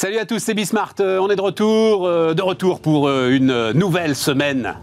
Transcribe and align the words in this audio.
Salut 0.00 0.16
à 0.16 0.24
tous, 0.24 0.38
c'est 0.38 0.54
Bismart. 0.54 0.94
Euh, 1.00 1.18
on 1.18 1.28
est 1.28 1.36
de 1.36 1.42
retour, 1.42 2.06
euh, 2.06 2.32
de 2.32 2.40
retour 2.40 2.80
pour 2.80 3.06
euh, 3.06 3.28
une 3.28 3.72
nouvelle 3.72 4.16
semaine 4.16 4.76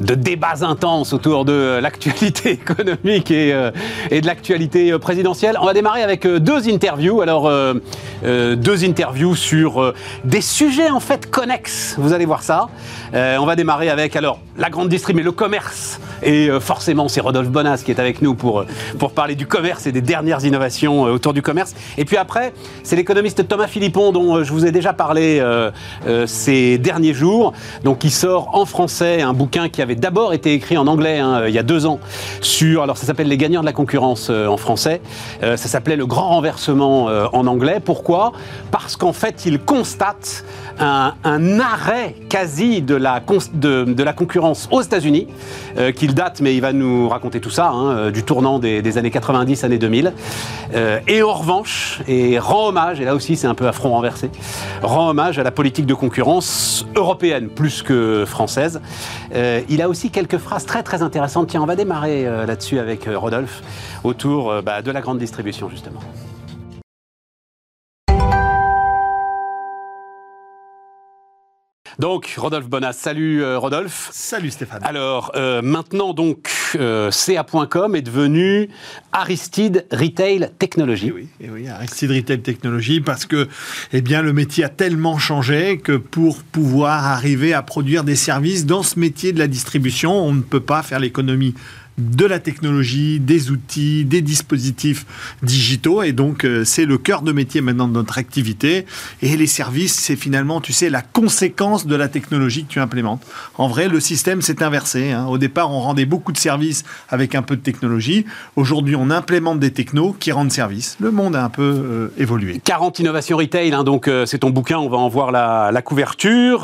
de 0.00 0.14
débats 0.14 0.62
intenses 0.62 1.12
autour 1.12 1.44
de 1.44 1.78
l'actualité 1.80 2.50
économique 2.52 3.30
et, 3.30 3.54
et 4.10 4.20
de 4.20 4.26
l'actualité 4.26 4.98
présidentielle. 4.98 5.56
On 5.60 5.66
va 5.66 5.74
démarrer 5.74 6.02
avec 6.02 6.26
deux 6.26 6.68
interviews. 6.68 7.20
Alors, 7.20 7.50
deux 8.22 8.84
interviews 8.84 9.34
sur 9.34 9.94
des 10.24 10.40
sujets 10.40 10.90
en 10.90 11.00
fait 11.00 11.30
connexes. 11.30 11.96
Vous 11.98 12.12
allez 12.12 12.26
voir 12.26 12.42
ça. 12.42 12.68
on 13.12 13.46
va 13.46 13.56
démarrer 13.56 13.90
avec 13.90 14.16
alors 14.16 14.40
la 14.56 14.70
grande 14.70 14.88
distribution, 14.88 15.24
le 15.24 15.32
commerce 15.32 16.00
et 16.22 16.48
euh, 16.48 16.60
forcément, 16.60 17.08
c'est 17.08 17.20
Rodolphe 17.20 17.50
Bonas 17.50 17.82
qui 17.84 17.90
est 17.90 17.98
avec 17.98 18.22
nous 18.22 18.34
pour, 18.34 18.60
euh, 18.60 18.66
pour 18.98 19.12
parler 19.12 19.34
du 19.34 19.46
commerce 19.46 19.86
et 19.86 19.92
des 19.92 20.00
dernières 20.00 20.44
innovations 20.44 21.06
euh, 21.06 21.12
autour 21.12 21.32
du 21.32 21.42
commerce. 21.42 21.74
Et 21.98 22.04
puis 22.04 22.16
après, 22.16 22.52
c'est 22.82 22.96
l'économiste 22.96 23.46
Thomas 23.48 23.66
Philippon 23.66 24.12
dont 24.12 24.42
je 24.44 24.52
vous 24.52 24.64
ai 24.66 24.72
déjà 24.72 24.92
parlé 24.92 25.42
ces 26.26 26.78
derniers 26.78 27.14
jours. 27.14 27.52
Donc, 27.84 27.98
qui 27.98 28.10
sort 28.10 28.50
en 28.54 28.64
français 28.64 29.22
un 29.22 29.32
bouquin 29.32 29.68
qui 29.68 29.81
avait 29.82 29.94
d'abord 29.94 30.32
été 30.32 30.54
écrit 30.54 30.76
en 30.76 30.86
anglais 30.86 31.18
hein, 31.18 31.44
il 31.46 31.54
y 31.54 31.58
a 31.58 31.62
deux 31.62 31.86
ans 31.86 32.00
sur, 32.40 32.82
alors 32.82 32.96
ça 32.96 33.06
s'appelle 33.06 33.28
Les 33.28 33.36
gagnants 33.36 33.60
de 33.60 33.66
la 33.66 33.72
concurrence 33.72 34.30
en 34.30 34.56
français. 34.56 35.00
ça 35.40 35.56
s'appelait 35.56 35.96
Le 35.96 36.06
grand 36.06 36.28
renversement 36.28 37.06
en 37.06 37.46
anglais. 37.46 37.80
Pourquoi? 37.84 38.32
Parce 38.70 38.96
qu'en 38.96 39.12
fait, 39.12 39.44
il 39.46 39.58
constate 39.58 40.44
un, 40.78 41.60
arrêt 41.60 42.14
quasi 42.28 42.82
de 42.82 42.94
la, 42.94 43.20
concurrence 44.12 44.68
aux 44.70 44.82
États-Unis, 44.82 45.26
qu'il 45.96 46.14
date, 46.14 46.40
mais 46.40 46.54
il 46.54 46.60
va 46.60 46.72
nous 46.72 47.08
raconter 47.08 47.40
tout 47.40 47.50
ça, 47.50 47.68
hein, 47.68 47.90
euh, 47.90 48.10
du 48.10 48.22
tournant 48.22 48.58
des, 48.58 48.98
années 48.98 49.10
90, 49.10 49.64
années 49.64 49.78
2000. 49.78 50.12
Euh, 50.74 51.00
et 51.06 51.22
en 51.22 51.32
revanche, 51.34 52.00
et 52.08 52.38
rend 52.38 52.68
hommage, 52.68 53.00
et 53.00 53.04
là 53.04 53.14
aussi 53.14 53.36
c'est 53.36 53.46
un 53.46 53.54
peu 53.54 53.68
à 53.68 53.72
front 53.72 53.90
renversé, 53.90 54.30
rend 54.82 55.10
hommage 55.10 55.38
à 55.38 55.42
la 55.42 55.50
politique 55.50 55.86
de 55.86 55.94
concurrence 55.94 56.86
européenne 56.96 57.48
plus 57.48 57.82
que 57.82 58.24
française. 58.26 58.80
Euh, 59.34 59.60
il 59.68 59.82
a 59.82 59.88
aussi 59.88 60.10
quelques 60.10 60.38
phrases 60.38 60.66
très 60.66 60.82
très 60.82 61.02
intéressantes. 61.02 61.48
Tiens, 61.48 61.62
on 61.62 61.66
va 61.66 61.76
démarrer 61.76 62.24
là-dessus 62.46 62.78
avec 62.78 63.08
Rodolphe, 63.12 63.62
autour 64.04 64.62
bah, 64.62 64.82
de 64.82 64.90
la 64.90 65.00
grande 65.00 65.18
distribution 65.18 65.68
justement. 65.68 66.00
Donc, 71.98 72.34
Rodolphe 72.36 72.68
Bonas, 72.68 72.94
salut 72.94 73.42
euh, 73.42 73.58
Rodolphe. 73.58 74.08
Salut 74.12 74.50
Stéphane. 74.50 74.80
Alors, 74.82 75.32
euh, 75.36 75.62
maintenant, 75.62 76.14
donc, 76.14 76.50
euh, 76.76 77.10
CA.com 77.10 77.94
est 77.94 78.02
devenu 78.02 78.68
Aristide 79.12 79.86
Retail 79.92 80.50
Technology. 80.58 81.08
Eh 81.08 81.12
oui, 81.12 81.28
eh 81.40 81.50
oui, 81.50 81.68
Aristide 81.68 82.12
Retail 82.12 82.40
Technology, 82.40 83.00
parce 83.00 83.26
que 83.26 83.48
eh 83.92 84.00
bien, 84.00 84.22
le 84.22 84.32
métier 84.32 84.64
a 84.64 84.68
tellement 84.68 85.18
changé 85.18 85.78
que 85.78 85.96
pour 85.96 86.42
pouvoir 86.42 87.06
arriver 87.06 87.52
à 87.52 87.62
produire 87.62 88.04
des 88.04 88.16
services 88.16 88.64
dans 88.64 88.82
ce 88.82 88.98
métier 88.98 89.32
de 89.32 89.38
la 89.38 89.46
distribution, 89.46 90.12
on 90.12 90.32
ne 90.32 90.42
peut 90.42 90.60
pas 90.60 90.82
faire 90.82 90.98
l'économie 90.98 91.54
de 91.98 92.24
la 92.24 92.38
technologie, 92.38 93.20
des 93.20 93.50
outils, 93.50 94.04
des 94.04 94.22
dispositifs 94.22 95.04
digitaux. 95.42 96.02
Et 96.02 96.12
donc, 96.12 96.44
euh, 96.44 96.64
c'est 96.64 96.86
le 96.86 96.96
cœur 96.96 97.22
de 97.22 97.32
métier 97.32 97.60
maintenant 97.60 97.86
de 97.86 97.92
notre 97.92 98.18
activité. 98.18 98.86
Et 99.20 99.36
les 99.36 99.46
services, 99.46 99.94
c'est 99.94 100.16
finalement, 100.16 100.60
tu 100.60 100.72
sais, 100.72 100.88
la 100.88 101.02
conséquence 101.02 101.86
de 101.86 101.94
la 101.94 102.08
technologie 102.08 102.64
que 102.64 102.72
tu 102.72 102.80
implémentes. 102.80 103.22
En 103.56 103.68
vrai, 103.68 103.88
le 103.88 104.00
système 104.00 104.40
s'est 104.40 104.62
inversé. 104.62 105.12
Hein. 105.12 105.26
Au 105.26 105.36
départ, 105.36 105.70
on 105.70 105.80
rendait 105.80 106.06
beaucoup 106.06 106.32
de 106.32 106.38
services 106.38 106.84
avec 107.10 107.34
un 107.34 107.42
peu 107.42 107.56
de 107.56 107.60
technologie. 107.60 108.24
Aujourd'hui, 108.56 108.96
on 108.96 109.10
implémente 109.10 109.60
des 109.60 109.70
technos 109.70 110.16
qui 110.18 110.32
rendent 110.32 110.52
service. 110.52 110.96
Le 110.98 111.10
monde 111.10 111.36
a 111.36 111.44
un 111.44 111.50
peu 111.50 111.62
euh, 111.62 112.08
évolué. 112.16 112.60
40 112.64 113.00
innovations 113.00 113.36
retail, 113.36 113.72
hein, 113.74 113.84
donc 113.84 114.08
euh, 114.08 114.24
c'est 114.24 114.38
ton 114.38 114.50
bouquin, 114.50 114.78
on 114.78 114.88
va 114.88 114.96
en 114.96 115.08
voir 115.08 115.30
la, 115.30 115.82
couverture. 115.82 116.62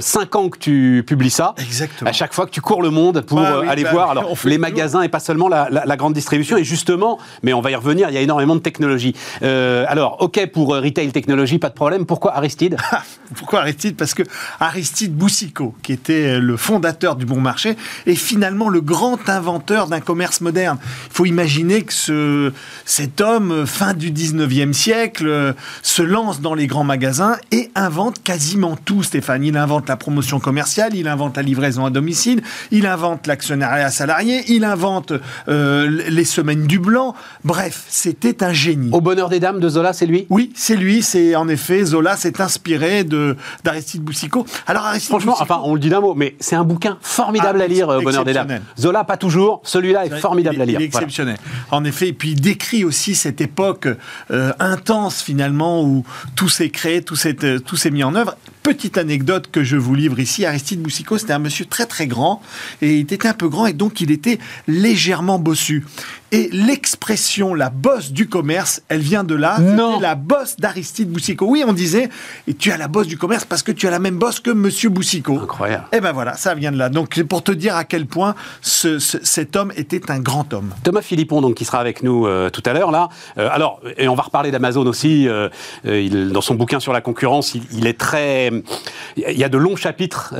5 0.00 0.36
ans 0.36 0.48
que 0.48 0.58
tu 0.58 1.04
publies 1.06 1.30
ça. 1.30 1.54
Exactement. 1.58 2.08
À 2.08 2.12
chaque 2.12 2.32
fois 2.32 2.46
que 2.46 2.50
tu 2.50 2.60
cours 2.60 2.82
le 2.82 2.90
monde 2.90 3.20
pour 3.20 3.38
bah 3.38 3.62
aller 3.68 3.84
bah 3.84 3.92
voir. 3.92 4.10
Alors, 4.10 4.34
les 4.44 4.55
magasins 4.58 5.02
et 5.02 5.08
pas 5.08 5.20
seulement 5.20 5.48
la, 5.48 5.96
grande 5.96 6.14
distribution. 6.14 6.56
Et 6.56 6.64
justement, 6.64 7.18
mais 7.42 7.52
on 7.52 7.60
va 7.60 7.70
y 7.70 7.74
revenir, 7.74 8.08
il 8.08 8.14
y 8.14 8.18
a 8.18 8.20
énormément 8.20 8.54
de 8.54 8.60
technologie. 8.60 9.14
Euh, 9.42 9.84
alors, 9.88 10.16
ok 10.20 10.46
pour 10.52 10.74
euh, 10.74 10.80
retail 10.80 11.10
technologie, 11.10 11.58
pas 11.58 11.68
de 11.68 11.74
problème. 11.74 12.06
Pourquoi 12.06 12.36
Aristide? 12.36 12.76
Pourquoi 13.34 13.60
Aristide? 13.60 13.96
Parce 13.96 14.14
que 14.14 14.22
Aristide 14.60 15.14
Boussico, 15.14 15.74
qui 15.82 15.92
était 15.92 16.38
le 16.38 16.56
fondateur 16.56 17.16
du 17.16 17.26
bon 17.26 17.40
marché, 17.40 17.76
est 18.06 18.14
finalement 18.14 18.68
le 18.68 18.80
grand 18.80 19.28
inventeur 19.28 19.88
d'un 19.88 20.00
commerce 20.00 20.40
moderne. 20.40 20.78
Il 20.82 21.12
faut 21.12 21.26
imaginer 21.26 21.82
que 21.82 21.92
ce, 21.92 22.52
cet 22.84 23.20
homme, 23.20 23.66
fin 23.66 23.94
du 23.94 24.10
19e 24.10 24.72
siècle, 24.72 25.54
se 25.82 26.02
lance 26.02 26.40
dans 26.40 26.54
les 26.54 26.66
grands 26.66 26.84
magasins 26.84 27.36
et 27.52 27.70
invente 27.74 28.22
quasiment 28.22 28.76
tout, 28.76 29.02
Stéphane. 29.02 29.44
Il 29.44 29.56
invente 29.56 29.88
la 29.88 29.96
promotion 29.96 30.40
commerciale, 30.40 30.94
il 30.94 31.08
invente 31.08 31.36
la 31.36 31.42
livraison 31.42 31.86
à 31.86 31.90
domicile, 31.90 32.42
il 32.70 32.86
invente 32.86 33.26
l'actionnariat 33.26 33.90
salarié, 33.90 34.44
il 34.48 34.64
invente 34.64 35.12
euh, 35.48 35.88
les 36.08 36.24
semaines 36.24 36.66
du 36.66 36.78
blanc. 36.78 37.14
Bref, 37.44 37.84
c'était 37.88 38.42
un 38.42 38.52
génie. 38.52 38.90
Au 38.92 39.00
bonheur 39.00 39.28
des 39.28 39.40
dames 39.40 39.60
de 39.60 39.68
Zola, 39.68 39.92
c'est 39.92 40.06
lui? 40.06 40.26
Oui, 40.30 40.52
c'est 40.54 40.76
lui. 40.76 41.02
C'est 41.02 41.36
en 41.36 41.48
effet 41.48 41.84
Zola 41.84 42.16
s'est 42.16 42.40
inspiré 42.40 43.04
de 43.04 43.36
d'Aristide 43.64 44.02
Boussico. 44.02 44.46
Alors 44.66 44.84
Aristide 44.84 45.10
franchement, 45.10 45.36
enfin, 45.40 45.60
on 45.64 45.74
le 45.74 45.80
dit 45.80 45.88
d'un 45.88 46.00
mot, 46.00 46.14
mais 46.14 46.36
c'est 46.40 46.56
un 46.56 46.64
bouquin 46.64 46.98
formidable 47.00 47.58
ah, 47.60 47.64
à 47.64 47.68
lire, 47.68 47.88
Au 47.88 48.02
bonheur 48.02 48.24
des 48.24 48.32
dames. 48.32 48.60
Zola, 48.78 49.04
pas 49.04 49.16
toujours. 49.16 49.60
Celui-là 49.64 50.06
est 50.06 50.18
formidable 50.18 50.60
à 50.60 50.64
lire. 50.64 50.80
Il 50.80 50.82
est 50.82 50.86
exceptionnel. 50.86 51.36
En 51.70 51.84
effet, 51.84 52.08
et 52.08 52.12
puis 52.12 52.32
il 52.32 52.40
décrit 52.40 52.84
aussi 52.84 53.14
cette 53.14 53.40
époque 53.40 53.88
euh, 54.30 54.52
intense 54.58 55.22
finalement 55.22 55.82
où 55.82 56.04
tout 56.34 56.48
s'est 56.48 56.70
créé, 56.70 57.02
tout 57.02 57.16
s'est 57.16 57.44
euh, 57.44 57.58
tout 57.58 57.76
s'est 57.76 57.90
mis 57.90 58.04
en 58.04 58.14
œuvre. 58.14 58.36
Petite 58.66 58.98
anecdote 58.98 59.48
que 59.52 59.62
je 59.62 59.76
vous 59.76 59.94
livre 59.94 60.18
ici, 60.18 60.44
Aristide 60.44 60.82
Boussico, 60.82 61.18
c'était 61.18 61.34
un 61.34 61.38
monsieur 61.38 61.66
très 61.66 61.86
très 61.86 62.08
grand 62.08 62.42
et 62.82 62.96
il 62.96 63.02
était 63.02 63.28
un 63.28 63.32
peu 63.32 63.48
grand 63.48 63.66
et 63.66 63.72
donc 63.72 64.00
il 64.00 64.10
était 64.10 64.40
légèrement 64.66 65.38
bossu. 65.38 65.84
Et 66.32 66.48
l'expression 66.52 67.54
la 67.54 67.70
bosse 67.70 68.10
du 68.10 68.28
commerce, 68.28 68.82
elle 68.88 69.00
vient 69.00 69.22
de 69.22 69.34
là. 69.34 69.58
Non. 69.60 70.00
La 70.00 70.16
bosse 70.16 70.56
d'Aristide 70.56 71.08
Boussico. 71.08 71.46
Oui, 71.46 71.64
on 71.66 71.72
disait, 71.72 72.08
et 72.48 72.54
tu 72.54 72.72
as 72.72 72.76
la 72.76 72.88
bosse 72.88 73.06
du 73.06 73.16
commerce 73.16 73.44
parce 73.44 73.62
que 73.62 73.70
tu 73.70 73.86
as 73.86 73.90
la 73.90 74.00
même 74.00 74.18
bosse 74.18 74.40
que 74.40 74.50
Monsieur 74.50 74.88
Boussico. 74.88 75.38
Incroyable. 75.38 75.84
Et 75.92 75.98
eh 75.98 76.00
ben 76.00 76.12
voilà, 76.12 76.34
ça 76.34 76.54
vient 76.54 76.72
de 76.72 76.78
là. 76.78 76.88
Donc 76.88 77.22
pour 77.22 77.44
te 77.44 77.52
dire 77.52 77.76
à 77.76 77.84
quel 77.84 78.06
point 78.06 78.34
cet 78.62 79.56
homme 79.56 79.72
était 79.76 80.10
un 80.10 80.18
grand 80.18 80.52
homme. 80.52 80.70
Thomas 80.82 81.02
Philippon, 81.02 81.40
donc 81.40 81.54
qui 81.54 81.64
sera 81.64 81.78
avec 81.78 82.02
nous 82.02 82.26
euh, 82.26 82.50
tout 82.50 82.62
à 82.66 82.72
l'heure 82.72 82.90
là. 82.90 83.08
Euh, 83.38 83.48
alors, 83.52 83.80
et 83.96 84.08
on 84.08 84.14
va 84.14 84.24
reparler 84.24 84.50
d'Amazon 84.50 84.86
aussi. 84.86 85.28
Euh, 85.28 85.48
il, 85.84 86.32
dans 86.32 86.40
son 86.40 86.54
bouquin 86.54 86.80
sur 86.80 86.92
la 86.92 87.00
concurrence, 87.00 87.54
il, 87.54 87.86
est 87.86 87.98
très. 87.98 88.50
Il 89.16 89.38
y 89.38 89.44
a 89.44 89.48
de 89.48 89.58
longs 89.58 89.76
chapitres 89.76 90.34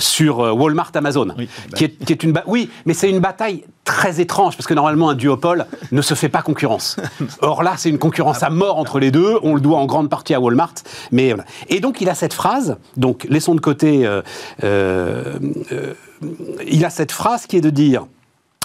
sur 0.00 0.38
Walmart 0.38 0.90
Amazon, 0.94 1.28
oui, 1.38 1.48
qui, 1.76 1.84
est, 1.84 2.04
qui 2.04 2.12
est 2.12 2.22
une. 2.22 2.32
Oui, 2.46 2.70
mais 2.86 2.94
c'est 2.94 3.08
une 3.08 3.20
bataille 3.20 3.64
très 3.84 4.20
étrange 4.20 4.56
parce 4.56 4.66
que 4.66 4.74
normalement 4.74 5.10
un 5.10 5.14
duopole 5.14 5.66
ne 5.90 6.02
se 6.02 6.14
fait 6.14 6.28
pas 6.28 6.42
concurrence. 6.42 6.96
Or 7.40 7.62
là, 7.62 7.74
c'est 7.76 7.88
une 7.88 7.98
concurrence 7.98 8.42
à 8.42 8.50
mort 8.50 8.78
entre 8.78 8.98
les 8.98 9.10
deux. 9.10 9.38
On 9.42 9.54
le 9.54 9.60
doit 9.60 9.78
en 9.78 9.86
grande 9.86 10.08
partie 10.08 10.34
à 10.34 10.40
Walmart. 10.40 10.74
Mais 11.10 11.34
Et 11.68 11.80
donc 11.80 12.00
il 12.00 12.08
a 12.08 12.14
cette 12.14 12.34
phrase. 12.34 12.76
Donc 12.96 13.26
laissons 13.28 13.54
de 13.54 13.60
côté. 13.60 14.06
Euh, 14.06 14.22
euh, 14.62 15.38
euh, 15.72 15.94
il 16.66 16.84
a 16.84 16.90
cette 16.90 17.12
phrase 17.12 17.46
qui 17.46 17.56
est 17.56 17.60
de 17.60 17.70
dire. 17.70 18.06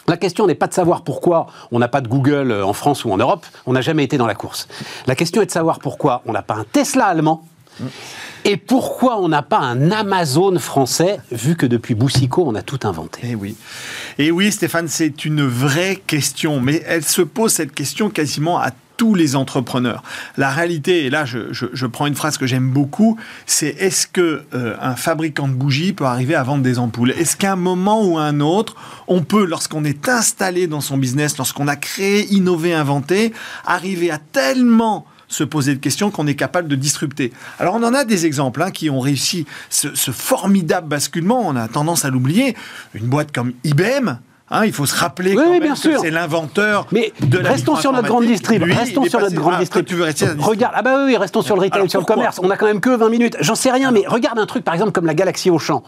La 0.07 0.15
question 0.15 0.47
n'est 0.47 0.55
pas 0.55 0.67
de 0.67 0.73
savoir 0.73 1.03
pourquoi 1.03 1.47
on 1.71 1.79
n'a 1.79 1.89
pas 1.89 1.99
de 1.99 2.07
Google 2.07 2.53
en 2.63 2.71
France 2.71 3.03
ou 3.03 3.11
en 3.11 3.17
Europe, 3.17 3.45
on 3.65 3.73
n'a 3.73 3.81
jamais 3.81 4.05
été 4.05 4.17
dans 4.17 4.27
la 4.27 4.35
course. 4.35 4.69
La 5.05 5.15
question 5.15 5.41
est 5.41 5.47
de 5.47 5.51
savoir 5.51 5.79
pourquoi 5.79 6.21
on 6.25 6.31
n'a 6.31 6.41
pas 6.41 6.53
un 6.53 6.63
Tesla 6.63 7.07
allemand 7.07 7.43
et 8.45 8.55
pourquoi 8.55 9.19
on 9.19 9.27
n'a 9.27 9.41
pas 9.41 9.59
un 9.59 9.91
Amazon 9.91 10.57
français, 10.57 11.19
vu 11.31 11.55
que 11.55 11.65
depuis 11.65 11.95
Boussico, 11.95 12.45
on 12.47 12.55
a 12.55 12.61
tout 12.61 12.79
inventé? 12.83 13.21
Eh 13.23 13.35
oui. 13.35 13.57
Et 14.17 14.31
oui, 14.31 14.51
Stéphane, 14.51 14.87
c'est 14.87 15.25
une 15.25 15.45
vraie 15.45 16.01
question. 16.07 16.61
Mais 16.61 16.81
elle 16.87 17.03
se 17.03 17.21
pose 17.21 17.51
cette 17.51 17.73
question 17.73 18.09
quasiment 18.09 18.57
à 18.57 18.71
tous 18.95 19.13
les 19.15 19.35
entrepreneurs. 19.35 20.01
La 20.37 20.49
réalité, 20.49 21.05
et 21.05 21.09
là 21.09 21.23
je, 21.23 21.85
prends 21.85 22.07
une 22.07 22.15
phrase 22.15 22.37
que 22.37 22.47
j'aime 22.47 22.71
beaucoup, 22.71 23.17
c'est 23.45 23.67
est-ce 23.67 24.07
que 24.07 24.43
euh, 24.53 24.75
un 24.81 24.95
fabricant 24.95 25.47
de 25.47 25.53
bougies 25.53 25.93
peut 25.93 26.05
arriver 26.05 26.33
à 26.33 26.41
vendre 26.43 26.63
des 26.63 26.79
ampoules? 26.79 27.11
Est-ce 27.11 27.37
qu'à 27.37 27.53
un 27.53 27.57
moment 27.57 28.03
ou 28.03 28.17
à 28.17 28.23
un 28.23 28.39
autre, 28.39 28.75
on 29.07 29.21
peut, 29.21 29.45
lorsqu'on 29.45 29.83
est 29.83 30.09
installé 30.09 30.67
dans 30.67 30.81
son 30.81 30.97
business, 30.97 31.37
lorsqu'on 31.37 31.67
a 31.67 31.75
créé, 31.75 32.25
innové, 32.33 32.73
inventé, 32.73 33.33
arriver 33.65 34.09
à 34.09 34.17
tellement 34.17 35.05
se 35.27 35.43
poser 35.43 35.75
de 35.75 35.79
questions 35.79 36.11
qu'on 36.11 36.27
est 36.27 36.35
capable 36.35 36.67
de 36.67 36.75
disrupter. 36.75 37.31
Alors 37.59 37.75
on 37.75 37.83
en 37.83 37.93
a 37.93 38.05
des 38.05 38.25
exemples 38.25 38.61
hein, 38.61 38.71
qui 38.71 38.89
ont 38.89 38.99
réussi 38.99 39.45
ce, 39.69 39.87
formidable 40.11 40.87
basculement, 40.87 41.41
on 41.47 41.55
a 41.55 41.67
tendance 41.67 42.05
à 42.05 42.09
l'oublier. 42.09 42.55
Une 42.93 43.07
boîte 43.07 43.31
comme 43.31 43.53
IBM, 43.63 44.17
Hein, 44.49 44.63
il 44.63 44.71
faut 44.71 44.85
se 44.85 44.95
rappeler 44.95 45.31
Oui, 45.31 45.35
quand 45.35 45.43
oui, 45.43 45.59
même 45.59 45.63
bien 45.63 45.73
que 45.73 45.79
sûr. 45.79 45.99
c'est 45.99 46.09
l'inventeur 46.09 46.87
Mais 46.93 47.11
de 47.19 47.37
la 47.37 47.49
restons 47.49 47.75
sur 47.75 47.91
notre 47.91 48.07
grande 48.07 48.25
distrib. 48.25 48.63
Lui, 48.63 48.73
Restons 48.73 49.03
est 49.03 49.09
sur 49.09 49.19
notre 49.19 49.35
grande 49.35 49.55
Ah, 49.57 49.59
distrib. 49.59 49.85
tu 49.85 49.95
veux 49.95 50.05
rester 50.05 50.25
à. 50.25 50.35
Regarde, 50.39 50.73
ah 50.77 50.81
bah 50.81 51.03
oui, 51.05 51.17
restons 51.17 51.41
sur 51.41 51.55
le 51.55 51.63
retail, 51.63 51.79
Alors, 51.79 51.89
sur 51.89 51.99
le 51.99 52.05
commerce. 52.05 52.39
On 52.41 52.49
a 52.49 52.55
quand 52.55 52.65
même 52.65 52.79
que 52.79 52.95
20 52.95 53.09
minutes. 53.09 53.35
J'en 53.41 53.55
sais 53.55 53.71
rien, 53.71 53.91
mais 53.91 54.03
regarde 54.07 54.39
un 54.39 54.45
truc, 54.45 54.63
par 54.63 54.73
exemple, 54.73 54.93
comme 54.93 55.05
la 55.05 55.15
Galaxie 55.15 55.49
Auchan, 55.49 55.83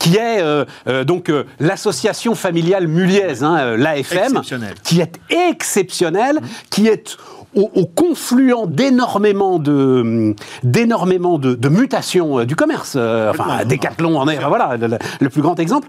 qui 0.00 0.16
est 0.16 0.42
euh, 0.42 0.64
euh, 0.88 1.04
donc 1.04 1.28
euh, 1.28 1.44
l'association 1.60 2.34
familiale 2.34 2.88
muliaise, 2.88 3.44
hein, 3.44 3.76
l'AFM, 3.76 4.40
qui 4.82 5.00
est 5.00 5.20
exceptionnelle, 5.48 6.40
qui 6.70 6.88
est 6.88 7.16
au, 7.54 7.70
au 7.74 7.86
confluent 7.86 8.66
d'énormément 8.66 9.58
de 9.58 10.34
d'énormément 10.62 11.38
de, 11.38 11.54
de 11.54 11.68
mutations 11.68 12.40
euh, 12.40 12.44
du 12.44 12.56
commerce. 12.56 12.94
Euh, 12.96 13.30
enfin. 13.30 13.64
Decathlon 13.64 14.18
en 14.18 14.28
est, 14.28 14.38
voilà, 14.38 14.76
le, 14.76 14.98
le 15.20 15.28
plus 15.28 15.42
grand 15.42 15.58
exemple. 15.58 15.88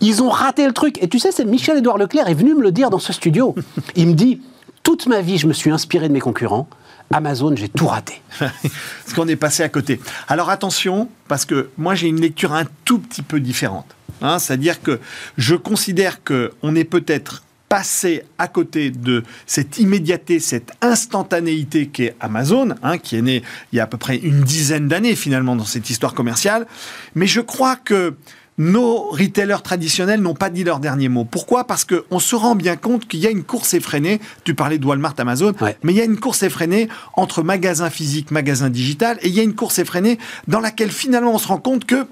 Ils 0.00 0.22
ont 0.22 0.30
raté 0.30 0.66
le 0.66 0.72
truc. 0.72 1.02
Et 1.02 1.08
tu 1.08 1.18
sais, 1.18 1.32
c'est 1.32 1.44
Michel-Édouard 1.44 1.98
Leclerc 1.98 2.28
est 2.28 2.34
venu 2.34 2.54
me 2.54 2.62
le 2.62 2.72
dire 2.72 2.90
dans 2.90 2.98
ce 2.98 3.12
studio. 3.12 3.54
Il 3.96 4.08
me 4.08 4.14
dit 4.14 4.40
toute 4.82 5.06
ma 5.06 5.20
vie, 5.20 5.38
je 5.38 5.46
me 5.46 5.52
suis 5.52 5.70
inspiré 5.70 6.08
de 6.08 6.12
mes 6.12 6.20
concurrents. 6.20 6.68
Amazon, 7.12 7.54
j'ai 7.54 7.68
tout 7.68 7.86
raté. 7.86 8.22
Parce 8.40 9.14
qu'on 9.14 9.28
est 9.28 9.36
passé 9.36 9.62
à 9.62 9.68
côté. 9.68 10.00
Alors 10.28 10.48
attention, 10.48 11.08
parce 11.28 11.44
que 11.44 11.68
moi 11.76 11.94
j'ai 11.94 12.08
une 12.08 12.20
lecture 12.20 12.54
un 12.54 12.64
tout 12.86 12.98
petit 12.98 13.20
peu 13.20 13.38
différente. 13.38 13.86
Hein, 14.22 14.38
C'est-à-dire 14.38 14.80
que 14.80 14.98
je 15.36 15.54
considère 15.54 16.24
qu'on 16.24 16.74
est 16.74 16.84
peut-être 16.84 17.42
passé 17.72 18.22
à 18.36 18.48
côté 18.48 18.90
de 18.90 19.22
cette 19.46 19.78
immédiateté, 19.78 20.40
cette 20.40 20.72
instantanéité 20.82 21.86
qu'est 21.86 22.14
Amazon, 22.20 22.74
hein, 22.82 22.98
qui 22.98 23.16
est 23.16 23.22
née 23.22 23.42
il 23.72 23.76
y 23.76 23.80
a 23.80 23.84
à 23.84 23.86
peu 23.86 23.96
près 23.96 24.16
une 24.18 24.42
dizaine 24.42 24.88
d'années 24.88 25.16
finalement 25.16 25.56
dans 25.56 25.64
cette 25.64 25.88
histoire 25.88 26.12
commerciale. 26.12 26.66
Mais 27.14 27.26
je 27.26 27.40
crois 27.40 27.76
que 27.76 28.14
nos 28.58 29.08
retailers 29.08 29.62
traditionnels 29.62 30.20
n'ont 30.20 30.34
pas 30.34 30.50
dit 30.50 30.64
leur 30.64 30.80
dernier 30.80 31.08
mot. 31.08 31.24
Pourquoi? 31.24 31.66
Parce 31.66 31.86
qu'on 31.86 32.18
se 32.18 32.36
rend 32.36 32.56
bien 32.56 32.76
compte 32.76 33.08
qu'il 33.08 33.20
y 33.20 33.26
a 33.26 33.30
une 33.30 33.42
course 33.42 33.72
effrénée. 33.72 34.20
Tu 34.44 34.54
parlais 34.54 34.76
de 34.76 34.84
Walmart, 34.84 35.14
Amazon, 35.16 35.54
Ouais. 35.62 35.78
mais 35.82 35.94
il 35.94 35.96
y 35.96 36.02
a 36.02 36.04
une 36.04 36.20
course 36.20 36.42
effrénée 36.42 36.90
entre 37.14 37.42
magasin 37.42 37.88
physique, 37.88 38.30
magasin 38.32 38.68
digital, 38.68 39.18
et 39.22 39.28
il 39.28 39.34
y 39.34 39.40
a 39.40 39.44
une 39.44 39.54
course 39.54 39.78
effrénée 39.78 40.18
dans 40.46 40.60
laquelle 40.60 40.90
finalement 40.92 41.32
on 41.34 41.38
se 41.38 41.48
rend 41.48 41.56
compte 41.56 41.86
que, 41.86 42.06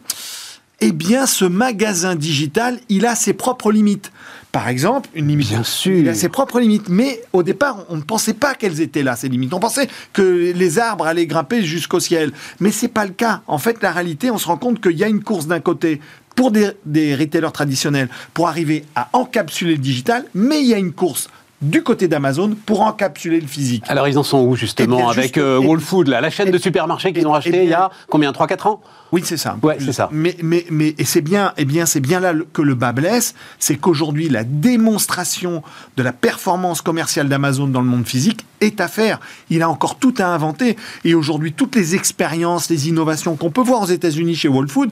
eh 0.81 0.93
bien, 0.93 1.27
ce 1.27 1.45
magasin 1.45 2.15
digital, 2.15 2.81
il 2.89 3.05
a 3.05 3.15
ses 3.15 3.35
propres 3.35 3.71
limites. 3.71 4.11
Par 4.53 4.69
exemple, 4.69 5.09
une 5.15 5.29
limite. 5.29 5.49
Bien 5.49 5.63
sûr. 5.63 5.97
Il 5.97 6.09
a 6.09 6.15
ses 6.15 6.29
propres 6.29 6.61
limites. 6.61 6.89
Mais 6.89 7.23
au 7.33 7.43
départ, 7.43 7.85
on 7.89 7.97
ne 7.97 8.03
pensait 8.03 8.35
pas 8.35 8.55
qu'elles 8.55 8.81
étaient 8.81 9.03
là, 9.03 9.15
ces 9.17 9.29
limites. 9.29 9.55
On 9.55 9.61
pensait 9.61 9.89
que 10.13 10.53
les 10.55 10.79
arbres 10.79 11.07
allaient 11.07 11.27
grimper 11.27 11.63
jusqu'au 11.63 12.01
ciel. 12.01 12.33
Mais 12.59 12.71
c'est 12.71 12.89
pas 12.89 13.05
le 13.05 13.13
cas. 13.13 13.43
En 13.47 13.59
fait, 13.59 13.83
la 13.83 13.93
réalité, 13.93 14.31
on 14.31 14.39
se 14.39 14.47
rend 14.47 14.57
compte 14.57 14.81
qu'il 14.81 14.99
y 14.99 15.05
a 15.05 15.09
une 15.09 15.23
course 15.23 15.47
d'un 15.47 15.61
côté 15.61 16.01
pour 16.35 16.51
des, 16.51 16.71
des 16.85 17.15
retailers 17.15 17.53
traditionnels 17.53 18.09
pour 18.35 18.49
arriver 18.49 18.85
à 18.95 19.09
encapsuler 19.13 19.73
le 19.73 19.79
digital, 19.79 20.25
mais 20.35 20.61
il 20.61 20.69
y 20.69 20.75
a 20.75 20.79
une 20.79 20.93
course 20.93 21.29
du 21.63 21.83
côté 21.83 22.09
d'Amazon 22.09 22.57
pour 22.65 22.81
encapsuler 22.81 23.41
le 23.41 23.47
physique. 23.47 23.85
Alors, 23.89 24.09
ils 24.09 24.17
en 24.19 24.23
sont 24.23 24.41
où, 24.41 24.57
justement, 24.57 25.11
avec 25.11 25.35
juste- 25.35 25.39
euh, 25.39 25.59
Whole 25.59 25.81
Food, 25.81 26.09
là, 26.09 26.21
la 26.21 26.31
chaîne 26.31 26.51
de 26.51 26.57
supermarchés 26.59 27.13
qu'ils 27.13 27.27
ont 27.27 27.39
bien- 27.39 27.63
il 27.63 27.69
y 27.69 27.75
a 27.75 27.91
combien 28.09 28.33
3-4 28.33 28.67
ans? 28.67 28.81
Oui, 29.13 29.23
c'est 29.25 29.37
ça. 29.37 29.57
Ouais, 29.63 29.77
c'est 29.79 29.93
ça. 29.93 30.09
Mais, 30.13 30.37
mais, 30.43 30.65
mais 30.71 30.95
et 30.97 31.05
c'est 31.05 31.21
bien, 31.21 31.53
bien, 31.67 31.85
c'est 31.85 32.01
bien 32.01 32.21
là 32.21 32.33
que 32.53 32.63
le 32.63 32.75
bas 32.75 32.93
blesse, 32.93 33.35
c'est 33.59 33.77
qu'aujourd'hui 33.77 34.29
la 34.29 34.45
démonstration 34.45 35.63
de 35.97 36.03
la 36.03 36.13
performance 36.13 36.81
commerciale 36.81 37.29
d'Amazon 37.29 37.67
dans 37.67 37.81
le 37.81 37.89
monde 37.89 38.07
physique 38.07 38.47
est 38.61 38.81
à 38.81 38.89
faire. 38.89 39.21
Il 39.51 39.63
a 39.63 39.69
encore 39.69 39.97
tout 39.99 40.15
à 40.19 40.27
inventer. 40.29 40.77
Et 41.05 41.15
aujourd'hui, 41.15 41.53
toutes 41.53 41.75
les 41.77 41.95
expériences, 41.95 42.71
les 42.71 42.89
innovations 42.89 43.37
qu'on 43.37 43.51
peut 43.51 43.63
voir 43.63 43.83
aux 43.83 43.87
États-Unis 43.87 44.35
chez 44.37 44.49
Whole 44.49 44.69
Food. 44.69 44.91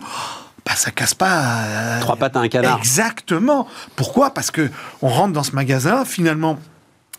Bah, 0.68 0.76
ça 0.76 0.90
casse 0.90 1.14
pas. 1.14 1.62
euh, 1.64 2.00
Trois 2.00 2.16
pattes 2.16 2.36
à 2.36 2.40
un 2.40 2.48
canard. 2.48 2.78
Exactement. 2.78 3.66
Pourquoi? 3.96 4.34
Parce 4.34 4.50
que 4.50 4.70
on 5.00 5.08
rentre 5.08 5.32
dans 5.32 5.42
ce 5.42 5.52
magasin, 5.52 6.04
finalement. 6.04 6.58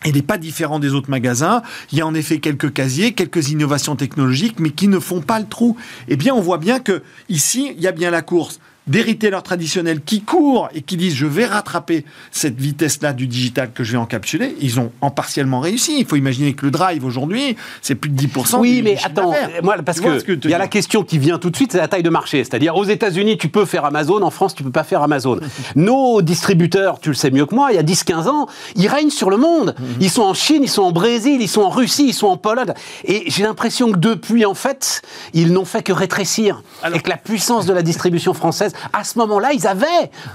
Il 0.06 0.14
n'est 0.14 0.22
pas 0.22 0.38
différent 0.38 0.80
des 0.80 0.94
autres 0.94 1.10
magasins. 1.10 1.62
Il 1.92 1.98
y 1.98 2.02
a 2.02 2.08
en 2.08 2.14
effet 2.14 2.40
quelques 2.40 2.72
casiers, 2.72 3.12
quelques 3.14 3.50
innovations 3.50 3.98
technologiques, 3.98 4.58
mais 4.60 4.70
qui 4.70 4.88
ne 4.88 4.98
font 5.00 5.20
pas 5.20 5.40
le 5.40 5.46
trou. 5.48 5.76
Eh 6.08 6.16
bien, 6.16 6.34
on 6.34 6.40
voit 6.40 6.58
bien 6.58 6.80
que 6.80 7.04
ici, 7.28 7.74
il 7.76 7.82
y 7.82 7.88
a 7.88 7.92
bien 7.92 8.10
la 8.12 8.22
course 8.22 8.62
des 8.88 9.02
retailers 9.02 9.44
traditionnels 9.44 10.02
qui 10.02 10.22
courent 10.22 10.70
et 10.74 10.82
qui 10.82 10.98
disent 10.98 11.16
je 11.16 11.26
vais 11.28 11.46
rattraper 11.46 12.06
cette 12.32 12.60
vitesse-là 12.60 13.14
du 13.14 13.28
digital 13.28 13.72
que 13.74 13.84
je 13.84 13.92
vais 13.92 13.98
encapsuler. 13.98 14.56
Ils 14.62 14.80
ont 14.80 14.92
en 15.02 15.12
partiellement 15.12 15.60
réussi. 15.60 16.00
Il 16.00 16.06
faut 16.06 16.16
imaginer 16.16 16.54
que 16.54 16.66
le 16.66 16.72
drive 16.72 17.06
aujourd'hui, 17.06 17.56
c'est 17.82 17.96
plus 17.96 18.10
de 18.10 18.20
10%. 18.20 18.58
Oui, 18.60 18.82
mais 18.84 18.98
attends, 19.04 19.34
moi, 19.64 19.76
parce 19.86 20.02
que 20.02 20.24
il 20.46 20.50
y 20.50 20.54
a 20.54 20.58
la 20.58 20.68
question 20.68 21.04
qui 21.04 21.20
vient 21.20 21.38
tout 21.38 21.50
de 21.50 21.56
suite, 21.56 21.72
c'est 21.72 21.78
la 21.78 21.88
taille 21.88 22.04
de 22.04 22.10
marché. 22.10 22.44
C'est-à-dire, 22.44 22.76
aux 22.76 22.84
États-Unis, 22.86 23.38
tu 23.38 23.50
peux 23.50 23.66
faire 23.66 23.86
Amazon, 23.86 24.22
en 24.24 24.32
France, 24.32 24.56
tu 24.56 24.64
peux 24.64 24.72
pas 24.72 24.84
faire 24.84 25.04
Amazon. 25.04 25.40
Nos 25.76 26.22
distributeurs, 26.22 27.00
tu 27.00 27.10
le 27.10 27.16
sais 27.16 27.32
mieux 27.32 27.46
que 27.46 27.54
moi, 27.56 27.72
il 27.72 27.76
y 27.76 27.80
a 27.80 27.84
10-15 27.84 28.28
ans, 28.28 28.48
ils 28.76 28.88
règnent 28.88 29.10
sur 29.12 29.30
le 29.30 29.38
monde. 29.38 29.76
Mhm. 29.80 29.86
Ils 30.02 30.10
sont 30.10 30.24
en 30.24 30.34
Chine, 30.34 30.64
ils 30.64 30.70
sont 30.70 30.84
en 30.84 30.92
Brésil, 30.92 31.38
ils 31.42 31.48
sont 31.48 31.62
en 31.62 31.70
Russie, 31.70 32.08
ils 32.08 32.14
sont 32.14 32.28
en 32.28 32.38
Pologne. 32.38 32.74
Et 33.06 33.24
j'ai 33.28 33.44
l'impression 33.44 33.92
que 33.92 33.98
depuis, 33.98 34.46
en 34.46 34.56
fait, 34.56 35.02
ils 35.34 35.54
n'ont 35.54 35.66
fait 35.66 35.84
que 35.84 35.94
rétrécir. 35.94 36.64
Alors- 36.82 36.98
Et 36.98 37.02
que 37.02 37.10
la 37.10 37.18
puissance 37.18 37.66
de 37.66 37.74
la 37.74 37.82
distribution 37.84 38.34
française, 38.34 38.74
à 38.94 39.04
ce 39.04 39.18
moment-là, 39.20 39.54
ils 39.54 39.68
avaient 39.68 39.86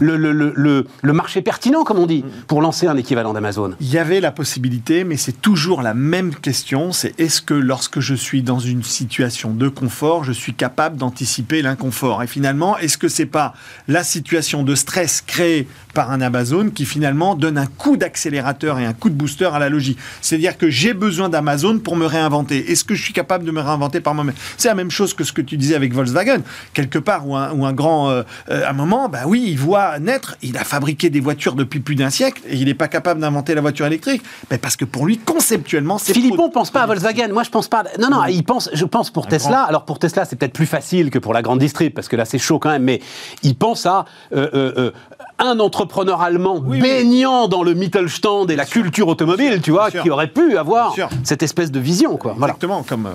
le, 0.00 0.85
marché 1.12 1.43
pertinent, 1.43 1.85
comme 1.85 1.99
on 1.99 2.06
dit, 2.06 2.25
pour 2.46 2.61
lancer 2.61 2.87
un 2.87 2.96
équivalent 2.96 3.32
d'Amazon. 3.32 3.73
Il 3.81 3.88
y 3.88 3.99
avait 3.99 4.20
la 4.20 4.32
possibilité, 4.32 5.05
mais 5.05 5.17
c'est 5.17 5.41
toujours 5.41 5.82
la 5.82 5.94
même 5.94 6.35
question, 6.35 6.93
c'est 6.93 7.19
est-ce 7.20 7.43
que 7.43 7.55
lorsque 7.55 8.00
je 8.00 8.14
suis 8.14 8.43
dans 8.43 8.58
une 8.58 8.82
situation 8.82 9.52
de 9.52 9.69
confort, 9.69 10.25
je 10.25 10.32
suis 10.32 10.55
capable 10.55 10.96
d'anticiper 10.96 11.62
l'inconfort? 11.62 12.23
Et 12.23 12.26
finalement, 12.26 12.76
est-ce 12.79 12.99
que 12.99 13.08
c'est 13.08 13.26
pas 13.26 13.55
la 13.88 14.05
situation 14.05 14.62
de 14.62 14.75
stress 14.75 15.20
créée 15.20 15.69
par 15.94 16.11
un 16.11 16.20
Amazon 16.20 16.70
qui 16.70 16.85
finalement 16.85 17.37
donne 17.37 17.56
un 17.56 17.67
coup 17.67 17.97
d'accélérateur 17.97 18.79
et 18.79 18.85
un 18.85 18.93
coup 18.93 19.11
de 19.11 19.14
booster 19.14 19.50
à 19.52 19.58
la 19.58 19.69
logique? 19.69 19.99
C'est-à-dire 20.20 20.58
que 20.58 20.69
j'ai 20.70 20.94
besoin 20.94 21.29
d'Amazon 21.29 21.79
pour 21.79 21.97
me 21.97 22.06
réinventer. 22.06 22.73
Est-ce 22.73 22.85
que 22.85 22.94
je 22.94 23.02
suis 23.02 23.12
capable 23.12 23.44
de 23.44 23.50
me 23.50 23.61
réinventer 23.61 24.00
par 24.00 24.14
moi-même? 24.14 24.35
C'est 24.56 24.69
la 24.69 24.75
même 24.75 24.90
chose 24.90 25.14
que 25.14 25.25
ce 25.25 25.32
que 25.32 25.43
tu 25.43 25.56
disais 25.56 25.75
avec 25.75 25.94
Volkswagen, 25.94 26.43
quelque 26.73 26.99
part, 26.99 27.29
ou 27.29 27.37
un, 27.37 27.73
grand... 27.73 28.11
euh, 28.11 28.23
à 28.49 28.71
un 28.71 28.73
moment, 28.73 29.09
bah 29.09 29.21
oui, 29.26 29.44
il 29.47 29.59
voit 29.59 29.99
naître, 29.99 30.37
il 30.43 30.56
a 30.56 30.65
fabriqué 30.65 31.11
des 31.11 31.21
voitures 31.21 31.55
depuis 31.55 31.81
plus 31.81 31.94
d'un 31.94 32.11
siècle, 32.11 32.43
et 32.49 32.56
il 32.56 32.67
n'est 32.67 32.75
pas 32.75 32.88
capable 32.88 33.21
d'inventer 33.21 33.55
la 33.55 33.61
voiture 33.61 33.87
électrique. 33.87 34.23
Mais 34.50 34.59
parce 34.59 34.76
que 34.76 34.85
pour 34.85 35.06
lui, 35.06 35.19
conceptuellement, 35.19 35.99
c'est... 35.99 36.12
Philippon 36.12 36.50
pense 36.55 36.71
pas 36.71 36.82
à 36.82 36.87
Volkswagen. 36.87 37.29
Moi, 37.32 37.43
je 37.43 37.50
pense 37.50 37.69
pas. 37.69 37.85
Non, 37.99 38.09
non, 38.09 38.25
il 38.25 38.44
pense. 38.44 38.71
Je 38.73 38.85
pense 38.85 39.11
pour 39.11 39.26
Tesla. 39.26 39.62
Alors 39.62 39.85
pour 39.85 39.99
Tesla, 39.99 40.25
c'est 40.25 40.37
peut-être 40.37 40.53
plus 40.53 40.67
facile 40.67 41.11
que 41.11 41.19
pour 41.19 41.35
la 41.35 41.43
grande 41.43 41.59
distrib 41.59 41.93
parce 41.93 42.09
que 42.09 42.17
là, 42.17 42.25
c'est 42.25 42.38
chaud 42.38 42.59
quand 42.59 42.71
même. 42.71 42.85
Mais 42.85 43.00
il 43.43 43.56
pense 43.56 43.85
à 43.85 44.06
euh, 44.32 44.49
euh, 44.55 44.73
euh, 44.79 44.91
un 45.39 45.59
entrepreneur 45.59 46.23
allemand 46.23 46.63
Oui, 46.65 46.79
oui. 46.81 46.81
baignant 46.81 47.49
dans 47.49 47.63
le 47.63 47.75
Mittelstand 47.75 48.47
et 48.51 48.57
la 48.57 48.65
culture 48.65 49.09
automobile, 49.09 49.61
tu 49.63 49.73
vois, 49.73 49.91
qui 49.91 50.09
aurait 50.11 50.29
pu 50.29 50.57
avoir 50.57 50.95
cette 51.25 51.43
espèce 51.43 51.71
de 51.73 51.81
vision, 51.81 52.17
quoi. 52.17 52.35
Voilà. 52.37 52.53
Exactement, 52.55 52.83
comme, 52.83 53.07
euh, 53.07 53.11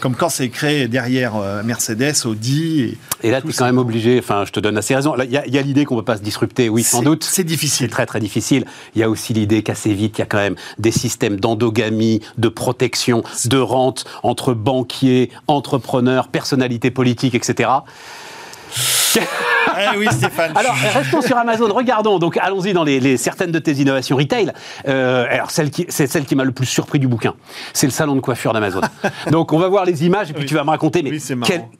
comme 0.00 0.14
quand 0.16 0.28
c'est 0.28 0.48
créé 0.48 0.88
derrière 0.88 1.36
euh, 1.36 1.62
Mercedes, 1.62 2.14
Audi. 2.26 2.96
Et, 3.22 3.28
Et 3.28 3.30
là, 3.30 3.40
tu 3.40 3.50
es 3.50 3.52
quand 3.52 3.64
même 3.66 3.78
obligé. 3.78 4.18
Enfin, 4.18 4.44
je 4.46 4.52
te 4.52 4.60
donne 4.60 4.76
assez 4.76 4.94
raison. 4.94 5.14
Il 5.22 5.30
y 5.30 5.36
a, 5.36 5.42
a 5.42 5.62
l'idée 5.62 5.84
qu'on 5.84 5.94
ne 5.94 6.00
peut 6.00 6.04
pas 6.06 6.16
se 6.16 6.22
disrupter. 6.22 6.68
Oui, 6.68 6.82
sans 6.82 7.02
doute. 7.02 7.22
C'est 7.24 7.44
difficile. 7.44 7.86
C'est 7.86 7.92
très 7.92 8.06
très 8.06 8.20
difficile. 8.20 8.64
Il 8.94 9.00
y 9.00 9.04
a 9.04 9.10
aussi 9.10 9.32
l'idée 9.32 9.62
qu'assez 9.62 9.92
vite, 9.92 10.18
il 10.18 10.20
y 10.20 10.22
a 10.22 10.26
quand 10.26 10.38
même 10.38 10.56
des 10.78 10.92
systèmes 10.92 11.38
d'endogamie, 11.38 12.20
de 12.38 12.48
protection, 12.48 13.22
de 13.44 13.58
rente 13.58 14.04
entre 14.22 14.54
banquiers, 14.54 15.30
entrepreneurs, 15.46 16.28
personnalités 16.28 16.90
politiques, 16.90 17.34
etc. 17.34 17.68
Eh 19.94 19.98
oui, 19.98 20.06
Stéphane. 20.10 20.52
Alors, 20.56 20.74
restons 20.94 21.22
sur 21.22 21.36
Amazon. 21.36 21.72
Regardons. 21.72 22.18
Donc, 22.18 22.36
allons-y 22.36 22.72
dans 22.72 22.84
les, 22.84 23.00
les- 23.00 23.16
certaines 23.16 23.52
de 23.52 23.58
tes 23.58 23.72
innovations 23.72 24.16
retail. 24.16 24.52
Euh, 24.88 25.26
alors, 25.30 25.50
celle 25.50 25.70
qui, 25.70 25.86
c'est 25.88 26.06
celle 26.06 26.24
qui 26.24 26.34
m'a 26.36 26.44
le 26.44 26.52
plus 26.52 26.66
surpris 26.66 26.98
du 26.98 27.08
bouquin. 27.08 27.34
C'est 27.72 27.86
le 27.86 27.92
salon 27.92 28.14
de 28.14 28.20
coiffure 28.20 28.52
d'Amazon. 28.52 28.80
Donc, 29.30 29.52
on 29.52 29.58
va 29.58 29.68
voir 29.68 29.84
les 29.84 30.04
images 30.04 30.30
et 30.30 30.32
puis 30.32 30.42
Oui. 30.42 30.48
tu 30.48 30.54
vas 30.54 30.64
me 30.64 30.70
raconter. 30.70 31.02
Mais, 31.02 31.10
Oui, 31.10 31.22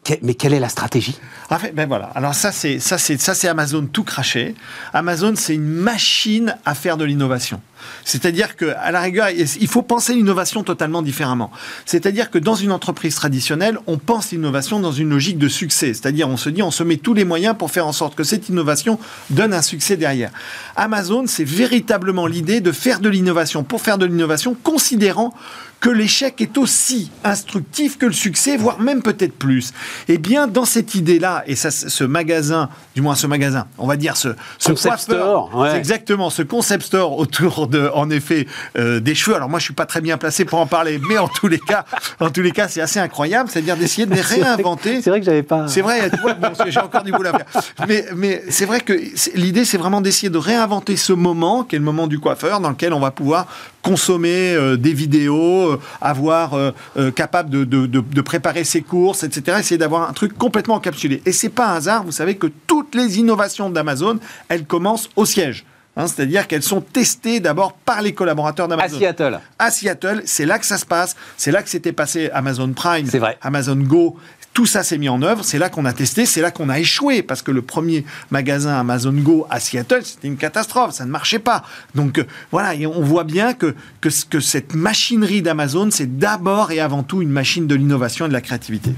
quelle- 0.05 0.19
mais 0.23 0.35
quelle 0.35 0.53
est 0.55 0.61
la 0.61 0.69
stratégie? 0.69 1.19
Fait, 1.59 1.73
ben 1.73 1.87
voilà. 1.89 2.11
Alors 2.15 2.35
ça, 2.35 2.53
c'est 2.53 2.79
ça, 2.79 2.97
c'est 2.97 3.21
ça, 3.21 3.35
c'est 3.35 3.49
Amazon 3.49 3.87
tout 3.93 4.05
craché. 4.05 4.55
Amazon, 4.95 5.33
c'est 5.37 5.55
une 5.55 5.67
machine 5.67 6.57
à 6.65 6.75
faire 6.75 6.97
de 6.97 7.05
l'innovation. 7.05 7.61
C'est-à-dire 8.05 8.57
que, 8.57 8.75
à 8.79 8.91
la 8.93 9.01
rigueur, 9.01 9.29
il 9.31 9.67
faut 9.69 9.83
penser 9.83 10.15
l'innovation 10.15 10.63
totalement 10.63 11.01
différemment. 11.03 11.51
C'est-à-dire 11.87 12.31
que 12.31 12.39
dans 12.39 12.55
une 12.55 12.73
entreprise 12.73 13.15
traditionnelle, 13.15 13.79
on 13.87 13.97
pense 13.99 14.33
l'innovation 14.33 14.81
dans 14.81 14.93
une 14.93 15.09
logique 15.11 15.39
de 15.39 15.49
succès. 15.49 15.89
C'est-à-dire, 15.95 16.29
on 16.29 16.37
se 16.37 16.51
dit, 16.51 16.63
on 16.63 16.71
se 16.71 16.83
met 16.85 16.97
tous 16.99 17.15
les 17.15 17.25
moyens 17.25 17.57
pour 17.59 17.71
faire 17.71 17.87
en 17.87 17.90
sorte 17.93 18.15
que 18.15 18.25
cette 18.25 18.49
innovation 18.49 18.99
donne 19.31 19.53
un 19.53 19.63
succès 19.63 19.97
derrière. 19.97 20.31
Amazon, 20.77 21.25
c'est 21.27 21.45
véritablement 21.45 22.27
l'idée 22.27 22.61
de 22.61 22.73
faire 22.73 23.01
de 23.01 23.09
l'innovation 23.09 23.63
pour 23.65 23.81
faire 23.81 23.99
de 23.99 24.07
l'innovation, 24.07 24.57
considérant 24.63 25.35
que 25.81 25.89
l'échec 25.89 26.41
est 26.41 26.59
aussi 26.59 27.11
instructif 27.25 27.97
que 27.99 28.07
le 28.07 28.13
succès, 28.13 28.57
voire 28.57 28.81
même 28.81 29.03
peut-être 29.03 29.33
plus. 29.33 29.73
Eh 30.09 30.19
bien, 30.19 30.47
dans 30.47 30.67
cette 30.67 30.95
idée-là, 30.95 31.43
et 31.47 31.57
ça, 31.57 31.71
ce 31.71 32.05
magasin, 32.05 32.69
du 32.95 33.01
moins 33.01 33.15
ce 33.15 33.27
magasin, 33.27 33.67
on 33.79 33.87
va 33.87 33.97
dire 33.97 34.17
ce, 34.17 34.29
ce 34.59 34.73
concept 34.73 34.99
store, 34.99 35.55
ouais. 35.57 35.77
exactement, 35.77 36.29
ce 36.29 36.43
concept 36.43 36.85
store 36.85 37.19
autour 37.19 37.67
de, 37.67 37.91
en 37.95 38.11
effet, 38.11 38.47
euh, 38.79 39.01
des 39.01 39.15
cheveux. 39.15 39.37
Alors 39.37 39.49
moi, 39.49 39.59
je 39.59 39.65
suis 39.65 39.75
pas 39.75 39.87
très 39.87 40.03
bien 40.03 40.19
placé 40.19 40.45
pour 40.45 40.59
en 40.59 40.67
parler, 40.67 41.01
mais 41.09 41.17
en 41.17 41.29
tous 41.29 41.49
les 41.49 41.59
cas, 41.59 41.87
en 42.21 42.29
tous 42.29 42.43
les 42.43 42.53
cas, 42.53 42.69
c'est 42.69 42.83
assez 42.83 43.01
incroyable, 43.01 43.49
c'est-à-dire 43.51 43.77
d'essayer 43.77 44.07
de 44.07 44.15
les 44.15 44.21
réinventer. 44.21 45.01
C'est 45.01 45.11
vrai 45.11 45.21
que 45.21 45.27
j'avais 45.27 45.43
pas. 45.43 45.67
C'est 45.67 45.81
vrai, 45.81 46.11
bon, 46.11 46.53
j'ai 46.69 46.81
encore 46.81 47.03
du 47.03 47.13
boulot 47.13 47.31
à 47.31 47.39
faire. 47.39 47.63
Mais, 47.89 48.05
mais 48.15 48.43
c'est 48.51 48.67
vrai 48.67 48.81
que 48.81 48.93
l'idée, 49.35 49.65
c'est 49.65 49.79
vraiment 49.79 50.03
d'essayer 50.03 50.31
de 50.31 50.39
réinventer 50.39 50.97
ce 50.97 51.15
moment, 51.15 51.65
qui 51.65 51.77
est 51.77 51.79
le 51.79 51.85
moment 51.85 52.07
du 52.07 52.19
coiffeur, 52.19 52.61
dans 52.61 52.71
lequel 52.71 52.93
on 52.93 53.01
va 53.01 53.11
pouvoir 53.11 53.47
consommer 53.83 54.55
euh, 54.55 54.77
des 54.77 54.93
vidéos, 54.93 55.73
euh, 55.73 55.81
avoir 56.01 56.55
euh, 56.55 56.73
capable 57.15 57.51
de, 57.51 57.65
de, 57.65 57.87
de, 57.87 58.01
de 58.01 58.21
préparer 58.21 58.65
ses 58.65 58.83
courses, 58.83 59.23
etc. 59.23 59.59
Essayer 59.61 59.79
d'avoir 59.79 60.09
un 60.09 60.13
truc 60.13 60.37
complètement 60.37 60.75
encapsulé. 60.75 61.23
Et 61.27 61.33
c'est 61.33 61.49
pas 61.49 61.69
un 61.69 61.77
hasard, 61.77 62.05
vous 62.05 62.13
savez 62.13 62.37
que 62.37 62.47
toutes 62.67 62.95
les 62.95 63.19
innovations 63.19 63.71
d'Amazon, 63.71 64.19
elles 64.49 64.65
commencent 64.65 65.09
au 65.17 65.25
siège. 65.25 65.65
Hein, 65.97 66.07
C'est-à-dire 66.07 66.47
qu'elles 66.47 66.63
sont 66.63 66.81
testées 66.81 67.41
d'abord 67.41 67.73
par 67.73 68.01
les 68.01 68.13
collaborateurs 68.15 68.67
À 68.67 68.69
d'Amazon. 68.69 68.99
Seattle. 68.99 69.41
À 69.59 69.71
Seattle, 69.71 70.23
c'est 70.25 70.47
là 70.47 70.59
que 70.59 70.67
ça 70.67 70.79
se 70.79 70.87
passe. 70.87 71.17
C'est 71.37 71.51
là 71.51 71.63
que 71.63 71.69
s'était 71.69 71.93
passé 71.93 72.31
Amazon 72.33 72.73
Prime, 72.73 73.07
C'est 73.11 73.19
vrai. 73.19 73.37
Amazon 73.43 73.77
Go. 73.77 74.17
Tout 74.53 74.67
ça 74.67 74.83
s'est 74.83 74.99
mis 74.99 75.09
en 75.09 75.23
œuvre. 75.23 75.45
C'est 75.45 75.59
là 75.59 75.69
qu'on 75.69 75.85
a 75.85 75.93
testé. 75.93 76.27
C'est 76.27 76.41
là 76.41 76.51
qu'on 76.51 76.69
a 76.69 76.79
échoué 76.79 77.23
parce 77.23 77.43
que 77.43 77.51
le 77.51 77.63
premier 77.63 78.05
magasin 78.31 78.79
Amazon 78.79 79.13
Go 79.13 79.47
à 79.49 79.61
Seattle, 79.61 80.01
c'était 80.05 80.29
une 80.29 80.37
catastrophe. 80.37 80.93
Ça 80.93 81.05
ne 81.05 81.11
marchait 81.11 81.39
pas. 81.39 81.65
Donc 81.95 82.19
euh, 82.19 82.25
voilà, 82.51 82.75
on 82.89 83.03
voit 83.03 83.25
bien 83.25 83.55
que, 83.55 83.75
que, 84.01 84.09
que 84.29 84.41
cette 84.41 84.75
machinerie 84.75 85.43
d'Amazon, 85.43 85.91
c'est 85.91 86.19
d'abord 86.19 86.73
et 86.73 86.81
avant 86.81 87.03
tout 87.03 87.23
une 87.23 87.31
machine 87.31 87.67
de 87.67 87.75
l'innovation 87.75 88.27
et 88.27 88.29
de 88.29 88.33
la 88.35 88.41
créativité. 88.41 88.93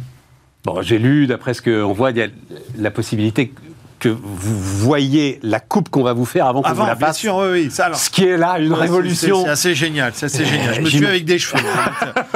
Bon, 0.64 0.80
j'ai 0.80 0.98
lu, 0.98 1.26
d'après 1.26 1.54
ce 1.54 1.62
qu'on 1.62 1.92
voit, 1.92 2.12
il 2.12 2.18
y 2.18 2.22
a 2.22 2.28
la 2.78 2.90
possibilité 2.90 3.52
que 4.02 4.08
vous 4.08 4.58
voyez 4.84 5.38
la 5.44 5.60
coupe 5.60 5.88
qu'on 5.88 6.02
va 6.02 6.12
vous 6.12 6.24
faire 6.24 6.46
avant 6.46 6.60
qu'on 6.62 6.68
vous 6.70 6.74
Avant, 6.74 6.86
la 6.86 6.96
bien 6.96 7.06
passe. 7.06 7.18
sûr, 7.18 7.36
oui, 7.36 7.46
oui. 7.52 7.70
Ça, 7.70 7.86
alors, 7.86 7.98
Ce 7.98 8.10
qui 8.10 8.24
est 8.24 8.36
là, 8.36 8.58
une 8.58 8.72
Ouais, 8.72 8.80
révolution. 8.80 9.44
C'est 9.44 9.50
assez 9.50 9.74
génial, 9.76 10.10
c'est 10.14 10.26
assez 10.26 10.44
génial. 10.44 10.74
Je 10.74 10.80
me 10.80 10.86
J'im- 10.86 10.98
suis 10.98 11.06
avec 11.06 11.24
des 11.24 11.38
cheveux. 11.38 11.62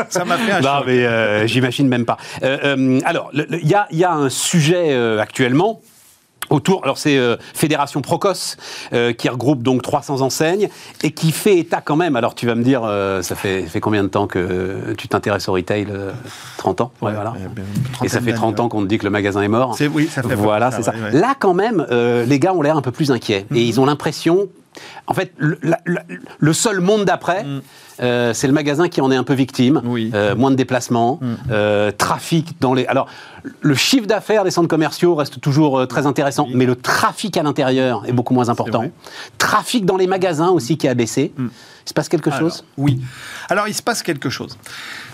ça 0.08 0.24
m'a 0.24 0.38
fait 0.38 0.52
un 0.52 0.60
Non, 0.60 0.82
mais 0.86 1.04
euh, 1.04 1.46
j'imagine 1.48 1.88
même 1.88 2.04
pas. 2.04 2.18
Euh, 2.44 2.76
euh, 2.76 3.00
alors, 3.04 3.30
il 3.34 3.46
y, 3.90 3.96
y 3.96 4.04
a 4.04 4.12
un 4.12 4.28
sujet 4.28 4.92
euh, 4.92 5.18
actuellement. 5.20 5.80
Autour, 6.50 6.82
alors 6.84 6.98
c'est 6.98 7.16
euh, 7.18 7.36
Fédération 7.54 8.00
Procos 8.02 8.56
euh, 8.92 9.12
qui 9.12 9.28
regroupe 9.28 9.62
donc 9.62 9.82
300 9.82 10.20
enseignes 10.20 10.68
et 11.02 11.10
qui 11.10 11.32
fait 11.32 11.58
état 11.58 11.80
quand 11.84 11.96
même. 11.96 12.16
Alors 12.16 12.34
tu 12.34 12.46
vas 12.46 12.54
me 12.54 12.62
dire, 12.62 12.82
euh, 12.84 13.22
ça 13.22 13.34
fait, 13.34 13.62
ça 13.62 13.68
fait 13.68 13.80
combien 13.80 14.02
de 14.02 14.08
temps 14.08 14.26
que 14.26 14.94
tu 14.96 15.08
t'intéresses 15.08 15.48
au 15.48 15.52
retail 15.52 15.86
euh, 15.90 16.12
30 16.58 16.80
ans, 16.82 16.92
ouais, 17.02 17.12
voilà. 17.12 17.34
Eh 18.00 18.04
Et 18.04 18.08
ça 18.08 18.20
fait 18.20 18.32
trentaine 18.32 18.54
30 18.56 18.60
ans 18.60 18.68
qu'on 18.68 18.82
te 18.82 18.86
dit 18.88 18.98
que 18.98 19.04
le 19.04 19.10
magasin 19.10 19.42
est 19.42 19.48
mort. 19.48 19.74
C'est- 19.76 19.88
oui, 19.88 20.08
ça 20.10 20.22
fait 20.22 20.34
Voilà, 20.34 20.70
c'est 20.70 20.82
ça. 20.82 20.92
ouais, 20.92 21.00
ouais. 21.12 21.12
Là, 21.20 21.34
quand 21.38 21.54
même, 21.54 21.86
euh, 21.90 22.24
les 22.24 22.38
gars 22.38 22.52
ont 22.54 22.62
l'air 22.62 22.76
un 22.76 22.82
peu 22.82 22.92
plus 22.92 23.10
inquiets. 23.10 23.46
Et 23.54 23.62
ils 23.62 23.80
ont 23.80 23.86
l'impression. 23.86 24.48
En 25.06 25.14
fait, 25.14 25.32
le, 25.38 25.58
la- 25.62 25.80
la- 25.86 26.02
le 26.38 26.52
seul 26.52 26.80
monde 26.80 27.04
d'après, 27.04 27.44
euh, 28.00 28.34
c'est 28.34 28.46
le 28.46 28.52
magasin 28.52 28.88
qui 28.88 29.00
en 29.00 29.10
est 29.10 29.16
un 29.16 29.24
peu 29.24 29.34
victime. 29.34 29.80
Oui. 29.84 30.10
Euh, 30.14 30.34
moins 30.36 30.50
de 30.50 30.56
déplacements, 30.56 31.20
euh, 31.50 31.90
trafic 31.92 32.60
dans 32.60 32.74
les. 32.74 32.86
Alors, 32.86 33.06
le 33.60 33.74
chiffre 33.74 34.06
d'affaires 34.06 34.44
des 34.44 34.50
centres 34.50 34.68
commerciaux 34.68 35.14
reste 35.14 35.40
toujours 35.40 35.86
très 35.86 36.06
intéressant, 36.06 36.48
mais 36.52 36.66
le 36.66 36.76
trafic 36.76 37.36
à 37.36 37.42
l'intérieur 37.42 38.02
est 38.06 38.12
beaucoup 38.12 38.34
moins 38.34 38.48
important. 38.48 38.84
Trafic 39.38 39.84
dans 39.86 39.96
les 39.96 40.06
magasins 40.06 40.48
aussi 40.50 40.76
qui 40.76 40.88
a 40.88 40.94
baissé. 40.94 41.32
Il 41.38 41.48
se 41.88 41.94
passe 41.94 42.08
quelque 42.08 42.30
Alors, 42.30 42.40
chose? 42.40 42.64
Oui. 42.76 43.00
Alors, 43.48 43.68
il 43.68 43.74
se 43.74 43.82
passe 43.82 44.02
quelque 44.02 44.28
chose. 44.30 44.58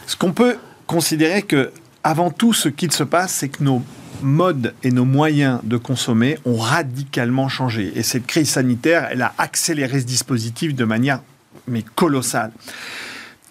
Ce 0.07 0.17
qu'on 0.17 0.33
peut 0.33 0.57
considérer 0.87 1.43
que, 1.43 1.71
avant 2.03 2.31
tout, 2.31 2.53
ce 2.55 2.69
qu'il 2.69 2.93
se 2.93 3.05
passe, 3.05 3.33
c'est 3.33 3.49
que 3.51 3.63
nos 3.63 3.83
modes 4.23 4.75
et 4.83 4.91
nos 4.91 5.05
moyens 5.05 5.61
de 5.65 5.77
consommer 5.77 6.39
ont 6.45 6.57
radicalement 6.57 7.49
changé. 7.49 7.93
Et 7.97 8.03
cette 8.03 8.27
crise 8.27 8.51
sanitaire, 8.51 9.09
elle 9.11 9.23
a 9.23 9.35
accéléré 9.39 10.01
ce 10.01 10.07
dispositif 10.07 10.75
de 10.75 10.85
manière 10.85 11.21
mais 11.69 11.85
colossale. 11.95 12.53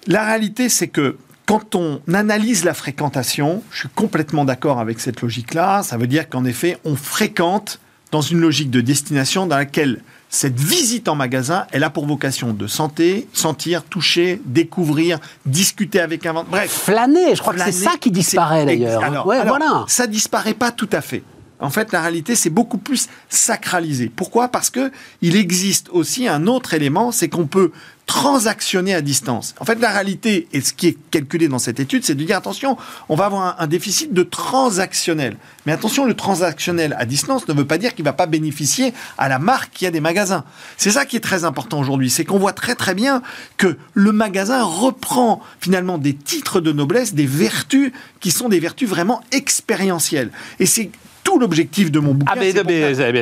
La 0.08 0.26
réalité, 0.26 0.70
c'est 0.70 0.88
que 0.88 1.18
quand 1.46 1.76
on 1.76 2.02
analyse 2.14 2.64
la 2.64 2.74
fréquentation, 2.74 3.64
je 3.72 3.80
suis 3.80 3.90
complètement 3.90 4.46
d'accord 4.46 4.80
avec 4.80 5.00
cette 5.00 5.22
logique-là. 5.22 5.84
Ça 5.84 5.98
veut 5.98 6.08
dire 6.08 6.30
qu'en 6.30 6.46
effet, 6.46 6.78
on 6.86 6.96
fréquente 6.96 7.80
dans 8.12 8.22
une 8.22 8.40
logique 8.40 8.72
de 8.72 8.82
destination 8.82 9.48
dans 9.48 9.58
laquelle 9.58 10.02
cette 10.34 10.58
visite 10.58 11.10
en 11.10 11.16
magasin, 11.16 11.68
elle 11.72 11.84
a 11.84 11.90
pour 11.90 12.08
vocation 12.08 12.54
de 12.54 12.66
santé, 12.66 13.28
sentir, 13.34 13.84
toucher, 13.84 14.42
découvrir, 14.46 15.20
discuter 15.46 16.00
avec 16.00 16.26
un 16.26 16.32
vendeur. 16.32 16.52
Bref, 16.52 16.72
Flâner, 16.86 17.36
je 17.36 17.42
crois 17.42 17.54
que 17.54 17.60
c'est 17.60 17.74
ça 17.74 17.92
qui 18.00 18.12
disparaît 18.12 18.66
d'ailleurs. 18.66 19.04
Alors, 19.04 19.28
ouais, 19.28 19.36
alors, 19.36 19.58
voilà. 19.58 19.84
Ça 19.88 20.08
disparaît 20.08 20.54
pas 20.54 20.72
tout 20.72 20.90
à 20.94 21.02
fait. 21.02 21.22
En 21.62 21.70
fait, 21.70 21.92
la 21.92 22.02
réalité, 22.02 22.36
c'est 22.36 22.50
beaucoup 22.50 22.78
plus 22.78 23.08
sacralisé. 23.30 24.12
Pourquoi? 24.14 24.50
Parce 24.50 24.70
que 24.70 24.92
il 25.22 25.36
existe 25.36 25.90
aussi 25.90 26.28
un 26.28 26.48
autre 26.48 26.74
élément, 26.74 27.12
c'est 27.12 27.30
qu'on 27.30 27.48
peut 27.48 27.72
transactionner 28.08 28.94
à 28.94 29.02
distance. 29.02 29.56
En 29.60 29.66
fait, 29.66 29.80
la 29.80 29.90
réalité, 29.90 30.48
et 30.52 30.60
ce 30.60 30.74
qui 30.74 30.88
est 30.88 30.98
calculé 31.12 31.48
dans 31.48 31.60
cette 31.60 31.80
étude, 31.80 32.04
c'est 32.04 32.16
de 32.16 32.24
dire 32.24 32.36
attention, 32.36 32.76
on 33.08 33.16
va 33.16 33.26
avoir 33.26 33.62
un, 33.62 33.68
déficit 33.68 34.12
de 34.12 34.24
transactionnel. 34.24 35.38
Mais 35.66 35.72
attention, 35.72 36.04
le 36.04 36.14
transactionnel 36.14 36.94
à 37.00 37.06
distance 37.06 37.48
ne 37.48 37.54
veut 37.54 37.66
pas 37.66 37.78
dire 37.78 37.96
qu'il 37.96 38.04
va 38.04 38.12
pas 38.12 38.26
bénéficier 38.26 38.94
à 39.18 39.30
la 39.30 39.40
marque 39.40 39.72
qui 39.72 39.86
a 39.86 39.92
des 39.92 40.02
magasins. 40.02 40.44
C'est 40.76 40.92
ça 40.92 41.06
qui 41.06 41.16
est 41.16 41.22
très 41.22 41.46
important 41.46 41.80
aujourd'hui, 41.80 42.10
c'est 42.10 42.26
qu'on 42.26 42.40
voit 42.40 42.52
très 42.52 42.76
très 42.76 42.96
bien 42.96 43.22
que 43.56 43.78
le 43.94 44.12
magasin 44.12 44.62
reprend 44.64 45.42
finalement 45.62 45.98
des 45.98 46.14
titres 46.14 46.60
de 46.60 46.74
noblesse, 46.74 47.14
des 47.14 47.26
vertus 47.28 47.94
qui 48.20 48.32
sont 48.32 48.50
des 48.50 48.60
vertus 48.60 48.90
vraiment 48.90 49.22
expérientielles. 49.32 50.32
Et 50.60 50.66
c'est 50.66 50.92
tout 51.32 51.40
l'objectif 51.40 51.92
de 51.92 52.00
mon 52.00 52.14
bouquin. 52.14 52.34
Ah, 52.36 52.40
mais- 52.40 52.52
c'est 52.52 52.58
ça- 52.58 52.64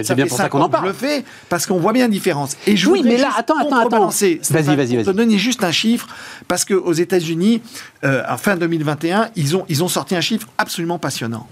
c'est 0.03 0.15
bien 0.15 0.25
fait 0.25 0.29
pour 0.29 0.37
ça 0.37 0.49
qu'on 0.49 0.61
en 0.61 0.69
parle. 0.69 0.85
Je 0.85 0.89
le 0.89 0.93
fais 0.95 1.23
parce 1.47 1.65
qu'on 1.65 1.77
voit 1.77 1.93
bien 1.93 2.03
la 2.03 2.09
différence. 2.11 2.55
Et 2.65 2.75
je 2.75 2.89
Oui, 2.89 3.01
mais 3.03 3.17
là, 3.17 3.29
attends, 3.37 3.57
attends, 3.59 3.77
attends. 3.85 4.07
Vas-y, 4.07 4.39
Stéphane, 4.41 4.75
vas-y, 4.75 4.95
pour 4.95 5.03
te 5.03 5.09
vas-y. 5.09 5.15
donner 5.15 5.37
juste 5.37 5.63
un 5.63 5.71
chiffre, 5.71 6.07
parce 6.47 6.65
qu'aux 6.65 6.93
États-Unis, 6.93 7.61
euh, 8.03 8.23
en 8.29 8.37
fin 8.37 8.55
2021, 8.55 9.29
ils 9.35 9.57
ont, 9.57 9.65
ils 9.67 9.83
ont 9.83 9.87
sorti 9.87 10.15
un 10.15 10.21
chiffre 10.21 10.47
absolument 10.57 10.99
passionnant. 10.99 11.47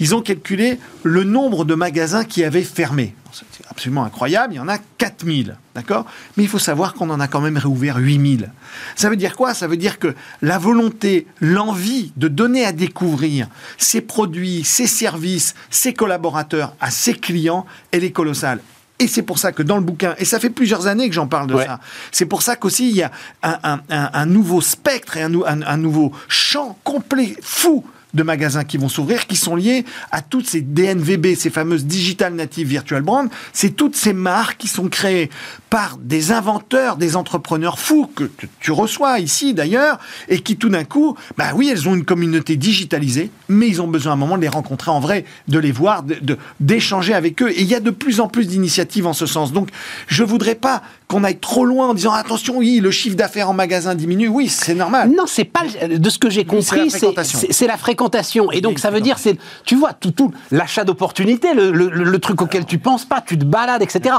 Ils 0.00 0.14
ont 0.14 0.22
calculé 0.22 0.78
le 1.04 1.24
nombre 1.24 1.64
de 1.64 1.74
magasins 1.74 2.24
qui 2.24 2.42
avaient 2.42 2.62
fermé. 2.62 3.14
C'est 3.32 3.66
absolument 3.68 4.04
incroyable, 4.04 4.54
il 4.54 4.56
y 4.56 4.60
en 4.60 4.68
a 4.68 4.78
4000, 4.98 5.56
d'accord? 5.74 6.06
Mais 6.36 6.44
il 6.44 6.48
faut 6.48 6.60
savoir 6.60 6.94
qu'on 6.94 7.10
en 7.10 7.18
a 7.18 7.26
quand 7.26 7.40
même 7.40 7.56
réouvert 7.56 7.96
8000. 7.96 8.52
Ça 8.94 9.10
veut 9.10 9.16
dire 9.16 9.34
quoi? 9.34 9.54
Ça 9.54 9.66
veut 9.66 9.76
dire 9.76 9.98
que 9.98 10.14
la 10.40 10.58
volonté, 10.58 11.26
l'envie 11.40 12.12
de 12.16 12.28
donner 12.28 12.64
à 12.64 12.72
découvrir 12.72 13.48
ses 13.76 14.00
produits, 14.00 14.62
ses 14.62 14.86
services, 14.86 15.54
ses 15.70 15.94
collaborateurs 15.94 16.74
à 16.80 16.90
ses 16.90 17.14
clients, 17.14 17.66
elle 17.90 18.04
est 18.04 18.12
colossale. 18.12 18.60
Et 19.00 19.08
c'est 19.08 19.22
pour 19.22 19.38
ça 19.38 19.50
que 19.50 19.62
dans 19.62 19.76
le 19.76 19.82
bouquin, 19.82 20.14
et 20.18 20.24
ça 20.24 20.38
fait 20.38 20.50
plusieurs 20.50 20.86
années 20.86 21.08
que 21.08 21.14
j'en 21.14 21.26
parle 21.26 21.48
de 21.48 21.54
Ouais. 21.54 21.66
ça, 21.66 21.80
c'est 22.12 22.26
pour 22.26 22.42
ça 22.42 22.54
qu'aussi 22.54 22.90
il 22.90 22.96
y 22.96 23.02
a 23.02 23.10
un, 23.42 23.58
un- 23.64 23.80
un- 23.90 24.10
un 24.12 24.26
nouveau 24.26 24.60
spectre 24.60 25.16
et 25.16 25.22
un 25.22 25.76
nouveau 25.76 26.12
champ 26.28 26.78
complet, 26.84 27.36
fou 27.42 27.84
de 28.14 28.22
magasins 28.22 28.62
qui 28.62 28.76
vont 28.78 28.88
s'ouvrir, 28.88 29.26
qui 29.26 29.34
sont 29.34 29.56
liés 29.56 29.84
à 30.12 30.22
toutes 30.22 30.46
ces 30.48 30.60
DNVB, 30.60 31.34
ces 31.34 31.50
fameuses 31.50 31.84
Digital 31.84 32.32
Native 32.34 32.68
Virtual 32.68 33.02
Brand. 33.02 33.28
C'est 33.52 33.70
toutes 33.70 33.96
ces 33.96 34.12
marques 34.12 34.58
qui 34.58 34.68
sont 34.68 34.88
créées 34.88 35.30
par 35.74 35.98
des 36.00 36.30
inventeurs, 36.30 36.96
des 36.96 37.16
entrepreneurs 37.16 37.80
fous 37.80 38.08
que 38.14 38.30
tu- 38.60 38.70
reçois 38.70 39.18
ici 39.18 39.54
d'ailleurs, 39.54 39.98
et 40.28 40.38
qui 40.38 40.56
tout 40.56 40.68
d'un 40.68 40.84
coup, 40.84 41.16
bah 41.36 41.46
oui, 41.56 41.68
elles 41.68 41.88
ont 41.88 41.96
une 41.96 42.04
communauté 42.04 42.54
digitalisée, 42.54 43.32
mais 43.48 43.66
ils 43.66 43.82
ont 43.82 43.88
besoin 43.88 44.12
à 44.12 44.14
un 44.14 44.18
moment 44.18 44.36
de 44.36 44.42
les 44.42 44.48
rencontrer 44.48 44.92
en 44.92 45.00
vrai, 45.00 45.24
de 45.48 45.58
les 45.58 45.72
voir, 45.72 46.04
de- 46.04 46.14
de- 46.22 46.38
d'échanger 46.60 47.12
avec 47.12 47.42
eux. 47.42 47.50
Et 47.50 47.62
il 47.62 47.66
y 47.66 47.74
a 47.74 47.80
de 47.80 47.90
plus 47.90 48.20
en 48.20 48.28
plus 48.28 48.46
d'initiatives 48.46 49.04
en 49.08 49.14
ce 49.14 49.26
sens. 49.26 49.52
Donc, 49.52 49.70
je 50.06 50.22
voudrais 50.22 50.54
pas 50.54 50.80
qu'on 51.08 51.24
aille 51.24 51.38
trop 51.40 51.64
loin 51.64 51.88
en 51.88 51.94
disant 51.94 52.12
attention, 52.12 52.58
oui, 52.58 52.78
le 52.78 52.92
chiffre 52.92 53.16
d'affaires 53.16 53.50
en 53.50 53.54
magasin 53.54 53.96
diminue. 53.96 54.28
Oui, 54.28 54.48
c'est 54.48 54.74
normal. 54.76 55.10
Non, 55.10 55.24
c'est 55.26 55.44
pas 55.44 55.62
de 55.88 56.08
ce 56.08 56.18
que 56.20 56.30
j'ai 56.30 56.46
c'est 56.48 56.76
la 56.76 56.82
compris, 56.84 56.90
c'est 57.24 57.52
c'est 57.52 57.66
la 57.66 57.76
fréquentation. 57.76 58.52
Et 58.52 58.60
donc 58.60 58.78
ça 58.78 58.92
veut 58.92 59.00
dire, 59.00 59.18
c'est 59.18 59.36
tu 59.64 59.74
vois 59.74 59.92
tout, 59.92 60.12
tout 60.12 60.32
l'achat 60.52 60.84
d'opportunités, 60.84 61.52
le, 61.52 61.72
le- 61.72 61.88
le 61.90 62.18
truc 62.20 62.40
auquel 62.42 62.64
tu 62.64 62.78
penses 62.78 63.04
pas, 63.04 63.20
tu 63.20 63.36
te 63.36 63.44
balades, 63.44 63.82
etc. 63.82 64.16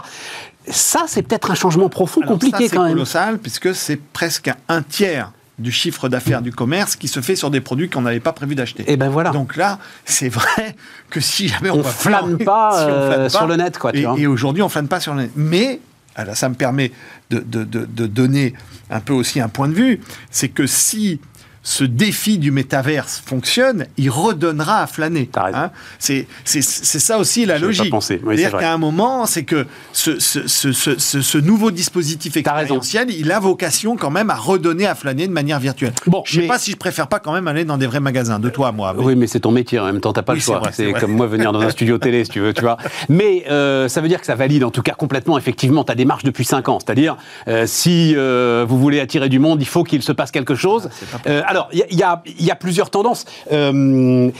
Ça, 0.69 1.05
c'est 1.07 1.22
peut-être 1.22 1.51
un 1.51 1.55
changement 1.55 1.89
profond, 1.89 2.22
Alors 2.22 2.34
compliqué 2.34 2.63
ça, 2.65 2.69
c'est 2.69 2.75
quand 2.75 2.84
même. 2.84 2.93
colossal 2.93 3.38
puisque 3.39 3.74
c'est 3.75 3.98
presque 3.98 4.51
un 4.67 4.81
tiers 4.81 5.31
du 5.57 5.72
chiffre 5.72 6.10
d'affaires 6.10 6.41
du 6.41 6.51
commerce 6.51 6.95
qui 6.98 7.07
se 7.07 7.22
fait 7.22 7.36
sur 7.38 7.50
des 7.50 7.62
produits 7.62 7.89
qu'on 7.89 8.01
n'avait 8.01 8.19
pas 8.19 8.34
prévu 8.34 8.55
d'acheter. 8.55 8.84
Et 8.91 8.98
ben 8.98 9.07
voilà. 9.10 9.29
Donc 9.29 9.55
là, 9.55 9.79
c'est 10.03 10.27
vrai 10.27 10.75
que 11.10 11.19
si 11.22 11.48
jamais 11.48 11.69
on, 11.69 11.79
On 11.79 11.84
flâne 11.84 12.38
pas, 12.39 12.72
si 12.86 12.91
euh, 12.91 13.13
flâne 13.13 13.29
sur 13.29 13.48
le 13.48 13.55
net, 13.55 13.77
quoi, 13.77 13.91
tu 13.93 14.00
Et, 14.17 14.27
aujourd'hui, 14.27 14.62
on 14.63 14.67
flâne 14.69 14.88
pas 14.89 15.00
sur 15.00 15.13
le 15.13 15.22
net. 15.24 15.31
Mais 15.36 15.79
alors, 16.15 16.36
ça 16.36 16.50
me 16.50 16.55
permet 16.55 16.91
de, 17.29 17.39
de- 17.39 17.63
de- 17.63 17.86
de 17.86 18.05
donner 18.07 18.53
un 18.89 19.00
peu 19.00 19.13
aussi 19.13 19.39
un 19.39 19.48
point 19.50 19.67
de 19.69 19.74
vue, 19.74 20.01
c'est 20.29 20.50
que 20.50 20.67
si 20.67 21.19
ce 21.65 21.84
défi 21.84 22.38
du 22.38 22.51
métaverse 22.51 23.22
fonctionne, 23.25 23.88
il 23.98 24.12
redonnera 24.12 24.84
à 24.84 24.88
flâner. 24.88 25.29
Hein. 25.36 25.72
c'est 25.98 26.27
ça 26.45 27.17
aussi 27.17 27.45
la 27.45 27.57
logique. 27.57 27.93
C'est-à-dire 28.00 28.55
qu'à 28.55 28.72
un 28.72 28.77
moment, 28.77 29.25
c'est 29.25 29.43
que 29.43 29.65
ce, 29.91 30.19
ce, 30.19 30.48
ce, 30.48 30.72
ce, 30.72 31.38
nouveau 31.39 31.72
dispositif 31.72 32.38
expérientiel, 32.38 33.10
il 33.10 33.31
a 33.31 33.39
vocation 33.39 33.98
quand 33.98 34.12
même 34.12 34.29
à 34.29 34.36
redonner 34.36 34.86
à 34.86 34.93
flâner 34.93 35.27
de 35.27 35.34
manière 35.34 35.60
virtuelle. 35.60 35.93
Bon, 36.05 36.22
je 36.25 36.38
ne 36.38 36.41
sais 36.43 36.48
pas 36.48 36.60
si 36.60 36.72
je 36.72 36.77
préfère 36.77 37.07
pas 37.07 37.19
quand 37.19 37.34
même 37.34 37.48
aller 37.48 37.65
dans 37.65 37.77
des 37.77 37.88
vrais 37.88 38.00
magasins, 38.00 38.39
de 38.39 38.50
toi 38.50 38.72
moi. 38.72 38.93
Oui, 38.95 39.15
mais 39.15 39.25
c'est 39.25 39.39
ton 39.39 39.51
métier 39.51 39.79
en 39.79 39.86
même 39.86 40.01
temps, 40.01 40.13
t'as 40.13 40.22
pas 40.22 40.36
le 40.36 40.39
choix. 40.39 40.62
C'est 40.72 40.93
comme 40.93 41.13
moi 41.13 41.25
venir 41.25 41.51
dans 41.51 41.62
un 41.62 41.72
studio 41.72 41.98
télé, 41.98 42.25
si 42.25 42.29
tu 42.29 42.41
veux, 42.41 42.53
tu 42.53 42.62
vois. 42.62 42.77
Mais 43.10 43.45
euh, 43.50 43.88
ça 43.88 44.01
veut 44.01 44.07
dire 44.07 44.19
que 44.19 44.25
ça 44.25 44.36
valide 44.36 44.63
en 44.63 44.72
tout 44.72 44.81
cas 44.81 44.93
complètement, 44.93 45.38
effectivement, 45.38 45.84
ta 45.84 45.95
démarche 45.95 46.24
depuis 46.24 46.45
5 46.45 46.69
ans. 46.69 46.79
C'est-à-dire, 46.79 47.17
euh, 47.48 47.65
si 47.65 48.13
euh, 48.15 48.65
vous 48.67 48.77
voulez 48.77 49.00
attirer 49.00 49.29
du 49.29 49.39
monde, 49.39 49.62
il 49.62 49.67
faut 49.67 49.84
qu'il 49.84 50.03
se 50.03 50.12
passe 50.12 50.31
quelque 50.31 50.55
chose. 50.55 50.89
Ah, 51.25 51.53
alors, 51.56 51.70
il 51.74 51.98
y, 51.98 52.52
a 52.52 52.56
plusieurs 52.56 52.90
tendances. 52.90 53.26
Il 53.52 54.32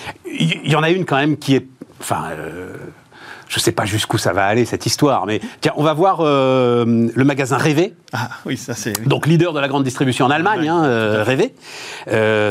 y, 0.66 0.76
en 0.76 0.84
a 0.84 0.90
une 0.90 1.06
quand 1.06 1.18
même 1.18 1.38
qui 1.38 1.56
est... 1.56 1.68
Enfin 2.00 2.30
je 3.48 3.60
ne 3.60 3.62
sais 3.62 3.72
pas 3.72 3.86
jusqu'où 3.86 4.18
ça 4.18 4.34
va 4.34 4.46
aller 4.46 4.66
cette 4.66 4.88
histoire, 4.88 5.28
mais 5.28 5.40
tiens, 5.62 5.72
on 5.78 5.84
va 5.84 5.94
voir 5.94 6.22
le 6.24 7.24
magasin 7.24 7.58
Rêvé. 7.58 7.94
Ah 8.12 8.30
oui, 8.46 8.58
ça 8.58 8.74
c'est. 8.74 9.08
Donc 9.08 9.28
leader 9.28 9.54
de 9.54 9.60
la 9.60 9.68
grande 9.68 9.84
distribution 9.84 10.26
en 10.26 10.32
Allemagne, 10.32 10.68
hein, 10.68 11.24
Rêvé. 11.24 11.54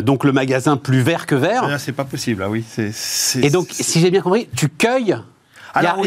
donc 0.03 0.25
le 0.25 0.33
magasin 0.33 0.77
plus 0.77 1.01
vert 1.01 1.27
que 1.27 1.35
vert. 1.35 1.65
Ah, 1.65 1.79
c'est 1.79 1.93
pas 1.93 2.05
possible, 2.05 2.43
ah 2.45 2.49
oui. 2.49 2.65
Et 3.43 3.51
donc, 3.51 3.69
si 3.71 4.01
j'ai 4.01 4.11
bien 4.11 4.21
compris, 4.21 4.49
tu 4.57 4.69
cueilles 4.69 5.17
alors, 5.75 6.03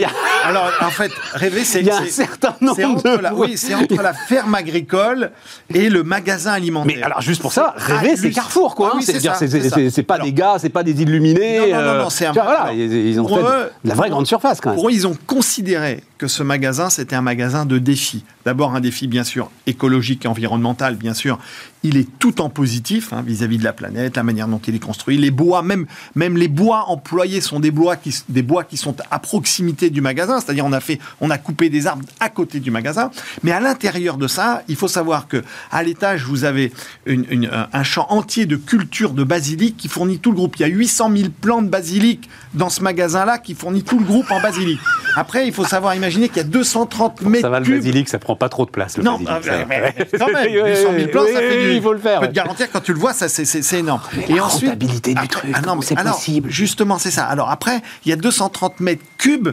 Alors, 0.46 0.72
en 0.82 0.90
fait, 0.90 1.12
rêver, 1.34 1.64
c'est. 1.64 1.82
Il 1.82 1.88
y 1.88 1.92
a 1.92 1.98
un 1.98 2.06
certain 2.06 2.56
nombre 2.62 2.84
entre 2.86 3.22
la, 3.22 3.34
Oui, 3.34 3.58
c'est 3.58 3.76
entre 3.76 4.02
la 4.02 4.14
ferme 4.14 4.56
agricole 4.56 5.32
et 5.74 5.90
le 5.90 6.04
magasin 6.04 6.54
alimentaire. 6.54 6.96
Mais 6.98 7.04
alors, 7.04 7.22
juste 7.22 7.42
pour 7.42 7.54
ça, 7.54 7.74
rêver, 7.78 8.16
c'est 8.16 8.32
Carrefour, 8.32 8.76
quoi. 8.76 8.94
Ah, 8.94 8.98
hein. 9.00 9.90
c'est 9.90 10.04
pas 10.04 10.20
des 10.20 10.34
gars, 10.34 10.56
c'est 10.60 10.70
pas 10.70 10.84
des 10.84 11.02
illuminés. 11.02 11.72
Non, 11.72 11.78
non, 11.78 11.82
non, 11.82 12.04
non 12.04 12.10
c'est 12.10 12.26
un. 12.26 12.32
Voilà, 12.32 12.72
ils, 12.74 13.20
ont 13.20 13.28
fait 13.28 13.72
la 13.84 13.94
vraie 13.94 14.10
grande 14.10 14.28
surface, 14.28 14.62
quand 14.62 14.70
même. 14.70 14.78
Pour 14.78 14.90
eux, 14.90 14.92
ils 14.92 15.06
ont 15.08 15.18
considéré 15.28 16.04
que 16.18 16.28
ce 16.28 16.44
magasin, 16.44 16.90
c'était 16.90 17.16
un 17.16 17.22
magasin 17.22 17.66
de 17.66 17.78
défi. 17.78 18.24
D'abord, 18.46 18.76
un 18.76 18.80
défi, 18.80 19.08
bien 19.08 19.24
sûr, 19.24 19.52
écologique 19.66 20.26
et 20.26 20.28
environnemental, 20.28 20.96
bien 20.96 21.14
sûr. 21.14 21.38
Il 21.84 21.98
est 21.98 22.08
tout 22.20 22.42
en 22.42 22.50
positif 22.50 23.14
hein, 23.14 23.24
vis-à-vis 23.26 23.58
de 23.58 23.64
la 23.64 23.74
planète, 23.74 24.18
la 24.18 24.24
manière 24.24 24.48
dont 24.48 24.62
il 24.68 24.76
est 24.76 24.80
construit. 24.80 25.18
Les 25.18 25.32
bois, 25.32 25.62
même, 25.62 25.86
même 26.16 26.38
les 26.38 26.48
bois 26.48 26.86
employés 26.88 27.42
sont 27.42 27.60
des 27.60 27.72
bois 27.72 27.96
qui, 27.96 28.16
des 28.30 28.42
bois 28.42 28.64
qui 28.64 28.78
sont 28.78 28.96
à 29.12 29.20
proximité 29.58 29.90
du 29.90 30.02
magasin. 30.02 30.40
C'est-à-dire, 30.40 30.66
on 30.66 30.72
a 30.74 30.80
fait, 30.80 31.00
on 31.20 31.32
a 31.32 31.38
coupé 31.40 31.70
des 31.70 31.88
arbres 31.88 32.06
à 32.20 32.30
côté 32.30 32.60
du 32.60 32.70
magasin. 32.70 33.10
Mais 33.42 33.52
à 33.52 33.60
l'intérieur 33.60 34.18
de 34.18 34.28
ça, 34.28 34.62
il 34.68 34.76
faut 34.76 34.88
savoir 34.88 35.28
que 35.28 35.44
à 35.72 35.82
l'étage, 35.82 36.26
vous 36.26 36.44
avez 36.44 36.72
une, 37.08 37.50
un 37.74 37.84
champ 37.84 38.06
entier 38.10 38.46
de 38.46 38.56
culture 38.56 39.14
de 39.14 39.24
basilic 39.24 39.76
qui 39.76 39.88
fournit 39.88 40.20
tout 40.20 40.30
le 40.30 40.36
groupe. 40.36 40.58
Il 40.58 40.62
y 40.62 40.66
a 40.66 40.68
800 40.68 41.12
000 41.16 41.30
plants 41.42 41.64
de 41.64 41.70
basilic 41.70 42.30
dans 42.54 42.70
ce 42.70 42.82
magasin-là 42.82 43.40
qui 43.40 43.56
fournit 43.56 43.82
tout 43.82 43.98
le 43.98 44.06
groupe 44.06 44.30
en 44.30 44.40
basilic. 44.42 44.80
Après, 45.16 45.48
il 45.48 45.54
faut 45.54 45.66
savoir, 45.66 45.96
imaginez 45.96 46.28
qu'il 46.28 46.38
y 46.38 46.42
a 46.42 46.44
230 46.44 47.22
mètres 47.24 47.42
Ça 47.42 47.50
va, 47.50 47.60
le 47.60 47.66
basilic, 47.66 48.10
ça 48.10 48.20
prend 48.20 48.36
pas 48.36 48.50
trop 48.50 48.66
de 48.66 48.72
place. 48.72 48.98
Le 48.98 49.04
non, 49.04 49.18
basilic, 49.18 49.48
euh, 49.48 49.64
mais, 49.68 49.96
quand 50.20 50.32
même, 50.32 50.54
800 50.54 50.90
000 50.96 51.10
plants, 51.10 51.26
ça 51.26 51.40
fait 51.40 51.64
du... 51.64 51.76
Il 51.78 51.82
faut 51.82 51.94
le 51.94 52.00
faire. 52.00 52.22
Je 52.22 52.28
peux 52.28 52.32
te 52.32 52.36
garantir, 52.36 52.68
quand 52.72 52.82
tu 52.82 52.94
le 52.94 53.00
vois, 53.00 53.14
ça, 53.14 53.28
c'est 53.28 53.74
énorme. 53.74 54.02
Et 54.28 54.36
la 54.36 54.46
ensuite, 54.46 54.70
rentabilité 54.70 55.16
du 55.16 55.28
truc, 55.28 55.52
ah 55.56 55.62
c'est 55.82 55.96
possible? 55.96 56.50
Justement, 56.52 57.00
c'est 57.00 57.12
ça. 57.12 57.26
Alors 57.26 57.50
après, 57.50 57.82
il 58.06 58.10
y 58.10 58.14
a 58.14 58.16
230 58.16 58.80
mètres 58.82 59.04
cubes 59.18 59.47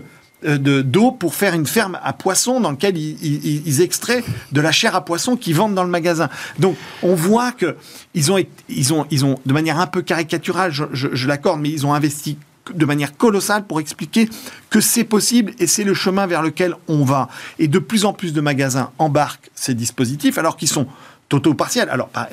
d'eau 0.45 1.11
pour 1.11 1.35
faire 1.35 1.55
une 1.55 1.67
ferme 1.67 1.99
à 2.03 2.13
poissons 2.13 2.61
dans 2.61 2.71
laquelle 2.71 2.97
ils, 2.97 3.81
extraient 3.81 4.23
de 4.53 4.61
la 4.61 4.73
chair 4.73 4.95
à 4.95 5.05
poisson 5.05 5.37
qu'ils 5.37 5.55
vendent 5.55 5.75
dans 5.75 5.85
le 5.85 5.91
magasin. 5.91 6.29
Donc 6.59 6.77
on 7.03 7.15
voit 7.15 7.53
que 7.53 7.77
ils 8.15 8.31
ont, 8.31 8.39
ils 8.69 8.93
ont, 8.93 9.07
ils 9.11 9.25
ont 9.25 9.39
de 9.45 9.53
manière 9.53 9.81
un 9.81 9.87
peu 9.87 10.03
caricaturale, 10.03 10.73
je 10.73 11.29
l'accorde, 11.29 11.61
mais 11.61 11.71
ils 11.71 11.87
ont 11.87 11.95
investi 11.95 12.37
de 12.73 12.87
manière 12.87 13.17
colossale 13.17 13.67
pour 13.67 13.81
expliquer 13.81 14.29
que 14.71 14.81
c'est 14.81 15.05
possible 15.05 15.53
et 15.59 15.67
c'est 15.67 15.85
le 15.85 15.95
chemin 15.95 16.27
vers 16.27 16.43
lequel 16.43 16.75
on 16.89 17.05
va. 17.05 17.29
Et 17.59 17.69
de 17.69 17.79
plus 17.79 18.05
en 18.05 18.13
plus 18.13 18.33
de 18.33 18.41
magasins 18.41 18.91
embarquent 18.99 19.51
ces 19.55 19.75
dispositifs 19.75 20.39
alors 20.39 20.57
qu'ils 20.57 20.69
sont 20.69 20.87
totaux 21.29 21.55
partiels. 21.55 21.89
Alors, 21.91 22.09
par, 22.09 22.27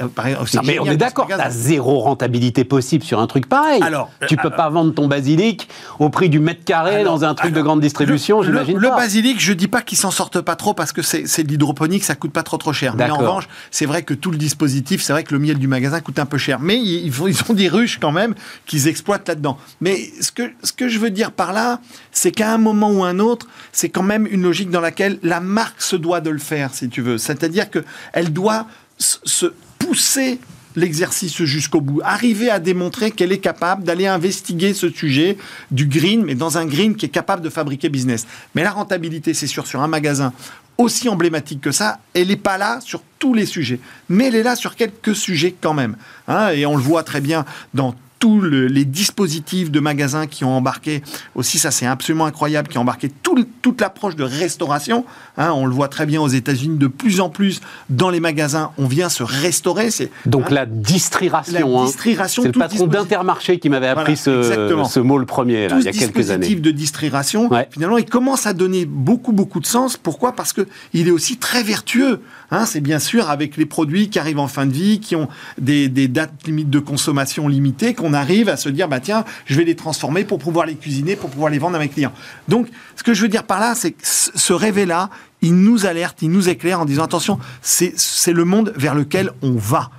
mais 0.63 0.79
on 0.79 0.85
est 0.85 0.97
d'accord, 0.97 1.27
tu 1.27 1.33
as 1.33 1.49
zéro 1.49 1.99
rentabilité 1.99 2.63
possible 2.63 3.03
sur 3.03 3.19
un 3.19 3.27
truc 3.27 3.47
pareil. 3.47 3.81
Alors, 3.81 4.09
tu 4.27 4.37
peux 4.37 4.49
pas 4.49 4.69
vendre 4.69 4.93
ton 4.93 5.07
basilic 5.07 5.67
au 5.99 6.09
prix 6.09 6.29
du 6.29 6.39
mètre 6.39 6.63
carré 6.63 7.03
dans 7.03 7.23
un 7.23 7.33
truc 7.33 7.53
de 7.53 7.61
grande 7.61 7.81
distribution, 7.81 8.43
j'imagine 8.43 8.77
Le, 8.77 8.89
le 8.89 8.95
basilic, 8.95 9.39
je 9.39 9.53
dis 9.53 9.67
pas 9.67 9.81
qu'il 9.81 9.97
s'en 9.97 10.11
sorte 10.11 10.41
pas 10.41 10.55
trop 10.55 10.73
parce 10.73 10.91
que 10.91 11.01
c'est 11.01 11.43
de 11.43 11.47
l'hydroponique, 11.47 12.03
ça 12.03 12.15
coûte 12.15 12.31
pas 12.31 12.43
trop 12.43 12.57
trop 12.57 12.73
cher. 12.73 12.95
Mais 12.95 13.09
en 13.09 13.17
revanche, 13.17 13.47
c'est 13.71 13.85
vrai 13.85 14.03
que 14.03 14.13
tout 14.13 14.31
le 14.31 14.37
dispositif, 14.37 15.01
c'est 15.01 15.13
vrai 15.13 15.23
que 15.23 15.33
le 15.33 15.39
miel 15.39 15.57
du 15.57 15.67
magasin 15.67 15.99
coûte 15.99 16.19
un 16.19 16.25
peu 16.25 16.37
cher. 16.37 16.59
Mais 16.59 16.77
ils, 16.77 17.07
ils 17.07 17.41
ont 17.49 17.53
des 17.53 17.67
ruches 17.67 17.99
quand 17.99 18.11
même 18.11 18.35
qu'ils 18.65 18.87
exploitent 18.87 19.27
là-dedans. 19.27 19.57
Mais 19.79 19.97
ce 20.21 20.31
que, 20.31 20.51
ce 20.63 20.73
que 20.73 20.87
je 20.87 20.99
veux 20.99 21.09
dire 21.09 21.31
par 21.31 21.53
là, 21.53 21.79
c'est 22.11 22.31
qu'à 22.31 22.53
un 22.53 22.57
moment 22.57 22.91
ou 22.91 23.03
un 23.03 23.19
autre, 23.19 23.47
c'est 23.71 23.89
quand 23.89 24.03
même 24.03 24.27
une 24.29 24.43
logique 24.43 24.69
dans 24.69 24.81
laquelle 24.81 25.19
la 25.23 25.39
marque 25.39 25.81
se 25.81 25.95
doit 25.95 26.21
de 26.21 26.29
le 26.29 26.39
faire, 26.39 26.73
si 26.73 26.89
tu 26.89 27.01
veux. 27.01 27.17
C'est-à-dire 27.17 27.67
qu'elle 27.69 28.33
doit 28.33 28.67
se 28.97 29.53
pousser 29.79 30.39
l'exercice 30.75 31.43
jusqu'au 31.43 31.81
bout, 31.81 32.01
arriver 32.03 32.49
à 32.49 32.59
démontrer 32.59 33.11
qu'elle 33.11 33.31
est 33.31 33.39
capable 33.39 33.83
d'aller 33.83 34.07
investiguer 34.07 34.73
ce 34.73 34.89
sujet 34.89 35.37
du 35.69 35.85
green, 35.85 36.23
mais 36.23 36.35
dans 36.35 36.57
un 36.57 36.65
green 36.65 36.95
qui 36.95 37.07
est 37.07 37.09
capable 37.09 37.41
de 37.41 37.49
fabriquer 37.49 37.89
business. 37.89 38.25
Mais 38.55 38.63
la 38.63 38.71
rentabilité, 38.71 39.33
c'est 39.33 39.47
sûr, 39.47 39.67
sur 39.67 39.81
un 39.81 39.87
magasin 39.87 40.33
aussi 40.77 41.09
emblématique 41.09 41.61
que 41.61 41.71
ça, 41.71 41.99
elle 42.13 42.29
n'est 42.29 42.35
pas 42.35 42.57
là 42.57 42.79
sur 42.81 43.03
tous 43.19 43.33
les 43.33 43.45
sujets, 43.45 43.79
mais 44.09 44.27
elle 44.27 44.35
est 44.35 44.43
là 44.43 44.55
sur 44.55 44.75
quelques 44.75 45.15
sujets 45.15 45.53
quand 45.59 45.73
même. 45.73 45.95
Hein. 46.27 46.49
et 46.51 46.65
on 46.65 46.75
le 46.75 46.81
voit 46.81 47.03
très 47.03 47.21
bien 47.21 47.45
dans 47.73 47.93
tous 48.21 48.39
les 48.39 48.85
dispositifs 48.85 49.71
de 49.71 49.79
magasins 49.79 50.27
qui 50.27 50.45
ont 50.45 50.55
embarqué, 50.55 51.01
aussi 51.33 51.57
ça 51.57 51.71
c'est 51.71 51.87
absolument 51.87 52.27
incroyable, 52.27 52.67
qui 52.67 52.77
ont 52.77 52.81
embarqué 52.81 53.09
toute 53.09 53.81
l'approche 53.81 54.15
de 54.15 54.23
restauration. 54.23 55.05
Hein, 55.41 55.53
on 55.53 55.65
le 55.65 55.73
voit 55.73 55.87
très 55.87 56.05
bien 56.05 56.21
aux 56.21 56.27
États-Unis, 56.27 56.77
de 56.77 56.85
plus 56.85 57.19
en 57.19 57.29
plus 57.29 57.61
dans 57.89 58.11
les 58.11 58.19
magasins, 58.19 58.71
on 58.77 58.85
vient 58.85 59.09
se 59.09 59.23
restaurer. 59.23 59.89
Donc 60.27 60.45
hein, 60.51 60.55
la 60.55 60.65
distration. 60.67 61.81
Hein. 61.81 61.87
c'est 62.27 62.43
le 62.43 62.51
patron 62.51 62.85
d'Intermarché 62.85 63.57
qui 63.57 63.69
m'avait 63.69 63.87
appris 63.87 64.17
ce, 64.17 64.99
mot 64.99 65.17
le 65.17 65.25
premier, 65.25 65.67
il 65.79 65.83
y 65.83 65.87
a 65.87 65.91
quelques 65.91 66.29
années. 66.29 66.45
dispositif 66.45 66.61
de 66.61 66.71
distration, 66.71 67.49
finalement, 67.71 67.97
il 67.97 68.05
commence 68.05 68.45
à 68.45 68.53
donner 68.53 68.85
beaucoup, 68.85 69.31
beaucoup 69.31 69.59
de 69.59 69.65
sens. 69.65 69.97
Pourquoi? 69.97 70.33
Parce 70.33 70.53
qu'il 70.53 71.07
est 71.07 71.11
aussi 71.11 71.37
très 71.37 71.63
vertueux. 71.63 72.21
c'est 72.65 72.81
bien 72.81 72.99
sûr 72.99 73.29
avec 73.31 73.57
les 73.57 73.65
produits 73.65 74.09
qui 74.09 74.19
arrivent 74.19 74.39
en 74.39 74.47
fin 74.47 74.67
de 74.67 74.73
vie, 74.73 74.99
qui 74.99 75.15
ont 75.15 75.27
des, 75.57 75.89
des 75.89 76.07
dates 76.07 76.33
limites 76.45 76.69
de 76.69 76.79
consommation 76.79 77.47
limitées, 77.47 77.95
qu'on 77.95 78.11
on 78.11 78.13
arrive 78.13 78.49
à 78.49 78.57
se 78.57 78.67
dire, 78.67 78.89
bah 78.89 78.99
tiens, 78.99 79.23
je 79.45 79.55
vais 79.55 79.63
les 79.63 79.75
transformer 79.75 80.25
pour 80.25 80.39
pouvoir 80.39 80.65
les 80.65 80.75
cuisiner, 80.75 81.15
pour 81.15 81.29
pouvoir 81.29 81.49
les 81.49 81.59
vendre 81.59 81.77
à 81.77 81.79
mes 81.79 81.87
clients. 81.87 82.11
Donc, 82.49 82.67
ce 82.97 83.03
que 83.03 83.13
je 83.13 83.21
veux 83.21 83.29
dire 83.29 83.43
par 83.43 83.59
là, 83.59 83.73
c'est 83.73 83.91
que 83.91 84.01
ce 84.03 84.53
rêve-là, 84.53 85.09
il 85.41 85.55
nous 85.55 85.85
alerte, 85.85 86.21
il 86.21 86.31
nous 86.31 86.49
éclaire 86.49 86.79
en 86.79 86.85
disant, 86.85 87.03
attention, 87.03 87.39
c'est 87.61 88.33
le 88.33 88.45
monde 88.45 88.73
vers 88.75 88.95
lequel 88.95 89.31
on 89.41 89.51
va. 89.51 89.89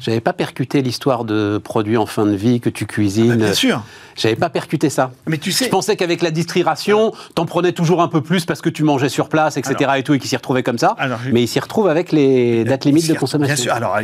J'avais 0.00 0.20
pas 0.20 0.32
percuté 0.32 0.82
l'histoire 0.82 1.24
de 1.24 1.58
produits 1.58 1.96
en 1.96 2.06
fin 2.06 2.26
de 2.26 2.34
vie 2.34 2.60
que 2.60 2.70
tu 2.70 2.86
cuisines. 2.86 3.32
Ah 3.32 3.36
bah, 3.36 3.44
bien 3.44 3.54
sûr. 3.54 3.82
J'avais 4.14 4.36
pas 4.36 4.48
percuté 4.48 4.88
ça. 4.88 5.12
Mais 5.26 5.36
tu 5.36 5.52
sais. 5.52 5.66
Je 5.66 5.70
pensais 5.70 5.96
qu'avec 5.96 6.22
la 6.22 6.30
distillation, 6.30 7.12
t'en 7.34 7.44
prenais 7.44 7.72
toujours 7.72 8.00
un 8.00 8.08
peu 8.08 8.22
plus 8.22 8.46
parce 8.46 8.62
que 8.62 8.70
tu 8.70 8.84
mangeais 8.84 9.08
sur 9.08 9.28
place, 9.28 9.56
etc. 9.58 9.90
et 9.98 10.02
tout, 10.02 10.14
et 10.14 10.18
qu'ils 10.18 10.30
s'y 10.30 10.36
retrouvaient 10.36 10.62
comme 10.62 10.78
ça. 10.78 10.96
mais 11.32 11.42
ils 11.42 11.48
s'y 11.48 11.60
retrouvent 11.60 11.88
avec 11.88 12.12
les 12.12 12.64
dates 12.64 12.84
limites 12.84 13.08
de 13.08 13.14
consommation. 13.14 13.54
Bien 13.54 13.62
sûr. 13.62 13.72
Alors, 13.74 13.98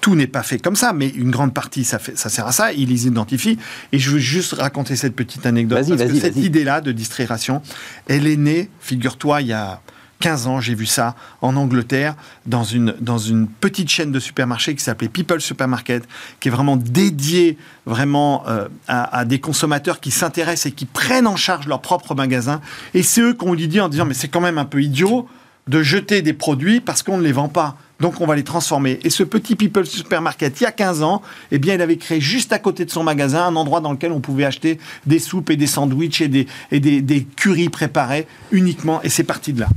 tout 0.00 0.14
n'est 0.14 0.26
pas 0.26 0.42
fait 0.42 0.58
comme 0.58 0.76
ça, 0.76 0.92
mais 0.92 1.08
une 1.08 1.30
grande 1.30 1.54
partie, 1.54 1.84
ça, 1.84 1.98
fait, 1.98 2.16
ça 2.18 2.28
sert 2.28 2.46
à 2.46 2.52
ça. 2.52 2.72
Ils 2.72 2.88
les 2.88 3.06
identifient. 3.06 3.58
Et 3.92 3.98
je 3.98 4.10
veux 4.10 4.18
juste 4.18 4.54
raconter 4.54 4.96
cette 4.96 5.16
petite 5.16 5.46
anecdote. 5.46 5.78
Parce 5.88 6.10
que 6.10 6.18
cette 6.18 6.36
idée-là 6.36 6.82
de 6.82 6.92
distillation, 6.92 7.62
elle 8.08 8.26
est 8.26 8.36
née, 8.36 8.68
figure-toi, 8.80 9.40
il 9.40 9.48
y 9.48 9.52
a 9.52 9.80
15 10.20 10.46
ans, 10.46 10.60
j'ai 10.60 10.74
vu 10.74 10.86
ça 10.86 11.14
en 11.42 11.56
Angleterre, 11.56 12.14
dans 12.46 12.64
une, 12.64 12.94
dans 13.00 13.18
une 13.18 13.46
petite 13.46 13.90
chaîne 13.90 14.12
de 14.12 14.20
supermarchés 14.20 14.74
qui 14.74 14.82
s'appelait 14.82 15.08
People 15.08 15.40
Supermarket, 15.40 16.04
qui 16.40 16.48
est 16.48 16.50
vraiment 16.50 16.76
dédiée 16.76 17.58
vraiment 17.84 18.44
euh, 18.48 18.68
à, 18.88 19.24
des 19.24 19.40
consommateurs 19.40 20.00
qui 20.00 20.10
s'intéressent 20.10 20.66
et 20.66 20.72
qui 20.72 20.86
prennent 20.86 21.26
en 21.26 21.36
charge 21.36 21.66
leur 21.66 21.82
propre 21.82 22.14
magasin. 22.14 22.60
Et 22.94 23.02
c'est 23.02 23.20
eux 23.20 23.34
qu'on 23.34 23.54
dit 23.54 23.80
en 23.80 23.88
disant, 23.88 24.06
mais 24.06 24.14
c'est 24.14 24.28
quand 24.28 24.40
même 24.40 24.58
un 24.58 24.64
peu 24.64 24.82
idiot 24.82 25.28
de 25.68 25.82
jeter 25.82 26.22
des 26.22 26.32
produits 26.32 26.80
parce 26.80 27.02
qu'on 27.02 27.18
ne 27.18 27.22
les 27.22 27.32
vend 27.32 27.48
pas. 27.48 27.76
Donc 28.00 28.20
on 28.20 28.26
va 28.26 28.36
les 28.36 28.44
transformer. 28.44 28.98
Et 29.04 29.10
ce 29.10 29.22
petit 29.22 29.56
People 29.56 29.86
Supermarket, 29.86 30.60
il 30.60 30.64
y 30.64 30.66
a 30.66 30.72
15 30.72 31.02
ans, 31.02 31.22
eh 31.50 31.58
bien, 31.58 31.74
il 31.74 31.80
avait 31.80 31.96
créé 31.96 32.20
juste 32.20 32.52
à 32.52 32.58
côté 32.58 32.84
de 32.84 32.90
son 32.90 33.02
magasin 33.02 33.44
un 33.44 33.56
endroit 33.56 33.80
dans 33.80 33.92
lequel 33.92 34.12
on 34.12 34.20
pouvait 34.20 34.44
acheter 34.44 34.78
des 35.06 35.18
soupes 35.18 35.50
et 35.50 35.56
des 35.56 35.66
sandwichs 35.66 36.20
et 36.20 36.28
des, 36.28 36.46
et 36.70 36.80
des, 36.80 37.00
des 37.00 37.24
curries 37.24 37.70
préparées 37.70 38.26
uniquement. 38.52 39.00
Et 39.02 39.08
c'est 39.08 39.24
parti 39.24 39.54
de 39.54 39.60
là. 39.60 39.68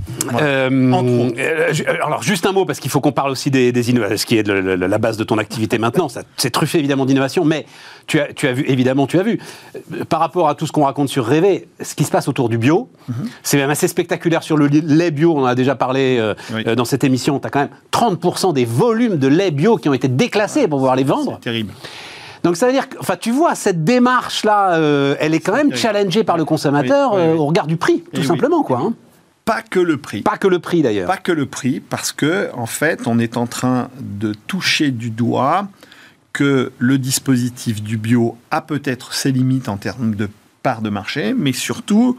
Euh, 0.41 0.69
euh, 0.69 1.71
alors 2.03 2.21
juste 2.21 2.45
un 2.45 2.51
mot, 2.51 2.65
parce 2.65 2.79
qu'il 2.79 2.91
faut 2.91 2.99
qu'on 2.99 3.13
parle 3.13 3.32
aussi 3.32 3.51
des, 3.51 3.71
des 3.71 3.89
innovations, 3.89 4.17
ce 4.17 4.25
qui 4.25 4.38
est 4.38 4.47
la 4.47 4.97
base 4.97 5.15
de 5.15 5.23
ton 5.23 5.38
activité 5.38 5.77
maintenant. 5.79 6.08
C'est 6.36 6.49
truffé 6.49 6.79
évidemment 6.79 7.05
d'innovation, 7.05 7.45
mais 7.45 7.65
tu 8.08 8.19
as, 8.19 8.34
tu 8.34 8.47
as 8.47 8.53
vu, 8.53 8.65
évidemment, 8.67 9.08
tu 9.08 9.17
as 9.17 9.23
vu, 9.23 9.39
euh, 9.93 10.03
par 10.03 10.19
rapport 10.19 10.49
à 10.49 10.55
tout 10.55 10.67
ce 10.67 10.73
qu'on 10.73 10.84
raconte 10.84 11.08
sur 11.08 11.25
Rêver, 11.25 11.67
ce 11.82 11.95
qui 11.95 12.03
se 12.03 12.12
passe 12.12 12.27
autour 12.27 12.49
du 12.49 12.58
bio, 12.58 12.89
mhm. 13.08 13.29
c'est 13.43 13.58
même 13.58 13.69
assez 13.69 13.88
spectaculaire 13.88 14.43
sur 14.43 14.58
le 14.58 14.67
lait 14.67 15.12
bio, 15.12 15.34
on 15.36 15.43
en 15.43 15.45
a 15.45 15.55
déjà 15.55 15.75
parlé 15.75 16.34
dans 16.75 16.86
cette 16.86 17.03
émission, 17.03 17.39
tu 17.39 17.47
as 17.47 17.49
quand 17.49 17.60
même 17.60 17.69
30 17.91 18.09
50% 18.15 18.54
des 18.54 18.65
volumes 18.65 19.17
de 19.17 19.28
lait 19.28 19.52
bio 19.52 19.78
qui 19.78 19.89
ont 19.89 19.93
été 19.93 20.08
déclassés 20.08 20.67
pour 20.67 20.80
pouvoir 20.80 20.95
les 20.95 21.04
vendre. 21.04 21.34
C'est 21.36 21.41
terrible. 21.50 21.74
Donc 22.43 22.56
ça 22.56 22.67
veut 22.67 22.72
dire 22.72 22.88
que, 22.88 22.98
enfin, 23.00 23.15
tu 23.19 23.32
vois, 23.32 23.54
cette 23.56 23.84
démarche-là, 23.84 24.76
euh, 24.76 25.15
elle 25.19 25.34
est 25.34 25.39
quand 25.41 25.52
même 25.54 25.69
terrible. 25.69 25.78
challengée 25.78 26.24
par 26.24 26.38
le 26.38 26.45
consommateur 26.45 27.13
Oui, 27.13 27.19
oui, 27.22 27.28
euh, 27.28 27.34
oui. 27.34 27.39
au 27.39 27.45
regard 27.45 27.67
du 27.67 27.76
prix, 27.78 28.04
tout 28.13 28.24
simplement, 28.24 28.63
quoi. 28.63 28.80
hein. 28.80 28.93
Pas 29.45 29.62
que 29.62 29.80
le 29.80 29.98
prix. 29.98 30.22
Pas 30.22 30.38
que 30.38 30.48
le 30.48 30.60
prix 30.60 30.82
d'ailleurs. 30.82 31.08
Pas 31.08 31.17
que 31.17 31.32
le 31.32 31.48
prix, 31.48 31.80
parce 31.80 32.12
que 32.12 32.50
en 32.54 32.65
fait, 32.67 33.08
on 33.08 33.17
est 33.19 33.36
en 33.36 33.48
train 33.48 33.89
de 34.00 34.34
toucher 34.48 34.91
du 34.91 35.10
doigt 35.10 35.67
que 36.32 36.72
le 36.78 36.98
dispositif 37.00 37.82
du 37.82 37.98
bio 37.98 38.38
a 38.52 38.62
peut-être 38.62 39.13
ses 39.13 39.32
limites 39.32 39.67
en 39.67 39.78
termes 39.78 40.13
de 40.15 40.30
part 40.62 40.82
de 40.82 40.89
marché, 40.89 41.34
mais 41.36 41.52
surtout 41.52 42.15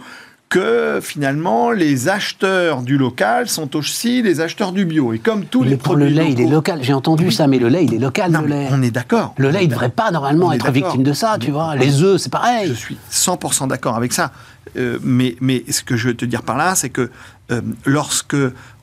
que 0.51 0.99
finalement 1.01 1.71
les 1.71 2.09
acheteurs 2.09 2.83
du 2.83 2.99
local 2.99 3.49
sont 3.49 3.77
aussi 3.77 4.21
les 4.21 4.41
acheteurs 4.41 4.73
du 4.73 4.85
bio. 4.85 5.13
Et 5.15 5.21
comme 5.21 5.45
tous 5.47 5.63
Mais 5.63 5.71
les 5.71 5.77
pour 5.77 5.95
le 5.95 6.07
produits 6.07 6.17
lait, 6.17 6.33
il 6.33 6.41
est 6.41 6.51
local. 6.51 6.81
J'ai 6.83 6.93
entendu 6.93 7.31
ça, 7.31 7.47
mais 7.47 7.59
le 7.59 7.69
lait, 7.69 7.85
il 7.85 7.95
est 7.95 7.99
local, 7.99 8.33
Non, 8.33 8.43
le 8.43 8.49
lait. 8.49 8.69
on 8.71 8.83
est 8.83 8.91
d'accord. 8.91 9.33
Le 9.39 9.51
lait, 9.51 9.63
il 9.63 9.69
ne 9.69 9.73
devrait 9.73 9.91
pas 9.91 10.11
normalement 10.11 10.53
être 10.53 10.71
victime 10.71 11.05
de 11.05 11.13
ça, 11.13 11.39
tu 11.41 11.53
vois. 11.53 11.77
Les 11.77 12.03
œufs, 12.03 12.21
c'est 12.21 12.33
pareil. 12.33 12.69
Je 12.69 12.75
suis 12.75 12.99
100% 13.11 13.69
d'accord 13.69 13.97
avec 13.97 14.13
ça. 14.13 14.33
Euh, 14.77 14.99
mais, 15.03 15.37
mais 15.41 15.65
ce 15.71 15.83
que 15.83 15.97
je 15.97 16.09
veux 16.09 16.15
te 16.15 16.25
dire 16.25 16.43
par 16.43 16.57
là, 16.57 16.75
c'est 16.75 16.91
que 16.91 17.11
euh, 17.53 17.61
lorsque 17.87 18.37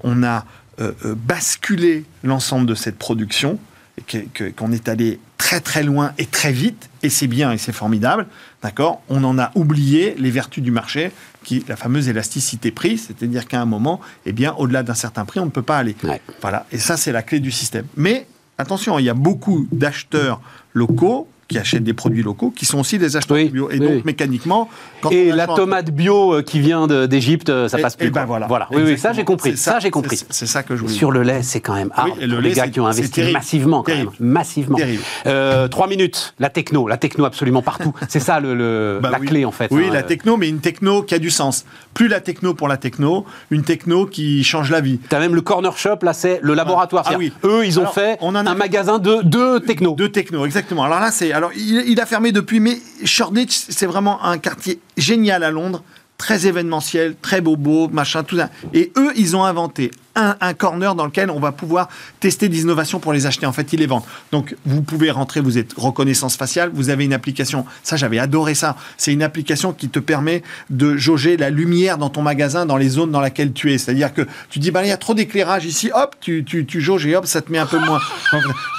on 0.04 0.24
a 0.24 0.46
euh, 0.80 0.92
basculé 1.04 2.06
l'ensemble 2.24 2.66
de 2.66 2.76
cette 2.76 2.98
production, 2.98 3.60
et 3.98 4.28
qu'on 4.54 4.72
est 4.72 4.88
allé 4.88 5.20
très 5.38 5.60
très 5.60 5.84
loin 5.84 6.14
et 6.18 6.26
très 6.26 6.52
vite, 6.52 6.87
et 7.08 7.10
c'est 7.10 7.28
bien 7.28 7.54
et 7.54 7.58
c'est 7.58 7.72
formidable, 7.72 8.28
d'accord? 8.62 9.02
On 9.08 9.24
en 9.24 9.40
a 9.40 9.52
oublié 9.56 10.14
les 10.18 10.30
vertus 10.30 10.62
du 10.62 10.72
marché, 10.72 11.12
qui 11.46 11.64
la 11.70 11.78
fameuse 11.78 12.10
élasticité 12.10 12.70
prix, 12.70 12.98
c'est-à-dire 12.98 13.48
qu'à 13.48 13.62
un 13.62 13.66
moment, 13.66 14.02
eh 14.26 14.34
bien, 14.34 14.54
au-delà 14.58 14.84
d'un 14.84 14.94
certain 14.94 15.24
prix, 15.24 15.40
on 15.40 15.46
ne 15.46 15.50
peut 15.50 15.62
pas 15.62 15.78
aller. 15.78 15.96
Ouais. 16.04 16.22
Voilà, 16.42 16.66
et 16.74 16.78
ça 16.78 16.98
c'est 16.98 17.14
la 17.14 17.24
clé 17.24 17.40
du 17.40 17.50
système. 17.50 17.86
Mais 17.96 18.28
attention, 18.58 19.00
il 19.00 19.06
y 19.06 19.10
a 19.10 19.14
beaucoup 19.14 19.70
d'acheteurs 19.72 20.42
locaux 20.74 21.30
qui 21.48 21.58
achètent 21.58 21.84
des 21.84 21.94
produits 21.94 22.24
locaux, 22.24 22.52
qui 22.56 22.66
sont 22.66 22.80
aussi 22.80 22.98
des 22.98 23.16
acheteurs 23.16 23.38
Oui, 23.38 23.50
bio. 23.50 23.70
Et 23.70 23.74
oui, 23.76 23.80
donc 23.80 23.90
oui. 23.90 24.02
mécaniquement, 24.06 24.70
quand 25.02 25.12
Et 25.12 25.32
la 25.32 25.48
tomate 25.48 25.92
bio 25.92 26.34
euh, 26.36 26.42
qui 26.42 26.60
vient 26.60 26.88
d'Égypte, 27.08 27.50
euh, 27.50 27.68
ça 27.70 27.80
Et- 27.80 27.82
passe 27.82 27.94
et 27.96 27.98
plus. 27.98 28.12
ben 28.12 28.26
quoi. 28.26 28.40
voilà. 28.48 28.68
Oui, 28.72 28.82
oui, 28.86 28.98
ça 28.98 29.14
j'ai 29.14 29.24
compris. 29.24 29.56
Ça, 29.58 29.80
j'ai 29.80 29.90
compris. 29.92 30.20
c'est- 30.30 30.46
ça 30.46 30.64
que 30.64 30.76
je 30.76 30.82
voulais 30.82 30.94
Sur 30.94 31.12
le 31.12 31.24
lait, 31.24 31.44
c'est 31.44 31.62
quand 31.62 31.76
même 31.76 31.92
hard. 31.96 32.10
Oui, 32.16 32.24
et 32.24 32.28
le 32.28 32.40
lait, 32.40 32.50
les 32.50 32.56
gars 32.56 32.68
qui 32.68 32.80
ont 32.80 32.88
investi 32.88 33.12
terrible. 33.12 33.34
massivement, 33.38 33.78
quand 33.84 33.92
Terrible. 33.92 34.12
même. 34.20 34.30
Massivement. 34.32 34.78
Terrible. 34.78 35.04
Euh, 35.26 35.68
trois 35.68 35.88
minutes. 35.88 36.34
La 36.40 36.50
techno. 36.50 36.88
La 36.88 36.98
techno 36.98 37.26
absolument 37.26 37.62
partout. 37.62 37.94
c'est 38.10 38.20
ça 38.20 38.40
le, 38.40 38.54
le- 38.54 39.00
Bah 39.02 39.10
la 39.12 39.20
clé, 39.20 39.46
en 39.46 39.52
fait. 39.52 39.68
Oui, 39.72 39.86
hein. 39.88 39.94
la 39.94 40.04
techno, 40.04 40.38
mais 40.38 40.50
une 40.50 40.60
techno 40.60 41.04
qui 41.04 41.16
a 41.16 41.20
du 41.20 41.30
sens. 41.30 41.66
Plus 41.94 42.08
la 42.08 42.20
techno 42.20 42.54
pour 42.54 42.68
la 42.68 42.78
techno, 42.78 43.26
une 43.52 43.64
techno 43.64 44.06
qui 44.06 44.44
change 44.44 44.70
la 44.70 44.82
vie. 44.82 45.00
T'as 45.10 45.20
même 45.20 45.34
le 45.36 45.42
corner 45.42 45.76
shop, 45.78 45.98
là, 46.04 46.14
c'est 46.14 46.40
le 46.44 46.54
laboratoire. 46.54 47.04
Ah 47.08 47.12
C'est-à-dire, 47.12 47.32
oui. 47.44 47.50
Eux, 47.50 47.66
ils 47.66 47.80
ont 47.80 47.88
fait 47.88 48.18
un 48.22 48.56
magasin 48.56 49.00
de, 49.00 49.22
de 49.24 49.60
techno. 49.60 49.96
De 49.96 50.08
techno, 50.08 50.46
exactement. 50.46 50.84
Alors 50.84 51.00
là, 51.00 51.10
c'est. 51.12 51.32
Alors, 51.38 51.52
il, 51.54 52.02
a 52.02 52.08
fermé 52.08 52.32
depuis, 52.32 52.60
mais 52.60 52.80
Shoreditch, 53.06 53.68
c'est 53.70 53.86
vraiment 53.86 54.26
un 54.26 54.40
quartier 54.40 54.80
génial 54.98 55.44
à 55.44 55.52
Londres, 55.52 55.84
très 56.18 56.48
événementiel, 56.48 57.16
très 57.22 57.42
bobo, 57.42 57.90
machin, 57.90 58.24
tout 58.24 58.38
ça. 58.38 58.50
Et 58.74 58.92
eux, 58.98 59.12
ils 59.16 59.36
ont 59.36 59.44
inventé 59.44 59.92
un, 60.18 60.36
un 60.42 60.54
corner 60.54 60.96
dans 60.96 61.06
lequel 61.06 61.30
on 61.32 61.40
va 61.40 61.54
pouvoir 61.54 61.88
tester 62.20 62.50
des 62.50 62.62
innovations 62.62 63.00
pour 63.00 63.14
les 63.14 63.26
acheter. 63.26 63.46
En 63.46 63.54
fait, 63.54 63.72
ils 63.72 63.80
les 63.80 63.88
vendent. 63.88 64.04
Donc, 64.34 64.56
vous 64.66 64.82
pouvez 64.82 65.12
rentrer, 65.12 65.40
vous 65.40 65.58
êtes 65.58 65.72
reconnaissance 65.78 66.36
faciale, 66.36 66.72
vous 66.74 66.90
avez 66.90 67.06
une 67.06 67.14
application. 67.14 67.66
Ça, 67.84 67.96
j'avais 67.96 68.20
adoré 68.20 68.56
ça. 68.56 68.76
C'est 68.98 69.14
une 69.14 69.24
application 69.24 69.72
qui 69.72 69.88
te 69.88 70.00
permet 70.00 70.44
de 70.70 70.98
jauger 70.98 71.38
la 71.38 71.50
lumière 71.50 71.98
dans 71.98 72.10
ton 72.10 72.22
magasin, 72.22 72.66
dans 72.66 72.78
les 72.78 72.90
zones 72.90 73.12
dans 73.12 73.22
lesquelles 73.22 73.54
tu 73.54 73.72
es. 73.72 73.78
C'est-à-dire 73.78 74.14
que 74.14 74.28
tu 74.50 74.60
dis, 74.60 74.72
bah, 74.72 74.84
il 74.84 74.90
y 74.90 74.92
a 74.92 74.98
trop 74.98 75.14
d'éclairage 75.14 75.66
ici, 75.66 75.92
hop, 75.94 76.16
tu, 76.20 76.44
tu, 76.44 76.66
tu 76.66 76.82
jauges 76.82 77.06
et 77.06 77.16
hop, 77.16 77.26
ça 77.26 77.42
te 77.42 77.52
met 77.52 77.60
un 77.60 77.66
peu 77.68 77.80
moins. 77.80 78.00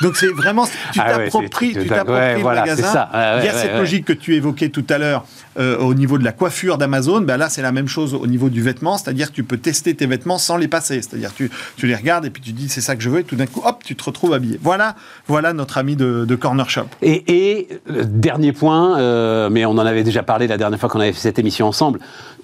Donc, 0.02 0.16
c'est 0.16 0.28
vraiment, 0.28 0.66
tu 0.92 1.00
Ah 1.00 1.06
ouais, 1.18 1.24
t'appropries 1.24 1.74
ouais, 1.74 1.86
t'appropries 1.86 2.34
le 2.34 2.40
voilà, 2.40 2.64
c'est 2.64 2.70
magasin. 2.82 2.92
ça. 2.92 3.10
Ouais, 3.12 3.18
ouais, 3.18 3.42
il 3.42 3.46
y 3.46 3.48
a 3.48 3.54
ouais, 3.54 3.60
cette 3.62 3.72
ouais. 3.72 3.78
logique 3.78 4.04
que 4.04 4.12
tu 4.12 4.34
évoquais 4.34 4.68
tout 4.70 4.84
à 4.88 4.98
l'heure 4.98 5.24
euh, 5.58 5.78
au 5.78 5.94
niveau 5.94 6.18
de 6.18 6.24
la 6.24 6.32
coiffure 6.32 6.78
d'Amazon. 6.78 7.20
Ben 7.20 7.36
là, 7.36 7.48
c'est 7.48 7.62
la 7.62 7.72
même 7.72 7.88
chose 7.88 8.14
au 8.14 8.26
niveau 8.26 8.48
du 8.48 8.62
vêtement, 8.62 8.98
c'est-à-dire 8.98 9.30
que 9.30 9.34
tu 9.36 9.44
peux 9.44 9.58
tester 9.58 9.94
tes 9.94 10.06
vêtements 10.06 10.38
sans 10.38 10.56
les 10.56 10.68
passer. 10.68 11.00
C'est-à-dire 11.02 11.27
tu, 11.34 11.50
tu 11.76 11.86
les 11.86 11.94
regardes 11.94 12.24
et 12.26 12.30
puis 12.30 12.42
tu 12.42 12.52
dis 12.52 12.68
c'est 12.68 12.80
ça 12.80 12.96
que 12.96 13.02
je 13.02 13.10
veux 13.10 13.20
et 13.20 13.24
tout 13.24 13.36
d'un 13.36 13.46
coup, 13.46 13.62
hop, 13.64 13.82
tu 13.84 13.94
te 13.96 14.04
retrouves 14.04 14.32
habillé. 14.34 14.58
Voilà, 14.62 14.94
voilà 15.26 15.52
notre 15.52 15.78
ami 15.78 15.96
de, 15.96 16.24
de 16.26 16.34
Corner 16.36 16.68
Shop. 16.68 16.86
Et, 17.02 17.24
et, 17.58 17.68
euh, 17.90 18.04
dernier 18.06 18.52
point, 18.52 18.98
euh, 18.98 19.48
mais 19.50 19.64
on 19.64 19.72
en 19.72 19.78
avait 19.78 20.04
déjà 20.04 20.22
parlé 20.22 20.46
la 20.46 20.56
dernière 20.56 20.78
fois 20.78 20.88
qu'on 20.88 21.00
avait 21.00 21.12
fait 21.12 21.20
cette 21.20 21.38
émission 21.38 21.66
ensemble, 21.66 22.00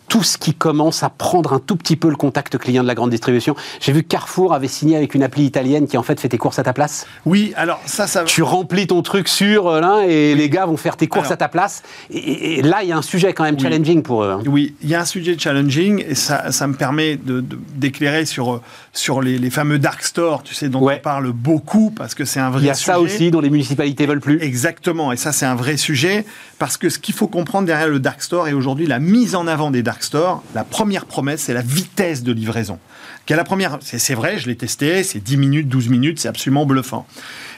tout 0.06 0.22
ce 0.22 0.36
qui 0.36 0.52
commence 0.52 1.02
à 1.02 1.08
prendre 1.08 1.54
un 1.54 1.58
tout 1.58 1.76
petit 1.76 1.96
peu 1.96 2.10
le 2.10 2.16
contact 2.16 2.58
client 2.58 2.82
de 2.82 2.88
la 2.88 2.94
grande 2.94 3.08
distribution. 3.08 3.56
J'ai 3.80 3.90
vu 3.92 4.02
Carrefour 4.02 4.52
avait 4.52 4.68
signé 4.68 4.96
avec 4.98 5.14
une 5.14 5.22
appli 5.22 5.44
italienne 5.46 5.86
qui 5.86 5.96
en 5.96 6.02
fait 6.02 6.20
fait 6.20 6.28
tes 6.28 6.36
courses 6.36 6.58
à 6.58 6.62
ta 6.62 6.74
place. 6.74 7.06
Oui, 7.24 7.54
alors 7.56 7.80
ça, 7.86 8.06
ça. 8.06 8.24
Tu 8.24 8.42
remplis 8.42 8.86
ton 8.86 9.00
truc 9.00 9.28
sur 9.28 9.66
euh, 9.66 9.80
là 9.80 10.04
et 10.06 10.34
les 10.34 10.50
gars 10.50 10.66
vont 10.66 10.76
faire 10.76 10.98
tes 10.98 11.06
courses 11.06 11.24
Alors- 11.28 11.32
à 11.32 11.36
ta 11.38 11.48
place. 11.48 11.82
Et, 12.10 12.60
là, 12.60 12.82
il 12.82 12.90
y 12.90 12.92
a 12.92 12.98
un 12.98 13.02
sujet 13.02 13.32
quand 13.32 13.44
même 13.44 13.54
Oui. 13.54 13.62
challenging 13.62 14.02
pour 14.02 14.24
eux. 14.24 14.30
hein. 14.32 14.40
Oui, 14.46 14.74
il 14.82 14.90
y 14.90 14.94
a 14.94 15.00
un 15.00 15.04
sujet 15.06 15.36
challenging 15.38 16.04
et 16.06 16.14
ça, 16.14 16.52
ça 16.52 16.66
me 16.66 16.74
permet 16.74 17.16
de- 17.16 17.40
de- 17.40 17.58
d'éclairer 17.74 18.26
sur, 18.26 18.60
sur 18.92 19.20
les, 19.22 19.38
les 19.38 19.50
fameux 19.50 19.78
dark 19.78 20.02
stores, 20.02 20.42
tu 20.42 20.54
sais, 20.54 20.68
dont 20.68 20.80
Ouais. 20.80 20.96
on 21.00 21.02
parle 21.02 21.32
beaucoup 21.32 21.90
parce 21.90 22.14
que 22.14 22.24
c'est 22.24 22.40
un 22.40 22.50
vrai 22.50 22.62
Il 22.62 22.66
y 22.66 22.70
a 22.70 22.74
sujet. 22.74 22.92
ça 22.92 23.00
aussi 23.00 23.30
dont 23.30 23.40
les 23.40 23.50
municipalités 23.50 24.06
veulent 24.06 24.20
plus. 24.20 24.40
Exactement, 24.42 25.12
et 25.12 25.16
ça 25.16 25.32
c'est 25.32 25.46
un 25.46 25.54
vrai 25.54 25.76
sujet, 25.76 26.24
parce 26.58 26.76
que 26.76 26.88
ce 26.88 26.98
qu'il 26.98 27.14
faut 27.14 27.26
comprendre 27.28 27.66
derrière 27.66 27.88
le 27.88 27.98
dark 28.00 28.22
store 28.22 28.48
et 28.48 28.52
aujourd'hui 28.52 28.86
la 28.86 28.98
mise 29.00 29.34
en 29.34 29.46
avant 29.46 29.70
des 29.70 29.82
dark 29.82 30.02
stores, 30.02 30.42
la 30.54 30.64
première 30.64 31.06
promesse 31.06 31.42
c'est 31.42 31.54
la 31.54 31.62
vitesse 31.62 32.22
de 32.22 32.32
livraison. 32.32 32.78
Est 33.26 33.36
la 33.36 33.44
première 33.44 33.78
C'est 33.80 33.98
c'est 33.98 34.14
vrai, 34.14 34.38
je 34.38 34.46
l'ai 34.48 34.56
testé, 34.56 35.02
c'est 35.02 35.18
10 35.18 35.38
minutes, 35.38 35.68
12 35.68 35.88
minutes, 35.88 36.20
c'est 36.20 36.28
absolument 36.28 36.66
bluffant. 36.66 37.06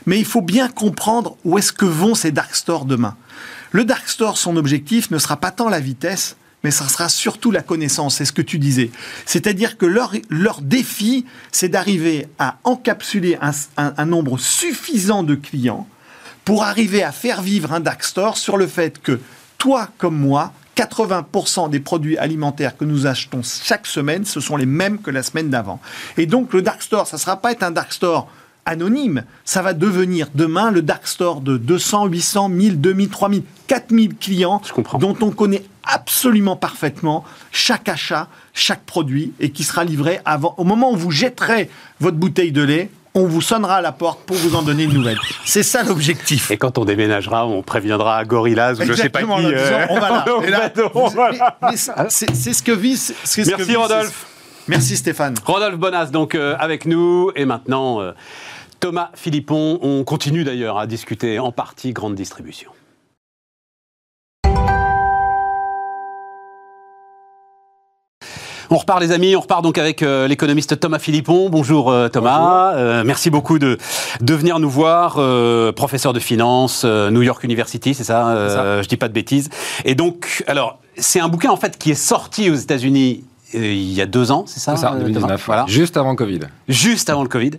Mais 0.07 0.16
il 0.16 0.24
faut 0.24 0.40
bien 0.40 0.68
comprendre 0.68 1.37
où 1.44 1.59
est-ce 1.59 1.72
que 1.72 1.85
vont 1.85 2.14
ces 2.14 2.31
dark 2.31 2.55
stores 2.55 2.85
demain. 2.85 3.16
Le 3.72 3.85
dark 3.85 4.09
store, 4.09 4.38
son 4.38 4.57
objectif 4.57 5.11
ne 5.11 5.18
sera 5.18 5.37
pas 5.38 5.50
tant 5.50 5.68
la 5.68 5.81
vitesse, 5.81 6.37
mais 6.64 6.71
ça 6.71 6.88
sera 6.88 7.09
surtout 7.09 7.51
la 7.51 7.62
connaissance, 7.62 8.16
c'est 8.16 8.25
ce 8.25 8.33
que 8.33 8.42
tu 8.42 8.59
disais. 8.59 8.90
C'est-à-dire 9.25 9.77
que 9.79 9.87
leur, 9.87 10.12
leur 10.31 10.61
défi, 10.62 11.25
c'est 11.53 11.69
d'arriver 11.69 12.27
à 12.38 12.59
encapsuler 12.64 13.38
un- 13.40 13.53
un- 13.97 14.07
nombre 14.07 14.38
suffisant 14.38 15.23
de 15.23 15.35
clients 15.35 15.87
pour 16.45 16.64
arriver 16.64 17.03
à 17.03 17.12
faire 17.12 17.42
vivre 17.42 17.73
un 17.73 17.81
dark 17.81 18.03
store 18.03 18.37
sur 18.38 18.57
le 18.57 18.66
fait 18.66 19.01
que 19.01 19.21
toi 19.59 19.88
comme 19.99 20.16
moi, 20.19 20.53
80% 20.77 21.71
des 21.71 21.81
produits 21.81 22.19
alimentaires 22.19 22.77
que 22.77 22.85
nous 22.85 23.07
achetons 23.07 23.40
chaque 23.42 23.87
semaine, 23.87 24.25
ce 24.25 24.40
sont 24.40 24.57
les 24.57 24.66
mêmes 24.66 24.99
que 25.01 25.11
la 25.11 25.23
semaine 25.23 25.49
d'avant. 25.51 25.81
Et 26.19 26.27
donc 26.27 26.53
le 26.53 26.62
dark 26.62 26.83
store, 26.83 27.07
ça 27.07 27.16
ne 27.16 27.21
sera 27.21 27.40
pas 27.40 27.53
être 27.53 27.62
un 27.62 27.71
dark 27.71 27.92
store 27.92 28.29
anonyme, 28.66 29.22
ça 29.44 29.62
va 29.62 29.72
devenir 29.72 30.29
demain 30.35 30.70
le 30.70 30.83
dark 30.83 31.07
store 31.07 31.40
de 31.40 31.57
200, 31.57 32.07
800, 32.07 32.48
1000, 32.50 32.81
2000, 32.81 33.09
3000, 33.09 33.42
4000 33.68 34.14
clients 34.16 34.61
dont 34.98 35.16
on 35.22 35.31
connaît 35.31 35.62
absolument 35.85 36.57
parfaitement 36.57 37.24
chaque 37.52 37.88
achat, 37.88 38.29
chaque 38.52 38.83
produit 38.85 39.33
et 39.40 39.50
qui 39.50 39.64
sera 39.64 39.85
livré 39.85 40.20
avant. 40.24 40.55
Au 40.59 40.64
moment 40.64 40.92
où 40.92 40.96
vous 40.96 41.11
jetterez 41.12 41.70
votre 42.00 42.16
bouteille 42.16 42.52
de 42.52 42.62
lait, 42.62 42.90
on 43.14 43.24
vous 43.26 43.40
sonnera 43.40 43.76
à 43.76 43.81
la 43.81 43.92
porte 43.92 44.20
pour 44.26 44.37
vous 44.37 44.57
en 44.57 44.62
donner 44.62 44.83
une 44.85 44.92
nouvelle. 44.92 45.16
C'est 45.46 45.62
ça 45.62 45.83
l'objectif. 45.83 46.50
Et 46.50 46.59
quand 46.59 46.76
on 46.76 46.85
déménagera, 46.85 47.46
on 47.46 47.62
préviendra 47.62 48.22
Gorillaz 48.26 48.74
ou 48.79 48.85
je 48.85 48.92
sais 48.92 49.09
pas 49.09 49.20
qui. 49.22 49.24
Exactement, 49.24 49.38
euh, 49.48 49.87
on 49.88 50.00
va 50.00 50.11
là. 50.11 50.24
Et 50.76 50.83
vous- 50.92 52.11
c'est- 52.11 52.52
ce 52.52 52.62
que 52.62 52.72
vise. 52.72 53.14
c'est 53.24 53.44
ce 53.44 53.50
que 53.50 53.57
Merci 53.57 53.68
vise- 53.70 53.76
Rodolphe. 53.79 54.26
Merci 54.68 54.96
Stéphane. 54.96 55.35
Rodolphe 55.44 55.79
Bonas, 55.79 56.07
donc 56.07 56.35
euh, 56.35 56.57
avec 56.59 56.85
nous. 56.87 57.31
Et 57.37 57.44
maintenant, 57.46 58.00
euh, 58.02 58.12
Thomas 58.81 59.11
Philippon. 59.15 59.79
On 59.83 60.05
continue 60.05 60.45
d'ailleurs 60.45 60.79
à 60.79 60.87
discuter 60.87 61.39
en 61.39 61.53
partie 61.53 61.93
grande 61.93 62.15
distribution. 62.15 62.71
On 68.69 68.79
repart 68.79 69.01
les 69.01 69.12
amis, 69.12 69.37
on 69.37 69.41
repart 69.41 69.62
donc 69.62 69.79
avec 69.79 70.03
euh, 70.03 70.27
l'économiste 70.27 70.81
Thomas 70.81 70.99
Philippon. 70.99 71.49
Bonjour 71.51 71.91
euh, 71.91 72.09
Thomas, 72.09 72.75
Euh, 72.75 73.05
merci 73.05 73.31
beaucoup 73.31 73.61
de, 73.61 73.79
de 74.21 74.35
venir 74.35 74.59
nous 74.59 74.69
voir, 74.69 75.21
professeur 75.75 76.12
de 76.12 76.19
finance, 76.19 76.85
New 76.85 77.23
York 77.23 77.45
University, 77.45 77.95
c'est 77.95 78.05
ça, 78.05 78.29
euh, 78.29 78.83
Je 78.83 78.89
dis 78.89 78.97
pas 78.97 79.09
de 79.09 79.12
bêtises. 79.12 79.51
Et 79.85 79.95
donc, 79.95 80.43
alors, 80.49 80.81
c'est 80.97 81.21
un 81.21 81.29
bouquin 81.29 81.51
en 81.51 81.57
fait 81.57 81.79
qui 81.79 81.93
est 81.93 81.95
sorti 81.95 82.51
aux 82.51 82.55
États-Unis 82.55 83.25
il 83.55 83.93
y 83.93 84.01
a 84.01 84.07
deux 84.07 84.31
ans, 84.33 84.45
c'est 84.47 84.61
ça 84.61 84.75
C'est 84.77 84.83
ça, 84.83 84.93
euh, 84.93 84.99
2019. 84.99 85.23
Thomas 85.23 85.43
Voilà 85.47 85.65
Juste 85.69 85.97
avant 85.97 86.15
Covid. 86.17 86.41
juste 86.69 87.09
avant 87.11 87.23
le 87.23 87.29
Covid, 87.29 87.53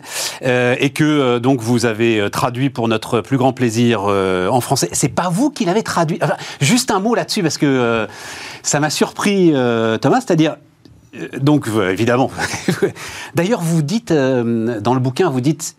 euh, 0.44 0.76
et 0.80 0.90
que 0.90 1.04
euh, 1.04 1.40
donc 1.40 1.62
vous 1.62 1.86
avez 1.86 2.20
euh, 2.20 2.30
traduit 2.30 2.70
pour 2.70 2.88
notre 2.88 3.22
plus 3.22 3.38
grand 3.38 3.54
plaisir 3.54 4.02
euh, 4.08 4.50
en 4.50 4.60
français. 4.62 4.90
C'est 4.92 5.08
pas 5.10 5.30
vous 5.30 5.50
qui 5.50 5.66
l'avez 5.66 5.84
traduit. 5.84 6.20
Enfin, 6.22 6.36
juste 6.62 6.92
un 6.92 7.00
mot 7.00 7.16
là-dessus 7.16 7.42
parce 7.42 7.58
que 7.58 7.66
euh, 7.66 8.06
ça 8.64 8.80
m'a 8.80 8.90
surpris, 8.90 9.52
euh, 9.54 9.98
Thomas. 9.98 10.20
C'est-à-dire, 10.22 10.58
euh, 11.16 11.28
donc 11.40 11.68
euh, 11.70 11.92
évidemment. 11.92 12.30
D'ailleurs, 13.36 13.62
vous 13.62 13.82
dites 13.82 14.12
euh, 14.12 14.80
dans 14.82 14.94
le 14.94 15.00
bouquin, 15.00 15.30
vous 15.30 15.42
dites. 15.42 15.76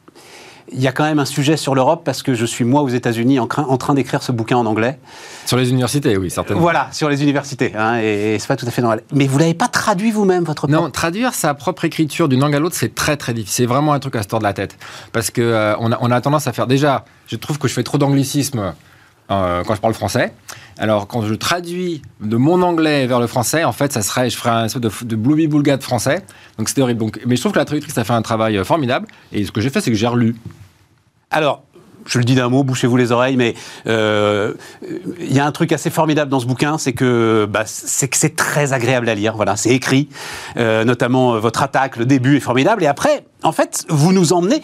Il 0.72 0.81
y 0.81 0.87
a 0.87 0.92
quand 0.92 1.04
même 1.04 1.18
un 1.18 1.24
sujet 1.24 1.57
sur 1.57 1.74
l'Europe 1.74 2.02
parce 2.04 2.22
que 2.22 2.35
je 2.35 2.44
suis 2.44 2.64
moi 2.64 2.83
aux 2.83 2.88
États-Unis 2.88 3.38
en, 3.40 3.46
train 3.46 3.94
d'écrire 3.94 4.22
ce 4.22 4.33
bouquin 4.33 4.57
en 4.57 4.66
anglais. 4.66 4.98
Sur 5.46 5.57
les 5.57 5.70
universités, 5.70 6.16
oui, 6.16 6.31
certainement. 6.31 6.61
Voilà, 6.61 6.88
sur 6.92 7.09
les 7.09 7.22
universités. 7.22 7.72
Hein, 7.76 8.00
et, 8.00 8.35
et 8.35 8.38
c'est 8.38 8.48
pas 8.48 8.57
tout 8.57 8.66
à 8.66 8.70
fait 8.70 8.83
normal. 8.83 9.02
Mais 9.12 9.26
vous 9.26 9.38
l'avez 9.38 9.54
pas 9.54 9.68
traduit 9.68 10.11
vous-même, 10.11 10.44
votre 10.44 10.68
Non, 10.68 10.90
traduire 10.90 11.35
sa 11.35 11.54
propre 11.54 11.85
écriture 11.85 12.28
d'une 12.28 12.40
langue 12.40 12.54
à 12.54 12.61
l'autre, 12.61 12.76
c'est 12.76 12.94
très 12.94 13.16
très 13.16 13.35
difficile. 13.35 13.64
C'est 13.64 13.66
vraiment 13.66 13.92
un 13.92 13.98
truc 13.98 14.16
à 14.16 14.22
se 14.22 14.28
tordre 14.28 14.44
la 14.44 14.52
tête. 14.52 14.76
Parce 15.12 15.31
qu'on 15.31 15.42
euh, 15.42 15.74
on, 15.81 15.92
a, 15.92 15.98
on 16.00 16.11
a 16.11 16.20
tendance 16.20 16.46
à 16.46 16.52
faire. 16.52 16.66
Déjà, 16.66 17.04
je 17.26 17.37
trouve 17.37 17.59
que 17.59 17.66
je 17.66 17.74
fais 17.74 17.83
trop 17.83 17.98
d'anglicisme 17.98 18.74
euh, 19.30 19.62
quand 19.64 19.74
je 19.74 19.80
parle 19.80 19.94
français. 19.94 20.32
Alors, 20.78 21.06
quand 21.06 21.22
je 21.22 21.34
traduis 21.34 22.02
de 22.20 22.36
mon 22.36 22.62
anglais 22.62 23.06
vers 23.06 23.20
le 23.20 23.26
français, 23.26 23.64
en 23.64 23.72
fait, 23.72 23.92
ça 23.92 24.02
serait, 24.02 24.30
je 24.30 24.36
ferais 24.36 24.50
un 24.50 24.64
espèce 24.66 24.80
de, 24.80 24.90
de 25.04 25.16
blooby 25.16 25.48
de 25.48 25.82
français. 25.82 26.24
Donc, 26.56 26.68
c'était 26.68 26.82
horrible. 26.82 27.06
Mais 27.26 27.36
je 27.36 27.40
trouve 27.40 27.52
que 27.52 27.58
la 27.58 27.64
traductrice 27.64 27.98
a 27.98 28.04
fait 28.04 28.12
un 28.12 28.22
travail 28.22 28.56
euh, 28.56 28.64
formidable. 28.64 29.06
Et 29.32 29.44
ce 29.44 29.52
que 29.52 29.60
j'ai 29.60 29.70
fait, 29.70 29.80
c'est 29.80 29.90
que 29.90 29.96
j'ai 29.96 30.06
relu. 30.06 30.36
Alors, 31.30 31.62
je 32.06 32.18
le 32.18 32.24
dis 32.24 32.34
d'un 32.34 32.48
mot, 32.48 32.62
bouchez-vous 32.62 32.96
les 32.96 33.12
oreilles, 33.12 33.36
mais 33.36 33.54
euh, 33.86 34.54
il 35.20 35.34
y 35.34 35.40
a 35.40 35.44
un 35.44 35.52
truc 35.52 35.72
assez 35.72 35.90
formidable 35.90 36.30
dans 36.30 36.40
ce 36.40 36.46
bouquin, 36.46 36.78
c'est 36.78 36.94
que 36.94 37.46
bah, 37.50 37.64
c'est 37.66 38.34
très 38.34 38.72
agréable 38.72 39.10
à 39.10 39.14
lire. 39.14 39.36
Voilà, 39.36 39.56
c'est 39.56 39.70
écrit, 39.70 40.08
notamment 40.56 41.38
votre 41.38 41.62
attaque, 41.62 41.98
le 41.98 42.06
début 42.06 42.38
est 42.38 42.40
formidable, 42.40 42.82
et 42.82 42.86
après, 42.86 43.26
en 43.42 43.52
fait, 43.52 43.84
vous 43.90 44.14
nous 44.14 44.32
emmenez. 44.32 44.62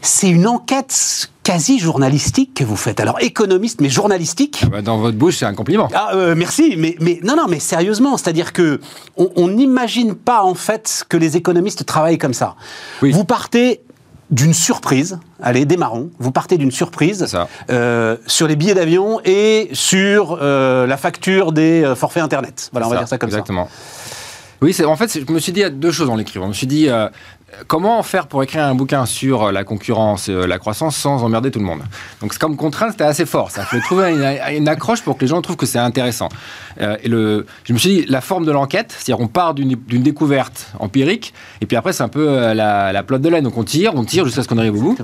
C'est 0.00 0.28
une 0.28 0.48
enquête 0.48 1.30
quasi 1.42 1.78
journalistique 1.78 2.54
que 2.54 2.64
vous 2.64 2.76
faites. 2.76 3.00
Alors 3.00 3.20
économiste, 3.20 3.80
mais 3.80 3.88
journalistique. 3.88 4.62
Ah 4.64 4.68
bah, 4.70 4.82
dans 4.82 4.98
votre 4.98 5.16
bouche, 5.16 5.38
c'est 5.38 5.46
un 5.46 5.54
compliment. 5.54 5.88
Ah, 5.94 6.12
merci, 6.36 6.74
mais, 6.76 6.96
mais 7.00 7.20
non, 7.22 7.36
non, 7.36 7.46
mais 7.48 7.58
sérieusement, 7.58 8.16
c'est-à-dire 8.16 8.52
que 8.52 8.80
on 9.16 9.48
n'imagine 9.48 10.14
pas 10.14 10.42
en 10.42 10.54
fait 10.54 11.04
que 11.08 11.16
les 11.16 11.36
économistes 11.36 11.84
travaillent 11.84 12.18
comme 12.18 12.34
ça. 12.34 12.56
Oui. 13.02 13.10
Vous 13.10 13.24
partez 13.24 13.80
d'une 14.32 14.54
surprise. 14.54 15.20
Allez, 15.40 15.64
démarrons. 15.66 16.10
Vous 16.18 16.32
partez 16.32 16.56
d'une 16.56 16.70
surprise 16.70 17.36
euh, 17.70 18.16
sur 18.26 18.48
les 18.48 18.56
billets 18.56 18.74
d'avion 18.74 19.20
et 19.24 19.68
sur 19.74 20.38
euh, 20.40 20.86
la 20.86 20.96
facture 20.96 21.52
des 21.52 21.84
euh, 21.84 21.94
forfaits 21.94 22.22
Internet. 22.22 22.70
Voilà, 22.72 22.88
on 22.88 22.90
va 22.90 22.96
dire 22.96 23.08
ça 23.08 23.18
comme 23.18 23.30
ça. 23.30 23.36
Exactement. 23.36 23.68
Oui, 24.62 24.74
en 24.84 24.96
fait, 24.96 25.18
je 25.26 25.32
me 25.32 25.38
suis 25.38 25.52
dit 25.52 25.62
deux 25.70 25.90
choses 25.90 26.08
en 26.08 26.16
l'écrivant. 26.16 26.46
Je 26.46 26.50
me 26.50 26.54
suis 26.54 26.68
dit, 26.68 26.88
comment 27.66 28.02
faire 28.02 28.26
pour 28.26 28.42
écrire 28.42 28.64
un 28.64 28.74
bouquin 28.74 29.06
sur 29.06 29.52
la 29.52 29.64
concurrence 29.64 30.28
et 30.28 30.46
la 30.46 30.58
croissance 30.58 30.96
sans 30.96 31.22
emmerder 31.22 31.50
tout 31.50 31.58
le 31.58 31.64
monde? 31.64 31.82
Donc, 32.20 32.36
comme 32.38 32.56
contrainte, 32.56 32.92
c'était 32.92 33.04
assez 33.04 33.26
fort. 33.26 33.50
Ça 33.50 33.64
fallait 33.64 33.82
trouver 33.82 34.12
une, 34.56 34.68
accroche 34.68 35.02
pour 35.02 35.16
que 35.16 35.22
les 35.22 35.28
gens 35.28 35.40
trouvent 35.42 35.56
que 35.56 35.66
c'est 35.66 35.78
intéressant. 35.78 36.28
Euh, 36.80 36.96
et 37.02 37.08
le, 37.08 37.46
je 37.64 37.72
me 37.72 37.78
suis 37.78 37.90
dit, 37.90 38.06
la 38.06 38.20
forme 38.20 38.44
de 38.44 38.52
l'enquête, 38.52 38.94
c'est-à-dire 38.96 39.22
on 39.22 39.28
part 39.28 39.54
d'une 39.54 40.02
découverte 40.02 40.72
empirique, 40.78 41.34
et 41.60 41.66
puis 41.66 41.76
après, 41.76 41.92
c'est 41.92 42.02
un 42.02 42.08
peu 42.08 42.28
euh, 42.28 42.54
la, 42.54 42.92
la 42.92 43.02
plotte 43.02 43.22
de 43.22 43.28
laine. 43.28 43.44
Donc, 43.44 43.56
on 43.56 43.64
tire, 43.64 43.94
on 43.94 44.04
tire 44.04 44.24
jusqu'à 44.24 44.42
ce 44.42 44.48
qu'on 44.48 44.58
arrive 44.58 44.76
au 44.76 44.80
bout. 44.80 44.96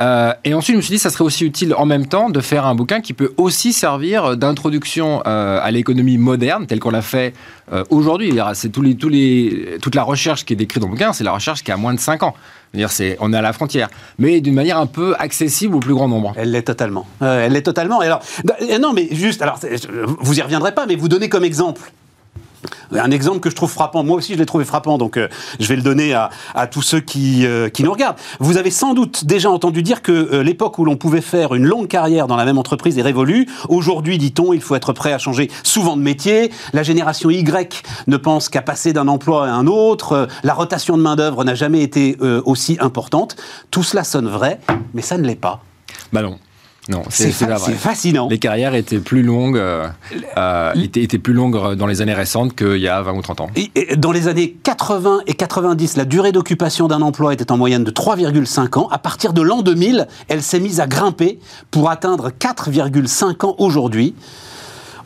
Euh, 0.00 0.32
et 0.44 0.54
ensuite, 0.54 0.74
je 0.74 0.76
me 0.76 0.82
suis 0.82 0.92
dit, 0.92 0.98
ça 0.98 1.10
serait 1.10 1.24
aussi 1.24 1.44
utile 1.44 1.74
en 1.74 1.86
même 1.86 2.06
temps 2.06 2.28
de 2.28 2.40
faire 2.40 2.66
un 2.66 2.74
bouquin 2.74 3.00
qui 3.00 3.12
peut 3.12 3.32
aussi 3.36 3.72
servir 3.72 4.36
d'introduction 4.36 5.22
euh, 5.26 5.58
à 5.62 5.70
l'économie 5.70 6.18
moderne, 6.18 6.66
telle 6.66 6.80
qu'on 6.80 6.90
l'a 6.90 7.02
fait 7.02 7.34
euh, 7.72 7.84
aujourd'hui. 7.90 8.38
C'est 8.54 8.70
toute 8.70 9.94
la 9.94 10.02
recherche 10.02 10.44
qui 10.44 10.52
est 10.52 10.56
décrite 10.56 10.82
dans 10.82 10.88
le 10.88 10.92
bouquin, 10.92 11.12
c'est 11.12 11.24
la 11.24 11.32
recherche 11.32 11.64
qui 11.64 11.72
a 11.72 11.76
moins 11.76 11.94
de 11.94 12.00
5 12.00 12.22
ans. 12.22 12.34
On 12.74 13.32
est 13.32 13.36
à 13.36 13.42
la 13.42 13.52
frontière, 13.54 13.88
mais 14.18 14.42
d'une 14.42 14.54
manière 14.54 14.76
un 14.76 14.86
peu 14.86 15.14
accessible 15.18 15.76
au 15.76 15.80
plus 15.80 15.94
grand 15.94 16.08
nombre. 16.08 16.34
Elle 16.36 16.50
l'est 16.50 16.62
totalement. 16.62 17.06
elle 17.22 17.52
l'est 17.52 17.62
totalement. 17.62 18.00
Alors, 18.00 18.20
non, 18.80 18.92
mais 18.92 19.08
juste, 19.10 19.40
alors, 19.40 19.58
vous 20.18 20.38
y 20.38 20.42
reviendrez 20.42 20.72
pas, 20.72 20.84
mais 20.84 20.94
vous 20.94 21.08
donnez 21.08 21.30
comme 21.30 21.44
exemple 21.44 21.90
un 22.92 23.10
exemple 23.10 23.40
que 23.40 23.50
je 23.50 23.54
trouve 23.54 23.70
frappant, 23.70 24.04
moi 24.04 24.16
aussi 24.16 24.34
je 24.34 24.38
l'ai 24.38 24.46
trouvé 24.46 24.64
frappant, 24.64 24.98
donc 24.98 25.16
euh, 25.16 25.28
je 25.60 25.66
vais 25.66 25.76
le 25.76 25.82
donner 25.82 26.14
à, 26.14 26.30
tous 26.70 26.82
ceux 26.82 27.00
qui, 27.00 27.46
euh, 27.46 27.68
qui, 27.68 27.82
nous 27.82 27.92
regardent. 27.92 28.16
Vous 28.40 28.56
avez 28.56 28.70
sans 28.70 28.94
doute 28.94 29.24
déjà 29.24 29.50
entendu 29.50 29.82
dire 29.82 30.02
que 30.02 30.12
euh, 30.12 30.42
l'époque 30.42 30.78
où 30.78 30.84
l'on 30.84 30.96
pouvait 30.96 31.20
faire 31.20 31.54
une 31.54 31.64
longue 31.64 31.88
carrière 31.88 32.26
dans 32.26 32.36
la 32.36 32.44
même 32.44 32.58
entreprise 32.58 32.98
est 32.98 33.02
révolue. 33.02 33.48
Aujourd'hui, 33.68 34.18
dit-on, 34.18 34.52
il 34.52 34.60
faut 34.60 34.74
être 34.74 34.92
prêt 34.92 35.12
à 35.12 35.18
changer 35.18 35.50
souvent 35.62 35.96
de 35.96 36.02
métier. 36.02 36.50
La 36.72 36.82
génération 36.82 37.30
Y 37.30 37.84
ne 38.06 38.16
pense 38.16 38.48
qu'à 38.48 38.62
passer 38.62 38.92
d'un 38.92 39.08
emploi 39.08 39.46
à 39.46 39.52
un 39.52 39.66
autre. 39.66 40.28
La 40.42 40.54
rotation 40.54 40.96
de 40.96 41.02
main-d'œuvre 41.02 41.44
n'a 41.44 41.54
jamais 41.54 41.82
été 41.82 42.16
aussi 42.44 42.76
importante. 42.80 43.36
Tout 43.70 43.82
cela 43.82 44.04
sonne 44.04 44.28
vrai, 44.28 44.60
mais 44.94 45.02
ça 45.02 45.18
ne 45.18 45.26
l'est 45.26 45.34
pas. 45.36 45.60
Bah. 46.12 46.22
Non, 46.88 47.02
c'est 47.08 47.32
fascinant. 47.32 48.28
Les 48.28 48.38
carrières 48.38 48.74
étaient 48.74 48.98
plus 48.98 49.22
longues, 49.22 49.58
euh, 49.58 49.88
euh 50.36 50.72
étaient, 50.74 51.18
plus 51.18 51.32
longues 51.32 51.74
dans 51.74 51.86
les 51.86 52.00
années 52.00 52.14
récentes 52.14 52.54
qu'il 52.54 52.78
y 52.78 52.88
a 52.88 53.02
20 53.02 53.12
ou 53.14 53.22
30 53.22 53.40
ans. 53.40 53.50
Et, 53.56 53.96
dans 53.96 54.12
les 54.12 54.28
années 54.28 54.56
80 54.62 55.22
et 55.26 55.34
90, 55.34 55.96
la 55.96 56.04
durée 56.04 56.32
d'occupation 56.32 56.86
d'un 56.86 57.02
emploi 57.02 57.32
était 57.32 57.50
en 57.50 57.56
moyenne 57.56 57.82
de 57.82 57.90
3,5 57.90 58.78
ans. 58.78 58.88
À 58.90 58.98
partir 58.98 59.32
de 59.32 59.42
l'an 59.42 59.62
2000, 59.62 60.06
elle 60.28 60.42
s'est 60.42 60.60
mise 60.60 60.80
à 60.80 60.86
grimper 60.86 61.40
pour 61.70 61.90
atteindre 61.90 62.30
4,5 62.30 63.44
ans 63.44 63.56
aujourd'hui. 63.58 64.14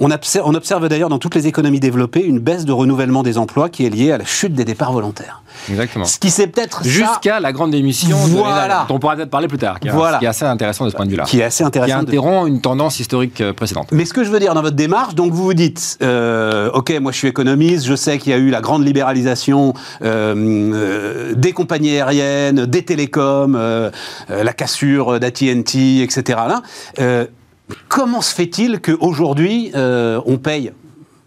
On 0.03 0.11
observe, 0.11 0.47
on 0.49 0.55
observe 0.55 0.89
d'ailleurs 0.89 1.11
dans 1.11 1.19
toutes 1.19 1.35
les 1.35 1.47
économies 1.47 1.79
développées 1.79 2.25
une 2.25 2.39
baisse 2.39 2.65
de 2.65 2.73
renouvellement 2.73 3.23
des 3.23 3.37
emplois 3.37 3.69
qui 3.69 3.85
est 3.85 3.91
liée 3.91 4.13
à 4.13 4.19
la 4.19 4.25
chute 4.25 4.55
des 4.55 4.65
départs 4.65 4.93
volontaires. 4.93 5.43
Exactement. 5.69 6.07
Ce 6.07 6.19
qui 6.19 6.31
s'est 6.31 6.47
peut-être 6.47 6.83
jusqu'à 6.85 7.39
la 7.39 7.53
grande 7.53 7.73
démission 7.73 8.17
voilà. 8.17 8.87
dont 8.89 8.95
on 8.95 8.99
pourra 8.99 9.17
peut-être 9.17 9.31
parler 9.31 9.47
plus 9.47 9.59
tard, 9.59 9.79
qui 9.79 9.89
est, 9.89 9.91
voilà. 9.91 10.19
qui 10.19 10.25
est 10.25 10.29
assez 10.29 10.47
intéressant 10.47 10.87
de 10.87 10.91
ce 10.91 10.97
point 10.97 11.05
de 11.05 11.11
vue-là. 11.11 11.25
Qui 11.25 11.41
est 11.41 11.45
assez 11.45 11.65
intéressant. 11.65 11.99
Qui 11.99 12.01
interrompt 12.01 12.49
une 12.49 12.63
tendance 12.63 12.99
historique 12.99 13.43
euh, 13.43 13.53
précédente. 13.53 13.89
Mais 13.93 14.07
ce 14.07 14.15
que 14.15 14.25
je 14.25 14.31
veux 14.31 14.41
dire 14.41 14.55
dans 14.55 14.63
votre 14.63 14.77
démarche, 14.77 15.15
donc 15.15 15.33
vous 15.33 15.45
vous 15.45 15.55
dites, 15.55 15.99
euh, 16.03 16.71
ok, 16.73 16.99
moi 17.01 17.13
je 17.13 17.19
suis 17.19 17.29
économiste, 17.29 17.85
je 17.85 17.95
sais 17.95 18.19
qu'il 18.19 18.33
y 18.33 18.35
a 18.35 18.39
eu 18.39 18.49
la 18.49 18.63
grande 18.63 18.87
libéralisation 18.87 19.75
euh, 20.03 20.35
euh 20.75 21.35
des 21.35 21.53
compagnies 21.53 21.97
aériennes, 21.97 22.67
des 22.67 22.85
télécoms, 22.85 23.59
la 24.29 24.53
cassure 24.53 25.21
d'AT&T, 25.21 26.03
etc. 26.03 26.39
Là, 26.49 26.63
Comment 27.89 28.21
se 28.21 28.35
fait-il 28.35 28.81
qu'aujourd'hui, 28.81 29.71
euh, 29.75 30.21
on 30.27 30.39
paye 30.39 30.73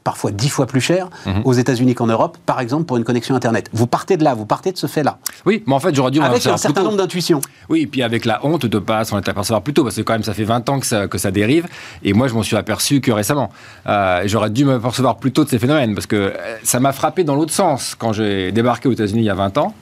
parfois 0.04 0.32
dix 0.32 0.50
fois 0.50 0.66
plus 0.66 0.82
cher 0.82 1.10
mhm. 1.26 1.44
aux 1.46 1.54
États-Unis 1.54 1.96
qu'en 1.96 2.08
Europe, 2.08 2.38
par 2.46 2.60
exemple 2.60 2.84
pour 2.86 2.98
une 2.98 3.04
connexion 3.04 3.36
Internet? 3.36 3.70
Vous 3.74 3.88
partez 3.88 4.18
de 4.18 4.24
là, 4.24 4.34
vous 4.34 4.46
partez 4.46 4.72
de 4.72 4.78
ce 4.78 4.88
fait-là. 4.88 5.18
Oui, 5.46 5.64
mais 5.66 5.74
en 5.74 5.80
fait, 5.80 5.96
j'aurais 5.96 6.12
dû 6.12 6.22
avec 6.22 6.46
un 6.46 6.58
certain 6.58 6.84
nombre 6.84 6.98
d'intuitions. 6.98 7.42
Oui, 7.70 7.82
et 7.82 7.88
puis 7.88 8.04
avec 8.04 8.26
la 8.26 8.46
honte 8.46 8.66
de 8.66 8.80
pas 8.80 9.06
s'en 9.06 9.18
apercevoir 9.18 9.62
plus 9.62 9.74
tôt, 9.74 9.84
parce 9.84 9.96
que 9.96 10.02
quand 10.02 10.14
même 10.14 10.24
ça 10.24 10.34
fait 10.34 10.44
20 10.44 10.68
ans 10.70 10.80
que 10.80 10.86
ça, 10.86 11.08
que 11.08 11.18
ça 11.18 11.32
dérive, 11.32 11.68
et 12.04 12.14
moi 12.14 12.28
je 12.28 12.34
m'en 12.34 12.44
suis 12.44 12.56
aperçu 12.56 13.02
que 13.02 13.12
récemment. 13.12 13.50
Euh, 13.88 14.24
j'aurais 14.26 14.50
dû 14.50 14.66
m'apercevoir 14.66 15.18
plus 15.18 15.32
tôt 15.32 15.44
de 15.44 15.50
ces 15.50 15.60
phénomènes, 15.60 15.94
parce 15.96 16.08
que 16.08 16.16
euh, 16.16 16.32
ça 16.64 16.80
m'a 16.80 16.92
frappé 16.92 17.24
dans 17.24 17.36
l'autre 17.36 17.54
sens 17.54 17.96
quand 17.98 18.14
j'ai 18.14 18.52
débarqué 18.52 18.90
aux 18.90 18.94
États-Unis 18.94 19.22
il 19.22 19.26
y 19.26 19.30
a 19.30 19.36
20 19.36 19.58
ans, 19.58 19.74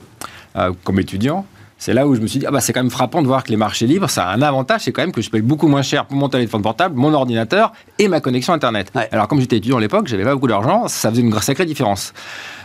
comme 0.84 1.00
étudiant 1.00 1.46
c'est 1.82 1.94
là 1.94 2.06
où 2.06 2.14
je 2.14 2.20
me 2.20 2.28
suis 2.28 2.38
dit, 2.38 2.46
ah 2.46 2.52
bah, 2.52 2.60
c'est 2.60 2.72
quand 2.72 2.80
même 2.80 2.92
frappant 2.92 3.22
de 3.22 3.26
voir 3.26 3.42
que 3.42 3.48
les 3.48 3.56
marchés 3.56 3.88
libres, 3.88 4.08
ça 4.08 4.28
a 4.28 4.36
un 4.36 4.40
avantage, 4.40 4.82
c'est 4.82 4.92
quand 4.92 5.02
même 5.02 5.10
que 5.10 5.20
je 5.20 5.28
paye 5.28 5.40
beaucoup 5.40 5.66
moins 5.66 5.82
cher 5.82 6.06
pour 6.06 6.16
mon 6.16 6.28
téléphone 6.28 6.62
portable, 6.62 6.94
mon 6.94 7.12
ordinateur 7.12 7.72
et 7.98 8.06
ma 8.06 8.20
connexion 8.20 8.52
Internet. 8.52 8.92
Alors, 9.10 9.26
comme 9.26 9.40
j'étais 9.40 9.56
étudiant 9.56 9.78
à 9.78 9.80
l'époque, 9.80 10.06
j'avais 10.06 10.22
pas 10.22 10.32
beaucoup 10.32 10.46
d'argent, 10.46 10.86
ça 10.86 11.10
faisait 11.10 11.22
une 11.22 11.36
sacrée 11.40 11.66
différence. 11.66 12.14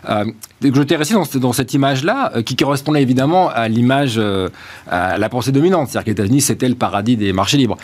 Euh, 0.07 0.23
je 0.61 0.83
t'ai 0.83 0.95
resté 0.95 1.15
dans, 1.39 1.51
cette 1.51 1.73
image-là, 1.73 2.31
euh, 2.35 2.41
qui 2.43 2.55
correspondait 2.55 3.01
évidemment 3.01 3.49
à 3.49 3.67
l'image, 3.67 4.17
euh, 4.17 4.49
à 4.87 5.17
la 5.17 5.29
pensée 5.29 5.51
dominante, 5.51 5.89
c'est-à-dire 5.89 6.05
que 6.05 6.09
les 6.09 6.23
États-Unis, 6.23 6.41
c'était 6.41 6.69
le 6.69 6.75
paradis 6.75 7.17
des 7.17 7.33
marchés 7.33 7.57
libres. 7.57 7.77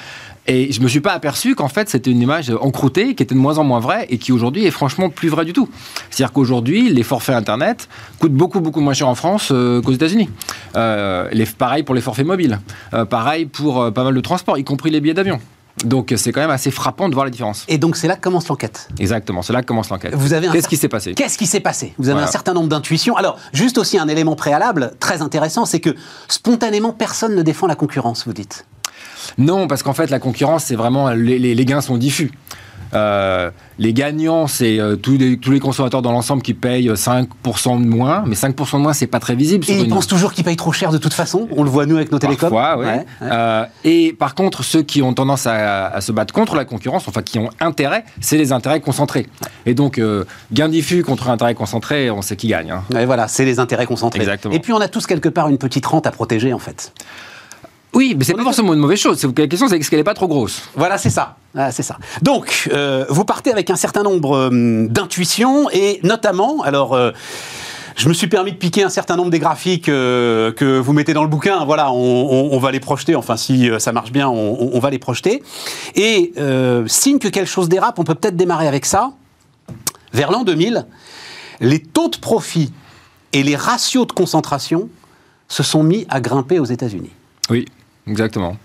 Et 0.48 0.72
je 0.72 0.82
me 0.82 0.88
suis 0.88 1.00
pas 1.00 1.14
aperçu 1.14 1.56
qu'en 1.56 1.70
fait 1.70 1.90
c'était 1.90 2.12
une 2.12 2.22
image 2.22 2.52
encroûtée 2.62 3.16
qui 3.16 3.24
était 3.24 3.36
de 3.36 3.40
moins 3.40 3.58
en 3.58 3.64
moins 3.64 3.80
vraie 3.80 4.06
et 4.10 4.18
qui 4.18 4.32
aujourd'hui 4.32 4.66
est 4.66 4.72
franchement 4.72 5.10
plus 5.10 5.30
vraie 5.30 5.46
du 5.46 5.54
tout. 5.54 5.70
C'est-à-dire 6.10 6.34
qu'aujourd'hui 6.34 6.90
les 6.90 7.04
forfaits 7.04 7.36
internet 7.36 7.88
coûtent 8.20 8.34
beaucoup 8.34 8.60
beaucoup 8.60 8.82
moins 8.82 8.94
cher 8.94 9.08
en 9.08 9.16
France 9.16 9.50
euh, 9.52 9.82
qu'aux 9.82 9.94
États-Unis. 9.94 10.30
Euh, 10.76 11.30
pareil 11.58 11.84
pour 11.84 11.96
les 11.96 12.02
forfaits 12.02 12.26
mobiles, 12.26 12.60
euh, 12.94 13.06
pareil 13.06 13.46
pour 13.46 13.94
pas 13.94 14.04
mal 14.04 14.14
de 14.14 14.22
transports, 14.22 14.58
y 14.58 14.64
compris 14.64 14.90
les 14.90 15.00
billets 15.00 15.14
d'avion. 15.14 15.40
Donc 15.86 16.14
c'est 16.18 16.32
quand 16.32 16.42
même 16.42 16.52
assez 16.52 16.72
frappant 16.72 17.10
de 17.10 17.14
voir 17.14 17.26
la 17.26 17.32
différence. 17.32 17.66
Et 17.68 17.78
donc 17.78 17.96
c'est 17.96 18.08
là 18.08 18.16
que 18.16 18.22
commence 18.22 18.48
l'enquête. 18.48 18.90
Exactement, 19.00 19.42
c'est 19.42 19.54
là 19.54 19.62
que 19.62 19.68
commence 19.68 19.90
l'enquête. 19.90 20.14
Vous 20.14 20.34
avez 20.34 20.50
qu'est-ce 20.50 20.68
qui 20.68 20.78
s'est 20.78 20.90
passé? 20.90 21.14
Qu'est-ce 21.14 21.38
qui 21.38 21.48
s'est 21.48 21.62
passé? 21.62 21.94
Vous 21.98 22.10
avez 22.10 22.22
un 22.22 22.28
certain 22.28 22.54
nombre 22.54 22.68
d'intuitions. 22.68 23.16
Alors 23.16 23.40
juste 23.54 23.78
aussi 23.78 23.98
un 23.98 24.08
élément 24.08 24.36
préalable 24.36 24.94
très 25.00 25.22
intéressant, 25.22 25.66
c'est 25.66 25.80
que 25.80 25.96
spontanément 26.28 26.92
personne 26.92 27.36
ne 27.36 27.42
défend 27.42 27.68
la 27.68 27.76
concurrence, 27.76 28.26
vous 28.28 28.34
dites. 28.34 28.66
Non, 29.38 29.68
parce 29.68 29.84
qu'en 29.84 29.94
fait, 29.94 30.10
la 30.10 30.20
concurrence, 30.20 30.66
c'est 30.66 30.76
vraiment. 30.76 31.10
Les, 31.10 31.66
gains 31.66 31.82
sont 31.82 31.98
diffus. 31.98 32.32
Euh, 32.94 33.50
les 33.80 33.92
gagnants, 33.92 34.46
c'est 34.46 34.80
euh, 34.80 34.96
tous, 34.96 35.18
les, 35.18 35.38
tous 35.38 35.52
les 35.52 35.60
consommateurs 35.60 36.04
dans 36.04 36.12
l'ensemble 36.12 36.44
qui 36.44 36.54
payent 36.54 36.90
5% 36.90 37.82
de 37.82 37.88
moins, 37.88 38.24
mais 38.28 38.36
5% 38.36 38.74
de 38.74 38.78
moins, 38.78 38.94
c'est 38.94 39.08
pas 39.08 39.20
très 39.20 39.34
visible. 39.34 39.66
Et 39.68 39.80
ils 39.80 39.90
pensent 39.90 40.08
toujours 40.08 40.32
qu'ils 40.32 40.44
payent 40.44 40.56
trop 40.56 40.72
cher 40.72 40.92
de 40.92 41.00
toute 41.00 41.14
façon. 41.14 41.48
On 41.58 41.64
le 41.64 41.72
voit 41.72 41.88
nous 41.88 41.96
avec 41.96 42.12
nos 42.12 42.20
télécoms. 42.20 42.52
Parfois, 42.52 42.78
oui. 42.78 42.86
Euh, 43.24 43.66
et 43.84 44.14
par 44.14 44.36
contre, 44.36 44.64
ceux 44.64 44.84
qui 44.84 45.02
ont 45.02 45.14
tendance 45.14 45.48
à, 45.48 46.00
se 46.02 46.12
battre 46.12 46.34
contre 46.34 46.56
la 46.56 46.66
concurrence, 46.66 47.08
enfin 47.08 47.24
qui 47.24 47.40
ont 47.40 47.50
intérêt, 47.60 48.06
c'est 48.22 48.38
les 48.38 48.52
intérêts 48.52 48.80
concentrés. 48.80 49.28
Et 49.66 49.74
donc, 49.74 50.00
gain 50.52 50.70
diffus 50.70 51.04
contre 51.04 51.30
intérêt 51.30 51.56
concentré, 51.56 52.12
on 52.12 52.22
sait 52.22 52.36
qui 52.36 52.48
gagne. 52.48 52.72
Hein. 52.72 52.84
Et 53.00 53.06
voilà, 53.06 53.28
c'est 53.28 53.46
les 53.46 53.60
intérêts 53.60 53.88
concentrés. 53.88 54.20
Exactement. 54.20 54.54
Et 54.54 54.60
puis 54.60 54.72
on 54.72 54.82
a 54.82 54.88
tous 54.88 55.08
quelque 55.08 55.30
part 55.30 55.50
une 55.50 55.58
petite 55.58 55.86
rente 55.86 56.06
à 56.06 56.12
protéger 56.12 56.54
en 56.54 56.60
fait. 56.60 56.94
Oui, 57.94 58.16
mais 58.18 58.24
c'est 58.24 58.34
pas 58.34 58.44
forcément 58.44 58.74
une 58.74 58.80
mauvaise 58.80 59.00
chose. 59.00 59.24
La 59.38 59.48
question, 59.48 59.68
c'est 59.68 59.78
est-ce 59.78 59.90
qu'elle 59.90 60.00
n'est 60.00 60.04
pas 60.04 60.16
trop 60.16 60.28
grosse 60.28 60.64
Voilà, 60.76 60.98
c'est 60.98 61.12
ça. 61.12 61.38
c'est 61.72 61.84
ça. 61.84 61.98
Donc, 62.22 62.70
euh, 62.74 63.06
vous 63.10 63.24
partez 63.24 63.52
avec 63.52 63.70
un 63.70 63.76
certain 63.76 64.02
nombre 64.02 64.36
euh, 64.36 64.88
d'intuitions 64.88 65.70
et 65.72 66.00
notamment, 66.04 66.64
alors. 66.64 66.94
Euh, 66.94 67.12
Je 67.96 68.10
me 68.10 68.14
suis 68.16 68.26
permis 68.26 68.52
de 68.52 68.58
piquer 68.58 68.82
un 68.82 68.90
certain 68.90 69.16
nombre 69.16 69.30
des 69.30 69.38
graphiques 69.38 69.86
que 69.86 70.80
vous 70.80 70.94
mettez 70.94 71.14
dans 71.14 71.22
le 71.22 71.30
bouquin. 71.30 71.64
Voilà, 71.64 71.92
on, 71.92 72.58
va 72.58 72.72
les 72.72 72.80
projeter. 72.80 73.14
Enfin, 73.16 73.38
si 73.38 73.70
ça 73.78 73.92
marche 73.92 74.12
bien, 74.12 74.28
on, 74.28 74.80
va 74.80 74.90
les 74.90 74.98
projeter. 74.98 75.44
Et 75.94 76.34
signe 76.88 77.20
que 77.20 77.28
quelque 77.28 77.52
chose 77.52 77.70
dérape, 77.70 78.00
on 78.00 78.04
peut 78.04 78.16
peut-être 78.16 78.36
démarrer 78.36 78.68
avec 78.68 78.88
ça. 78.88 79.12
Vers 80.12 80.32
l'an 80.32 80.44
2000, 80.44 80.88
les 81.62 81.80
taux 81.84 82.10
de 82.10 82.18
profit 82.18 82.74
et 83.32 83.44
les 83.44 83.56
ratios 83.56 84.08
de 84.08 84.12
concentration 84.12 84.90
se 85.48 85.62
sont 85.62 85.84
mis 85.84 86.08
à 86.10 86.20
grimper 86.20 86.58
aux 86.58 86.66
États-Unis. 86.66 87.12
Oui, 87.52 87.66
exactement. 88.08 88.58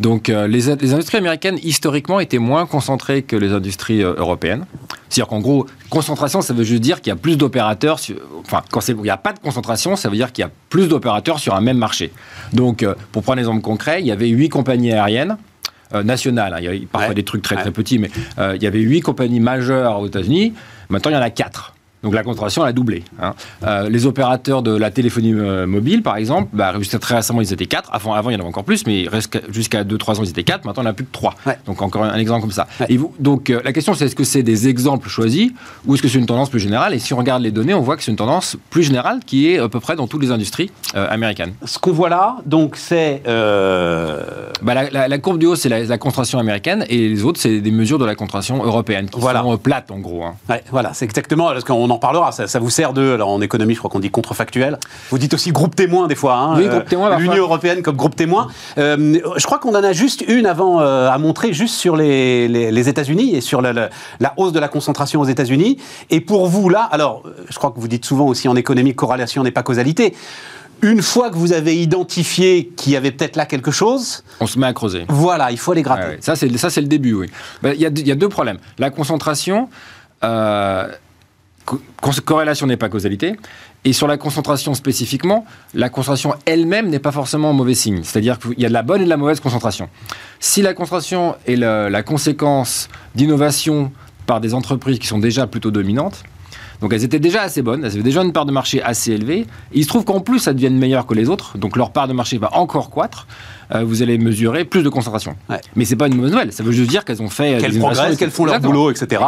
Donc 0.00 0.28
euh, 0.28 0.46
les, 0.46 0.68
industries 0.68 1.18
américaines, 1.18 1.58
historiquement, 1.62 2.20
étaient 2.20 2.38
moins 2.38 2.66
concentrées 2.66 3.22
que 3.22 3.36
les 3.36 3.52
industries 3.52 4.02
euh, 4.02 4.14
européennes. 4.16 4.66
C'est-à-dire 5.08 5.28
qu'en 5.28 5.40
gros, 5.40 5.66
concentration, 5.88 6.42
ça 6.42 6.52
veut 6.52 6.64
juste 6.64 6.82
dire 6.82 7.00
qu'il 7.00 7.10
y 7.10 7.14
a 7.14 7.16
plus 7.16 7.36
d'opérateurs. 7.36 7.98
Enfin, 8.40 8.62
quand 8.70 8.86
il 8.88 8.96
n'y 8.96 9.10
a 9.10 9.16
pas 9.16 9.32
de 9.32 9.38
concentration, 9.38 9.96
ça 9.96 10.08
veut 10.08 10.16
dire 10.16 10.32
qu'il 10.32 10.42
y 10.42 10.46
a 10.46 10.50
plus 10.68 10.88
d'opérateurs 10.88 11.38
sur 11.38 11.54
un 11.54 11.60
même 11.60 11.78
marché. 11.78 12.12
Donc, 12.52 12.82
euh, 12.82 12.94
pour 13.12 13.22
prendre 13.22 13.38
un 13.38 13.40
exemple 13.40 13.62
concret, 13.62 14.00
il 14.00 14.06
y 14.06 14.12
avait 14.12 14.28
huit 14.28 14.48
compagnies 14.48 14.92
aériennes. 14.92 15.36
nationales, 16.04 16.52
hein. 16.52 16.58
il 16.60 16.64
y 16.64 16.84
a 16.84 16.86
parfois 16.90 17.14
des 17.14 17.22
trucs 17.22 17.42
très 17.42 17.54
très 17.54 17.70
petits, 17.70 18.00
mais 18.00 18.10
il 18.38 18.62
y 18.62 18.66
avait 18.66 18.80
huit 18.80 19.02
compagnies 19.02 19.38
majeures 19.38 20.00
aux 20.00 20.06
États-Unis. 20.08 20.52
Maintenant, 20.88 21.12
il 21.12 21.14
y 21.14 21.16
en 21.16 21.22
a 21.22 21.30
quatre. 21.30 21.75
Donc 22.02 22.14
la 22.14 22.22
concentration 22.22 22.62
a 22.62 22.72
doublé. 22.72 23.02
Hein. 23.20 23.34
Euh, 23.64 23.88
les 23.88 24.06
opérateurs 24.06 24.62
de 24.62 24.76
la 24.76 24.90
téléphonie 24.90 25.32
euh, 25.34 25.66
mobile, 25.66 26.02
par 26.02 26.16
exemple, 26.16 26.50
bah, 26.52 26.74
jusqu'à 26.78 26.98
très 26.98 27.16
récemment, 27.16 27.40
ils 27.40 27.52
étaient 27.52 27.66
4. 27.66 27.90
Avant, 27.92 28.14
avant, 28.14 28.30
il 28.30 28.34
y 28.34 28.36
en 28.36 28.40
avait 28.40 28.48
encore 28.48 28.64
plus, 28.64 28.86
mais 28.86 29.06
jusqu'à 29.50 29.82
2-3 29.82 30.18
ans, 30.18 30.22
ils 30.22 30.30
étaient 30.30 30.44
4. 30.44 30.64
Maintenant, 30.64 30.82
il 30.82 30.84
n'y 30.84 30.88
en 30.88 30.92
a 30.92 30.94
plus 30.94 31.04
que 31.04 31.12
3. 31.12 31.34
Donc 31.66 31.82
encore 31.82 32.04
un, 32.04 32.16
exemple 32.16 32.42
comme 32.42 32.52
ça. 32.52 32.66
Et 32.88 32.96
vous, 32.96 33.14
donc 33.18 33.50
euh, 33.50 33.60
la 33.64 33.72
question, 33.72 33.94
c'est 33.94 34.04
est-ce 34.06 34.14
que 34.14 34.24
c'est 34.24 34.42
des 34.42 34.68
exemples 34.68 35.08
choisis 35.08 35.50
ou 35.86 35.94
est-ce 35.94 36.02
que 36.02 36.08
c'est 36.08 36.18
une 36.18 36.26
tendance 36.26 36.50
plus 36.50 36.60
générale? 36.60 36.94
Et 36.94 36.98
si 36.98 37.14
on 37.14 37.16
regarde 37.16 37.42
les 37.42 37.50
données, 37.50 37.74
on 37.74 37.80
voit 37.80 37.96
que 37.96 38.02
c'est 38.02 38.10
une 38.10 38.16
tendance 38.16 38.56
plus 38.70 38.82
générale 38.82 39.20
qui 39.24 39.50
est 39.50 39.58
à 39.58 39.68
peu 39.68 39.80
près 39.80 39.96
dans 39.96 40.06
toutes 40.06 40.22
les 40.22 40.30
industries 40.30 40.70
américaines. 40.94 41.54
Ce 41.64 41.78
qu'on 41.78 41.92
voit 41.92 42.08
là, 42.08 42.36
donc, 42.46 42.76
c'est... 42.76 43.22
Bah, 43.26 44.74
la, 44.74 45.18
courbe 45.18 45.38
du 45.38 45.46
haut, 45.46 45.56
c'est 45.56 45.68
la, 45.68 45.98
concentration 45.98 46.38
américaine 46.38 46.84
et 46.88 47.08
les 47.08 47.24
autres, 47.24 47.40
c'est 47.40 47.60
des 47.60 47.70
mesures 47.70 47.98
de 47.98 48.04
la 48.04 48.14
concentration 48.14 48.64
européenne 48.64 49.08
qui 49.08 49.20
sont 49.20 49.58
plates, 49.58 49.90
en 49.90 49.98
gros. 49.98 50.24
Hein. 50.24 50.34
voilà, 50.70 50.92
c'est 50.94 51.04
exactement... 51.04 51.48
Parce 51.48 51.64
qu'on 51.64 51.85
en 51.90 51.98
parlera. 51.98 52.32
Ça, 52.32 52.58
vous 52.58 52.70
sert 52.70 52.92
de, 52.92 53.12
alors 53.12 53.28
en 53.28 53.40
économie, 53.40 53.74
je 53.74 53.78
crois 53.78 53.90
qu'on 53.90 54.00
dit 54.00 54.10
contrefactuel. 54.10 54.78
Vous 55.10 55.18
dites 55.18 55.34
aussi 55.34 55.52
groupe 55.52 55.74
témoin 55.74 56.06
des 56.06 56.14
fois. 56.14 56.36
Hein, 56.36 56.54
oui, 56.56 56.68
groupe 56.68 56.88
témoin. 56.88 57.12
Euh, 57.12 57.18
L'Union 57.18 57.42
européenne 57.42 57.82
comme 57.82 57.96
groupe 57.96 58.16
témoin. 58.16 58.48
Euh, 58.78 59.18
je 59.36 59.44
crois 59.46 59.58
qu'on 59.58 59.74
en 59.74 59.84
a 59.84 59.92
juste 59.92 60.24
une 60.28 60.46
avant 60.46 60.80
euh, 60.80 61.08
à 61.08 61.18
montrer, 61.18 61.52
juste 61.52 61.74
sur 61.74 61.96
les, 61.96 62.48
les, 62.48 62.88
États-Unis 62.88 63.34
et 63.34 63.40
sur 63.40 63.60
la, 63.60 63.72
la, 63.72 64.34
hausse 64.36 64.52
de 64.52 64.60
la 64.60 64.68
concentration 64.68 65.20
aux 65.20 65.26
États-Unis. 65.26 65.78
Et 66.10 66.20
pour 66.20 66.46
vous 66.46 66.68
là, 66.68 66.82
alors, 66.82 67.22
je 67.48 67.56
crois 67.56 67.70
que 67.70 67.80
vous 67.80 67.88
dites 67.88 68.04
souvent 68.04 68.26
aussi 68.26 68.48
en 68.48 68.56
économie, 68.56 68.94
corrélation 68.94 69.42
n'est 69.42 69.50
pas 69.50 69.62
causalité. 69.62 70.14
Une 70.82 71.00
fois 71.00 71.30
que 71.30 71.36
vous 71.36 71.52
avez 71.54 71.76
identifié 71.76 72.70
qu'il 72.76 72.92
y 72.92 72.96
avait 72.96 73.10
peut-être 73.10 73.36
là 73.36 73.46
quelque 73.46 73.70
chose, 73.70 74.22
on 74.40 74.46
se 74.46 74.58
met 74.58 74.66
à 74.66 74.74
creuser. 74.74 75.06
Voilà, 75.08 75.50
il 75.50 75.58
faut 75.58 75.72
aller 75.72 75.82
gratter. 75.82 76.18
Ça, 76.20 76.36
c'est 76.36 76.54
ça, 76.58 76.68
c'est 76.68 76.82
le 76.82 76.86
début. 76.86 77.14
Oui. 77.14 77.30
Ben, 77.62 77.74
il 77.74 77.80
y, 77.80 78.08
y, 78.08 78.12
a 78.12 78.14
deux 78.14 78.28
problèmes. 78.28 78.58
La 78.78 78.90
concentration. 78.90 79.68
Euh, 80.24 80.88
corrélation 82.24 82.66
n'est 82.66 82.76
pas 82.76 82.88
causalité. 82.88 83.36
Et 83.84 83.92
sur 83.92 84.06
la 84.08 84.16
concentration 84.16 84.74
spécifiquement, 84.74 85.44
la 85.74 85.88
concentration 85.88 86.34
elle-même 86.44 86.88
n'est 86.88 86.98
pas 86.98 87.12
forcément 87.12 87.50
un 87.50 87.52
mauvais 87.52 87.74
signe. 87.74 88.02
C'est-à-dire 88.02 88.38
qu'il 88.38 88.58
y 88.58 88.64
a 88.64 88.68
de 88.68 88.72
la 88.74 88.82
bonne 88.82 89.02
et 89.02 89.04
de 89.04 89.10
la 89.10 89.16
mauvaise 89.16 89.40
concentration. 89.40 89.88
Si 90.40 90.62
la 90.62 90.74
concentration 90.74 91.36
est 91.46 91.56
la, 91.56 92.02
conséquence 92.02 92.88
d'innovation 93.14 93.92
par 94.26 94.40
des 94.40 94.54
entreprises 94.54 94.98
qui 94.98 95.06
sont 95.06 95.18
déjà 95.18 95.46
plutôt 95.46 95.70
dominantes, 95.70 96.24
donc 96.80 96.92
elles 96.92 97.04
étaient 97.04 97.18
déjà 97.18 97.42
assez 97.42 97.62
bonnes, 97.62 97.84
elles 97.84 97.92
avaient 97.92 98.02
déjà 98.02 98.22
une 98.22 98.32
part 98.32 98.46
de 98.46 98.52
marché 98.52 98.82
assez 98.82 99.12
élevée. 99.12 99.46
il 99.72 99.82
se 99.82 99.88
trouve 99.88 100.04
qu'en 100.04 100.20
plus, 100.20 100.46
elles 100.46 100.54
deviennent 100.54 100.78
meilleures 100.78 101.06
que 101.06 101.14
les 101.14 101.28
autres, 101.28 101.58
donc 101.58 101.76
leur 101.76 101.90
part 101.90 102.08
de 102.08 102.12
marché 102.12 102.38
va 102.38 102.50
encore 102.56 102.90
croître. 102.90 103.26
Euh, 103.74 103.82
vous 103.84 104.02
allez 104.02 104.16
mesurer 104.16 104.64
plus 104.64 104.82
de 104.84 104.88
concentration. 104.88 105.34
Ouais. 105.50 105.60
Mais 105.74 105.84
c'est 105.84 105.96
pas 105.96 106.06
une 106.06 106.14
mauvaise 106.14 106.30
nouvelle. 106.30 106.52
Ça 106.52 106.62
veut 106.62 106.72
juste 106.72 106.88
dire 106.88 107.04
qu'elles 107.04 107.20
ont 107.20 107.28
fait. 107.28 107.56
Euh, 107.56 107.60
qu'elles 107.60 107.78
progressent, 107.78 108.16
qu'elles 108.16 108.30
font 108.30 108.44
leur 108.44 108.60
boulot, 108.60 108.90
etc. 108.90 109.20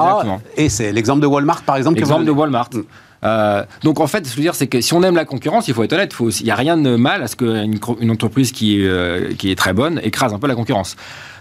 Et 0.57 0.69
c'est 0.69 0.93
l'exemple 0.93 1.21
de 1.21 1.27
Walmart, 1.27 1.63
par 1.63 1.77
exemple. 1.77 1.97
L'exemple 1.97 2.25
de 2.25 2.31
Walmart. 2.31 2.71
Mm. 2.73 2.83
Euh, 3.25 3.65
donc 3.83 4.01
en 4.01 4.07
fait, 4.07 4.19
ce 4.19 4.31
que 4.31 4.31
je 4.31 4.37
veux 4.37 4.43
dire, 4.43 4.55
c'est 4.55 4.67
que 4.67 4.81
si 4.81 4.95
on 4.95 5.03
aime 5.03 5.17
la 5.17 5.25
concurrence, 5.25 5.69
il 5.69 5.75
faut 5.75 5.83
être 5.83 5.93
honnête, 5.93 6.15
il 6.41 6.45
n'y 6.45 6.51
a 6.51 6.55
rien 6.55 6.77
de 6.77 6.97
mal 6.97 7.23
à 7.23 7.29
ce 7.29 7.37
qu'une 7.37 7.79
une 8.01 8.11
entreprise 8.11 8.53
qui 8.53 8.83
est, 8.83 9.37
qui 9.37 9.51
est 9.51 9.57
très 9.57 9.73
bonne 9.73 10.01
écrase 10.03 10.33
un 10.33 10.39
peu 10.39 10.47
la 10.47 10.55
concurrence. 10.55 10.97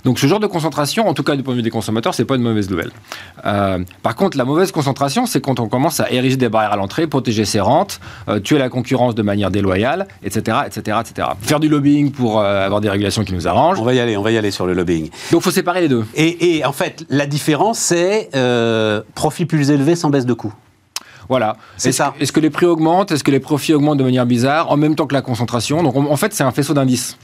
Donc 0.07 0.19
ce 0.19 0.27
genre 0.27 0.39
de 0.39 0.47
concentration, 0.47 1.07
en 1.09 1.13
tout 1.13 1.23
cas 1.23 1.35
du 1.35 1.43
point 1.43 1.53
de 1.53 1.57
vue 1.57 1.63
des 1.63 1.69
consommateurs, 1.69 2.13
c'est 2.13 2.23
pas 2.23 2.35
une 2.35 2.41
mauvaise 2.41 2.69
nouvelle. 2.69 2.91
Euh, 3.45 3.79
par 4.03 4.15
contre, 4.15 4.37
la 4.37 4.45
mauvaise 4.45 4.71
concentration, 4.71 5.25
c'est 5.25 5.41
quand 5.41 5.59
on 5.59 5.67
commence 5.67 5.99
à 5.99 6.09
ériger 6.09 6.37
des 6.37 6.47
barrières 6.47 6.71
à 6.71 6.75
l'entrée, 6.77 7.07
protéger 7.07 7.43
ses 7.43 7.59
rentes, 7.59 7.99
euh, 8.29 8.39
tuer 8.39 8.57
la 8.57 8.69
concurrence 8.69 9.15
de 9.15 9.21
manière 9.21 9.51
déloyale, 9.51 10.07
etc., 10.23 10.59
etc., 10.65 10.99
etc. 11.01 11.27
Faire 11.41 11.59
du 11.59 11.67
lobbying 11.67 12.11
pour 12.11 12.39
euh, 12.39 12.65
avoir 12.65 12.79
des 12.79 12.89
régulations 12.89 13.25
qui 13.25 13.33
nous 13.33 13.49
arrangent. 13.49 13.81
On 13.81 13.83
va 13.83 13.93
y 13.93 13.99
aller, 13.99 14.15
on 14.15 14.21
va 14.21 14.31
y 14.31 14.37
aller 14.37 14.51
sur 14.51 14.65
le 14.65 14.73
lobbying. 14.73 15.09
Donc 15.31 15.41
faut 15.41 15.51
séparer 15.51 15.81
les 15.81 15.89
deux. 15.89 16.05
Et, 16.15 16.63
en 16.65 16.71
fait, 16.71 17.05
la 17.09 17.25
différence, 17.25 17.77
c'est 17.77 18.29
profit 19.13 19.45
plus 19.45 19.71
élevé 19.71 19.95
sans 19.95 20.09
baisse 20.09 20.25
de 20.25 20.33
coût. 20.33 20.53
Voilà. 21.29 21.57
C'est 21.77 21.91
ça. 21.91 22.13
Est-ce 22.19 22.31
que 22.31 22.39
les 22.39 22.49
prix 22.49 22.65
augmentent? 22.65 23.11
Est-ce 23.11 23.23
que 23.23 23.31
les 23.31 23.39
profits 23.39 23.73
augmentent 23.73 23.97
de 23.97 24.03
manière 24.03 24.25
bizarre 24.25 24.71
en 24.71 24.77
même 24.77 24.95
temps 24.95 25.07
que 25.07 25.13
la 25.13 25.21
concentration? 25.21 25.83
Donc 25.83 25.95
en 25.95 26.17
fait, 26.17 26.33
c'est 26.33 26.43
un 26.43 26.51
faisceau 26.51 26.73
d'indices. 26.73 27.17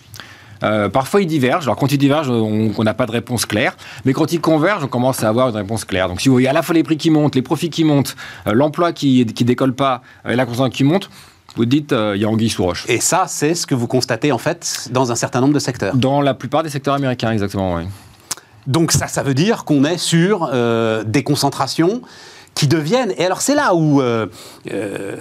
Euh, 0.63 0.89
parfois, 0.89 1.21
ils 1.21 1.27
divergent. 1.27 1.67
Alors, 1.67 1.75
quand 1.75 1.91
ils 1.91 1.97
divergent, 1.97 2.29
on 2.31 2.83
n'a 2.83 2.93
pas 2.93 3.05
de 3.05 3.11
réponse 3.11 3.45
claire. 3.45 3.75
Mais 4.05 4.13
quand 4.13 4.31
ils 4.31 4.39
convergent, 4.39 4.85
on 4.85 4.87
commence 4.87 5.23
à 5.23 5.29
avoir 5.29 5.49
une 5.49 5.55
réponse 5.55 5.85
claire. 5.85 6.07
Donc, 6.07 6.21
si 6.21 6.29
vous 6.29 6.35
voyez 6.35 6.47
à 6.47 6.53
la 6.53 6.61
fois 6.61 6.73
les 6.73 6.83
prix 6.83 6.97
qui 6.97 7.09
montent, 7.09 7.35
les 7.35 7.41
profits 7.41 7.69
qui 7.69 7.83
montent, 7.83 8.15
euh, 8.47 8.53
l'emploi 8.53 8.93
qui, 8.93 9.25
qui 9.25 9.43
décolle 9.43 9.73
pas 9.73 10.01
euh, 10.25 10.31
et 10.31 10.35
la 10.35 10.45
consommation 10.45 10.73
qui 10.73 10.83
monte, 10.83 11.09
vous 11.55 11.65
dites, 11.65 11.91
il 11.91 12.19
y 12.19 12.25
a 12.25 12.29
anguille 12.29 12.49
sous 12.49 12.63
roche. 12.63 12.85
Et 12.87 12.99
ça, 12.99 13.25
c'est 13.27 13.53
ce 13.53 13.67
que 13.67 13.75
vous 13.75 13.85
constatez, 13.87 14.31
en 14.31 14.39
fait, 14.39 14.89
dans 14.91 15.11
un 15.11 15.15
certain 15.15 15.39
nombre 15.39 15.53
de 15.53 15.59
secteurs 15.59 15.95
Dans 15.95 16.19
la 16.19 16.33
plupart 16.33 16.63
des 16.63 16.69
secteurs 16.69 16.95
américains, 16.95 17.31
exactement, 17.31 17.75
oui. 17.75 17.83
Donc, 18.65 18.91
ça, 18.91 19.07
ça 19.07 19.21
veut 19.21 19.35
dire 19.35 19.63
qu'on 19.63 19.83
est 19.83 19.99
sur 19.99 20.49
des 21.05 21.23
concentrations 21.23 22.01
qui 22.55 22.67
deviennent, 22.67 23.13
et 23.17 23.25
alors 23.25 23.41
c'est 23.41 23.55
là 23.55 23.75
où 23.75 24.01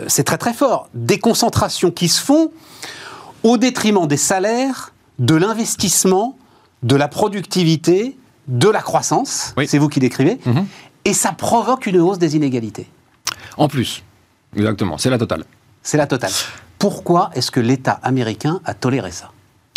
c'est 0.06 0.24
très 0.24 0.38
très 0.38 0.52
fort, 0.52 0.88
des 0.94 1.18
concentrations 1.18 1.90
qui 1.90 2.08
se 2.08 2.20
font 2.22 2.50
au 3.42 3.56
détriment 3.58 4.06
des 4.06 4.16
salaires 4.16 4.92
de 5.18 5.34
l'investissement, 5.34 6.36
de 6.82 6.96
la 6.96 7.08
productivité, 7.08 8.16
de 8.48 8.68
la 8.68 8.82
croissance. 8.82 9.54
C'est 9.66 9.78
vous 9.78 9.88
qui 9.88 10.00
décrivez. 10.00 10.38
Mhm. 10.44 10.66
Et 11.04 11.14
ça 11.14 11.32
provoque 11.32 11.86
une 11.86 11.98
hausse 11.98 12.18
des 12.18 12.36
inégalités. 12.36 12.88
En 13.56 13.68
plus, 13.68 14.02
exactement, 14.56 14.98
c'est 14.98 15.10
la 15.10 15.18
totale. 15.18 15.44
C'est 15.82 15.96
la 15.96 16.06
totale. 16.06 16.30
Pourquoi 16.78 17.30
est-ce 17.34 17.50
que 17.50 17.60
l'État 17.60 17.98
américain 18.02 18.60
a 18.64 18.74
toléré 18.74 19.10
ça? 19.10 19.30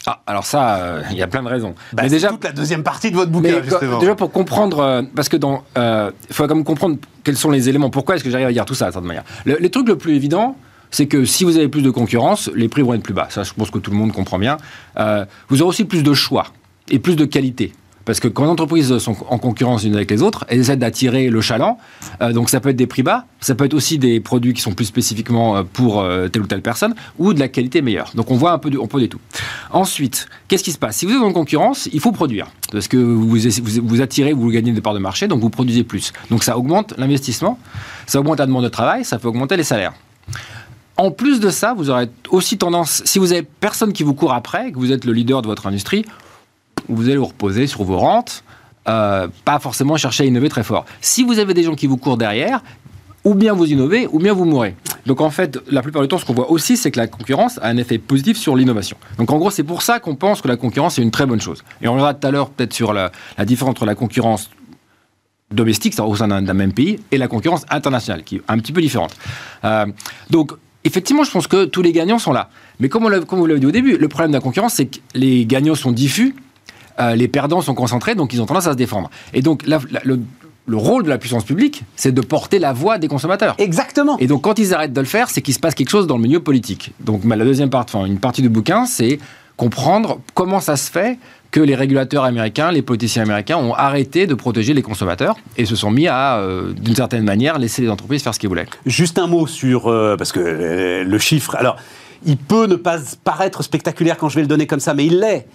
Ah, 0.07 0.21
alors 0.27 0.45
ça, 0.45 0.75
euh, 0.75 1.01
il 1.11 1.17
y 1.17 1.21
a 1.21 1.27
plein 1.27 1.43
de 1.43 1.47
raisons. 1.47 1.75
Bah, 1.93 2.03
mais 2.03 2.09
déjà 2.09 2.29
toute 2.29 2.43
la 2.43 2.51
deuxième 2.51 2.83
partie 2.83 3.11
de 3.11 3.15
votre 3.15 3.31
bouquin, 3.31 3.61
justement. 3.63 3.99
Déjà 3.99 4.15
pour 4.15 4.31
comprendre, 4.31 4.79
euh, 4.79 5.01
parce 5.15 5.29
que 5.29 5.37
dans, 5.37 5.63
euh, 5.77 6.11
il 6.29 6.35
faut 6.35 6.47
comme 6.47 6.63
comprendre 6.63 6.97
quels 7.23 7.37
sont 7.37 7.51
les 7.51 7.69
éléments. 7.69 7.89
Pourquoi 7.89 8.15
est-ce 8.15 8.23
que 8.23 8.29
j'arrive 8.29 8.47
à 8.47 8.51
dire 8.51 8.65
tout 8.65 8.75
ça 8.75 8.89
de 8.89 8.93
cette 8.93 9.03
manière? 9.03 9.23
Le, 9.45 9.57
Les 9.59 9.69
trucs 9.69 9.87
le 9.87 9.97
plus 9.97 10.15
évident, 10.15 10.55
c'est 10.91 11.07
que 11.07 11.25
si 11.25 11.43
vous 11.43 11.57
avez 11.57 11.67
plus 11.67 11.81
de 11.81 11.89
concurrence, 11.89 12.49
les 12.55 12.69
prix 12.69 12.81
vont 12.81 12.93
être 12.93 13.03
plus 13.03 13.13
bas. 13.13 13.27
Ça, 13.29 13.43
je 13.43 13.53
pense 13.53 13.71
que 13.71 13.79
tout 13.79 13.91
le 13.91 13.97
monde 13.97 14.11
comprend 14.11 14.39
bien. 14.39 14.57
Euh, 14.97 15.25
vous 15.49 15.61
aurez 15.61 15.69
aussi 15.69 15.85
plus 15.85 16.03
de 16.03 16.13
choix 16.13 16.47
et 16.89 16.99
plus 16.99 17.15
de 17.15 17.25
qualité. 17.25 17.73
Parce 18.05 18.19
que 18.19 18.27
quand 18.27 18.43
les 18.43 18.49
entreprises 18.49 18.97
sont 18.99 19.15
en 19.29 19.37
concurrence 19.37 19.83
une 19.83 19.95
avec 19.95 20.09
les 20.11 20.21
autres, 20.21 20.45
elles 20.47 20.59
essaient 20.59 20.77
d'attirer 20.77 21.29
le 21.29 21.41
chaland. 21.41 21.77
Euh, 22.21 22.31
donc 22.31 22.49
ça 22.49 22.59
peut 22.59 22.69
être 22.69 22.75
des 22.75 22.87
prix 22.87 23.03
bas, 23.03 23.25
ça 23.41 23.55
peut 23.55 23.65
être 23.65 23.73
aussi 23.73 23.97
des 23.97 24.19
produits 24.19 24.53
qui 24.53 24.61
sont 24.61 24.73
plus 24.73 24.85
spécifiquement 24.85 25.57
euh, 25.57 25.63
pour 25.63 26.05
telle 26.31 26.41
ou 26.43 26.47
telle 26.47 26.61
personne, 26.61 26.95
ou 27.17 27.33
de 27.33 27.39
la 27.39 27.47
qualité 27.47 27.81
meilleure. 27.81 28.11
Donc 28.15 28.31
on 28.31 28.35
voit 28.35 28.51
un 28.51 28.59
peu 28.59 28.69
de, 28.69 28.77
on 28.77 28.87
peut 28.87 28.99
des 28.99 29.09
tout. 29.09 29.19
Ensuite, 29.71 30.27
qu'est-ce 30.47 30.63
qui 30.63 30.71
se 30.71 30.77
passe? 30.77 30.97
Si 30.97 31.05
vous 31.05 31.13
êtes 31.13 31.21
en 31.21 31.33
concurrence, 31.33 31.89
il 31.91 31.99
faut 31.99 32.11
produire. 32.11 32.47
Parce 32.71 32.87
que 32.87 32.97
vous, 32.97 33.27
vous, 33.27 33.37
vous 33.83 34.01
attirez, 34.01 34.33
vous 34.33 34.49
gagnez 34.49 34.71
des 34.71 34.81
parts 34.81 34.93
de 34.93 34.99
marché, 34.99 35.27
donc 35.27 35.41
vous 35.41 35.49
produisez 35.49 35.83
plus. 35.83 36.13
Donc 36.29 36.43
ça 36.43 36.57
augmente 36.57 36.93
l'investissement, 36.97 37.59
ça 38.05 38.19
augmente 38.19 38.39
la 38.39 38.45
demande 38.45 38.63
de 38.63 38.69
travail, 38.69 39.03
ça 39.03 39.17
peut 39.17 39.27
augmenter 39.27 39.57
les 39.57 39.63
salaires. 39.63 39.93
En 40.97 41.11
plus 41.11 41.41
de 41.41 41.49
ça, 41.49 41.73
vous 41.73 41.89
aurez 41.89 42.09
aussi 42.29 42.57
tendance, 42.57 43.01
si 43.03 43.19
vous 43.19 43.33
avez 43.33 43.41
personne 43.41 43.91
qui 43.91 44.03
vous 44.03 44.13
court 44.13 44.33
après, 44.33 44.71
que 44.71 44.77
vous 44.77 44.93
êtes 44.93 45.03
le 45.03 45.11
leader 45.11 45.41
de 45.41 45.47
votre 45.47 45.67
industrie, 45.67 46.05
vous 46.89 47.07
allez 47.07 47.17
vous 47.17 47.25
reposer 47.25 47.67
sur 47.67 47.83
vos 47.83 47.97
rentes, 47.97 48.43
euh, 48.87 49.27
pas 49.43 49.59
forcément 49.59 49.97
chercher 49.97 50.23
à 50.23 50.25
innover 50.27 50.49
très 50.49 50.63
fort. 50.63 50.85
Si 51.01 51.23
vous 51.23 51.39
avez 51.39 51.53
des 51.53 51.63
gens 51.63 51.75
qui 51.75 51.87
vous 51.87 51.97
courent 51.97 52.17
derrière, 52.17 52.61
ou 53.23 53.33
bien 53.33 53.53
vous 53.53 53.65
innovez, 53.65 54.07
ou 54.11 54.19
bien 54.19 54.33
vous 54.33 54.45
mourrez. 54.45 54.75
Donc 55.07 55.19
en 55.19 55.31
fait, 55.31 55.59
la 55.67 55.81
plupart 55.81 56.03
du 56.03 56.07
temps, 56.07 56.19
ce 56.19 56.25
qu'on 56.25 56.33
voit 56.33 56.51
aussi, 56.51 56.77
c'est 56.77 56.91
que 56.91 56.99
la 56.99 57.07
concurrence 57.07 57.57
a 57.57 57.67
un 57.67 57.77
effet 57.77 57.97
positif 57.97 58.37
sur 58.37 58.55
l'innovation. 58.55 58.97
Donc 59.17 59.31
en 59.31 59.37
gros, 59.37 59.49
c'est 59.49 59.63
pour 59.63 59.81
ça 59.81 59.99
qu'on 59.99 60.15
pense 60.15 60.41
que 60.41 60.47
la 60.47 60.57
concurrence 60.57 60.99
est 60.99 61.01
une 61.01 61.11
très 61.11 61.25
bonne 61.25 61.41
chose. 61.41 61.63
Et 61.81 61.87
on 61.87 61.95
verra 61.95 62.13
tout 62.13 62.27
à 62.27 62.31
l'heure 62.31 62.49
peut-être 62.49 62.73
sur 62.73 62.93
la, 62.93 63.11
différence 63.39 63.71
entre 63.71 63.85
la 63.85 63.95
concurrence 63.95 64.51
domestique, 65.51 65.99
au 65.99 66.15
sein 66.15 66.27
d'un 66.27 66.53
même 66.53 66.73
pays, 66.73 66.99
et 67.11 67.17
la 67.17 67.27
concurrence 67.27 67.65
internationale, 67.69 68.23
qui 68.23 68.37
est 68.37 68.41
un 68.47 68.59
petit 68.59 68.71
peu 68.71 68.81
différente. 68.81 69.15
Euh, 69.63 69.87
donc 70.29 70.51
effectivement, 70.83 71.23
je 71.23 71.31
pense 71.31 71.47
que 71.47 71.65
tous 71.65 71.81
les 71.81 71.91
gagnants 71.91 72.19
sont 72.19 72.31
là. 72.31 72.49
Mais 72.79 72.89
comme, 72.89 73.05
on 73.05 73.09
vous 73.09 73.45
l'avez 73.45 73.59
dit 73.59 73.65
au 73.65 73.71
début, 73.71 73.97
le 73.97 74.07
problème 74.07 74.31
de 74.31 74.37
la 74.37 74.41
concurrence, 74.41 74.75
c'est 74.75 74.85
que 74.85 74.99
les 75.13 75.45
gagnants 75.45 75.75
sont 75.75 75.91
diffus, 75.91 76.35
euh, 76.99 77.15
les 77.15 77.27
perdants 77.27 77.61
sont 77.61 77.75
concentrés, 77.75 78.15
donc 78.15 78.33
ils 78.33 78.41
ont 78.41 78.45
tendance 78.45 78.67
à 78.67 78.71
se 78.71 78.77
défendre. 78.77 79.09
Et 79.33 79.41
donc, 79.41 79.63
le 80.67 80.77
rôle 80.77 81.03
de 81.03 81.09
la 81.09 81.17
puissance 81.17 81.43
publique, 81.43 81.83
c'est 81.95 82.11
de 82.11 82.21
porter 82.21 82.59
la 82.59 82.73
voix 82.73 82.97
des 82.97 83.07
consommateurs. 83.07 83.55
Exactement. 83.57 84.17
Et 84.19 84.27
donc, 84.27 84.41
quand 84.41 84.57
ils 84.57 84.73
arrêtent 84.73 84.93
de 84.93 85.01
le 85.01 85.05
faire, 85.05 85.29
c'est 85.29 85.41
qu'il 85.41 85.53
se 85.53 85.59
passe 85.59 85.75
quelque 85.75 85.89
chose 85.89 86.07
dans 86.07 86.17
le 86.17 86.23
milieu 86.23 86.39
politique. 86.39 86.93
Donc, 86.99 87.21
la 87.25 87.45
deuxième 87.45 87.69
partie, 87.69 87.95
enfin, 87.95 88.05
une 88.05 88.19
partie 88.19 88.41
du 88.41 88.49
bouquin, 88.49 88.85
c'est 88.85 89.19
comprendre 89.57 90.19
comment 90.33 90.59
ça 90.59 90.75
se 90.75 90.89
fait 90.91 91.17
que 91.51 91.61
les 91.61 91.75
régulateurs 91.75 92.25
américains, 92.25 92.71
les 92.71 92.81
politiciens 92.81 93.23
américains 93.23 93.57
ont 93.57 93.73
arrêté 93.73 94.27
de 94.27 94.33
protéger 94.33 94.73
les 94.73 94.81
consommateurs 94.81 95.37
et 95.55 95.65
se 95.65 95.77
sont 95.77 95.89
mis 95.89 96.07
à, 96.07 96.39
euh, 96.39 96.73
d'une 96.73 96.95
certaine 96.95 97.23
manière, 97.23 97.57
laisser 97.59 97.81
les 97.81 97.89
entreprises 97.89 98.23
faire 98.23 98.33
ce 98.33 98.39
qu'ils 98.39 98.49
voulaient. 98.49 98.65
Juste 98.85 99.17
un 99.19 99.27
mot 99.27 99.47
sur... 99.47 99.87
euh, 99.87 100.17
parce 100.17 100.33
que 100.33 100.41
euh, 100.41 101.03
le 101.05 101.17
chiffre... 101.19 101.55
Alors, 101.55 101.77
il 102.25 102.35
peut 102.35 102.65
ne 102.65 102.75
pas 102.75 102.97
paraître 103.23 103.63
spectaculaire 103.63 104.17
quand 104.17 104.27
je 104.27 104.35
vais 104.35 104.41
le 104.41 104.47
donner 104.47 104.67
comme 104.67 104.81
ça, 104.81 104.93
mais 104.93 105.05
il 105.05 105.19
l'est. 105.19 105.47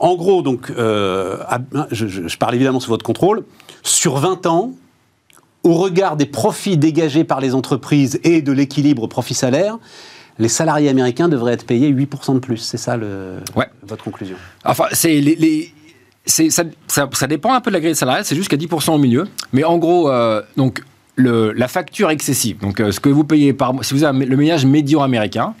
En 0.00 0.16
gros, 0.16 0.42
donc, 0.42 0.70
euh, 0.70 1.36
à- 1.48 1.58
je, 1.92 2.06
je- 2.06 2.26
je 2.26 2.38
parle 2.38 2.54
évidemment 2.54 2.80
sous 2.80 2.90
votre 2.90 3.04
contrôle, 3.04 3.44
sur 3.82 4.16
20 4.16 4.46
ans, 4.46 4.72
au 5.62 5.74
regard 5.74 6.16
des 6.16 6.26
profits 6.26 6.78
dégagés 6.78 7.24
par 7.24 7.40
les 7.40 7.54
entreprises 7.54 8.18
et 8.24 8.40
de 8.40 8.50
l'équilibre 8.52 9.06
profit-salaire, 9.06 9.78
les 10.38 10.48
salariés 10.48 10.88
américains 10.88 11.28
devraient 11.28 11.52
être 11.52 11.66
payés 11.66 11.88
8% 11.92 12.34
de 12.34 12.38
plus. 12.38 12.56
C'est 12.56 12.78
ça 12.78 12.96
le, 12.96 13.36
Ouais. 13.54 13.66
votre 13.86 14.02
conclusion? 14.02 14.36
Enfin, 14.64 14.84
c'est 14.92 15.20
les, 15.20 15.36
les- 15.36 15.70
c'est- 16.24 16.48
ça, 16.48 16.62
ça- 16.86 17.08
ça 17.12 17.26
dépend 17.26 17.52
un 17.52 17.60
peu 17.60 17.70
de 17.70 17.74
la 17.74 17.80
grille 17.80 17.94
salariale, 17.94 18.24
c'est 18.24 18.36
jusqu'à 18.36 18.56
10% 18.56 18.94
au 18.94 18.98
milieu. 18.98 19.28
Mais 19.52 19.64
en 19.64 19.76
gros, 19.76 20.08
euh, 20.10 20.40
donc, 20.56 20.82
le- 21.16 21.52
la 21.52 21.68
facture 21.68 22.08
excessive, 22.08 22.58
donc 22.60 22.80
euh, 22.80 22.90
ce 22.90 23.00
que 23.00 23.10
vous 23.10 23.24
payez 23.24 23.52
par 23.52 23.74
mois, 23.74 23.82
si 23.84 23.92
vous 23.92 24.04
avez 24.04 24.24
le 24.24 24.36
ménage 24.38 24.64
médian 24.64 25.02
américain, 25.02 25.52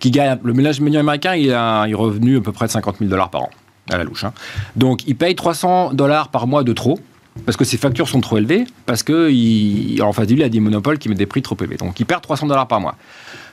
qui 0.00 0.10
gagne, 0.10 0.36
le 0.42 0.52
ménage 0.52 0.80
médian 0.80 0.98
américain, 1.00 1.36
il 1.36 1.52
a 1.52 1.82
un 1.82 1.96
revenu 1.96 2.38
à 2.38 2.40
peu 2.40 2.50
près 2.50 2.66
de 2.66 2.72
50 2.72 2.96
000 2.98 3.08
dollars 3.08 3.30
par 3.30 3.42
an, 3.42 3.50
à 3.90 3.98
la 3.98 4.04
louche. 4.04 4.24
hein. 4.24 4.32
Donc, 4.76 5.06
il 5.06 5.16
paye 5.16 5.34
300 5.34 5.92
dollars 5.92 6.28
par 6.28 6.46
mois 6.46 6.62
de 6.64 6.72
trop. 6.72 6.98
Parce 7.46 7.56
que 7.56 7.64
ses 7.64 7.78
factures 7.78 8.08
sont 8.08 8.20
trop 8.20 8.36
élevées, 8.36 8.64
parce 8.86 9.02
qu'en 9.02 10.12
face 10.12 10.26
de 10.28 10.34
lui, 10.34 10.40
il 10.40 10.44
a 10.44 10.48
des 10.48 10.60
monopoles 10.60 10.98
qui 10.98 11.08
mettent 11.08 11.18
des 11.18 11.26
prix 11.26 11.42
trop 11.42 11.56
élevés. 11.60 11.76
Donc, 11.76 11.98
il 11.98 12.06
perd 12.06 12.22
300 12.22 12.46
dollars 12.46 12.68
par 12.68 12.80
mois. 12.80 12.94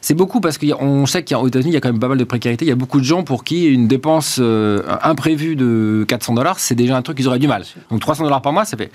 C'est 0.02 0.14
beaucoup 0.14 0.40
parce 0.40 0.60
qu'on 0.60 1.08
sait 1.08 1.26
qu'aux 1.26 1.48
États-Unis, 1.48 1.72
il 1.72 1.74
y 1.74 1.78
a 1.78 1.82
quand 1.82 1.92
même 1.92 2.00
pas 2.00 2.08
mal 2.08 2.20
de 2.20 2.24
précarité. 2.24 2.64
Il 2.64 2.68
y 2.68 2.72
a 2.72 2.76
beaucoup 2.76 3.00
de 3.00 3.06
gens 3.06 3.24
pour 3.24 3.44
qui 3.44 3.66
une 3.66 3.88
dépense 3.88 4.38
euh, 4.40 4.84
imprévue 5.02 5.56
de 5.56 6.06
400 6.08 6.36
dollars, 6.36 6.60
c'est 6.60 6.76
déjà 6.76 6.96
un 6.96 7.02
truc 7.02 7.18
qu'ils 7.18 7.28
auraient 7.28 7.40
du 7.40 7.48
mal. 7.48 7.64
Donc 7.90 8.02
300 8.02 8.24
dollars 8.24 8.44
par 8.44 8.54
mois, 8.54 8.66
ça 8.66 8.78
fait. 8.78 8.92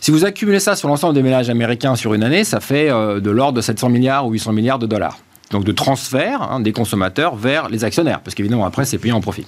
Si 0.00 0.10
vous 0.10 0.26
accumulez 0.26 0.60
ça 0.60 0.76
sur 0.76 0.88
l'ensemble 0.88 1.14
des 1.14 1.22
ménages 1.22 1.48
américains 1.48 1.96
sur 1.96 2.12
une 2.12 2.22
année, 2.22 2.44
ça 2.44 2.60
fait 2.60 2.90
euh, 2.90 3.20
de 3.20 3.30
l'ordre 3.30 3.54
de 3.56 3.62
700 3.62 3.88
milliards 3.88 4.26
ou 4.26 4.32
800 4.32 4.52
milliards 4.52 4.78
de 4.78 4.86
dollars. 4.86 5.18
Donc 5.50 5.64
de 5.64 5.72
transfert 5.72 6.42
hein, 6.42 6.60
des 6.60 6.72
consommateurs 6.72 7.36
vers 7.36 7.70
les 7.70 7.84
actionnaires, 7.84 8.20
parce 8.20 8.34
qu'évidemment 8.34 8.66
après 8.66 8.84
c'est 8.84 8.98
payé 8.98 9.12
en 9.12 9.22
profit. 9.22 9.46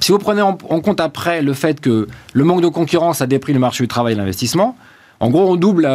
Si 0.00 0.12
vous 0.12 0.18
prenez 0.18 0.42
en, 0.42 0.54
compte 0.54 1.00
après 1.00 1.42
le 1.42 1.54
fait 1.54 1.80
que 1.80 2.06
le 2.32 2.44
manque 2.44 2.60
de 2.60 2.68
concurrence 2.68 3.20
a 3.20 3.26
dépris 3.26 3.52
le 3.52 3.58
marché 3.58 3.82
du 3.82 3.88
travail 3.88 4.12
et 4.12 4.16
l'investissement, 4.16 4.76
en 5.18 5.30
gros 5.30 5.50
on 5.50 5.56
double 5.56 5.86
euh, 5.86 5.90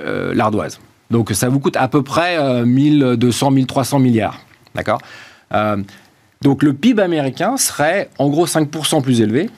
euh, 0.00 0.34
l'ardoise. 0.34 0.80
Donc 1.10 1.30
ça 1.32 1.48
vous 1.48 1.60
coûte 1.60 1.76
à 1.76 1.86
peu 1.86 2.02
près 2.02 2.36
euh, 2.38 2.64
1200, 2.64 3.52
1300 3.52 4.00
milliards. 4.00 4.40
D'accord? 4.74 5.00
Euh, 5.54 5.76
Donc 6.42 6.64
le 6.64 6.72
PIB 6.72 7.00
américain 7.00 7.56
serait 7.56 8.10
en 8.18 8.28
gros 8.28 8.46
5% 8.46 9.02
plus 9.02 9.20
élevé 9.20 9.50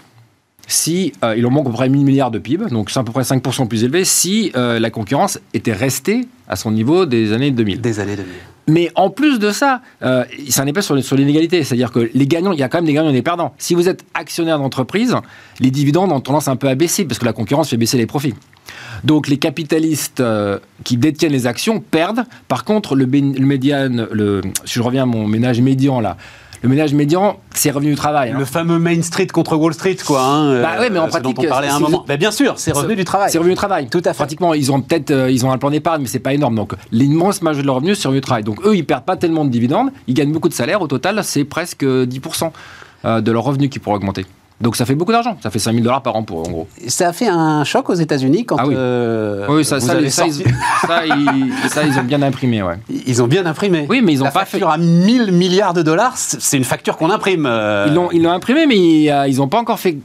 si 0.66 1.12
il 1.37 1.45
en 1.47 1.51
manque 1.51 1.66
à 1.66 1.70
peu 1.70 1.74
près 1.74 1.89
1000 1.89 2.05
milliards 2.05 2.31
de 2.31 2.39
PIB, 2.39 2.66
donc 2.66 2.91
c'est 2.91 3.01
à 3.01 3.03
peu 3.03 3.11
près 3.11 3.22
5% 3.22 3.66
plus 3.66 3.83
élevé 3.83 4.05
si 4.05 4.53
la 4.55 4.91
concurrence 4.91 5.41
était 5.53 5.72
restée 5.72 6.28
à 6.47 6.55
son 6.55 6.70
niveau 6.70 7.07
des 7.07 7.33
années 7.33 7.51
2000. 7.51 7.81
Des 7.81 7.99
années 7.99 8.14
2000. 8.14 8.33
Mais 8.71 8.91
en 8.95 9.11
plus 9.11 9.41
de 9.41 9.51
ça, 9.51 9.83
euh, 10.03 10.25
c'est 10.49 10.61
un 10.61 10.66
épée 10.66 10.81
sur, 10.81 10.95
l'inégalité. 10.95 11.64
C'est-à-dire 11.64 11.91
que 11.91 12.09
les 12.14 12.27
gagnants, 12.29 12.53
il 12.53 12.61
y 12.61 12.62
a 12.62 12.68
quand 12.68 12.79
même 12.79 12.85
des 12.85 12.93
gagnants 12.93 13.11
et 13.11 13.14
des 13.14 13.23
perdants. 13.23 13.53
Si 13.59 13.75
vous 13.75 13.89
êtes 13.89 14.05
actionnaire 14.14 14.59
d'entreprise, 14.59 15.16
les 15.59 15.73
dividendes 15.73 16.12
ont 16.12 16.21
tendance 16.21 16.47
un 16.47 16.55
peu 16.55 16.68
à 16.68 16.77
baisser 16.77 17.05
parce 17.05 17.18
que 17.18 17.25
la 17.25 17.33
concurrence 17.33 17.71
fait 17.71 17.77
baisser 17.77 17.99
les 17.99 18.07
profits. 18.07 18.35
Donc 19.03 19.27
les 19.27 19.39
capitalistes 19.39 20.21
euh, 20.21 20.61
qui 20.85 20.97
détiennent 20.97 21.33
les 21.33 21.49
actions 21.49 21.81
perdent. 21.81 22.25
Par 22.47 22.64
contre, 22.64 22.95
le, 22.95 23.07
le 23.07 24.11
le, 24.12 24.41
si 24.64 24.75
je 24.75 24.83
reviens 24.83 25.03
à 25.03 25.07
mon 25.07 25.27
ménage 25.27 25.61
médian 25.61 25.99
là, 25.99 26.16
le 26.62 26.68
ménage 26.68 26.92
médian, 26.92 27.38
c'est 27.54 27.70
revenu 27.70 27.90
du 27.90 27.96
travail. 27.96 28.30
hein. 28.30 28.38
Le 28.38 28.44
fameux 28.44 28.78
Main 28.78 29.00
Street 29.02 29.26
contre 29.28 29.56
Wall 29.56 29.72
Street, 29.74 29.96
quoi. 30.06 30.22
hein, 30.22 30.61
Bah 30.61 30.78
ouais, 30.80 30.90
mais 30.90 30.98
en 30.98 31.04
dont 31.04 31.08
pratique, 31.11 31.38
on 31.38 31.42
parlait 31.44 31.68
à 31.68 31.76
un 31.76 31.80
moment. 31.80 32.04
Bah, 32.06 32.16
bien 32.16 32.30
sûr, 32.30 32.54
c'est 32.58 32.72
revenu 32.72 32.96
du 32.96 33.04
travail. 33.04 33.30
C'est 33.30 33.38
revenu 33.38 33.52
du 33.54 33.56
travail. 33.56 33.88
Tout 33.88 34.02
à 34.04 34.12
fait. 34.12 34.18
Pratiquement, 34.18 34.52
ils 34.54 34.70
ont 34.70 34.80
peut-être 34.80 35.11
euh, 35.11 35.30
ils 35.30 35.46
ont 35.46 35.52
un 35.52 35.58
plan 35.58 35.70
d'épargne, 35.70 36.02
mais 36.02 36.08
c'est 36.08 36.18
pas 36.18 36.34
énorme. 36.34 36.54
Donc, 36.56 36.74
l'immense 36.92 37.40
majorité 37.42 37.62
de 37.62 37.66
leur 37.66 37.76
revenu, 37.76 37.94
c'est 37.94 38.08
revenu 38.08 38.20
du 38.20 38.26
travail. 38.26 38.44
Donc, 38.44 38.64
eux, 38.66 38.76
ils 38.76 38.84
perdent 38.84 39.04
pas 39.04 39.16
tellement 39.16 39.44
de 39.44 39.50
dividendes. 39.50 39.90
Ils 40.06 40.14
gagnent 40.14 40.32
beaucoup 40.32 40.48
de 40.50 40.54
salaire. 40.54 40.82
Au 40.82 40.86
total, 40.86 41.20
c'est 41.24 41.44
presque 41.44 41.82
10% 41.84 42.50
euh, 43.06 43.20
de 43.22 43.32
leur 43.32 43.44
revenu 43.44 43.68
qui 43.68 43.78
pourrait 43.78 43.96
augmenter. 43.96 44.26
Donc, 44.61 44.76
ça 44.76 44.84
fait 44.84 44.94
beaucoup 44.94 45.12
d'argent. 45.12 45.38
Ça 45.42 45.50
fait 45.50 45.58
5000 45.58 45.82
dollars 45.82 46.02
par 46.02 46.16
an, 46.16 46.22
pour, 46.22 46.40
en 46.46 46.50
gros. 46.50 46.68
Ça 46.86 47.08
a 47.08 47.12
fait 47.14 47.28
un 47.28 47.64
choc 47.64 47.88
aux 47.88 47.94
États-Unis 47.94 48.44
quand 48.44 48.56
Ah 48.58 48.66
oui. 48.66 48.74
euh, 48.76 49.46
oui, 49.48 49.64
ça, 49.64 49.80
ça, 49.80 49.94
les- 49.98 50.11
ça, 50.11 50.26
ils, 50.26 50.34
ça, 50.34 51.06
ils- 51.06 51.52
ça, 51.70 51.82
ils 51.84 51.98
ont 51.98 52.04
bien 52.04 52.20
imprimé, 52.20 52.62
ouais. 52.62 52.76
Ils 53.06 53.22
ont 53.22 53.26
bien 53.26 53.46
imprimé. 53.46 53.86
Oui, 53.88 54.02
mais 54.04 54.12
ils 54.12 54.20
ont 54.20 54.26
La 54.26 54.30
pas 54.30 54.44
facture 54.44 54.68
à 54.68 54.76
1000 54.76 55.32
milliards 55.32 55.72
de 55.72 55.80
dollars, 55.82 56.18
c'est 56.18 56.58
une 56.58 56.64
facture 56.64 56.98
qu'on 56.98 57.11
imprime. 57.11 57.46
euh, 57.46 57.86
Ils 57.88 57.94
l'ont, 57.94 58.11
ils 58.11 58.22
l'ont 58.22 58.32
imprimé, 58.32 58.66
mais 58.66 58.76
ils, 59.30 59.36
n'ont 59.38 59.48
pas 59.48 59.58
encore 59.58 59.80
fait. 59.80 59.96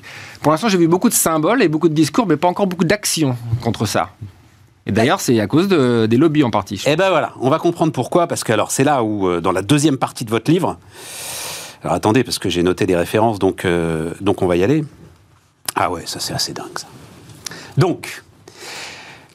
Pour 0.42 0.52
l'instant, 0.54 0.70
j'ai 0.70 0.78
vu 0.78 0.88
beaucoup 0.88 1.10
de 1.10 1.14
symboles 1.14 1.62
et 1.62 1.68
beaucoup 1.68 1.90
de 1.90 1.94
discours, 1.94 2.26
mais 2.26 2.38
pas 2.38 2.48
encore 2.48 2.68
beaucoup 2.68 2.86
d'actions 2.86 3.36
contre 3.62 3.86
ça. 3.86 4.12
Et 4.88 4.92
d'ailleurs, 4.92 5.20
c'est 5.20 5.40
à 5.40 5.48
cause 5.48 5.68
de- 5.68 6.06
des 6.06 6.16
lobbies 6.18 6.44
en 6.44 6.52
partie. 6.52 6.82
Eh 6.86 6.96
ben 6.96 7.10
voilà, 7.10 7.32
on 7.42 7.50
va 7.50 7.58
comprendre 7.60 7.92
pourquoi, 7.92 8.28
parce 8.28 8.44
que 8.44 8.54
alors 8.54 8.72
c'est 8.72 8.84
là 8.84 9.04
où, 9.04 9.28
euh, 9.28 9.42
dans 9.42 9.52
la 9.52 9.64
deuxième 9.64 9.98
partie 9.98 10.24
de 10.26 10.30
votre 10.30 10.50
livre, 10.52 10.78
alors 11.86 11.94
attendez, 11.94 12.24
parce 12.24 12.40
que 12.40 12.50
j'ai 12.50 12.64
noté 12.64 12.88
des 12.88 12.96
références, 12.96 13.38
donc, 13.38 13.64
euh, 13.64 14.12
donc 14.20 14.42
on 14.42 14.48
va 14.48 14.58
y 14.58 14.64
aller. 14.64 14.84
Ah 15.76 15.92
ouais, 15.92 16.02
ça 16.08 16.20
c'est 16.20 16.34
assez 16.34 16.52
dingue 16.52 16.80
ça. 16.80 16.88
Donc, 17.78 18.24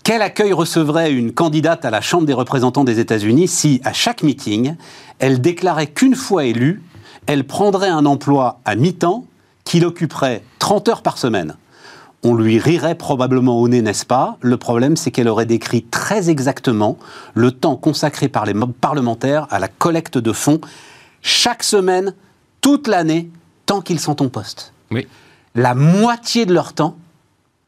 quel 0.02 0.20
accueil 0.20 0.52
recevrait 0.52 1.12
une 1.12 1.32
candidate 1.32 1.84
à 1.84 1.90
la 1.90 2.00
Chambre 2.00 2.26
des 2.26 2.32
représentants 2.32 2.82
des 2.82 2.98
États-Unis 2.98 3.46
si, 3.46 3.80
à 3.84 3.92
chaque 3.92 4.24
meeting, 4.24 4.74
elle 5.20 5.40
déclarait 5.40 5.86
qu'une 5.86 6.16
fois 6.16 6.44
élue, 6.44 6.82
elle 7.26 7.44
prendrait 7.44 7.88
un 7.88 8.04
emploi 8.04 8.58
à 8.64 8.74
mi-temps 8.74 9.26
qu'il 9.62 9.86
occuperait 9.86 10.42
30 10.58 10.88
heures 10.88 11.02
par 11.02 11.18
semaine? 11.18 11.54
On 12.24 12.34
lui 12.34 12.58
rirait 12.58 12.96
probablement 12.96 13.60
au 13.60 13.68
nez, 13.68 13.80
n'est-ce 13.80 14.06
pas? 14.06 14.38
Le 14.40 14.56
problème, 14.56 14.96
c'est 14.96 15.12
qu'elle 15.12 15.28
aurait 15.28 15.46
décrit 15.46 15.84
très 15.84 16.30
exactement 16.30 16.98
le 17.34 17.52
temps 17.52 17.76
consacré 17.76 18.26
par 18.26 18.44
les 18.44 18.54
parlementaires 18.80 19.46
à 19.50 19.60
la 19.60 19.68
collecte 19.68 20.18
de 20.18 20.32
fonds 20.32 20.60
chaque 21.22 21.62
semaine, 21.62 22.14
toute 22.60 22.88
l'année, 22.88 23.30
tant 23.66 23.80
qu'ils 23.80 24.00
sont 24.00 24.22
en 24.22 24.28
poste. 24.28 24.72
Oui. 24.90 25.06
La 25.54 25.74
moitié 25.74 26.46
de 26.46 26.52
leur 26.54 26.72
temps, 26.72 26.96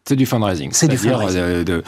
C'est 0.06 0.16
du 0.16 0.26
fundraising. 0.26 0.70
C'est 0.72 0.88
du 0.88 0.96
fundraising. 0.98 1.40
euh, 1.40 1.64
de- 1.64 1.82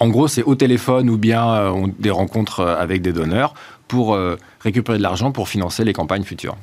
en 0.00 0.08
gros, 0.08 0.28
c'est 0.28 0.42
au 0.44 0.54
téléphone 0.54 1.10
ou 1.10 1.18
bien 1.18 1.48
euh, 1.50 1.86
des 1.98 2.10
rencontres 2.10 2.60
euh, 2.60 2.76
avec 2.76 3.02
des 3.02 3.12
donneurs 3.12 3.54
pour 3.88 4.14
euh, 4.14 4.36
récupérer 4.60 4.98
de 4.98 5.02
l'argent 5.02 5.32
pour 5.32 5.48
financer 5.48 5.84
les 5.84 5.92
campagnes 5.92 6.22
futures. 6.24 6.56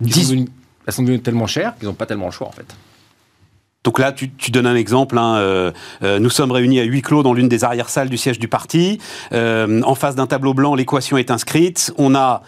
Ils 0.00 0.14
sont 0.14 0.44
elles 0.86 0.92
sont 0.94 1.02
devenues 1.02 1.20
tellement 1.20 1.46
chères 1.46 1.76
qu'ils 1.78 1.88
n'ont 1.88 1.94
pas 1.94 2.06
tellement 2.06 2.26
le 2.26 2.32
choix, 2.32 2.48
en 2.48 2.52
fait. 2.52 2.66
Donc 3.82 3.98
là, 3.98 4.12
tu, 4.12 4.28
donnes 4.50 4.66
un 4.66 4.74
exemple. 4.76 5.16
hein, 5.16 5.36
euh, 5.36 5.72
euh, 6.02 6.18
nous 6.18 6.28
sommes 6.28 6.52
réunis 6.52 6.80
à 6.80 6.82
huis 6.84 7.00
clos 7.00 7.22
dans 7.22 7.32
l'une 7.32 7.48
des 7.48 7.64
arrière-salles 7.64 8.10
du 8.10 8.18
siège 8.18 8.38
du 8.38 8.46
parti. 8.46 8.98
Euh, 9.32 9.80
en 9.84 9.94
face 9.94 10.14
d'un 10.14 10.26
tableau 10.26 10.52
blanc, 10.52 10.74
l'équation 10.74 11.16
est 11.16 11.30
inscrite. 11.30 11.92
On 11.96 12.14
a 12.14 12.42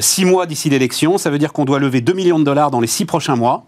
six 0.00 0.24
mois 0.24 0.46
d'ici 0.46 0.70
l'élection. 0.70 1.18
Ça 1.18 1.28
veut 1.30 1.38
dire 1.38 1.52
qu'on 1.52 1.64
doit 1.66 1.78
lever 1.80 2.00
2 2.00 2.12
millions 2.14 2.38
de 2.38 2.44
dollars 2.44 2.70
dans 2.70 2.80
les 2.80 2.86
six 2.86 3.04
prochains 3.04 3.36
mois. 3.36 3.66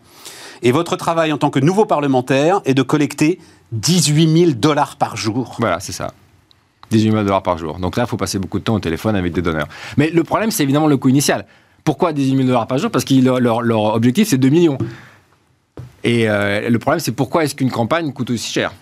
Et 0.63 0.73
votre 0.73 0.97
travail 0.97 1.33
en 1.33 1.39
tant 1.39 1.51
que 1.51 1.59
nouveau 1.59 1.85
parlementaire 1.85 2.61
est 2.65 2.75
de 2.75 2.83
collecter 2.83 3.39
18 3.73 4.39
000 4.47 4.51
dollars 4.53 4.97
par 4.97 5.17
jour. 5.17 5.57
Voilà, 5.59 5.81
c'est 5.81 5.93
ça. 5.93 6.13
18 6.93 7.11
000 7.11 7.25
dollars 7.25 7.43
par 7.43 7.59
jour. 7.59 7.79
Donc 7.79 7.97
là, 7.97 8.05
il 8.05 8.09
faut 8.09 8.17
passer 8.17 8.39
beaucoup 8.39 8.59
de 8.59 8.65
temps 8.65 8.75
au 8.77 8.81
téléphone 8.81 9.17
avec 9.17 9.33
des 9.35 9.43
donneurs. 9.43 9.67
Mais 9.99 10.09
le 10.11 10.25
problème, 10.25 10.51
c'est 10.51 10.63
évidemment 10.63 10.87
le 10.87 10.97
coût 10.97 11.09
initial. 11.11 11.45
Pourquoi 11.85 12.13
18 12.13 12.37
000 12.37 12.47
dollars 12.49 12.67
par 12.69 12.79
jour? 12.79 12.91
Parce 12.91 13.05
que 13.05 13.15
leur- 13.15 13.61
leur 13.61 13.83
objectif, 13.95 14.29
c'est 14.29 14.39
2 14.39 14.49
millions. 14.51 14.79
Et 16.05 16.29
euh, 16.29 16.69
le 16.69 16.79
problème, 16.79 17.01
c'est 17.01 17.13
pourquoi 17.13 17.45
est-ce 17.45 17.55
qu'une 17.55 17.71
campagne 17.71 18.13
coûte 18.13 18.31
aussi 18.31 18.53
cher? 18.53 18.73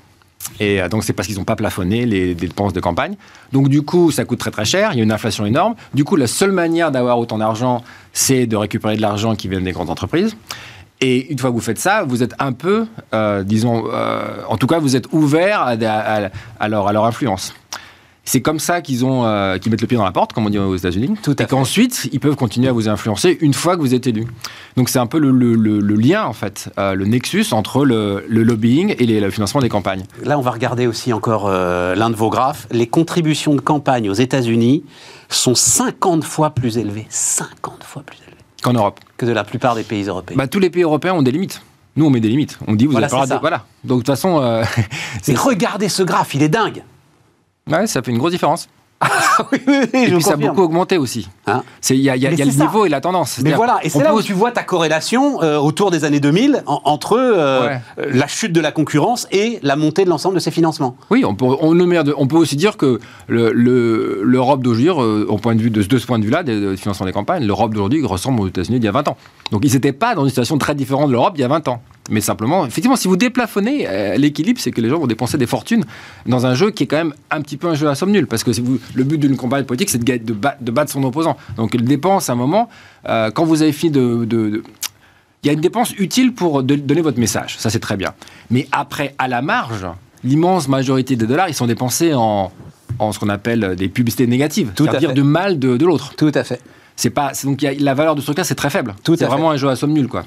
Et 0.59 0.81
euh, 0.81 0.89
donc 0.89 1.05
c'est 1.05 1.13
parce 1.13 1.29
qu'ils 1.29 1.37
n'ont 1.37 1.45
pas 1.45 1.57
plafonné 1.57 2.07
les, 2.07 2.35
dépenses 2.35 2.73
de 2.73 2.81
campagne. 2.81 3.15
Donc 3.53 3.69
du 3.69 3.83
coup, 3.83 4.11
ça 4.11 4.25
coûte 4.25 4.39
très 4.39 4.51
très 4.51 4.65
cher, 4.65 4.91
il 4.93 4.99
y 4.99 5.01
a 5.01 5.05
une 5.05 5.13
inflation 5.13 5.45
énorme. 5.45 5.75
Du 5.95 6.05
coup, 6.05 6.17
la 6.17 6.27
seule 6.27 6.53
manière 6.53 6.91
d'avoir 6.91 7.19
autant 7.19 7.39
d'argent, 7.39 7.83
c'est 8.13 8.47
de 8.47 8.57
récupérer 8.57 8.97
de 8.97 9.03
l'argent 9.03 9.37
qui 9.37 9.49
vient 9.49 9.61
des 9.61 9.73
grandes 9.73 9.91
entreprises. 9.91 10.37
Et 11.03 11.33
une 11.33 11.39
fois 11.39 11.51
que 11.51 11.55
vous 11.55 11.63
faites 11.63 11.79
ça, 11.79 12.05
vous 12.05 12.23
êtes 12.23 12.35
un 12.39 12.53
peu, 12.53 12.87
euh, 13.15 13.43
disons, 13.43 13.85
en 14.49 14.57
tout 14.59 14.67
cas, 14.67 14.79
vous 14.79 14.97
êtes 14.97 15.07
ouvert 15.13 15.63
à 15.63 16.69
leur 16.69 17.05
influence. 17.07 17.55
C'est 18.25 18.43
comme 18.43 18.61
ça 18.61 18.81
qu'ils 18.81 19.05
ont, 19.05 19.25
euh, 19.25 19.59
qu'ils 19.59 19.71
mettent 19.73 19.81
le 19.81 19.87
pied 19.87 19.97
dans 19.97 20.05
la 20.05 20.13
porte, 20.13 20.33
comme 20.33 20.47
on 20.47 20.51
dit 20.51 20.59
aux 20.59 20.77
États-Unis. 20.77 21.15
Tout 21.23 21.35
à 21.39 21.43
et 21.43 21.47
qu'ensuite, 21.47 22.09
ils 22.13 22.21
peuvent 22.21 22.37
continuer 22.37 22.69
à 22.69 22.73
vous 22.73 22.89
influencer 22.89 23.37
une 23.41 23.55
fois 23.55 23.77
que 23.77 23.81
vous 23.81 23.95
êtes 23.95 24.07
élu. 24.07 24.27
Donc 24.77 24.89
c'est 24.89 24.99
un 24.99 25.07
peu 25.07 25.19
le, 25.19 25.31
le- 25.31 25.55
le- 25.55 25.81
le 25.81 25.95
lien, 25.97 26.25
en 26.27 26.33
fait, 26.33 26.71
euh, 26.79 26.95
le 26.95 27.07
nexus 27.07 27.47
entre 27.53 27.85
le, 27.85 28.25
lobbying 28.29 28.95
et 28.99 29.07
les- 29.07 29.21
le 29.21 29.31
financement 29.31 29.61
des 29.61 29.69
campagnes. 29.69 30.05
Là, 30.23 30.39
on 30.39 30.43
va 30.43 30.51
regarder 30.53 30.87
aussi 30.87 31.13
encore 31.13 31.47
euh, 31.49 31.95
l'un 31.97 32.11
de 32.11 32.15
vos 32.15 32.29
graphes. 32.31 32.67
Les 32.71 32.87
contributions 32.87 33.55
de 33.55 33.61
campagne 33.61 34.09
aux 34.11 34.15
États-Unis 34.15 34.85
sont 35.29 35.55
50 35.55 36.23
fois 36.23 36.51
plus 36.51 36.79
élevées, 36.79 37.07
50 37.09 37.83
fois 37.85 38.03
plus 38.03 38.19
élevées 38.19 38.37
Qu'en 38.63 38.75
Europe. 38.75 39.01
que 39.17 39.25
de 39.27 39.33
la 39.33 39.43
plupart 39.45 39.75
des 39.75 39.83
pays 39.83 40.05
européens. 40.05 40.37
Bah, 40.37 40.47
tous 40.47 40.59
les 40.61 40.71
pays 40.71 40.83
européens 40.83 41.15
ont 41.15 41.23
des 41.23 41.33
limites. 41.33 41.63
Nous, 41.97 42.05
on 42.07 42.11
met 42.11 42.21
des 42.21 42.29
limites. 42.29 42.59
On 42.69 42.75
dit, 42.75 42.85
vous 42.85 42.93
Voilà, 42.93 43.07
avez 43.09 43.17
pas 43.29 43.35
de- 43.37 43.41
Voilà. 43.41 43.65
Donc, 43.83 43.99
de 44.01 44.05
toute 44.05 44.07
façon, 44.15 44.41
euh, 44.41 44.63
Mais 45.29 45.35
regardez 45.35 45.89
ce 45.89 46.03
graphe, 46.03 46.35
il 46.35 46.43
est 46.43 46.49
dingue. 46.49 46.83
Ouais, 47.71 47.87
ça 47.87 48.03
fait 48.03 48.11
une 48.11 48.19
grosse 48.19 48.33
différence. 48.33 48.69
oui, 49.51 49.59
oui, 49.67 49.75
oui, 49.95 50.01
Et 50.03 50.11
puis, 50.11 50.23
ça 50.23 50.35
a 50.35 50.37
beaucoup 50.37 50.61
augmenté 50.61 50.99
aussi. 50.99 51.27
Hein 51.47 51.63
Il 51.89 51.97
y 51.97 52.11
a, 52.11 52.17
il 52.17 52.23
y 52.23 52.27
a- 52.27 52.29
Mais 52.29 52.37
il 52.37 52.39
y 52.39 52.43
a 52.43 52.45
c'est 52.45 52.51
le 52.51 52.57
ça. 52.59 52.65
niveau 52.67 52.85
et 52.85 52.91
la 52.91 53.01
tendance. 53.01 53.41
Mais 53.43 53.53
voilà, 53.55 53.79
et 53.83 53.89
c'est 53.89 54.03
là 54.05 54.15
où 54.15 54.21
tu 54.21 54.35
vois 54.35 54.51
ta 54.53 54.63
corrélation 54.63 55.43
euh, 55.43 55.57
autour 55.57 55.91
des 55.91 56.05
années 56.05 56.21
2000 56.21 56.63
en- 56.67 56.83
entre 56.85 57.15
euh, 57.19 57.67
Ouais. 57.67 57.81
euh, 57.99 58.11
la 58.13 58.27
chute 58.27 58.53
de 58.53 58.61
la 58.61 58.73
concurrence 58.73 59.27
et 59.33 59.59
la 59.63 59.77
montée 59.77 60.05
de 60.05 60.11
l'ensemble 60.11 60.35
de 60.35 60.41
ces 60.41 60.51
financements. 60.51 60.99
Oui, 61.09 61.25
on 61.25 61.35
peut, 61.35 61.47
on, 61.47 61.81
on 61.81 62.37
aussi 62.37 62.57
dire 62.57 62.77
que 62.77 63.01
le- 63.27 63.53
le- 63.55 64.21
l'Europe 64.23 64.63
d'aujourd'hui, 64.63 64.91
au 64.91 65.39
point 65.39 65.55
de 65.55 65.63
vue 65.63 65.71
de, 65.71 65.83
de 65.83 65.99
ce 65.99 66.07
point 66.07 66.19
de 66.19 66.25
vue-là, 66.27 66.43
des, 66.43 66.61
des 66.61 66.77
financements 66.77 67.07
des 67.07 67.13
campagnes, 67.13 67.47
l'Europe 67.47 67.73
d'aujourd'hui 67.73 68.05
ressemble 68.05 68.43
aux 68.43 68.49
États-Unis 68.49 68.81
d'il 68.81 68.85
y 68.85 68.89
a 68.89 68.93
20 68.93 69.09
ans. 69.09 69.17
Donc 69.51 69.63
ils 69.65 69.73
n'étaient 69.73 69.93
pas 69.95 70.15
dans 70.15 70.25
une 70.25 70.29
situation 70.29 70.59
très 70.59 70.75
différente 70.75 71.07
de 71.07 71.13
l'Europe 71.13 71.37
d'il 71.37 71.41
y 71.41 71.45
a 71.45 71.49
20 71.49 71.69
ans. 71.69 71.81
Mais 72.11 72.21
simplement, 72.21 72.67
effectivement, 72.67 72.97
si 72.97 73.09
vous 73.09 73.17
déplafonnez, 73.17 73.87
euh, 73.89 74.17
l'équilibre, 74.17 74.61
c'est 74.61 74.73
que 74.73 74.81
les 74.81 74.89
gens 74.91 74.99
vont 74.99 75.07
dépenser 75.07 75.39
des 75.39 75.47
fortunes 75.47 75.85
dans 76.27 76.45
un 76.45 76.55
jeu 76.55 76.71
qui 76.73 76.83
est 76.83 76.87
quand 76.87 76.97
même 76.97 77.15
un 77.31 77.41
petit 77.41 77.57
peu 77.57 77.69
un 77.69 77.75
jeu 77.75 77.89
à 77.89 77.95
somme 77.95 78.11
nulle. 78.11 78.27
Parce 78.27 78.43
que 78.45 78.53
si 78.53 78.61
vous, 78.61 78.79
le 78.95 79.05
but 79.05 79.19
d'une 79.19 79.37
campagne 79.37 79.65
politique, 79.65 79.91
c'est 79.91 80.03
de, 80.03 80.33
battre 80.73 80.91
son 80.93 81.05
opposant. 81.05 81.37
Donc 81.57 81.73
il 81.75 81.85
dépense 81.85 82.29
à 82.29 82.33
un 82.33 82.37
moment, 82.37 82.69
euh, 83.09 83.31
quand 83.31 83.45
vous 83.45 83.63
avez 83.63 83.73
fini 83.73 83.93
de- 83.93 84.63
il 85.43 85.47
y 85.47 85.49
a 85.51 85.53
une 85.55 85.61
dépense 85.61 85.93
utile 85.99 86.35
pour 86.35 86.63
donner 86.63 87.01
votre 87.01 87.19
message, 87.19 87.57
ça 87.59 87.71
c'est 87.71 87.79
très 87.81 87.97
bien. 87.97 88.13
Mais 88.51 88.67
après, 88.73 89.15
à 89.19 89.27
la 89.29 89.41
marge, 89.41 89.87
l'immense 90.23 90.69
majorité 90.69 91.17
des 91.17 91.27
dollars, 91.27 91.49
ils 91.49 91.55
sont 91.55 91.67
dépensés 91.67 92.13
en, 92.13 92.53
en 92.99 93.13
ce 93.13 93.19
qu'on 93.19 93.29
appelle 93.31 93.75
des 93.77 93.89
publicités 93.89 94.27
négatives, 94.27 94.73
c'est-à-dire 94.77 95.11
du 95.15 95.23
mal 95.23 95.59
de, 95.59 95.77
de 95.79 95.87
l'autre. 95.87 96.13
Tout 96.17 96.33
à 96.35 96.45
fait. 96.45 96.61
C'est 96.97 97.09
pas, 97.09 97.33
donc 97.45 97.63
il 97.63 97.65
y 97.65 97.69
a- 97.69 97.73
la 97.83 97.95
valeur 97.95 98.15
de 98.17 98.21
ce 98.21 98.27
truc-là, 98.27 98.45
c'est 98.45 98.55
très 98.55 98.69
faible. 98.69 98.95
C'est 99.21 99.25
vraiment 99.31 99.51
un 99.53 99.57
jeu 99.57 99.69
à 99.71 99.77
somme 99.77 99.93
nulle, 99.95 100.09
quoi. 100.09 100.27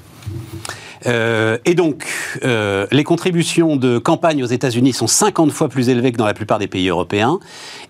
Euh, 1.06 1.58
et 1.64 1.74
donc, 1.74 2.06
euh, 2.44 2.86
les 2.90 3.04
contributions 3.04 3.76
de 3.76 3.98
campagne 3.98 4.42
aux 4.42 4.46
États-Unis 4.46 4.92
sont 4.92 5.06
50 5.06 5.50
fois 5.50 5.68
plus 5.68 5.88
élevées 5.88 6.12
que 6.12 6.16
dans 6.16 6.26
la 6.26 6.34
plupart 6.34 6.58
des 6.58 6.66
pays 6.66 6.88
européens. 6.88 7.38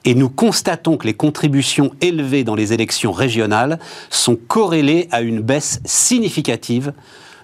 Et 0.04 0.14
nous 0.14 0.28
constatons 0.28 0.96
que 0.96 1.06
les 1.06 1.14
contributions 1.14 1.92
élevées 2.00 2.44
dans 2.44 2.54
les 2.54 2.72
élections 2.72 3.12
régionales 3.12 3.78
sont 4.10 4.36
corrélées 4.36 5.08
à 5.10 5.22
une 5.22 5.40
baisse 5.40 5.80
significative 5.84 6.92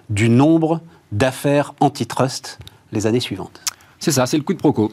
du 0.09 0.29
nombre 0.29 0.81
d'affaires 1.11 1.73
antitrust 1.79 2.59
les 2.91 3.07
années 3.07 3.19
suivantes. 3.19 3.61
C'est 3.99 4.11
ça, 4.11 4.25
c'est 4.25 4.37
le 4.37 4.43
coup 4.43 4.53
de 4.53 4.59
proco. 4.59 4.91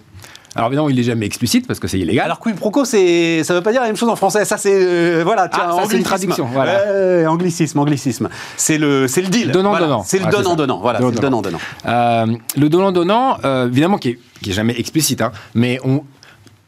Alors 0.59 0.69
évidemment, 0.69 0.89
il 0.91 0.97
n'est 0.97 1.03
jamais 1.03 1.25
explicite 1.25 1.67
parce 1.67 1.79
que 1.81 1.89
c'est 1.89 1.99
illégal. 1.99 2.25
Alors, 2.27 2.39
quid 2.41 2.57
pro 2.57 2.71
quo, 2.71 2.85
c'est, 2.85 3.43
ça 3.45 3.55
veut 3.55 3.63
pas 3.63 3.73
dire 3.73 3.81
la 3.81 3.87
même 3.87 3.97
chose 3.97 4.09
en 4.09 4.17
français. 4.17 4.45
Ça, 4.45 4.57
c'est, 4.59 4.73
euh, 4.75 5.23
voilà, 5.25 5.49
tiens, 5.49 5.69
Ah, 5.69 5.77
ça, 5.77 5.89
c'est 5.89 5.97
une 5.97 6.03
traduction, 6.03 6.47
voilà. 6.53 7.31
Anglicisme, 7.31 7.79
anglicisme. 7.79 8.29
C'est 8.57 8.77
le, 8.77 9.07
c'est 9.09 9.23
le 9.23 9.29
deal. 9.29 9.51
Donnant, 9.53 9.71
Voilà. 9.71 9.87
donnant. 9.87 10.03
C'est 10.05 10.19
le 10.19 10.31
donnant, 10.31 10.57
donnant. 10.57 10.81
Voilà, 10.81 10.99
c'est 10.99 11.05
le 11.07 11.13
Donnant, 11.13 11.41
donnant, 11.43 11.43
donnant. 11.43 11.59
Euh, 11.87 12.27
le 12.57 12.69
donnant-donnant, 12.69 13.39
euh, 13.45 13.69
évidemment, 13.69 13.99
qui 13.99 14.11
est, 14.11 14.19
qui 14.43 14.51
est 14.51 14.53
jamais 14.53 14.75
explicite, 14.79 15.23
hein, 15.23 15.33
mais 15.55 15.79
on, 15.85 16.03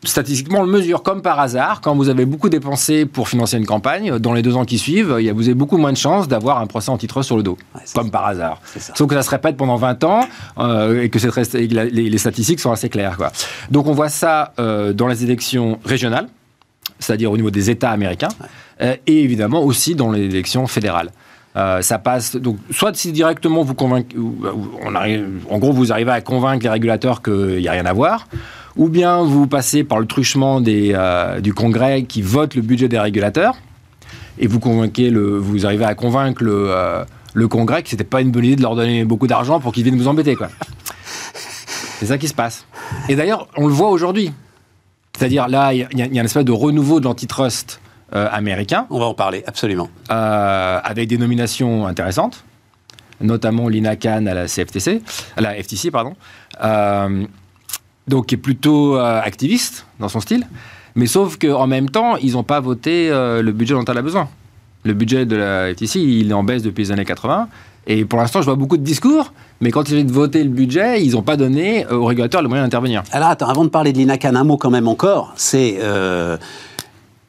statistiquement, 0.05 0.61
on 0.61 0.65
le 0.65 0.71
mesure 0.71 1.03
comme 1.03 1.21
par 1.23 1.39
hasard. 1.41 1.81
Quand 1.81 1.95
vous 1.95 2.09
avez 2.09 2.25
beaucoup 2.25 2.49
dépensé 2.49 3.05
pour 3.07 3.29
financer 3.29 3.57
une 3.59 3.67
campagne, 3.67 4.19
dans 4.19 4.33
les 4.33 4.43
deux 4.43 4.57
ans 4.57 4.65
qui 4.65 4.79
suivent, 4.79 5.17
il 5.19 5.25
y 5.27 5.29
a, 5.29 5.33
vous 5.33 5.43
avez 5.45 5.55
beaucoup 5.55 5.77
moins 5.77 5.93
de 5.93 5.97
chances 5.99 6.27
d'avoir 6.29 6.59
un 6.59 6.67
procès 6.67 6.91
antitrust 6.91 7.27
sur 7.27 7.37
le 7.37 7.43
dos, 7.43 7.59
Ouais, 7.75 7.81
comme 7.95 8.11
par 8.11 8.27
hasard. 8.27 8.61
Sauf 8.95 9.09
que 9.09 9.15
ça 9.15 9.23
se 9.23 9.31
répète 9.31 9.57
pendant 9.57 9.77
20 9.77 10.05
ans 10.05 10.21
euh, 10.59 11.03
et 11.03 11.11
que, 11.11 11.19
cette 11.19 11.33
rest- 11.33 11.55
et 11.55 11.69
que 11.69 11.75
la- 11.75 11.85
les, 11.85 12.09
les 12.09 12.19
statistiques 12.19 12.61
sont 12.61 12.73
assez 12.73 12.89
claires. 12.89 13.17
Quoi. 13.17 13.31
Donc 13.71 13.87
on 13.87 13.93
voit 13.93 14.09
ça 14.09 14.53
euh, 14.59 14.93
dans 14.93 15.07
les 15.07 15.23
élections 15.25 15.79
régionales, 15.85 16.29
c'est-à-dire 16.99 17.31
au 17.31 17.37
niveau 17.37 17.51
des 17.51 17.71
États 17.71 17.91
américains, 17.91 18.29
euh, 18.81 18.97
et 19.07 19.23
évidemment 19.23 19.63
aussi 19.63 19.95
dans 19.95 20.11
les 20.13 20.25
élections 20.25 20.67
fédérales. 20.67 21.11
Euh, 21.57 21.83
ça 21.83 21.99
passe 21.99 22.37
donc 22.37 22.59
soit 22.71 22.95
si 22.95 23.11
directement 23.11 23.65
vous 23.65 23.75
convainquez, 23.75 24.17
on 24.85 24.95
arrive, 24.95 25.27
en 25.51 25.59
gros 25.59 25.73
vous 25.73 25.91
arrivez 25.91 26.13
à 26.13 26.21
convaincre 26.21 26.63
les 26.63 26.69
régulateurs 26.69 27.23
qu'il 27.23 27.57
n'y 27.57 27.67
a 27.67 27.73
rien 27.73 27.87
à 27.87 27.93
voir, 27.93 28.29
ou 28.77 28.89
bien 28.89 29.25
vous 29.25 29.49
passez 29.49 29.83
par 29.83 29.99
le 29.99 30.07
truchement 30.07 30.61
des, 30.61 30.93
euh, 30.95 31.41
du 31.41 31.53
Congrès 31.53 32.05
qui 32.05 32.23
vote 32.23 32.55
le 32.55 32.63
budget 32.63 32.87
des 32.87 33.01
régulateurs 33.01 33.57
et 34.39 34.47
vous 34.47 34.61
convainquez 34.61 35.11
le, 35.11 35.39
vous 35.39 35.67
arrivez 35.67 35.87
à 35.87 35.97
convaincre 35.97 36.45
le, 36.45 36.67
euh, 36.69 37.05
le 37.35 37.49
Congrès 37.49 37.83
que 37.83 37.89
c'était 37.89 38.05
pas 38.05 38.21
une 38.21 38.31
bonne 38.31 38.45
idée 38.45 38.57
de 38.57 38.63
leur 38.63 38.77
donner 38.77 39.05
beaucoup 39.05 39.27
d'argent 39.27 39.59
pour 39.59 39.73
qu'ils 39.73 39.83
viennent 39.83 39.99
vous 39.99 40.09
embêter 40.09 40.37
quoi. 40.37 40.51
C'est 41.99 42.07
ça 42.07 42.17
qui 42.17 42.29
se 42.29 42.35
passe. 42.35 42.65
Et 43.09 43.17
d'ailleurs, 43.17 43.49
on 43.57 43.67
le 43.67 43.75
voit 43.75 43.91
aujourd'hui. 43.91 44.33
C'est-à-dire 45.19 45.49
là, 45.49 45.75
il 45.75 45.87
y, 45.93 45.99
y 45.99 46.03
a 46.03 46.07
une 46.07 46.17
espèce 46.25 46.47
de 46.47 46.53
renouveau 46.53 46.99
de 47.01 47.05
l'antitrust 47.05 47.81
euh, 48.15 48.29
américain 48.33 48.87
On 48.91 48.99
va 48.99 49.07
en 49.07 49.15
parler, 49.15 49.43
absolument. 49.47 49.89
euh, 50.11 50.81
avec 50.83 51.09
des 51.09 51.19
nominations 51.19 51.87
intéressantes, 51.87 52.45
notamment 53.21 53.69
Lina 53.69 53.97
Khan 53.97 54.27
à 54.27 54.35
la 54.35 54.47
CFTC, 54.47 55.03
à 55.37 55.41
la 55.41 55.55
FTC, 55.63 55.91
pardon, 55.91 56.15
euh, 56.65 57.25
donc 58.09 58.27
qui 58.27 58.35
est 58.35 58.39
plutôt 58.39 58.97
activiste 58.97 59.87
dans 60.01 60.09
son 60.09 60.21
style, 60.21 60.47
mais 60.95 61.07
sauf 61.07 61.39
qu'en 61.39 61.67
même 61.67 61.89
temps, 61.89 62.17
ils 62.17 62.33
n'ont 62.33 62.43
pas 62.43 62.61
voté 62.61 63.11
le 63.11 63.51
budget 63.53 63.75
dont 63.75 63.85
elle 63.85 63.99
a 63.99 64.03
besoin. 64.03 64.29
Le 64.83 64.95
budget 64.95 65.27
de 65.27 65.37
la 65.37 65.73
FTC, 65.75 66.01
il 66.01 66.31
est 66.31 66.35
en 66.35 66.43
baisse 66.43 66.63
depuis 66.63 66.85
les 66.85 66.93
années 66.93 67.05
80. 67.05 67.49
Et 67.87 68.05
pour 68.05 68.19
l'instant, 68.19 68.41
je 68.41 68.47
vois 68.47 68.57
beaucoup 68.57 68.77
de 68.77 68.83
discours, 68.83 69.33
mais 69.61 69.71
quand 69.71 69.83
il 69.89 69.91
s'agit 69.91 70.05
de 70.05 70.13
voter 70.13 70.43
le 70.43 70.51
budget, 70.51 71.03
ils 71.03 71.13
n'ont 71.13 71.23
pas 71.23 71.37
donné 71.37 71.87
aux 71.87 72.05
régulateurs 72.05 72.43
le 72.43 72.49
moyen 72.49 72.65
d'intervenir. 72.65 73.03
Alors 73.13 73.29
attends, 73.29 73.49
avant 73.49 73.65
de 73.65 73.69
parler 73.71 73.93
de 73.93 73.99
l'INACAN, 73.99 74.35
un 74.35 74.45
mot 74.45 74.57
quand 74.57 74.71
même 74.71 74.89
encore, 74.89 75.33
c'est 75.37 75.79
euh, 75.81 76.37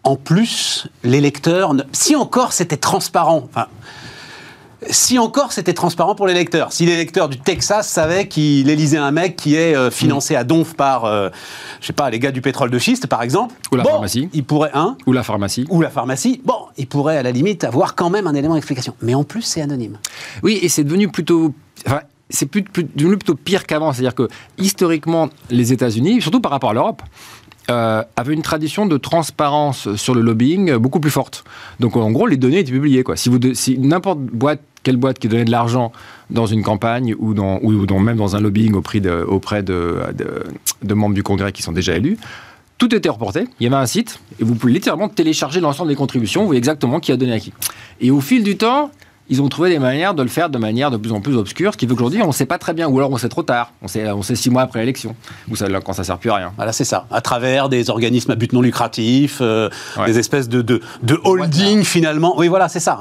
en 0.04 0.16
plus, 0.16 0.88
l'électeur, 1.04 1.74
ne- 1.74 1.84
si 1.92 2.16
encore 2.16 2.54
c'était 2.54 2.78
transparent, 2.78 3.44
enfin, 3.50 3.68
si 4.90 5.20
encore 5.20 5.52
c'était 5.52 5.74
transparent 5.76 6.16
pour 6.16 6.26
l'électeur, 6.26 6.74
si 6.74 6.88
l'électeur 6.88 7.30
du 7.30 7.38
Texas 7.40 7.88
savait 7.88 8.28
qu'il 8.28 8.68
élisait 8.68 8.98
un 8.98 9.12
mec 9.12 9.36
qui 9.36 9.54
est 9.56 9.76
euh, 9.76 9.92
financé 9.92 10.36
à 10.36 10.44
donf 10.44 10.74
par, 10.74 11.06
euh, 11.06 11.30
je 11.82 11.86
sais 11.88 11.94
pas, 11.94 12.10
les 12.10 12.18
gars 12.18 12.32
du 12.32 12.42
pétrole 12.42 12.72
de 12.72 12.80
schiste 12.80 13.06
par 13.06 13.22
exemple, 13.22 13.54
Ou 13.72 13.76
la 13.76 13.84
bon, 13.84 13.92
pharmacie. 13.92 14.28
il 14.34 14.44
pourrait, 14.44 14.72
hein, 14.74 14.98
Ou 15.06 15.14
la 15.14 15.22
pharmacie. 15.22 15.68
ou 15.70 15.82
la 15.84 15.92
pharmacie, 15.92 16.42
bon, 16.44 16.56
il 16.80 16.88
pourrait 16.88 17.18
à 17.18 17.22
la 17.24 17.32
limite 17.32 17.64
avoir 17.64 17.94
quand 17.94 18.10
même 18.10 18.26
un 18.26 18.34
élément 18.34 18.56
d'explication. 18.56 18.96
Mais 19.04 19.14
en 19.14 19.24
plus, 19.24 19.44
c'est 19.44 19.62
anonyme. 19.62 20.00
Oui, 20.42 20.58
et 20.64 20.68
c'est 20.70 20.84
devenu 20.84 21.10
plutôt. 21.10 21.54
Enfin, 21.86 22.02
c'est 22.32 22.48
plus, 22.48 22.64
plus- 22.64 22.88
devenu 22.96 23.18
plutôt 23.18 23.36
pire 23.36 23.68
qu'avant. 23.68 23.94
C'est-à-dire 23.94 24.16
que 24.16 24.30
historiquement, 24.58 25.30
les 25.52 25.74
États-Unis, 25.74 26.22
surtout 26.24 26.42
par 26.42 26.52
rapport 26.52 26.72
à 26.72 26.74
l'Europe, 26.74 27.04
euh, 27.70 28.04
avaient 28.16 28.34
une 28.34 28.42
tradition 28.42 28.86
de 28.86 28.98
transparence 28.98 29.94
sur 29.96 30.16
le 30.16 30.22
lobbying 30.22 30.76
beaucoup 30.78 31.00
plus 31.00 31.12
forte. 31.12 31.44
Donc 31.80 31.96
en 31.96 32.12
gros, 32.12 32.28
les 32.28 32.38
données 32.38 32.60
étaient 32.60 32.72
publiées. 32.72 33.04
Quoi. 33.04 33.16
Si, 33.16 33.78
n'importe 33.78 34.20
quelle 34.84 34.98
boîte 34.98 35.20
qui 35.20 35.28
donnait 35.28 35.46
de 35.46 35.52
l'argent 35.52 35.92
dans 36.32 36.48
une 36.48 36.64
campagne 36.64 37.14
ou, 37.20 37.34
même 38.00 38.18
dans 38.18 38.36
un 38.36 38.40
lobbying 38.40 38.74
auprès, 38.74 39.00
de- 39.00 40.00
de 40.84 40.94
membres 40.94 41.16
du 41.16 41.24
Congrès 41.24 41.52
qui 41.52 41.62
sont 41.62 41.72
déjà 41.72 41.96
élus, 41.96 42.18
tout 42.80 42.96
était 42.96 43.10
reporté. 43.10 43.46
Il 43.60 43.64
y 43.64 43.68
avait 43.68 43.76
un 43.76 43.86
site 43.86 44.20
et 44.40 44.44
vous 44.44 44.56
pouvez 44.56 44.74
littéralement 44.74 45.08
télécharger 45.08 45.60
l'ensemble 45.60 45.90
des 45.90 45.96
contributions. 45.96 46.42
Vous 46.42 46.48
voyez 46.48 46.58
exactement 46.58 47.00
qui 47.00 47.12
a 47.12 47.18
donné 47.18 47.34
à 47.34 47.40
qui. 47.40 47.54
Et 48.00 48.10
au 48.10 48.22
fil 48.22 48.44
du 48.44 48.58
temps, 48.58 48.90
ils 49.30 49.42
ont 49.42 49.48
trouvé 49.48 49.70
des 49.70 49.80
manières 49.80 50.14
de 50.14 50.24
le 50.24 50.30
faire 50.30 50.50
de 50.50 50.58
manière 50.58 50.92
de 50.92 50.98
plus 50.98 51.12
en 51.14 51.22
plus 51.22 51.38
obscure, 51.38 51.72
ce 51.74 51.78
qui 51.78 51.88
fait 51.88 51.94
qu'aujourd'hui, 51.94 52.22
on 52.22 52.28
ne 52.28 52.32
sait 52.34 52.46
pas 52.46 52.58
très 52.58 52.74
bien, 52.74 52.88
ou 52.90 52.98
alors 52.98 53.12
on 53.12 53.18
sait 53.18 53.30
trop 53.30 53.44
tard. 53.44 53.72
On 53.82 53.88
sait, 53.88 54.10
on 54.12 54.22
sait 54.24 54.36
six 54.36 54.50
mois 54.50 54.64
après 54.64 54.80
l'élection, 54.80 55.16
ou 55.50 55.56
ça, 55.56 55.68
quand 55.86 55.94
ça 55.94 56.04
sert 56.04 56.18
plus 56.18 56.30
à 56.32 56.36
rien. 56.36 56.52
Voilà, 56.58 56.74
c'est 56.74 56.84
ça. 56.84 57.06
À 57.12 57.22
travers 57.22 57.70
des 57.70 57.90
organismes 57.90 58.32
à 58.32 58.36
but 58.36 58.52
non 58.52 58.62
lucratif, 58.62 59.38
euh, 59.42 59.70
Ouais. 59.98 60.06
des 60.08 60.20
espèces 60.20 60.50
de, 60.50 60.62
de, 60.62 60.82
de 61.04 61.20
holding 61.24 61.84
finalement. 61.84 62.34
Oui, 62.38 62.48
voilà, 62.50 62.68
c'est 62.68 62.80
ça. 62.82 62.98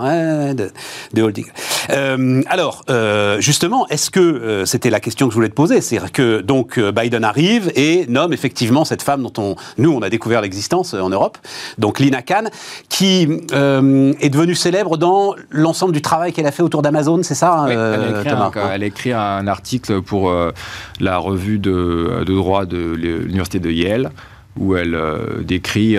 de, 0.54 0.70
des 1.12 1.22
holdings. 1.22 1.50
Euh, 1.90 2.42
alors, 2.46 2.84
euh, 2.90 3.40
justement, 3.40 3.88
est-ce 3.88 4.10
que 4.10 4.62
c'était 4.66 4.90
la 4.90 5.00
question 5.00 5.26
que 5.26 5.32
je 5.32 5.36
voulais 5.36 5.48
te 5.48 5.54
poser? 5.54 5.80
C'est 5.80 5.98
que 6.12 6.40
donc 6.42 6.78
Biden 6.78 7.24
arrive 7.24 7.72
et 7.74 8.06
nomme 8.08 8.32
effectivement 8.32 8.84
cette 8.84 9.02
femme 9.02 9.22
dont 9.22 9.32
on, 9.38 9.56
nous, 9.78 9.90
on 9.92 10.00
a 10.02 10.10
découvert 10.10 10.40
l'existence 10.42 10.94
en 10.94 11.08
Europe, 11.10 11.38
donc 11.78 11.98
Lina 11.98 12.22
Khan, 12.22 12.44
qui 12.88 13.22
est 13.52 14.28
devenue 14.30 14.54
célèbre 14.54 14.96
dans 14.96 15.34
l'ensemble 15.50 15.92
du 15.92 16.02
travail 16.02 16.09
qu'elle 16.32 16.46
a 16.46 16.52
fait 16.52 16.62
autour 16.62 16.82
d'Amazon, 16.82 17.22
c'est 17.22 17.34
ça, 17.34 17.64
Oui, 17.64 17.72
elle, 17.72 17.78
a 17.78 17.80
euh, 17.80 18.20
écrit 18.20 18.30
Thomas 18.30 18.50
un, 18.54 18.70
elle 18.72 18.82
a 18.82 18.86
écrit 18.86 19.12
un 19.12 19.46
article 19.46 20.02
pour 20.02 20.30
euh, 20.30 20.52
la 21.00 21.18
revue 21.18 21.58
de, 21.58 22.24
de 22.26 22.34
droit 22.34 22.64
de 22.64 22.92
l'université 22.94 23.58
de 23.60 23.70
Yale, 23.70 24.10
où 24.56 24.76
elle 24.76 24.94
euh, 24.94 25.42
décrit. 25.42 25.96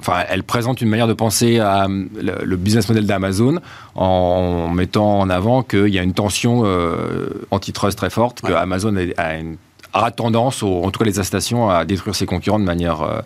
Enfin, 0.00 0.24
elle 0.28 0.42
présente 0.42 0.80
une 0.82 0.88
manière 0.88 1.08
de 1.08 1.14
penser 1.14 1.58
à 1.58 1.86
le, 1.88 2.56
business 2.56 2.88
model 2.88 3.06
d'Amazon 3.06 3.60
en 3.94 4.68
mettant 4.68 5.18
en 5.20 5.30
avant 5.30 5.62
qu'il 5.62 5.88
y 5.88 5.98
a 5.98 6.02
une 6.02 6.12
tension 6.12 6.62
euh, 6.64 7.28
antitrust 7.50 7.98
très 7.98 8.10
forte, 8.10 8.40
que 8.40 8.52
Ouais. 8.52 8.54
Amazon 8.54 8.94
a, 8.96 9.20
a 9.20 9.34
une, 9.36 9.56
a 9.92 10.10
tendance, 10.10 10.62
ou 10.62 10.68
en 10.68 10.90
tout 10.90 10.98
cas 10.98 11.06
les 11.06 11.18
incitations, 11.18 11.70
à 11.70 11.84
détruire 11.84 12.14
ses 12.14 12.26
concurrents 12.26 12.58
de 12.58 12.64
manière, 12.64 13.02
euh, 13.02 13.20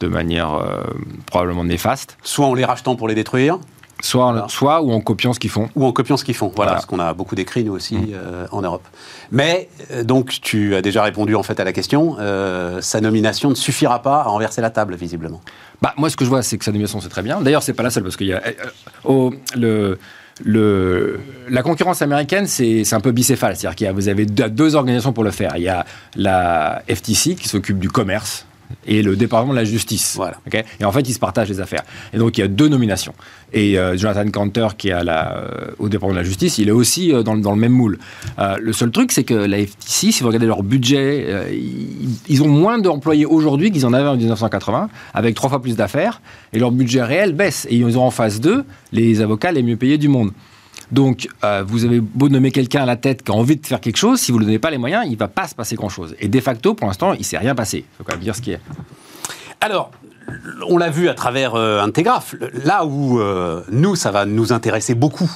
de 0.00 0.08
manière 0.08 0.54
euh, 0.54 0.82
probablement 1.26 1.64
néfaste, 1.64 2.16
Soit 2.22 2.46
en 2.46 2.54
les 2.54 2.64
rachetant 2.64 2.96
pour 2.96 3.08
les 3.08 3.14
détruire, 3.14 3.58
soit, 4.02 4.32
Voilà. 4.32 4.46
soit 4.48 4.82
ou 4.82 4.92
en 4.92 5.00
copiant 5.00 5.32
ce 5.32 5.38
qu'ils 5.40 5.50
font. 5.50 5.68
ou 5.76 5.84
en 5.84 5.92
copiant 5.92 6.16
ce 6.16 6.24
qu'ils 6.24 6.34
font. 6.34 6.52
Voilà, 6.54 6.72
Voilà. 6.72 6.80
ce 6.82 6.86
qu'on 6.86 6.98
a 6.98 7.12
beaucoup 7.14 7.34
décrit 7.34 7.64
nous 7.64 7.72
aussi 7.72 7.96
euh, 8.14 8.46
en 8.52 8.62
Europe. 8.62 8.82
Mais 9.32 9.68
euh, 9.92 10.02
donc 10.04 10.38
tu 10.42 10.74
as 10.74 10.82
déjà 10.82 11.02
répondu 11.02 11.34
en 11.34 11.42
fait 11.42 11.58
à 11.60 11.64
la 11.64 11.72
question. 11.72 12.16
euh, 12.18 12.80
sa 12.80 13.00
nomination 13.00 13.50
ne 13.50 13.54
suffira 13.54 14.00
pas 14.02 14.20
à 14.20 14.24
renverser 14.24 14.60
la 14.60 14.70
table 14.70 14.94
visiblement. 14.96 15.40
Bah, 15.82 15.94
moi, 15.96 16.10
ce 16.10 16.16
que 16.16 16.24
je 16.24 16.30
vois, 16.30 16.42
c'est 16.42 16.58
que 16.58 16.64
sa 16.64 16.72
nomination, 16.72 17.00
c'est 17.00 17.08
très 17.08 17.22
bien. 17.22 17.40
D'ailleurs, 17.40 17.62
c'est 17.62 17.72
pas 17.72 17.82
la 17.82 17.88
seule, 17.90 18.02
parce 18.02 18.16
qu'il 18.16 18.26
y 18.26 18.34
a. 18.34 18.42
euh, 19.06 19.30
le, 19.56 19.98
le, 20.44 21.20
la 21.48 21.62
concurrence 21.62 22.02
américaine, 22.02 22.46
c'est 22.46 22.92
un 22.92 23.00
peu 23.00 23.12
bicéphale. 23.12 23.56
C'est-à-dire 23.56 23.76
qu'il 23.76 23.86
y 23.86 23.88
a, 23.88 23.92
vous 23.92 24.08
avez 24.08 24.26
deux, 24.26 24.50
deux 24.50 24.74
organisations 24.74 25.12
pour 25.12 25.24
le 25.24 25.30
faire. 25.30 25.52
Il 25.56 25.62
y 25.62 25.68
a 25.68 25.84
la 26.16 26.82
FTC 26.88 27.34
qui 27.34 27.48
s'occupe 27.48 27.78
du 27.78 27.88
commerce, 27.88 28.46
et 28.86 29.02
le 29.02 29.16
département 29.16 29.52
de 29.52 29.58
la 29.58 29.64
justice. 29.64 30.14
Voilà. 30.16 30.38
et 30.80 30.84
en 30.84 30.92
fait, 30.92 31.08
ils 31.08 31.12
se 31.14 31.18
partagent 31.18 31.48
les 31.48 31.60
affaires. 31.60 31.82
Et 32.12 32.18
donc, 32.18 32.38
il 32.38 32.40
y 32.40 32.44
a 32.44 32.48
deux 32.48 32.68
nominations. 32.68 33.12
Et 33.52 33.78
euh, 33.78 33.96
Jonathan 33.96 34.28
Cantor, 34.30 34.76
qui 34.76 34.88
est 34.88 34.92
à 34.92 35.02
la, 35.04 35.36
euh, 35.36 35.66
au 35.78 35.88
département 35.88 36.14
de 36.14 36.18
la 36.20 36.24
justice, 36.24 36.58
il 36.58 36.68
est 36.68 36.72
aussi 36.72 37.12
euh, 37.12 37.22
dans, 37.22 37.34
le- 37.34 37.40
dans 37.40 37.50
le 37.52 37.58
même 37.58 37.72
moule. 37.72 37.98
Le 38.38 38.72
seul 38.72 38.90
truc, 38.90 39.12
c'est 39.12 39.24
que 39.24 39.34
la 39.34 39.58
FTC, 39.58 40.12
si 40.12 40.20
vous 40.22 40.28
regardez 40.28 40.46
leur 40.46 40.62
budget, 40.62 41.50
ils, 41.52 42.08
ils 42.28 42.42
ont 42.42 42.48
moins 42.48 42.78
d'employés 42.78 43.26
aujourd'hui 43.26 43.70
qu'ils 43.70 43.84
en 43.86 43.92
avaient 43.92 44.08
en 44.08 44.16
1980, 44.16 44.88
avec 45.14 45.34
trois 45.34 45.48
fois 45.50 45.60
plus 45.60 45.76
d'affaires, 45.76 46.20
et 46.52 46.58
leur 46.58 46.70
budget 46.72 47.02
réel 47.02 47.32
baisse. 47.34 47.66
Et 47.70 47.76
ils 47.76 47.98
ont 47.98 48.02
en 48.04 48.10
face 48.10 48.40
d'eux 48.40 48.64
les 48.92 49.20
avocats 49.20 49.52
les 49.52 49.62
mieux 49.62 49.76
payés 49.76 49.98
du 49.98 50.08
monde. 50.08 50.30
Donc, 50.90 51.28
euh, 51.44 51.62
vous 51.66 51.84
avez 51.84 52.00
beau 52.00 52.28
nommer 52.28 52.50
quelqu'un 52.50 52.82
à 52.82 52.86
la 52.86 52.96
tête 52.96 53.22
qui 53.22 53.30
a 53.30 53.34
envie 53.34 53.56
de 53.56 53.66
faire 53.66 53.80
quelque 53.80 53.96
chose, 53.96 54.20
si 54.20 54.32
vous 54.32 54.38
ne 54.38 54.42
lui 54.42 54.46
donnez 54.46 54.58
pas 54.58 54.70
les 54.70 54.78
moyens, 54.78 55.04
il 55.06 55.12
ne 55.12 55.16
va 55.16 55.28
pas 55.28 55.46
se 55.46 55.54
passer 55.54 55.76
grand-chose. 55.76 56.16
Et 56.18 56.28
de 56.28 56.40
facto, 56.40 56.74
pour 56.74 56.86
l'instant, 56.86 57.12
il 57.12 57.20
ne 57.20 57.24
s'est 57.24 57.38
rien 57.38 57.54
passé. 57.54 57.78
Il 57.78 57.96
faut 57.98 58.04
quand 58.04 58.14
même 58.14 58.22
dire 58.22 58.34
ce 58.34 58.40
qui 58.40 58.52
est. 58.52 58.60
Alors, 59.60 59.90
on 60.68 60.78
l'a 60.78 60.90
vu 60.90 61.08
à 61.08 61.14
travers 61.14 61.54
euh. 61.54 61.86
Là 62.64 62.84
où 62.84 63.20
euh, 63.20 63.62
nous, 63.70 63.94
ça 63.96 64.10
va 64.10 64.24
nous 64.26 64.52
intéresser 64.52 64.94
beaucoup 64.94 65.30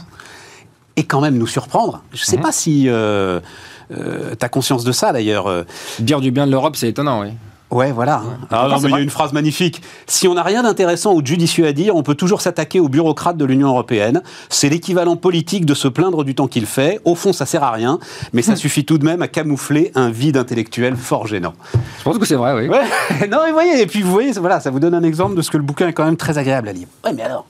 et 0.96 1.04
quand 1.04 1.20
même 1.20 1.36
nous 1.36 1.46
surprendre. 1.46 2.02
Je 2.12 2.20
ne 2.20 2.24
sais 2.26 2.38
pas 2.38 2.52
si 2.52 2.84
tu 2.84 2.90
as 2.90 4.48
conscience 4.48 4.84
de 4.84 4.92
ça 4.92 5.12
d'ailleurs. 5.12 5.46
euh, 5.46 5.64
Dire 5.98 6.20
du 6.20 6.30
bien 6.30 6.46
de 6.46 6.52
l'Europe, 6.52 6.76
c'est 6.76 6.88
étonnant, 6.88 7.22
oui. 7.22 7.28
Ouais, 7.70 7.90
voilà. 7.90 8.22
Ah, 8.50 8.68
Non, 8.70 8.78
mais 8.80 8.88
il 8.88 8.92
y 8.92 8.94
a 8.94 9.00
une 9.00 9.10
phrase 9.10 9.32
magnifique. 9.32 9.82
Si 10.06 10.28
on 10.28 10.34
n'a 10.34 10.44
rien 10.44 10.62
d'intéressant 10.62 11.12
ou 11.14 11.22
de 11.22 11.26
judicieux 11.26 11.66
à 11.66 11.72
dire, 11.72 11.96
on 11.96 12.02
peut 12.04 12.14
toujours 12.14 12.40
s'attaquer 12.40 12.78
aux 12.78 12.88
bureaucrates 12.88 13.36
de 13.36 13.44
l'Union 13.44 13.68
européenne. 13.68 14.22
C'est 14.48 14.68
l'équivalent 14.68 15.16
politique 15.16 15.66
de 15.66 15.74
se 15.74 15.88
plaindre 15.88 16.22
du 16.24 16.34
temps 16.36 16.46
qu'il 16.46 16.66
fait. 16.66 17.00
Au 17.04 17.16
fond, 17.16 17.32
ça 17.32 17.46
sert 17.46 17.64
à 17.64 17.72
rien, 17.72 17.98
mais 18.32 18.42
ça 18.42 18.54
suffit 18.64 18.84
tout 18.84 18.98
de 18.98 19.04
même 19.04 19.22
à 19.22 19.28
camoufler 19.28 19.90
un 19.96 20.10
vide 20.10 20.36
intellectuel 20.36 20.94
fort 20.96 21.26
gênant. 21.26 21.54
Je 21.98 22.04
pense 22.04 22.18
que 22.18 22.26
c'est 22.26 22.36
vrai, 22.36 22.54
oui. 22.54 22.68
Ouais, 22.68 23.28
non, 23.28 23.38
mais 23.44 23.50
voyez, 23.52 23.80
et 23.82 23.86
puis 23.86 24.02
vous 24.02 24.12
voyez, 24.12 24.32
voilà, 24.32 24.60
ça 24.60 24.70
vous 24.70 24.78
donne 24.78 24.94
un 24.94 25.02
exemple 25.02 25.34
de 25.34 25.42
ce 25.42 25.50
que 25.50 25.56
le 25.56 25.64
bouquin 25.64 25.88
est 25.88 25.92
quand 25.94 26.04
même 26.04 26.16
très 26.16 26.38
agréable 26.38 26.68
à 26.68 26.72
lire. 26.72 26.86
Ouais, 27.04 27.12
mais 27.12 27.22
alors, 27.22 27.46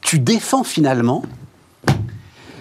tu 0.00 0.18
défends 0.20 0.64
finalement 0.64 1.22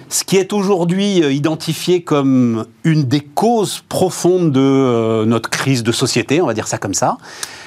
ce 0.09 0.23
qui 0.23 0.37
est 0.37 0.53
aujourd'hui 0.53 1.23
euh, 1.23 1.31
identifié 1.31 2.01
comme 2.01 2.65
une 2.83 3.03
des 3.03 3.21
causes 3.21 3.83
profondes 3.87 4.51
de 4.51 4.59
euh, 4.59 5.25
notre 5.25 5.49
crise 5.49 5.83
de 5.83 5.91
société, 5.91 6.41
on 6.41 6.47
va 6.47 6.55
dire 6.55 6.67
ça 6.67 6.79
comme 6.79 6.95
ça, 6.95 7.17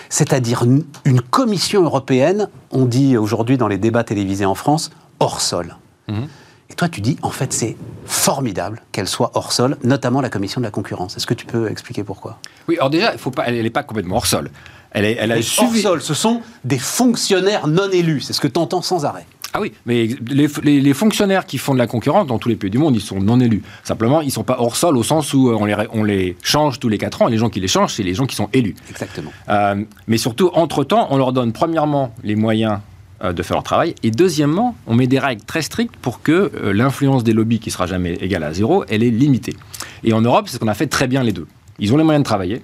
c'est-à-dire 0.08 0.64
une, 0.64 1.20
commission 1.30 1.82
européenne, 1.84 2.48
on 2.70 2.84
dit 2.84 3.16
aujourd'hui 3.16 3.56
dans 3.56 3.68
les 3.68 3.78
débats 3.78 4.04
télévisés 4.04 4.44
en 4.44 4.54
France, 4.54 4.90
hors 5.20 5.40
sol. 5.40 5.76
Mhm. 6.08 6.26
Et 6.68 6.74
toi, 6.74 6.88
tu 6.88 7.00
dis, 7.00 7.16
en 7.22 7.30
fait, 7.30 7.52
c'est 7.52 7.76
formidable 8.06 8.82
qu'elle 8.92 9.08
soit 9.08 9.30
hors 9.34 9.52
sol, 9.52 9.76
notamment 9.84 10.20
la 10.20 10.30
commission 10.30 10.60
de 10.60 10.66
la 10.66 10.70
concurrence. 10.70 11.16
Est-ce 11.16 11.26
que 11.26 11.34
tu 11.34 11.46
peux 11.46 11.70
expliquer 11.70 12.02
pourquoi? 12.02 12.38
Oui, 12.66 12.76
alors 12.76 12.90
déjà, 12.90 13.12
il 13.12 13.18
faut 13.18 13.30
pas, 13.30 13.44
elle 13.46 13.62
n'est 13.62 13.70
pas 13.70 13.82
complètement 13.82 14.16
hors 14.16 14.26
sol. 14.26 14.50
Elle, 14.90 15.04
est, 15.04 15.16
elle 15.18 15.32
a 15.32 15.36
Les 15.36 15.58
hors 15.58 15.74
sol, 15.76 16.02
ce 16.02 16.14
sont 16.14 16.40
des 16.64 16.78
fonctionnaires 16.78 17.66
non 17.66 17.90
élus. 17.90 18.22
C'est 18.22 18.32
ce 18.32 18.40
que 18.40 18.48
tu 18.48 18.58
entends 18.58 18.82
sans 18.82 19.04
arrêt. 19.04 19.26
Ah 19.54 19.60
oui, 19.60 19.72
mais 19.86 20.08
les, 20.30 20.48
les- 20.62 20.80
les 20.80 20.94
fonctionnaires 20.94 21.44
qui 21.46 21.58
font 21.58 21.74
de 21.74 21.78
la 21.78 21.86
concurrence 21.86 22.26
dans 22.26 22.38
tous 22.38 22.48
les 22.48 22.56
pays 22.56 22.70
du 22.70 22.78
monde, 22.78 22.96
ils 22.96 23.00
sont 23.02 23.20
non 23.20 23.38
élus. 23.40 23.62
Simplement, 23.84 24.20
ils 24.22 24.26
ne 24.28 24.30
sont 24.32 24.44
pas 24.44 24.56
hors 24.58 24.76
sol 24.76 24.96
au 24.96 25.02
sens 25.02 25.34
où 25.34 25.50
euh, 25.50 25.56
on 25.60 25.64
les, 25.66 25.76
on 25.92 26.04
les 26.04 26.36
change 26.42 26.78
tous 26.80 26.88
les 26.88 26.98
4 26.98 27.22
ans. 27.22 27.28
Et 27.28 27.32
les 27.32 27.38
gens 27.38 27.50
qui 27.50 27.60
les 27.60 27.68
changent, 27.68 27.92
c'est 27.94 28.02
les 28.02 28.14
gens 28.14 28.26
qui 28.26 28.34
sont 28.36 28.48
élus. 28.52 28.74
Exactement. 28.90 29.30
Euh, 29.48 29.84
mais 30.06 30.16
surtout, 30.16 30.50
entre-temps, 30.54 31.08
on 31.10 31.16
leur 31.18 31.32
donne 31.32 31.52
premièrement 31.52 32.14
les 32.24 32.34
moyens 32.34 32.78
euh, 33.22 33.32
de 33.32 33.42
faire 33.42 33.56
leur 33.56 33.62
travail, 33.62 33.94
et 34.02 34.10
deuxièmement, 34.10 34.74
on 34.86 34.94
met 34.94 35.06
des 35.06 35.18
règles 35.18 35.42
très 35.44 35.62
strictes 35.62 35.94
pour 35.96 36.22
que 36.22 36.50
euh, 36.54 36.72
l'influence 36.72 37.22
des 37.22 37.32
lobbies, 37.34 37.60
qui 37.60 37.70
sera 37.70 37.86
jamais 37.86 38.14
égale 38.14 38.42
à 38.44 38.52
zéro, 38.54 38.84
elle 38.88 39.02
est 39.02 39.10
limitée. 39.10 39.54
Et 40.02 40.12
en 40.12 40.22
Europe, 40.22 40.46
c'est 40.48 40.54
ce 40.54 40.58
qu'on 40.58 40.66
a 40.68 40.74
fait 40.74 40.86
très 40.88 41.06
bien 41.08 41.22
les 41.22 41.32
deux. 41.32 41.46
Ils 41.78 41.92
ont 41.92 41.96
les 41.98 42.04
moyens 42.04 42.22
de 42.22 42.26
travailler, 42.26 42.62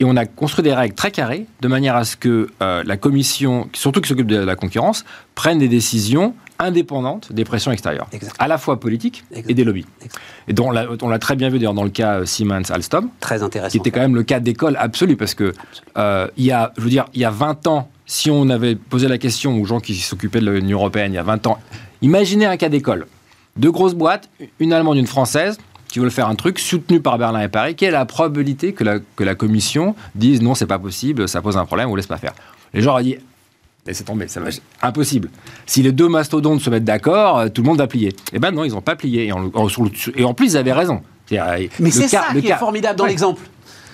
et 0.00 0.04
on 0.04 0.16
a 0.16 0.24
construit 0.24 0.62
des 0.62 0.72
règles 0.72 0.94
très 0.94 1.10
carrées, 1.10 1.46
de 1.60 1.68
manière 1.68 1.94
à 1.94 2.04
ce 2.04 2.16
que 2.16 2.48
euh, 2.62 2.82
la 2.86 2.96
commission, 2.96 3.68
surtout 3.74 4.00
qui 4.00 4.08
s'occupe 4.08 4.26
de 4.26 4.38
la 4.38 4.56
concurrence, 4.56 5.04
prenne 5.34 5.58
des 5.58 5.68
décisions 5.68 6.34
indépendantes 6.58 7.32
des 7.32 7.44
pressions 7.44 7.70
extérieures, 7.70 8.06
Exactement. 8.12 8.44
à 8.44 8.48
la 8.48 8.58
fois 8.58 8.80
politiques 8.80 9.24
et 9.48 9.54
des 9.54 9.64
lobbies. 9.64 9.86
Exactement. 10.02 10.24
Et 10.48 10.52
dont 10.54 10.68
on 10.68 10.70
l'a- 10.70 10.86
on 11.02 11.08
l'a 11.08 11.18
très 11.18 11.36
bien 11.36 11.48
vu 11.50 11.58
d'ailleurs 11.58 11.74
dans 11.74 11.84
le 11.84 11.90
cas 11.90 12.20
euh, 12.20 12.24
Siemens-Alstom, 12.26 13.10
Très 13.20 13.42
intéressant. 13.42 13.70
qui 13.70 13.76
était 13.78 13.90
quand 13.90 14.00
même 14.00 14.14
le 14.14 14.22
cas 14.22 14.40
d'école 14.40 14.76
absolu 14.78 15.16
parce 15.16 15.34
que 15.34 15.52
euh, 15.98 16.28
il 16.38 16.44
y 16.46 16.52
a, 16.52 16.72
je 16.78 16.82
veux 16.82 16.90
dire, 16.90 17.04
il 17.14 17.20
y 17.20 17.24
a 17.26 17.30
20 17.30 17.66
ans, 17.66 17.90
si 18.06 18.30
on 18.30 18.48
avait 18.48 18.76
posé 18.76 19.06
la 19.06 19.18
question 19.18 19.60
aux 19.60 19.64
gens 19.66 19.80
qui 19.80 19.94
s'occupaient 19.96 20.40
de 20.40 20.50
l'Union 20.50 20.78
européenne 20.78 21.12
il 21.12 21.16
y 21.16 21.18
a 21.18 21.22
20 21.22 21.46
ans, 21.46 21.58
imaginez 22.02 22.46
un 22.46 22.56
cas 22.56 22.68
d'école, 22.70 23.06
deux 23.56 23.70
grosses 23.70 23.94
boîtes, 23.94 24.28
une 24.60 24.72
allemande, 24.72 24.96
une 24.96 25.06
française, 25.06 25.58
qui 25.92 25.98
veulent 25.98 26.10
faire 26.10 26.28
un 26.28 26.34
truc 26.34 26.58
soutenu 26.58 27.00
par 27.00 27.18
Berlin 27.18 27.40
et 27.40 27.48
Paris. 27.48 27.74
Quelle 27.76 27.88
est 27.90 27.92
la 27.92 28.04
probabilité 28.06 28.72
que 28.72 28.84
la, 28.84 28.98
que 29.16 29.24
la 29.24 29.34
Commission 29.34 29.94
dise 30.14 30.40
non, 30.42 30.54
c'est 30.54 30.66
pas 30.66 30.78
possible, 30.78 31.28
ça 31.28 31.42
pose 31.42 31.56
un 31.56 31.64
problème, 31.64 31.88
on 31.90 31.94
laisse 31.96 32.06
pas 32.06 32.16
faire 32.18 32.32
Les 32.74 32.82
gens 32.82 32.92
auraient 32.92 33.02
dit 33.04 33.16
laissez 33.86 34.04
tomber, 34.04 34.28
ça 34.28 34.40
va, 34.40 34.50
impossible. 34.82 35.30
Si 35.66 35.82
les 35.82 35.90
deux 35.92 36.08
mastodontes 36.08 36.60
se 36.60 36.70
mettent 36.70 36.84
d'accord, 36.84 37.38
euh, 37.38 37.48
tout 37.48 37.62
le 37.62 37.68
monde 37.68 37.78
va 37.78 37.86
plier. 37.86 38.14
Eh 38.32 38.38
ben 38.38 38.50
non, 38.52 38.62
ils 38.64 38.72
n'ont 38.72 38.82
pas 38.82 38.94
plié. 38.94 39.26
Et 39.26 39.32
en, 39.32 39.50
en- 39.54 39.68
sur 39.68 39.82
le- 39.84 39.90
et 40.16 40.24
en 40.24 40.34
plus, 40.34 40.52
ils 40.52 40.56
avaient 40.56 40.72
raison. 40.72 41.00
C'est-à-dire, 41.26 41.70
Mais 41.80 41.90
c'est 41.90 42.06
ça 42.08 42.24
le 42.34 42.40
qui 42.40 42.48
cas- 42.48 42.56
est 42.56 42.58
formidable 42.58 42.96
dans 42.98 43.04
Ouais. 43.04 43.10
l'exemple. 43.10 43.40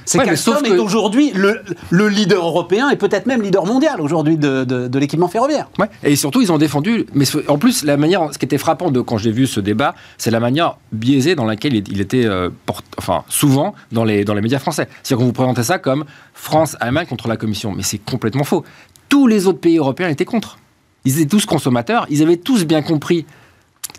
C'est 0.07 0.19
Ouais, 0.19 0.25
qu'Alstom 0.25 0.65
est 0.65 0.69
que- 0.71 0.79
aujourd'hui 0.79 1.33
le, 1.35 1.61
le 1.91 2.09
leader 2.09 2.47
européen 2.47 2.89
et 2.91 2.97
peut-être 2.97 3.27
même 3.27 3.43
leader 3.43 3.67
mondial 3.67 4.01
aujourd'hui 4.01 4.37
de, 4.39 4.65
de- 4.65 4.87
de 4.89 4.99
l'équipement 4.99 5.29
ferroviaire. 5.29 5.69
Ouais. 5.79 5.91
Et 6.05 6.17
surtout, 6.17 6.41
ils 6.41 6.51
ont 6.53 6.59
défendu. 6.59 7.07
Mais 7.13 7.25
en 7.49 7.59
plus, 7.59 7.85
la 7.85 7.97
manière, 7.97 8.33
ce 8.33 8.39
qui 8.39 8.45
était 8.45 8.57
frappant 8.57 8.91
de 8.91 9.01
quand 9.01 9.19
j'ai 9.19 9.33
vu 9.33 9.47
ce 9.47 9.59
débat, 9.61 9.95
c'est 10.17 10.31
la 10.31 10.41
manière 10.41 10.79
biaisée 10.93 11.35
dans 11.35 11.45
laquelle 11.45 11.75
il, 11.75 12.01
était, 12.01 12.25
euh, 12.25 12.51
port- 12.67 12.83
enfin, 12.97 13.25
souvent 13.29 13.75
dans 13.93 14.05
les 14.05 14.25
dans 14.25 14.35
les 14.35 14.41
médias 14.43 14.61
français. 14.61 14.89
C'est-à-dire 15.03 15.19
qu'on 15.19 15.27
vous 15.27 15.33
présentait 15.33 15.65
ça 15.65 15.79
comme 15.79 16.05
France, 16.35 16.77
Allemagne 16.81 17.07
contre 17.07 17.27
la 17.29 17.37
Commission, 17.37 17.73
mais 17.77 17.83
c'est 17.83 17.99
complètement 17.99 18.45
faux. 18.45 18.65
Tous 19.09 19.27
les 19.27 19.47
autres 19.49 19.61
pays 19.61 19.79
européens 19.79 20.09
étaient 20.09 20.25
contre. 20.25 20.59
Ils 21.05 21.19
étaient 21.21 21.29
tous 21.29 21.47
consommateurs. 21.47 22.07
Ils 22.11 22.23
avaient 22.23 22.37
tous 22.37 22.65
bien 22.65 22.83
compris 22.83 23.27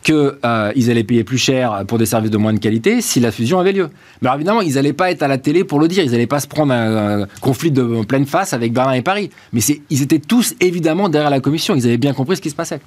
qu'ils 0.02 0.92
allaient 0.92 1.04
payer 1.04 1.24
plus 1.24 1.38
cher 1.38 1.84
pour 1.88 1.98
des 1.98 2.06
services 2.06 2.32
de 2.32 2.38
moins 2.38 2.54
de 2.54 2.60
qualité 2.60 3.02
si 3.02 3.20
la 3.20 3.32
fusion 3.32 3.60
avait 3.60 3.72
lieu. 3.72 3.90
Mais 4.22 4.28
alors 4.28 4.36
évidemment, 4.36 4.62
ils 4.62 4.76
n'allaient 4.76 4.94
pas 4.94 5.12
être 5.12 5.24
à 5.24 5.28
la 5.28 5.38
télé 5.38 5.64
pour 5.64 5.80
le 5.80 5.88
dire, 5.88 6.04
ils 6.04 6.12
n'allaient 6.12 6.28
pas 6.28 6.40
se 6.40 6.48
prendre 6.48 6.74
un, 6.74 7.26
conflit 7.42 7.72
de 7.72 8.04
pleine 8.06 8.26
face 8.26 8.54
avec 8.54 8.74
Berlin 8.74 8.94
et 8.94 9.02
Paris. 9.02 9.30
Mais 9.54 9.62
ils 9.90 10.02
étaient 10.02 10.20
tous 10.20 10.56
évidemment 10.60 11.10
derrière 11.10 11.30
la 11.30 11.40
commission, 11.40 11.76
ils 11.76 11.86
avaient 11.86 11.98
bien 11.98 12.14
compris 12.14 12.38
ce 12.38 12.42
qui 12.42 12.50
se 12.50 12.56
passait. 12.56 12.80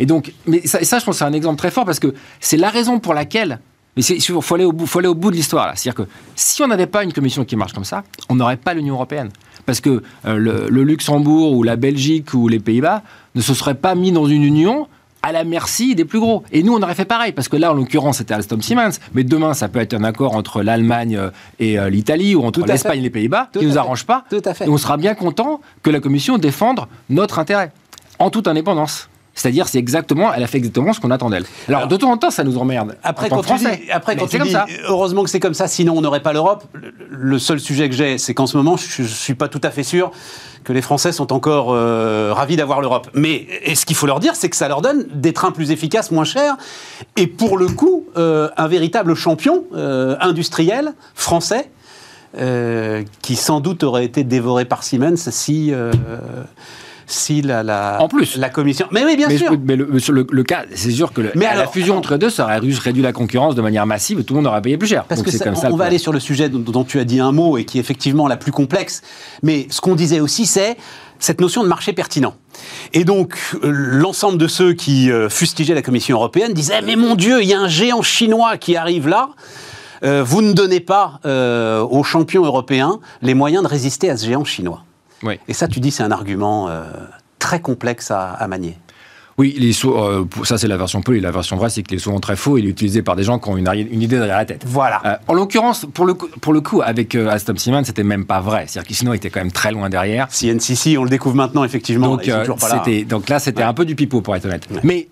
Et 0.00 0.06
donc, 0.06 0.32
mais 0.46 0.66
ça, 0.66 0.82
ça 0.84 0.98
je 0.98 1.04
pense 1.04 1.18
c'est 1.18 1.24
un 1.24 1.32
exemple 1.32 1.58
très 1.58 1.70
fort 1.70 1.84
parce 1.84 2.00
que 2.00 2.14
c'est 2.40 2.56
la 2.56 2.70
raison 2.70 2.98
pour 2.98 3.14
laquelle. 3.14 3.60
Mais 3.96 4.02
il 4.02 4.20
faut 4.20 4.54
aller 4.54 4.64
au 4.64 4.72
bout, 4.72 5.30
de 5.30 5.36
l'histoire. 5.36 5.70
C'est-à-dire 5.76 6.04
que 6.04 6.10
si 6.34 6.62
on 6.62 6.66
n'avait 6.66 6.88
pas 6.88 7.04
une 7.04 7.12
commission 7.12 7.44
qui 7.44 7.54
marche 7.54 7.72
comme 7.72 7.84
ça, 7.84 8.02
on 8.28 8.34
n'aurait 8.34 8.56
pas 8.56 8.74
l'Union 8.74 8.94
européenne. 8.94 9.30
Parce 9.66 9.80
que 9.80 10.02
euh, 10.26 10.68
le 10.68 10.82
Luxembourg 10.82 11.52
ou 11.52 11.62
la 11.62 11.76
Belgique 11.76 12.34
ou 12.34 12.48
les 12.48 12.58
Pays-Bas 12.58 13.02
ne 13.36 13.40
se 13.40 13.54
seraient 13.54 13.76
pas 13.76 13.94
mis 13.94 14.10
dans 14.10 14.26
une 14.26 14.42
union 14.42 14.88
à 15.24 15.32
la 15.32 15.42
merci 15.42 15.94
des 15.94 16.04
plus 16.04 16.20
gros. 16.20 16.42
Et 16.52 16.62
nous, 16.62 16.74
on 16.74 16.82
aurait 16.82 16.94
fait 16.94 17.06
pareil, 17.06 17.32
parce 17.32 17.48
que 17.48 17.56
là, 17.56 17.72
en 17.72 17.74
l'occurrence, 17.74 18.18
c'était 18.18 18.34
Alstom 18.34 18.60
Siemens, 18.60 19.00
mais 19.14 19.24
demain, 19.24 19.54
ça 19.54 19.68
peut 19.68 19.78
être 19.78 19.94
un 19.94 20.04
accord 20.04 20.36
entre 20.36 20.62
l'Allemagne 20.62 21.16
euh, 21.16 21.30
et 21.58 21.78
euh, 21.78 21.88
l'Italie, 21.88 22.34
ou 22.34 22.44
entre 22.44 22.60
l'Espagne 22.66 22.98
et 22.98 23.02
les 23.02 23.10
Pays-Bas, 23.10 23.48
qui 23.50 23.60
à 23.60 23.62
nous 23.62 23.78
arrange 23.78 24.04
pas. 24.04 24.24
Tout 24.28 24.42
à 24.44 24.52
fait. 24.52 24.66
Et 24.66 24.68
on 24.68 24.76
sera 24.76 24.98
bien 24.98 25.14
content 25.14 25.62
que 25.82 25.88
la 25.88 26.00
Commission 26.00 26.36
défende 26.36 26.80
notre 27.08 27.38
intérêt, 27.38 27.72
en 28.18 28.28
toute 28.28 28.46
indépendance. 28.48 29.08
C'est-à-dire, 29.34 29.68
c'est 29.68 29.78
exactement, 29.78 30.32
elle 30.32 30.42
a 30.42 30.46
fait 30.46 30.58
exactement 30.58 30.92
ce 30.92 31.00
qu'on 31.00 31.10
attend 31.10 31.28
d'elle. 31.28 31.44
Alors, 31.68 31.80
Alors, 31.80 31.88
de 31.88 31.96
temps 31.96 32.12
en 32.12 32.16
temps, 32.16 32.30
ça 32.30 32.44
nous 32.44 32.56
emmerde. 32.56 32.96
Après, 33.02 33.26
en 33.26 33.36
quand 33.36 33.42
tu 33.42 33.48
Français. 33.48 33.82
dis, 33.84 33.90
après, 33.90 34.16
quand 34.16 34.26
c'est 34.26 34.30
tu 34.30 34.38
comme 34.38 34.46
dis, 34.46 34.52
ça. 34.52 34.66
heureusement 34.86 35.24
que 35.24 35.30
c'est 35.30 35.40
comme 35.40 35.54
ça, 35.54 35.66
sinon 35.66 35.96
on 35.96 36.00
n'aurait 36.00 36.22
pas 36.22 36.32
l'Europe. 36.32 36.64
Le, 37.10 37.38
seul 37.38 37.58
sujet 37.58 37.88
que 37.88 37.96
j'ai, 37.96 38.16
c'est 38.18 38.32
qu'en 38.32 38.46
ce 38.46 38.56
moment, 38.56 38.76
je 38.76 39.02
ne 39.02 39.08
suis 39.08 39.34
pas 39.34 39.48
tout 39.48 39.60
à 39.62 39.70
fait 39.70 39.82
sûr 39.82 40.12
que 40.62 40.72
les 40.72 40.82
Français 40.82 41.12
sont 41.12 41.32
encore 41.32 41.72
euh, 41.72 42.32
ravis 42.32 42.56
d'avoir 42.56 42.80
l'Europe. 42.80 43.10
Mais 43.12 43.46
et 43.64 43.74
ce 43.74 43.84
qu'il 43.84 43.96
faut 43.96 44.06
leur 44.06 44.20
dire, 44.20 44.36
c'est 44.36 44.48
que 44.48 44.56
ça 44.56 44.68
leur 44.68 44.82
donne 44.82 45.04
des 45.12 45.32
trains 45.32 45.50
plus 45.50 45.72
efficaces, 45.72 46.10
moins 46.10 46.24
chers, 46.24 46.56
et 47.16 47.26
pour 47.26 47.58
le 47.58 47.68
coup, 47.68 48.06
euh, 48.16 48.48
un 48.56 48.68
véritable 48.68 49.14
champion 49.14 49.64
euh, 49.74 50.16
industriel 50.20 50.94
français. 51.14 51.70
qui 53.22 53.36
sans 53.36 53.60
doute 53.60 53.84
aurait 53.84 54.04
été 54.04 54.24
dévoré 54.24 54.64
par 54.64 54.82
Siemens 54.82 55.30
si, 55.30 55.72
si 57.14 57.42
la, 57.42 57.62
la, 57.62 57.98
En 58.00 58.08
plus. 58.08 58.36
la 58.36 58.48
commission. 58.48 58.86
Mais 58.90 59.04
oui, 59.04 59.16
bien 59.16 59.28
mais, 59.28 59.38
sûr. 59.38 59.52
je- 59.52 59.56
mais 59.56 59.76
le, 59.76 60.42
cas, 60.42 60.64
c'est 60.74 60.90
sûr 60.90 61.12
que 61.12 61.20
le- 61.20 61.32
Mais 61.34 61.46
la 61.54 61.66
fusion 61.66 61.96
entre 61.96 62.16
deux, 62.16 62.30
ça 62.30 62.44
aurait 62.44 62.54
réduit 62.58 62.74
réduit 62.78 63.02
la 63.02 63.12
concurrence 63.12 63.54
de 63.54 63.62
manière 63.62 63.86
massive 63.86 64.20
et 64.20 64.24
tout 64.24 64.34
le 64.34 64.40
monde 64.40 64.46
aurait 64.48 64.62
payé 64.62 64.76
plus 64.76 64.88
cher. 64.88 65.04
Parce 65.04 65.20
Donc 65.20 65.26
que 65.26 65.30
c'est 65.32 65.38
ça- 65.38 65.44
comme 65.44 65.54
on, 65.54 65.60
ça. 65.60 65.70
on 65.72 65.76
va 65.76 65.84
aller 65.86 65.98
sur 65.98 66.12
le 66.12 66.20
sujet 66.20 66.48
dont, 66.48 66.58
dont 66.58 66.84
tu 66.84 66.98
as 66.98 67.04
dit 67.04 67.20
un 67.20 67.32
mot 67.32 67.56
et 67.58 67.64
qui 67.64 67.78
est 67.78 67.80
effectivement 67.80 68.28
la 68.28 68.36
plus 68.36 68.52
complexe. 68.52 69.02
Mais 69.42 69.66
ce 69.70 69.80
qu'on 69.80 69.94
disait 69.94 70.20
aussi, 70.20 70.46
c'est 70.46 70.76
cette 71.18 71.40
notion 71.40 71.62
de 71.62 71.68
marché 71.68 71.92
pertinent. 71.92 72.34
Et 72.92 73.04
donc, 73.04 73.36
euh, 73.54 73.70
l'ensemble 73.72 74.36
de 74.38 74.46
ceux 74.48 74.74
qui 74.74 75.10
euh, 75.10 75.28
fustigeaient 75.30 75.74
la 75.74 75.82
Commission 75.82 76.16
européenne 76.16 76.52
disaient 76.52 76.82
Mais 76.82 76.96
mon 76.96 77.14
Dieu, 77.14 77.42
il 77.42 77.48
y 77.48 77.54
a 77.54 77.60
un 77.60 77.68
géant 77.68 78.02
chinois 78.02 78.56
qui 78.58 78.76
arrive 78.76 79.08
là. 79.08 79.30
Euh, 80.02 80.22
vous 80.22 80.42
ne 80.42 80.52
donnez 80.52 80.80
pas 80.80 81.20
euh, 81.24 81.80
aux 81.82 82.02
champions 82.02 82.44
européens 82.44 82.98
les 83.22 83.32
moyens 83.32 83.62
de 83.62 83.68
résister 83.68 84.10
à 84.10 84.16
ce 84.18 84.26
géant 84.26 84.44
chinois. 84.44 84.82
Oui. 85.22 85.38
Et 85.48 85.54
ça, 85.54 85.68
tu 85.68 85.80
dis, 85.80 85.90
c'est 85.90 86.02
un 86.02 86.10
argument 86.10 86.68
euh, 86.68 86.84
très 87.38 87.60
complexe 87.60 88.10
à, 88.10 88.30
à 88.32 88.46
manier. 88.48 88.76
Oui, 89.36 89.56
est 89.58 89.84
euh, 89.84 90.24
ça 90.44 90.58
c'est 90.58 90.68
la 90.68 90.76
version 90.76 91.02
peu, 91.02 91.16
et 91.16 91.20
la 91.20 91.32
version 91.32 91.56
vraie 91.56 91.68
c'est 91.68 91.82
qu'il 91.82 91.96
est 91.96 92.00
souvent 92.00 92.20
très 92.20 92.36
faux, 92.36 92.56
il 92.56 92.66
est 92.66 92.68
utilisé 92.68 93.02
par 93.02 93.16
des 93.16 93.24
gens 93.24 93.40
qui 93.40 93.48
ont 93.48 93.56
une, 93.56 93.66
idée 94.00 94.16
derrière 94.16 94.36
la 94.36 94.44
tête. 94.44 94.62
Voilà. 94.64 95.00
Euh, 95.04 95.16
en 95.26 95.34
l'occurrence, 95.34 95.86
pour 95.92 96.04
le, 96.06 96.14
coup- 96.14 96.28
pour 96.40 96.52
le 96.52 96.60
coup, 96.60 96.82
avec 96.82 97.16
euh, 97.16 97.28
Aston 97.30 97.56
Simon, 97.56 97.82
c'était 97.82 98.04
même 98.04 98.26
pas 98.26 98.40
vrai. 98.40 98.66
C'est-à-dire 98.68 98.88
que 98.88 98.94
sinon, 98.94 99.12
il 99.12 99.16
était 99.16 99.30
quand 99.30 99.40
même 99.40 99.50
très 99.50 99.72
loin 99.72 99.88
derrière. 99.88 100.28
CNCC, 100.28 100.96
on 100.98 101.02
le 101.02 101.10
découvre 101.10 101.34
maintenant, 101.34 101.64
effectivement. 101.64 102.10
Donc, 102.16 102.24
pas 102.60 102.68
là. 102.68 102.82
c'était- 102.84 103.04
donc 103.04 103.28
là, 103.28 103.40
c'était 103.40 103.62
Ouais. 103.62 103.68
un 103.68 103.74
peu 103.74 103.84
du 103.84 103.96
pipeau, 103.96 104.20
pour 104.20 104.36
être 104.36 104.44
honnête. 104.46 104.68
Ouais. 104.70 104.80
Mais 104.84 105.08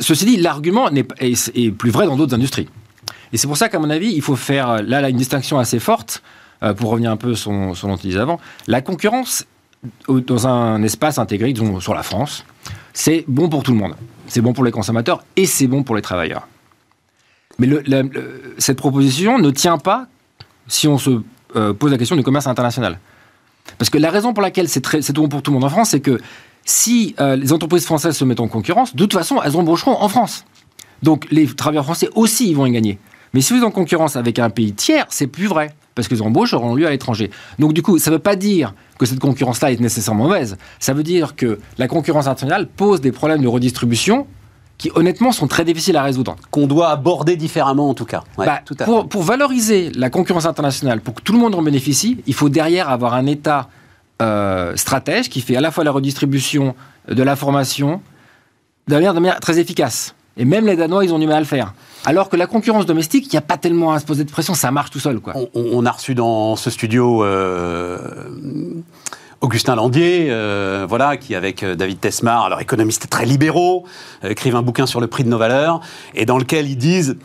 ceci 0.00 0.26
dit, 0.26 0.36
l'argument 0.36 0.90
pas- 1.04 1.14
est, 1.20 1.50
est 1.56 1.70
plus 1.70 1.90
vrai 1.90 2.04
dans 2.04 2.16
d'autres 2.18 2.34
industries. 2.34 2.68
Et 3.32 3.38
c'est 3.38 3.46
pour 3.46 3.56
ça 3.56 3.70
qu'à 3.70 3.78
mon 3.78 3.88
avis, 3.88 4.12
il 4.12 4.20
faut 4.20 4.36
faire 4.36 4.82
là, 4.82 5.00
là 5.00 5.08
une 5.08 5.16
distinction 5.16 5.58
assez 5.58 5.78
forte, 5.78 6.22
pour 6.76 6.90
revenir 6.90 7.10
un 7.10 7.16
peu 7.16 7.34
sur, 7.34 7.52
dont 7.52 7.96
tu 7.96 8.08
disais 8.08 8.18
avant. 8.18 8.40
La 8.66 8.80
concurrence 8.80 9.44
dans 10.08 10.46
un 10.46 10.82
espace 10.82 11.18
intégré, 11.18 11.52
disons 11.52 11.80
sur 11.80 11.94
la 11.94 12.02
France, 12.02 12.44
c'est 12.92 13.24
bon 13.28 13.48
pour 13.48 13.62
tout 13.62 13.72
le 13.72 13.78
monde. 13.78 13.94
C'est 14.26 14.40
bon 14.40 14.52
pour 14.52 14.64
les 14.64 14.70
consommateurs 14.70 15.24
et 15.36 15.46
c'est 15.46 15.66
bon 15.66 15.82
pour 15.82 15.94
les 15.94 16.02
travailleurs. 16.02 16.48
Mais 17.58 17.68
cette 18.58 18.78
proposition 18.78 19.38
ne 19.38 19.50
tient 19.50 19.78
pas 19.78 20.06
si 20.66 20.88
on 20.88 20.98
se 20.98 21.22
euh, 21.54 21.72
pose 21.72 21.90
la 21.90 21.98
question 21.98 22.16
du 22.16 22.22
commerce 22.22 22.46
international. 22.46 22.98
Parce 23.78 23.90
que 23.90 23.98
la 23.98 24.10
raison 24.10 24.32
pour 24.32 24.42
laquelle 24.42 24.68
c'est 24.68 25.12
bon 25.12 25.28
pour 25.28 25.42
tout 25.42 25.50
le 25.50 25.54
monde 25.54 25.64
en 25.64 25.70
France, 25.70 25.90
c'est 25.90 26.00
que 26.00 26.18
si 26.64 27.14
euh, 27.20 27.36
les 27.36 27.52
entreprises 27.52 27.84
françaises 27.84 28.16
se 28.16 28.24
mettent 28.24 28.40
en 28.40 28.48
concurrence, 28.48 28.94
de 28.94 28.98
toute 28.98 29.14
façon, 29.14 29.40
elles 29.42 29.56
embaucheront 29.56 29.96
en 30.00 30.08
France. 30.08 30.44
Donc 31.02 31.26
les 31.30 31.46
travailleurs 31.46 31.84
français 31.84 32.08
aussi, 32.14 32.50
ils 32.50 32.56
vont 32.56 32.66
y 32.66 32.72
gagner. 32.72 32.98
Mais 33.32 33.40
si 33.40 33.52
vous 33.52 33.60
êtes 33.60 33.64
en 33.64 33.70
concurrence 33.70 34.16
avec 34.16 34.38
un 34.38 34.50
pays 34.50 34.72
tiers, 34.72 35.06
c'est 35.10 35.26
plus 35.26 35.46
vrai. 35.46 35.74
Parce 35.96 36.06
que 36.06 36.14
les 36.14 36.22
embauches 36.22 36.52
auront 36.52 36.74
lieu 36.76 36.86
à 36.86 36.90
l'étranger. 36.90 37.30
Donc 37.58 37.72
du 37.72 37.82
coup, 37.82 37.98
ça 37.98 38.10
ne 38.10 38.16
veut 38.16 38.22
pas 38.22 38.36
dire 38.36 38.74
que 38.98 39.06
cette 39.06 39.18
concurrence-là 39.18 39.72
est 39.72 39.80
nécessairement 39.80 40.24
mauvaise. 40.24 40.56
Ça 40.78 40.92
veut 40.92 41.02
dire 41.02 41.34
que 41.34 41.58
la 41.78 41.88
concurrence 41.88 42.26
internationale 42.28 42.68
pose 42.68 43.00
des 43.00 43.10
problèmes 43.12 43.42
de 43.42 43.48
redistribution 43.48 44.26
qui, 44.78 44.92
honnêtement, 44.94 45.32
sont 45.32 45.46
très 45.48 45.64
difficiles 45.64 45.96
à 45.96 46.02
résoudre. 46.02 46.36
Qu'on 46.50 46.66
doit 46.66 46.90
aborder 46.90 47.36
différemment, 47.36 47.88
en 47.88 47.94
tout 47.94 48.04
cas. 48.04 48.24
Ouais, 48.36 48.44
Bah, 48.44 48.60
tout 48.62 48.74
à 48.74 48.84
fait. 48.84 48.84
pour, 48.84 49.08
pour 49.08 49.22
valoriser 49.22 49.90
la 49.94 50.10
concurrence 50.10 50.44
internationale, 50.44 51.00
pour 51.00 51.14
que 51.14 51.22
tout 51.22 51.32
le 51.32 51.38
monde 51.38 51.54
en 51.54 51.62
bénéficie, 51.62 52.18
il 52.26 52.34
faut 52.34 52.50
derrière 52.50 52.90
avoir 52.90 53.14
un 53.14 53.24
État 53.24 53.70
euh, 54.20 54.76
stratège 54.76 55.30
qui 55.30 55.40
fait 55.40 55.56
à 55.56 55.62
la 55.62 55.70
fois 55.70 55.82
la 55.82 55.92
redistribution 55.92 56.74
de 57.08 57.22
la 57.22 57.36
formation 57.36 58.02
de 58.88 58.94
manière, 58.94 59.14
de 59.14 59.20
manière 59.20 59.40
très 59.40 59.58
efficace. 59.58 60.14
Et 60.36 60.44
même 60.44 60.66
les 60.66 60.76
Danois, 60.76 61.04
ils 61.06 61.14
ont 61.14 61.18
du 61.18 61.26
mal 61.26 61.36
à 61.36 61.40
le 61.40 61.46
faire. 61.46 61.72
Alors 62.06 62.28
que 62.28 62.36
la 62.36 62.46
concurrence 62.46 62.86
domestique, 62.86 63.26
il 63.26 63.30
n'y 63.30 63.38
a 63.38 63.42
pas 63.42 63.58
tellement 63.58 63.92
à 63.92 63.98
se 63.98 64.06
poser 64.06 64.24
de 64.24 64.30
pression, 64.30 64.54
ça 64.54 64.70
marche 64.70 64.90
tout 64.90 65.00
seul. 65.00 65.20
Quoi. 65.20 65.34
On, 65.54 65.84
a 65.84 65.90
reçu 65.90 66.14
dans 66.14 66.54
ce 66.54 66.70
studio 66.70 67.24
euh, 67.24 67.98
Augustin 69.40 69.74
Landier, 69.74 70.28
euh, 70.30 70.86
voilà, 70.88 71.16
qui 71.16 71.34
avec 71.34 71.62
euh, 71.62 71.74
David 71.74 72.00
Tesmar, 72.00 72.44
alors 72.44 72.60
économistes 72.60 73.10
très 73.10 73.26
libéraux, 73.26 73.84
écrivent 74.22 74.56
un 74.56 74.62
bouquin 74.62 74.86
sur 74.86 75.00
le 75.00 75.08
prix 75.08 75.24
de 75.24 75.28
nos 75.28 75.38
valeurs, 75.38 75.80
et 76.14 76.26
dans 76.26 76.38
lequel 76.38 76.68
ils 76.70 76.78
disent 76.78 77.16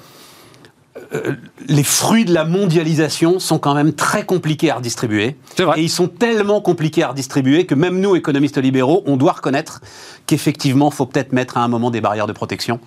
euh, 1.14 1.36
les 1.68 1.84
fruits 1.84 2.26
de 2.26 2.34
la 2.34 2.44
mondialisation 2.44 3.40
sont 3.40 3.60
quand 3.60 3.74
même 3.74 3.94
très 3.94 4.26
compliqués 4.26 4.72
à 4.72 4.76
redistribuer. 4.76 5.38
C'est 5.56 5.64
vrai. 5.64 5.80
Et 5.80 5.84
ils 5.84 5.90
sont 5.90 6.08
tellement 6.08 6.60
compliqués 6.60 7.04
à 7.04 7.10
redistribuer 7.10 7.66
que 7.66 7.76
même 7.76 8.00
nous, 8.00 8.16
économistes 8.16 8.58
libéraux, 8.58 9.04
on 9.06 9.16
doit 9.16 9.34
reconnaître 9.34 9.82
qu'effectivement, 10.28 10.90
il 10.90 10.96
faut 10.96 11.06
peut-être 11.06 11.34
mettre 11.34 11.58
à 11.58 11.62
un 11.62 11.68
moment 11.68 11.92
des 11.92 12.02
barrières 12.02 12.28
de 12.28 12.34
protection 12.34 12.80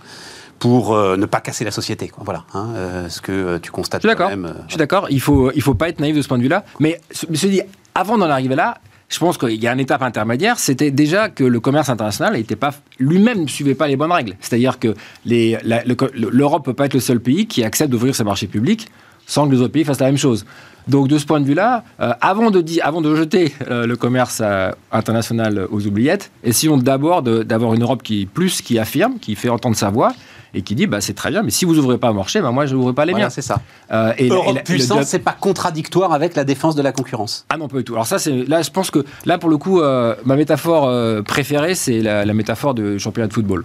pour 0.59 0.95
euh, 0.95 1.17
ne 1.17 1.27
pas 1.27 1.41
casser 1.41 1.65
la 1.65 1.71
société. 1.71 2.09
quoi. 2.09 2.23
Voilà, 2.25 2.45
hein, 2.55 2.69
euh, 2.77 3.09
ce 3.09 3.21
que 3.21 3.33
euh, 3.33 3.59
tu 3.59 3.71
constates 3.71 4.03
Je 4.03 4.09
suis 4.09 4.17
d'accord. 4.17 4.31
euh, 4.33 4.53
Je 4.67 4.73
suis 4.73 4.79
d'accord. 4.79 5.07
Il 5.11 5.21
faut, 5.21 5.51
il 5.53 5.63
faut 5.63 5.75
pas 5.75 5.89
être 5.89 6.01
naïf 6.01 6.17
de 6.17 6.23
ce 6.23 6.29
point 6.29 6.39
de 6.39 6.43
vue-là. 6.43 6.65
Mais 6.81 7.01
mais 7.29 7.37
ceci 7.37 7.49
dit, 7.51 7.63
avant 7.95 8.17
d'en 8.19 8.29
arriver 8.31 8.55
là, 8.55 8.79
je 9.09 9.19
pense 9.19 9.37
qu'il 9.39 9.63
y 9.63 9.69
a 9.69 9.73
une 9.73 9.81
étape 9.81 10.03
intermédiaire. 10.03 10.59
C'était 10.59 10.91
déjà 10.91 11.29
que 11.29 11.45
le 11.45 11.61
commerce 11.61 11.89
international 11.89 12.37
était 12.37 12.57
pas 12.57 12.73
lui-même 12.99 13.43
ne 13.43 13.47
suivait 13.49 13.75
pas 13.75 13.87
les 13.87 13.97
bonnes 13.97 14.11
règles. 14.13 14.35
C'est-à-dire 14.41 14.79
que 14.79 14.95
le 15.27 16.31
l'Europe 16.31 16.65
peut 16.65 16.75
pas 16.75 16.87
être 16.87 16.95
le 16.95 17.01
seul 17.01 17.21
pays 17.21 17.47
qui 17.47 17.63
accepte 17.65 17.91
d'ouvrir 17.91 18.15
ses 18.15 18.25
marchés 18.25 18.47
publics 18.47 18.89
sans 19.27 19.47
que 19.49 19.55
les 19.55 19.61
autres 19.61 19.73
pays 19.73 19.85
fassent 19.85 20.01
la 20.01 20.07
même 20.07 20.19
chose. 20.19 20.45
Donc 20.87 21.09
de 21.09 21.17
ce 21.17 21.25
point 21.25 21.41
de 21.41 21.47
vue-là, 21.47 21.83
euh, 22.01 22.13
avant 22.21 22.51
de 22.51 22.63
avant 22.83 23.01
de 23.01 23.15
jeter 23.17 23.55
euh, 23.71 23.87
le 23.87 23.97
commerce 23.97 24.41
euh, 24.45 24.71
international 24.93 25.67
aux 25.71 25.87
oubliettes, 25.87 26.31
essayons 26.43 26.77
d'abord 26.77 27.23
d'avoir 27.23 27.73
une 27.75 27.83
Europe 27.83 28.03
qui 28.03 28.27
plus 28.27 28.61
qui 28.61 28.79
affirme, 28.79 29.19
qui 29.19 29.35
fait 29.35 29.49
entendre 29.49 29.77
sa 29.77 29.89
voix 29.91 30.13
et 30.55 30.63
qui 30.63 30.75
dit 30.75 30.87
bah 30.87 31.01
c'est 31.01 31.15
très 31.15 31.31
bien, 31.31 31.43
mais 31.43 31.51
si 31.51 31.65
vous 31.65 31.79
ouvrez 31.79 31.99
pas 31.99 32.09
un 32.09 32.13
marché, 32.13 32.41
bah 32.41 32.51
moi 32.53 32.67
je 32.67 32.75
n'ouvrirai 32.75 32.95
pas 32.95 33.05
les 33.05 33.13
voilà, 33.13 33.27
miens. 33.27 33.31
c'est 33.31 33.43
ça. 33.43 33.61
Euh, 33.93 34.13
et 34.19 34.29
la- 34.29 34.35
et 34.35 34.39
Europe 34.39 34.55
la- 34.55 34.61
le 34.61 34.65
puissance, 34.65 34.89
dialogue- 34.89 35.05
c'est 35.07 35.19
pas 35.19 35.33
contradictoire 35.39 36.13
avec 36.13 36.35
la 36.37 36.45
défense 36.45 36.75
de 36.77 36.83
la 36.83 36.93
concurrence. 36.93 37.45
Ah 37.51 37.57
non, 37.57 37.69
pas 37.69 37.79
du 37.79 37.85
tout. 37.85 37.95
Alors 37.95 38.07
ça, 38.07 38.19
c'est 38.19 38.33
là, 38.49 38.63
je 38.63 38.71
pense 38.71 38.91
que 38.91 39.05
là, 39.27 39.39
pour 39.39 39.51
le 39.51 39.57
coup, 39.59 39.81
euh, 39.81 40.15
ma 40.25 40.37
métaphore 40.37 40.87
euh, 40.89 41.23
préférée, 41.23 41.75
c'est 41.75 42.01
la, 42.01 42.25
la 42.25 42.35
métaphore 42.35 42.75
de 42.75 42.99
championnat 42.99 43.29
de 43.29 43.33
football. 43.33 43.65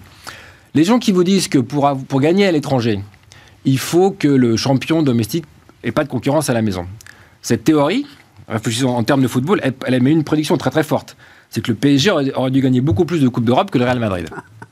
Les 0.76 0.84
gens 0.84 1.00
qui 1.00 1.12
vous 1.12 1.24
disent 1.24 1.48
que 1.48 1.60
pour, 1.60 1.90
pour 2.08 2.22
gagner 2.22 2.46
à 2.46 2.52
l'étranger, 2.52 3.00
il 3.66 3.80
faut 3.80 4.12
que 4.12 4.28
le 4.28 4.56
champion 4.58 5.02
domestique 5.04 5.46
ait 5.84 5.92
pas 5.92 6.04
de 6.04 6.10
concurrence 6.10 6.50
à 6.50 6.54
la 6.54 6.62
maison. 6.62 6.86
Cette 7.42 7.64
théorie, 7.64 8.06
réfléchissons 8.48 8.90
en 8.90 9.04
termes 9.04 9.22
de 9.22 9.28
football, 9.28 9.60
elle, 9.64 9.74
elle 9.86 9.94
émet 9.96 10.12
une 10.12 10.24
prédiction 10.24 10.58
très 10.58 10.70
très 10.70 10.84
forte. 10.84 11.16
C'est 11.50 11.62
que 11.62 11.72
le 11.72 11.76
PSG 11.78 12.12
aurait, 12.12 12.34
aurait 12.34 12.52
dû 12.52 12.62
gagner 12.62 12.82
beaucoup 12.82 13.06
plus 13.06 13.20
de 13.22 13.28
Coupes 13.28 13.46
d'Europe 13.46 13.72
que 13.72 13.78
le 13.80 13.86
Real 13.86 14.00
Madrid. 14.00 14.30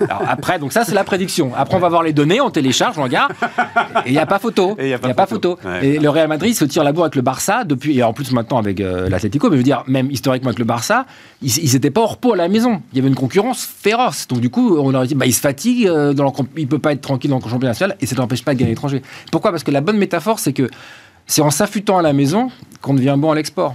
Alors 0.00 0.22
après, 0.28 0.58
donc 0.58 0.72
ça 0.72 0.84
c'est 0.84 0.94
la 0.94 1.04
prédiction. 1.04 1.52
Après 1.56 1.76
on 1.76 1.80
va 1.80 1.88
voir 1.88 2.02
les 2.02 2.12
données, 2.12 2.40
on 2.40 2.50
télécharge, 2.50 2.98
on 2.98 3.02
regarde, 3.02 3.32
et 4.04 4.08
il 4.08 4.12
n'y 4.12 4.18
a 4.18 4.26
pas 4.26 4.38
photo. 4.38 4.76
Il 4.80 4.88
y 4.88 4.94
a 4.94 4.98
pas 4.98 5.26
photo. 5.26 5.56
photo. 5.56 5.68
Ouais. 5.68 5.86
Et 5.86 5.98
le 5.98 6.08
Real 6.10 6.28
Madrid 6.28 6.54
se 6.54 6.64
tire 6.64 6.84
la 6.84 6.92
bourre 6.92 7.04
avec 7.04 7.16
le 7.16 7.22
Barça 7.22 7.64
depuis, 7.64 7.98
et 7.98 8.02
en 8.02 8.12
plus 8.12 8.32
maintenant 8.32 8.58
avec 8.58 8.80
euh, 8.80 9.08
l'Atlético, 9.08 9.48
mais 9.48 9.56
je 9.56 9.58
veux 9.58 9.64
dire, 9.64 9.84
même 9.86 10.10
historiquement 10.10 10.48
avec 10.48 10.58
le 10.58 10.64
Barça, 10.64 11.06
ils 11.42 11.72
n'étaient 11.72 11.90
pas 11.90 12.00
au 12.02 12.06
repos 12.06 12.32
à 12.32 12.36
la 12.36 12.48
maison. 12.48 12.82
Il 12.92 12.96
y 12.96 13.00
avait 13.00 13.08
une 13.08 13.14
concurrence 13.14 13.64
féroce. 13.66 14.28
Donc 14.28 14.40
du 14.40 14.50
coup, 14.50 14.76
on 14.78 14.90
leur 14.90 15.04
dit, 15.04 15.14
bah, 15.14 15.26
il 15.26 15.34
se 15.34 15.40
fatigue, 15.40 15.86
euh, 15.86 16.12
dans 16.12 16.24
leur 16.24 16.32
comp- 16.32 16.48
il 16.56 16.64
ne 16.64 16.68
peut 16.68 16.78
pas 16.78 16.92
être 16.92 17.00
tranquille 17.00 17.30
dans 17.30 17.36
le 17.38 17.42
championnat 17.42 17.68
national, 17.70 17.96
et 18.00 18.06
ça 18.06 18.14
ne 18.14 18.20
l'empêche 18.20 18.44
pas 18.44 18.54
de 18.54 18.58
gagner 18.58 18.70
à 18.70 18.74
l'étranger. 18.74 19.02
Pourquoi? 19.32 19.50
Parce 19.50 19.64
que 19.64 19.70
la 19.70 19.80
bonne 19.80 19.98
métaphore, 19.98 20.38
c'est 20.38 20.52
que 20.52 20.68
c'est 21.26 21.42
en 21.42 21.50
s'affûtant 21.50 21.98
à 21.98 22.02
la 22.02 22.12
maison 22.12 22.50
qu'on 22.82 22.94
devient 22.94 23.14
bon 23.18 23.30
à 23.30 23.34
l'export. 23.34 23.74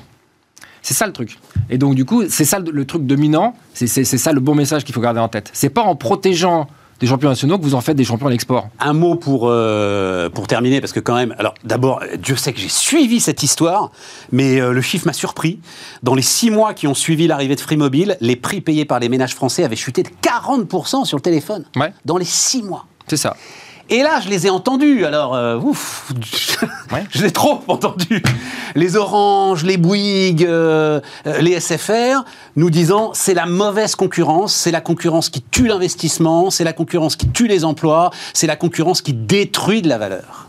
C'est 0.86 0.94
ça 0.94 1.08
le 1.08 1.14
truc. 1.14 1.40
Et 1.72 1.80
donc, 1.80 1.96
du 1.96 2.06
coup, 2.06 2.26
c'est 2.30 2.46
ça 2.46 2.60
le, 2.60 2.70
le 2.70 2.86
truc 2.86 3.08
dominant. 3.08 3.56
C'est 3.74 3.88
ça 3.88 4.32
le 4.34 4.40
bon 4.40 4.54
message 4.54 4.84
qu'il 4.84 4.94
faut 4.94 5.02
garder 5.02 5.20
en 5.20 5.28
tête. 5.28 5.50
C'est 5.52 5.72
pas 5.72 5.82
en 5.82 5.96
protégeant 5.96 6.68
des 7.00 7.08
champions 7.08 7.30
nationaux 7.30 7.58
que 7.58 7.64
vous 7.64 7.74
en 7.74 7.82
faites 7.82 7.98
des 7.98 8.04
champions 8.04 8.28
à 8.28 8.30
l'export. 8.30 8.70
Un 8.80 8.94
mot 8.94 9.16
pour, 9.16 9.48
euh, 9.50 10.30
pour 10.30 10.46
terminer, 10.46 10.82
parce 10.82 10.94
que 10.94 11.00
quand 11.00 11.16
même, 11.16 11.34
alors 11.40 11.56
d'abord, 11.64 12.04
Dieu 12.20 12.36
sait 12.36 12.54
que 12.54 12.60
j'ai 12.60 12.70
suivi 12.70 13.20
cette 13.20 13.42
histoire, 13.42 13.92
mais 14.32 14.62
euh, 14.62 14.74
le 14.74 14.82
chiffre 14.82 15.08
m'a 15.08 15.14
surpris. 15.14 15.60
Dans 16.04 16.14
les 16.14 16.22
six 16.22 16.52
mois 16.52 16.76
qui 16.76 16.86
ont 16.86 16.94
suivi 16.94 17.26
l'arrivée 17.26 17.56
de 17.56 17.62
Free 17.62 17.78
Mobile, 17.78 18.16
les 18.22 18.36
prix 18.36 18.62
payés 18.62 18.86
par 18.86 19.00
les 19.00 19.10
ménages 19.10 19.34
français 19.34 19.64
avaient 19.64 19.76
chuté 19.76 20.04
de 20.04 20.10
40% 20.22 21.06
sur 21.06 21.18
le 21.18 21.22
téléphone. 21.24 21.66
Ouais. 21.76 21.92
Dans 22.06 22.18
les 22.18 22.26
six 22.26 22.62
mois. 22.62 22.86
C'est 23.08 23.18
ça. 23.18 23.36
Et 23.90 24.02
là, 24.02 24.20
je 24.20 24.30
les 24.30 24.48
ai 24.48 24.50
entendus. 24.50 25.06
Alors, 25.06 25.36
euh, 25.36 25.58
ouf, 25.60 26.12
Ouais. 26.92 27.04
je 27.12 27.20
les 27.22 27.28
ai 27.28 27.32
trop 27.32 27.62
entendus. 27.68 28.22
Les 28.76 28.96
Orange, 28.96 29.64
les 29.64 29.78
Bouygues, 29.78 30.44
euh, 30.46 31.00
euh, 31.28 31.38
les 31.40 31.60
SFR, 31.60 32.24
nous 32.56 32.70
disant 32.72 33.12
c'est 33.14 33.34
la 33.36 33.46
mauvaise 33.46 33.96
concurrence, 33.96 34.54
c'est 34.56 34.72
la 34.72 34.82
concurrence 34.82 35.30
qui 35.30 35.42
tue 35.44 35.68
l'investissement, 35.68 36.50
c'est 36.50 36.64
la 36.64 36.74
concurrence 36.74 37.16
qui 37.16 37.28
tue 37.30 37.48
les 37.48 37.64
emplois, 37.64 38.10
c'est 38.34 38.48
la 38.48 38.56
concurrence 38.56 39.02
qui 39.02 39.14
détruit 39.14 39.82
de 39.84 39.90
la 39.90 39.98
valeur. 40.00 40.48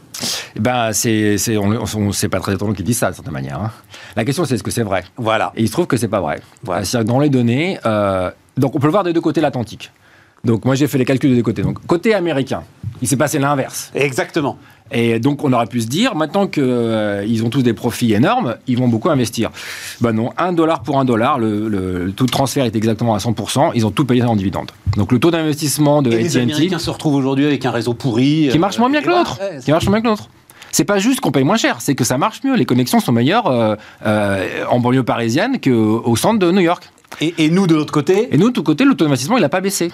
Eh 0.57 0.61
Ben, 0.61 0.93
c'est, 0.95 1.37
c'est, 1.37 1.59
on, 1.59 1.68
on- 1.68 2.12
c'est 2.12 2.30
pas 2.30 2.41
très 2.41 2.55
étonnant 2.55 2.72
qu'ils 2.72 2.87
disent 2.87 2.99
ça, 2.99 3.11
de 3.11 3.14
certaine 3.16 3.34
manière. 3.34 3.61
hein. 3.61 3.70
La 4.16 4.24
question, 4.24 4.47
c'est 4.47 4.55
est-ce 4.55 4.62
que 4.62 4.70
c'est 4.70 4.82
vrai? 4.82 5.05
Voilà. 5.18 5.53
Et 5.57 5.62
il 5.62 5.66
se 5.66 5.72
trouve 5.72 5.87
que 5.87 5.99
c'est 5.99 6.09
pas 6.09 6.20
vrai. 6.22 6.41
Voilà. 6.62 6.84
C'est-à-dire 6.84 7.07
que 7.07 7.12
dans 7.12 7.20
les 7.20 7.28
données, 7.28 7.78
euh, 7.84 8.30
donc 8.57 8.74
on 8.74 8.78
peut 8.78 8.87
le 8.87 8.93
voir 8.93 9.05
des 9.05 9.12
deux 9.12 9.20
côtés 9.20 9.41
de 9.41 9.43
l'Atlantique. 9.43 9.91
Donc 10.47 10.64
moi 10.64 10.74
j'ai 10.74 10.86
fait 10.86 10.99
les 10.99 11.05
calculs 11.05 11.30
des 11.30 11.36
deux 11.36 11.42
côtés. 11.42 11.62
Donc 11.62 11.84
côté 11.86 12.14
américain, 12.14 12.62
il 13.03 13.09
s'est 13.09 13.16
passé 13.16 13.38
l'inverse. 13.38 13.90
Exactement. 13.94 14.57
Et 14.92 15.18
donc 15.18 15.42
on 15.42 15.53
aurait 15.53 15.66
pu 15.66 15.80
se 15.80 15.88
dire, 15.88 16.14
maintenant 16.14 16.47
qu'ils 16.47 17.42
ont 17.44 17.51
tous 17.51 17.62
des 17.62 17.72
profits 17.72 18.14
énormes, 18.14 18.57
ils 18.68 18.78
vont 18.78 18.86
beaucoup 18.86 19.11
investir. 19.11 19.51
Ben 20.01 20.12
non, 20.12 20.30
un 20.38 20.53
dollar 20.53 20.82
pour 20.82 21.01
un 21.01 21.05
dollar, 21.05 21.38
le, 21.40 21.68
le- 21.68 22.05
le 22.05 22.12
taux 22.12 22.26
de 22.26 22.30
transfert 22.30 22.64
est 22.64 22.76
exactement 22.76 23.14
à 23.14 23.18
100%, 23.18 23.72
ils 23.74 23.84
ont 23.84 23.90
tout 23.90 24.05
payé 24.05 24.22
en 24.22 24.36
dividendes. 24.36 24.70
Donc 24.97 25.11
le 25.11 25.18
taux 25.18 25.32
d'investissement 25.32 26.03
de 26.03 26.12
Et 26.12 26.22
les 26.22 26.36
Américains 26.36 26.78
se 26.78 26.90
retrouvent 26.90 27.16
aujourd'hui 27.16 27.44
avec 27.47 27.66
un 27.66 27.72
réseau 27.72 27.94
pourri. 27.94 28.49
qui 28.51 28.57
euh, 28.57 28.61
marche 28.61 28.78
moins 28.78 28.88
bien 28.90 29.03
que 29.03 29.09
l'autre, 29.09 29.40
ouais, 29.40 29.59
qui 29.64 29.72
marche 29.72 29.84
moins 29.86 29.94
bien 30.01 30.03
que 30.03 30.07
l'autre. 30.09 30.28
C'est 30.70 30.84
pas 30.84 30.99
juste 30.99 31.20
qu'on 31.20 31.32
paye 31.32 31.42
moins 31.44 31.57
cher, 31.57 31.80
c'est 31.80 31.94
que 31.97 32.05
ça 32.05 32.18
marche 32.18 32.44
mieux. 32.44 32.55
Les 32.55 32.66
connexions 32.66 33.01
sont 33.01 33.11
meilleures 33.12 33.47
euh, 33.49 33.74
euh, 34.05 34.47
en 34.70 34.78
banlieue 34.78 35.03
parisienne 35.05 35.59
qu'au 35.61 36.14
centre 36.16 36.38
de 36.38 36.51
New 36.53 36.61
York. 36.61 36.88
Et, 37.20 37.34
et 37.38 37.51
nous, 37.51 37.66
de 37.66 37.74
l'autre 37.74 37.92
côté, 37.92 38.28
Et 38.32 38.36
nous, 38.36 38.49
de 38.49 38.53
tout 38.53 38.62
côté, 38.62 38.84
le 38.84 38.94
taux 38.94 39.05
d'investissement, 39.07 39.38
il 39.38 39.40
n'a 39.40 39.49
pas 39.49 39.61
baissé. 39.62 39.90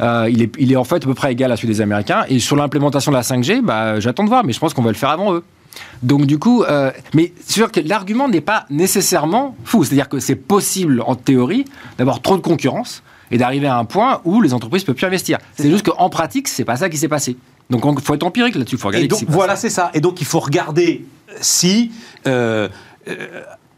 Euh, 0.00 0.28
il, 0.30 0.42
est, 0.42 0.52
il 0.58 0.72
est 0.72 0.76
en 0.76 0.84
fait 0.84 0.96
à 0.96 1.00
peu 1.00 1.14
près 1.14 1.32
égal 1.32 1.52
à 1.52 1.56
celui 1.56 1.68
des 1.68 1.80
Américains. 1.80 2.24
Et 2.28 2.38
sur 2.38 2.56
l'implémentation 2.56 3.10
de 3.10 3.16
la 3.16 3.22
5G, 3.22 3.60
bah, 3.62 4.00
j'attends 4.00 4.24
de 4.24 4.28
voir, 4.28 4.44
mais 4.44 4.52
je 4.52 4.60
pense 4.60 4.74
qu'on 4.74 4.82
va 4.82 4.90
le 4.90 4.96
faire 4.96 5.10
avant 5.10 5.34
eux. 5.34 5.42
Donc 6.02 6.26
du 6.26 6.38
coup, 6.38 6.62
euh, 6.62 6.90
mais 7.14 7.32
c'est 7.44 7.54
sûr 7.54 7.72
que 7.72 7.80
l'argument 7.80 8.28
n'est 8.28 8.40
pas 8.40 8.66
nécessairement 8.70 9.56
fou. 9.64 9.84
C'est-à-dire 9.84 10.08
que 10.08 10.20
c'est 10.20 10.36
possible 10.36 11.02
en 11.04 11.14
théorie 11.14 11.64
d'avoir 11.98 12.20
trop 12.22 12.36
de 12.36 12.42
concurrence 12.42 13.02
et 13.30 13.38
d'arriver 13.38 13.66
à 13.66 13.76
un 13.76 13.84
point 13.84 14.20
où 14.24 14.40
les 14.40 14.54
entreprises 14.54 14.82
ne 14.82 14.86
peuvent 14.86 14.96
plus 14.96 15.06
investir. 15.06 15.38
C'est 15.56 15.70
juste 15.70 15.88
qu'en 15.88 16.10
pratique, 16.10 16.48
c'est 16.48 16.64
pas 16.64 16.76
ça 16.76 16.88
qui 16.88 16.96
s'est 16.96 17.08
passé. 17.08 17.36
Donc 17.70 17.82
il 17.98 18.04
faut 18.04 18.14
être 18.14 18.24
empirique 18.24 18.54
là-dessus. 18.54 18.76
Faut 18.76 18.88
regarder 18.88 19.06
Et 19.06 19.08
donc, 19.08 19.20
ce 19.20 19.24
voilà, 19.26 19.56
c'est 19.56 19.70
ça. 19.70 19.90
Et 19.94 20.00
donc, 20.00 20.20
il 20.20 20.26
faut 20.26 20.40
regarder 20.40 21.04
si, 21.40 21.90
euh, 22.26 22.68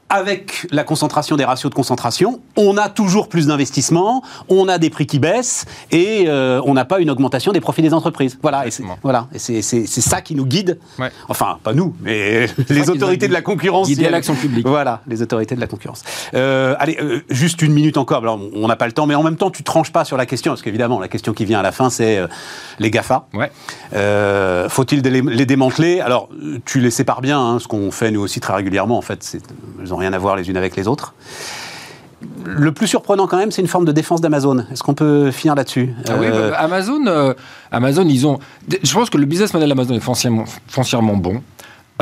avec 0.08 0.66
la 0.70 0.84
concentration 0.84 1.36
des 1.36 1.44
ratios 1.44 1.68
de 1.70 1.74
concentration, 1.74 2.40
on 2.56 2.76
a 2.76 2.88
toujours 2.88 3.28
plus 3.28 3.48
d'investissements, 3.48 4.22
on 4.48 4.68
a 4.68 4.78
des 4.78 4.88
prix 4.88 5.06
qui 5.06 5.18
baissent 5.18 5.64
et 5.90 6.24
euh, 6.28 6.60
on 6.64 6.74
n'a 6.74 6.84
pas 6.84 7.00
une 7.00 7.10
augmentation 7.10 7.50
des 7.52 7.60
profits 7.60 7.82
des 7.82 7.92
entreprises. 7.92 8.38
Voilà, 8.40 8.66
et 8.66 8.70
c'est 8.70 8.84
voilà, 9.02 9.26
et 9.34 9.38
c'est, 9.38 9.62
c'est, 9.62 9.86
c'est 9.86 10.00
ça 10.00 10.20
qui 10.20 10.34
nous 10.36 10.46
guide. 10.46 10.78
Ouais. 10.98 11.10
Enfin, 11.28 11.58
pas 11.62 11.72
nous, 11.72 11.94
mais 12.00 12.46
les 12.68 12.88
autorités 12.88 13.26
de 13.26 13.32
la 13.32 13.42
concurrence. 13.42 13.88
guider 13.88 14.08
l'action 14.08 14.34
publique. 14.36 14.66
Voilà, 14.66 15.00
les 15.08 15.22
autorités 15.22 15.56
de 15.56 15.60
la 15.60 15.66
concurrence. 15.66 16.04
Euh, 16.34 16.76
allez, 16.78 16.98
euh, 17.00 17.22
juste 17.28 17.60
une 17.62 17.72
minute 17.72 17.96
encore. 17.96 18.22
Alors, 18.22 18.38
on 18.54 18.68
n'a 18.68 18.76
pas 18.76 18.86
le 18.86 18.92
temps, 18.92 19.06
mais 19.06 19.14
en 19.16 19.22
même 19.24 19.36
temps, 19.36 19.50
tu 19.50 19.64
tranches 19.64 19.90
pas 19.92 20.04
sur 20.04 20.16
la 20.16 20.26
question, 20.26 20.52
parce 20.52 20.62
qu'évidemment, 20.62 21.00
la 21.00 21.08
question 21.08 21.32
qui 21.32 21.44
vient 21.44 21.58
à 21.58 21.62
la 21.62 21.72
fin, 21.72 21.90
c'est 21.90 22.20
les 22.78 22.90
GAFA. 22.90 23.26
Ouais. 23.34 23.50
Faut-il 24.68 25.00
les, 25.02 25.20
les 25.22 25.46
démanteler? 25.46 26.00
Alors, 26.00 26.28
tu 26.64 26.80
les 26.80 26.90
sépares 26.90 27.20
bien, 27.22 27.40
hein, 27.40 27.58
ce 27.58 27.66
qu'on 27.66 27.90
fait 27.90 28.10
nous 28.10 28.20
aussi 28.20 28.40
très 28.40 28.54
régulièrement. 28.54 28.96
En 28.98 29.02
fait, 29.02 29.22
c'est- 29.22 29.42
n'ont 29.96 30.00
rien 30.00 30.12
à 30.12 30.18
voir 30.18 30.36
les 30.36 30.48
unes 30.50 30.56
avec 30.56 30.76
les 30.76 30.86
autres. 30.86 31.14
Le 32.44 32.72
plus 32.72 32.86
surprenant 32.86 33.26
quand 33.26 33.36
même, 33.36 33.50
c'est 33.50 33.60
une 33.62 33.68
forme 33.68 33.84
de 33.84 33.92
défense 33.92 34.20
d'Amazon. 34.20 34.64
Est-ce 34.72 34.82
qu'on 34.82 34.94
peut 34.94 35.30
finir 35.30 35.54
là-dessus? 35.54 35.94
Ah 36.08 36.12
oui, 36.18 36.26
Euh, 36.30 36.50
bah, 36.50 36.56
Amazon, 36.58 37.06
euh, 37.06 37.34
Amazon, 37.70 38.06
ils 38.08 38.26
ont. 38.26 38.38
Je 38.82 38.92
pense 38.92 39.10
que 39.10 39.18
le 39.18 39.26
business 39.26 39.52
model 39.52 39.68
d'Amazon 39.68 39.94
est 39.94 40.00
foncièrement, 40.00 40.44
foncièrement 40.68 41.16
bon. 41.16 41.42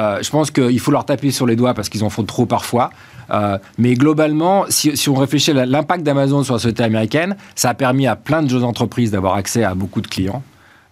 Euh, 0.00 0.18
je 0.22 0.30
pense 0.30 0.50
qu'il 0.50 0.78
faut 0.80 0.90
leur 0.90 1.04
taper 1.04 1.30
sur 1.30 1.46
les 1.46 1.56
doigts 1.56 1.72
parce 1.74 1.88
qu'ils 1.88 2.04
en 2.04 2.10
font 2.10 2.24
trop 2.24 2.46
parfois. 2.46 2.90
Euh, 3.30 3.58
mais 3.78 3.94
globalement, 3.94 4.64
si, 4.68 4.96
si 4.96 5.08
on 5.08 5.14
réfléchit 5.14 5.52
à 5.52 5.66
l'impact 5.66 6.02
d'Amazon 6.04 6.42
sur 6.42 6.54
la 6.54 6.60
société 6.60 6.82
américaine, 6.82 7.36
ça 7.54 7.70
a 7.70 7.74
permis 7.74 8.06
à 8.06 8.16
plein 8.16 8.42
de 8.42 8.48
jeunes 8.48 8.64
entreprises 8.64 9.10
d'avoir 9.10 9.34
accès 9.34 9.64
à 9.64 9.74
beaucoup 9.74 10.00
de 10.00 10.08
clients. 10.08 10.42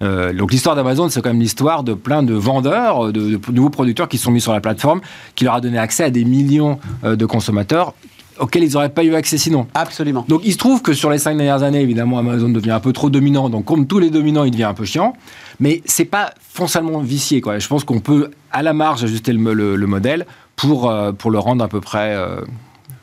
Euh, 0.02 0.32
donc 0.32 0.50
l'histoire 0.52 0.74
d'Amazon, 0.76 1.08
c'est 1.08 1.22
quand 1.22 1.30
même 1.30 1.40
l'histoire 1.40 1.84
de 1.84 1.94
plein 1.94 2.22
de 2.22 2.34
vendeurs, 2.34 3.12
de, 3.12 3.36
de 3.36 3.52
nouveaux 3.52 3.70
producteurs 3.70 4.08
qui 4.08 4.18
sont 4.18 4.30
mis 4.32 4.40
sur 4.40 4.52
la 4.52 4.60
plateforme, 4.60 5.00
qui 5.34 5.44
leur 5.44 5.54
a 5.54 5.60
donné 5.60 5.78
accès 5.78 6.04
à 6.04 6.10
des 6.10 6.24
millions 6.24 6.78
euh, 7.04 7.16
de 7.16 7.24
consommateurs 7.26 7.94
auxquels 8.38 8.64
ils 8.64 8.72
n'auraient 8.72 8.88
pas 8.88 9.04
eu 9.04 9.14
accès 9.14 9.38
sinon. 9.38 9.66
Absolument. 9.74 10.24
Donc 10.26 10.40
il 10.44 10.52
se 10.52 10.58
trouve 10.58 10.82
que 10.82 10.94
sur 10.94 11.10
les 11.10 11.18
cinq 11.18 11.36
dernières 11.36 11.62
années, 11.62 11.82
évidemment, 11.82 12.18
Amazon 12.18 12.48
devient 12.48 12.70
un 12.72 12.80
peu 12.80 12.92
trop 12.92 13.10
dominant. 13.10 13.48
Donc 13.50 13.66
comme 13.66 13.86
tous 13.86 13.98
les 14.00 14.10
dominants, 14.10 14.44
il 14.44 14.50
devient 14.50 14.64
un 14.64 14.74
peu 14.74 14.84
chiant. 14.86 15.12
Mais 15.60 15.82
c'est 15.84 16.06
pas 16.06 16.32
foncièrement 16.40 16.98
vicié. 17.00 17.40
Quoi. 17.40 17.58
Je 17.58 17.68
pense 17.68 17.84
qu'on 17.84 18.00
peut 18.00 18.30
à 18.50 18.62
la 18.62 18.72
marge 18.72 19.04
ajuster 19.04 19.32
le, 19.32 19.52
le- 19.54 19.76
le 19.76 19.86
modèle 19.86 20.26
pour, 20.56 20.90
euh, 20.90 21.12
pour 21.12 21.30
le 21.30 21.38
rendre 21.38 21.62
à 21.62 21.68
peu 21.68 21.80
près 21.80 22.14
euh, 22.16 22.40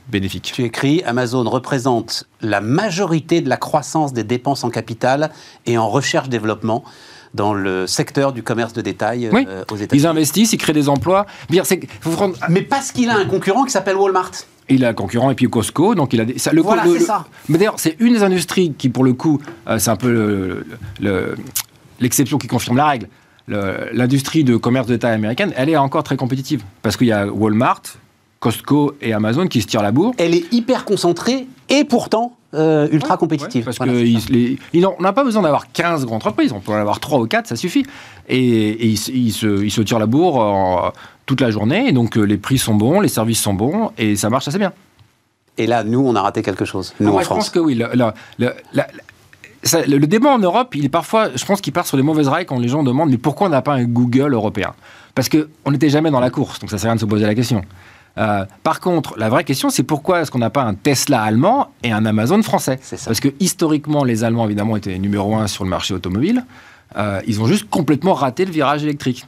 bénéfique. 0.10 0.52
Tu 0.54 0.64
écris 0.64 1.02
Amazon 1.06 1.44
représente 1.50 2.26
la 2.42 2.62
majorité 2.62 3.42
de 3.42 3.50
la 3.50 3.58
croissance 3.58 4.14
des 4.14 4.24
dépenses 4.24 4.64
en 4.64 4.70
capital 4.70 5.32
et 5.66 5.78
en 5.78 5.88
recherche-développement 5.90 6.84
dans 7.36 7.54
le 7.54 7.86
secteur 7.86 8.34
du 8.34 8.42
commerce 8.42 8.74
de 8.74 8.82
détail 8.82 9.28
euh, 9.28 9.64
aux 9.72 9.76
Ils 9.78 9.84
États-Unis. 9.84 10.08
investissent, 10.08 10.52
ils 10.54 10.58
créent 10.58 10.74
des 10.74 10.90
emplois. 10.90 11.28
Faut 12.02 12.10
prendre- 12.12 12.36
Mais 12.50 12.62
parce 12.64 12.92
qu'il 12.92 13.10
a 13.10 13.18
un 13.18 13.26
concurrent 13.26 13.66
qui 13.66 13.72
s'appelle 13.72 13.96
Walmart. 13.98 14.32
Il 14.68 14.84
a 14.86 14.90
un 14.90 14.94
concurrent 14.94 15.30
et 15.32 15.36
puis 15.36 15.48
Costco, 15.48 15.96
donc 15.96 16.14
il 16.14 16.22
a 16.22 16.26
des, 16.26 16.38
ça- 16.40 16.52
le 16.54 16.62
Voilà, 16.62 16.84
c'est 16.86 16.94
le- 17.00 17.00
ça. 17.06 17.26
Mais 17.48 17.58
d'ailleurs, 17.58 17.76
c'est 17.80 17.96
une 18.00 18.14
des 18.14 18.24
industries 18.24 18.74
qui, 18.78 18.90
pour 18.90 19.04
le 19.04 19.14
coup, 19.14 19.40
euh, 19.68 19.78
c'est 19.80 19.90
un 19.92 19.96
peu 19.96 20.12
le- 20.12 20.66
le- 21.00 21.36
l'exception 22.00 22.38
qui 22.38 22.48
confirme 22.48 22.78
la 22.78 22.88
règle. 22.88 23.08
Le- 23.48 23.90
L'industrie 23.94 24.44
de 24.44 24.58
commerce 24.58 24.86
de 24.88 24.96
taille 24.96 25.14
américaine, 25.16 25.54
elle 25.56 25.70
est 25.70 25.78
encore 25.78 26.04
très 26.04 26.18
compétitive 26.18 26.64
parce 26.84 26.98
qu'il 26.98 27.08
y 27.08 27.12
a 27.12 27.26
Walmart, 27.28 27.82
Costco 28.40 28.94
et 29.02 29.14
Amazon 29.14 29.48
qui 29.48 29.62
se 29.62 29.68
tirent 29.68 29.82
la 29.84 29.92
bourre. 29.92 30.14
Elle 30.18 30.34
est 30.34 30.52
hyper 30.54 30.86
concentrée 30.86 31.48
et 31.70 31.84
pourtant 31.84 32.36
euh, 32.56 32.88
ultra 32.92 33.16
compétitive. 33.18 33.62
Ouais, 33.62 33.66
parce 33.66 33.78
Voilà, 33.78 33.94
que 33.94 34.00
c'est 34.00 34.08
ils- 34.10 34.22
ça. 34.22 34.28
les- 34.32 34.58
ils 34.74 34.84
ont- 34.88 34.96
on 34.98 35.04
n'a 35.04 35.14
pas 35.14 35.24
besoin 35.24 35.44
d'avoir 35.44 35.72
15 35.72 36.06
grandes 36.06 36.16
entreprises, 36.18 36.52
on 36.52 36.60
peut 36.60 36.72
en 36.72 36.76
avoir 36.78 37.00
3 37.00 37.20
ou 37.20 37.28
4, 37.28 37.46
ça 37.46 37.56
suffit. 37.56 37.86
Et, 38.28 38.38
et 38.40 38.86
ils, 38.88 38.98
se- 38.98 39.12
ils 39.12 39.32
se, 39.32 39.64
ils 39.64 39.70
se 39.70 39.82
tirent 39.82 40.00
la 40.00 40.08
bourre 40.08 40.38
en- 40.38 40.92
toute 41.28 41.42
la 41.42 41.52
journée, 41.52 41.88
et 41.90 41.92
donc 41.92 42.18
euh, 42.18 42.24
les 42.24 42.38
prix 42.38 42.58
sont 42.58 42.74
bons, 42.74 43.02
les 43.02 43.08
services 43.08 43.40
sont 43.40 43.54
bons, 43.54 43.92
et 44.00 44.16
ça 44.16 44.32
marche 44.32 44.48
assez 44.48 44.58
bien. 44.58 44.74
Et 45.60 45.68
là, 45.68 45.84
nous, 45.84 46.00
on 46.00 46.16
a 46.16 46.22
raté 46.24 46.42
quelque 46.42 46.66
chose. 46.66 46.96
Nous, 47.00 47.10
Ah, 47.10 47.12
moi, 47.12 47.20
en 47.20 47.24
je 47.24 47.30
pense 47.30 47.38
France. 47.38 47.50
que 47.52 47.60
oui. 47.60 47.76
le, 47.76 47.88
le- 47.94 48.12
le- 48.40 48.54
la- 48.74 48.88
ça- 49.62 49.86
le- 49.86 49.98
le 50.00 50.08
débat 50.08 50.30
en 50.32 50.40
Europe, 50.40 50.74
il 50.76 50.86
est 50.86 50.90
parfois, 50.90 51.30
je 51.36 51.46
pense 51.46 51.62
qu'il 51.62 51.74
part 51.74 51.86
sur 51.86 51.98
les 51.98 52.04
mauvaises 52.04 52.30
rails 52.30 52.48
quand 52.48 52.58
les 52.58 52.68
gens 52.70 52.82
demandent 52.82 53.12
mais 53.12 53.18
pourquoi 53.20 53.46
on 53.46 53.52
n'a 53.52 53.62
pas 53.62 53.74
un 53.74 53.84
Google 53.84 54.34
européen? 54.34 54.74
Parce 55.14 55.30
qu'on 55.30 55.70
n'était 55.72 55.90
jamais 55.90 56.10
dans 56.10 56.20
la 56.22 56.32
course, 56.32 56.58
donc 56.60 56.72
ça 56.72 56.80
sert 56.80 56.88
à 56.88 56.94
rien 56.94 56.96
de 56.96 57.02
se 57.02 57.06
poser 57.06 57.28
la 57.28 57.36
question. 57.36 57.62
Euh, 58.20 58.46
par 58.64 58.80
contre, 58.80 59.18
la 59.18 59.30
vraie 59.30 59.44
question, 59.44 59.70
c'est 59.70 59.84
pourquoi 59.84 60.22
est-ce 60.22 60.32
qu'on 60.32 60.40
n'a 60.40 60.50
pas 60.50 60.64
un 60.64 60.74
Tesla 60.74 61.22
allemand 61.22 61.70
et 61.84 61.92
un 61.92 62.06
Amazon 62.06 62.44
français 62.44 62.80
ça. 62.82 62.98
Parce 63.06 63.20
que 63.20 63.30
historiquement, 63.40 64.04
les 64.04 64.24
Allemands, 64.24 64.46
évidemment, 64.46 64.76
étaient 64.76 64.98
numéro 65.00 65.36
un 65.36 65.48
sur 65.48 65.64
le 65.64 65.70
marché 65.70 65.94
automobile. 65.94 66.44
Euh, 66.98 67.22
ils 67.28 67.42
ont 67.42 67.46
juste 67.46 67.70
complètement 67.70 68.14
raté 68.14 68.46
le 68.46 68.52
virage 68.52 68.84
électrique. 68.84 69.26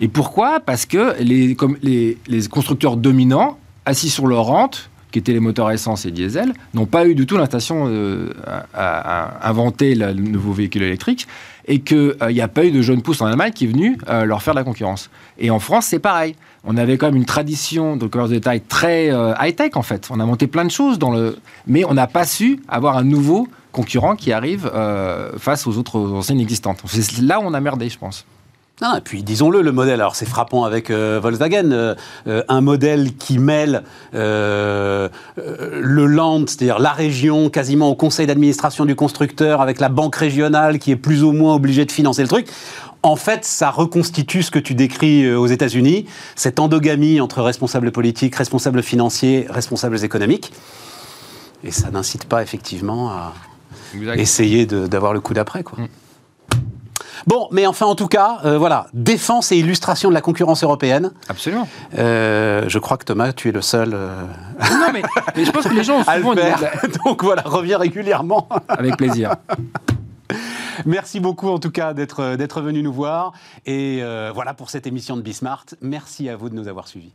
Et 0.00 0.08
pourquoi? 0.08 0.60
Parce 0.60 0.84
que 0.84 1.14
les, 1.20 1.54
comme 1.54 1.76
les, 1.82 2.18
les 2.26 2.48
constructeurs 2.48 2.96
dominants, 2.96 3.58
assis 3.86 4.10
sur 4.10 4.26
leur 4.26 4.44
rente, 4.44 4.90
qui 5.10 5.18
étaient 5.18 5.32
les 5.32 5.40
moteurs 5.40 5.70
essence 5.70 6.04
et 6.04 6.10
diesel, 6.10 6.52
n'ont 6.74 6.86
pas 6.86 7.06
eu 7.06 7.14
du 7.14 7.24
tout 7.24 7.38
l'intention 7.38 7.86
euh, 7.86 8.30
à, 8.74 9.44
à 9.44 9.48
inventer 9.48 9.94
le 9.94 10.12
nouveau 10.12 10.52
véhicule 10.52 10.82
électrique 10.82 11.26
et 11.66 11.80
qu'il 11.80 12.14
n'y 12.30 12.40
a 12.40 12.48
pas 12.48 12.64
eu 12.64 12.70
de 12.70 12.82
jeune 12.82 13.02
pousse 13.02 13.20
en 13.20 13.26
Allemagne 13.26 13.52
qui 13.52 13.64
est 13.64 13.68
venu 13.68 13.98
euh, 14.08 14.24
leur 14.24 14.42
faire 14.42 14.54
de 14.54 14.58
la 14.58 14.64
concurrence. 14.64 15.10
Et 15.38 15.50
en 15.50 15.58
France, 15.60 15.86
c'est 15.86 15.98
pareil. 15.98 16.34
On 16.64 16.76
avait 16.76 16.98
quand 16.98 17.06
même 17.06 17.16
une 17.16 17.24
tradition 17.24 17.96
de 17.96 18.06
commerce 18.06 18.30
de 18.30 18.34
détail 18.36 18.60
très 18.60 19.10
euh, 19.10 19.32
high-tech 19.40 19.72
en 19.74 19.82
fait. 19.82 20.08
On 20.10 20.20
a 20.20 20.24
monté 20.24 20.46
plein 20.46 20.64
de 20.64 20.70
choses, 20.70 20.98
dans 20.98 21.10
le... 21.10 21.38
mais 21.66 21.84
on 21.84 21.94
n'a 21.94 22.06
pas 22.06 22.24
su 22.24 22.60
avoir 22.68 22.96
un 22.96 23.04
nouveau 23.04 23.48
concurrent 23.72 24.16
qui 24.16 24.32
arrive 24.32 24.70
euh, 24.74 25.32
face 25.38 25.66
aux 25.66 25.78
autres 25.78 25.98
enseignes 25.98 26.40
existantes. 26.40 26.80
C'est 26.86 27.20
là 27.22 27.40
où 27.40 27.44
on 27.44 27.54
a 27.54 27.60
merdé, 27.60 27.88
je 27.88 27.98
pense. 27.98 28.24
Non, 28.80 28.94
et 28.96 29.00
puis 29.00 29.24
disons-le, 29.24 29.60
le 29.60 29.72
modèle, 29.72 30.00
alors 30.00 30.14
c'est 30.14 30.28
frappant 30.28 30.62
avec 30.62 30.90
euh, 30.90 31.18
Volkswagen, 31.20 31.96
un 32.26 32.60
modèle 32.60 33.16
qui 33.16 33.38
mêle 33.38 33.82
le 34.12 35.10
land, 36.06 36.44
c'est-à-dire 36.46 36.78
la 36.78 36.92
région, 36.92 37.50
quasiment 37.50 37.88
au 37.88 37.96
conseil 37.96 38.28
d'administration 38.28 38.84
du 38.84 38.94
constructeur, 38.94 39.60
avec 39.60 39.80
la 39.80 39.88
banque 39.88 40.14
régionale 40.14 40.78
qui 40.78 40.92
est 40.92 40.96
plus 40.96 41.24
ou 41.24 41.32
moins 41.32 41.56
obligée 41.56 41.86
de 41.86 41.92
financer 41.92 42.22
le 42.22 42.28
truc. 42.28 42.46
En 43.02 43.16
fait, 43.16 43.44
ça 43.44 43.70
reconstitue 43.70 44.42
ce 44.42 44.50
que 44.50 44.58
tu 44.58 44.74
décris 44.74 45.24
euh, 45.24 45.38
aux 45.38 45.46
États-Unis, 45.46 46.06
cette 46.34 46.58
endogamie 46.58 47.20
entre 47.20 47.42
responsables 47.42 47.92
politiques, 47.92 48.34
responsables 48.34 48.82
financiers, 48.82 49.46
responsables 49.48 50.04
économiques. 50.04 50.52
Et 51.64 51.70
ça 51.70 51.90
n'incite 51.90 52.24
pas 52.24 52.42
effectivement 52.42 53.10
à 53.10 53.32
essayer 54.16 54.66
d'avoir 54.66 55.12
le 55.12 55.20
coup 55.20 55.32
d'après. 55.34 55.62
quoi. 55.62 55.78
Mm. 55.78 55.88
Bon, 57.26 57.48
mais 57.50 57.66
enfin, 57.66 57.86
en 57.86 57.94
tout 57.94 58.06
cas, 58.06 58.38
euh, 58.44 58.58
voilà, 58.58 58.86
défense 58.94 59.50
et 59.52 59.56
illustration 59.58 60.08
de 60.08 60.14
la 60.14 60.20
concurrence 60.20 60.62
européenne. 60.62 61.10
Absolument. 61.28 61.68
Euh, 61.98 62.64
je 62.68 62.78
crois 62.78 62.96
que 62.96 63.04
Thomas, 63.04 63.32
tu 63.32 63.48
es 63.48 63.52
le 63.52 63.60
seul 63.60 63.90
euh, 63.92 64.22
Non, 64.60 64.86
mais, 64.92 65.02
mais 65.36 65.44
je 65.44 65.50
pense 65.50 65.64
que 65.66 65.74
les 65.74 65.82
gens 65.84 65.98
ont 65.98 66.04
souvent 66.16 66.32
une- 66.32 66.38
faire. 66.38 66.60
Donc 67.04 67.24
voilà, 67.24 67.42
reviens 67.42 67.78
régulièrement. 67.78 68.48
Avec 68.68 68.96
plaisir. 68.96 69.34
Merci 70.86 71.20
beaucoup 71.20 71.48
en 71.48 71.58
tout 71.58 71.70
cas 71.70 71.94
d'être 71.94 72.60
venu 72.60 72.82
nous 72.82 72.92
voir. 72.92 73.32
Et 73.66 73.98
euh, 74.02 74.30
voilà 74.34 74.54
pour 74.54 74.70
cette 74.70 74.86
émission 74.86 75.16
de 75.16 75.22
Bismart. 75.22 75.66
Merci 75.80 76.28
à 76.28 76.36
vous 76.36 76.48
de 76.48 76.54
nous 76.54 76.68
avoir 76.68 76.88
suivis. 76.88 77.12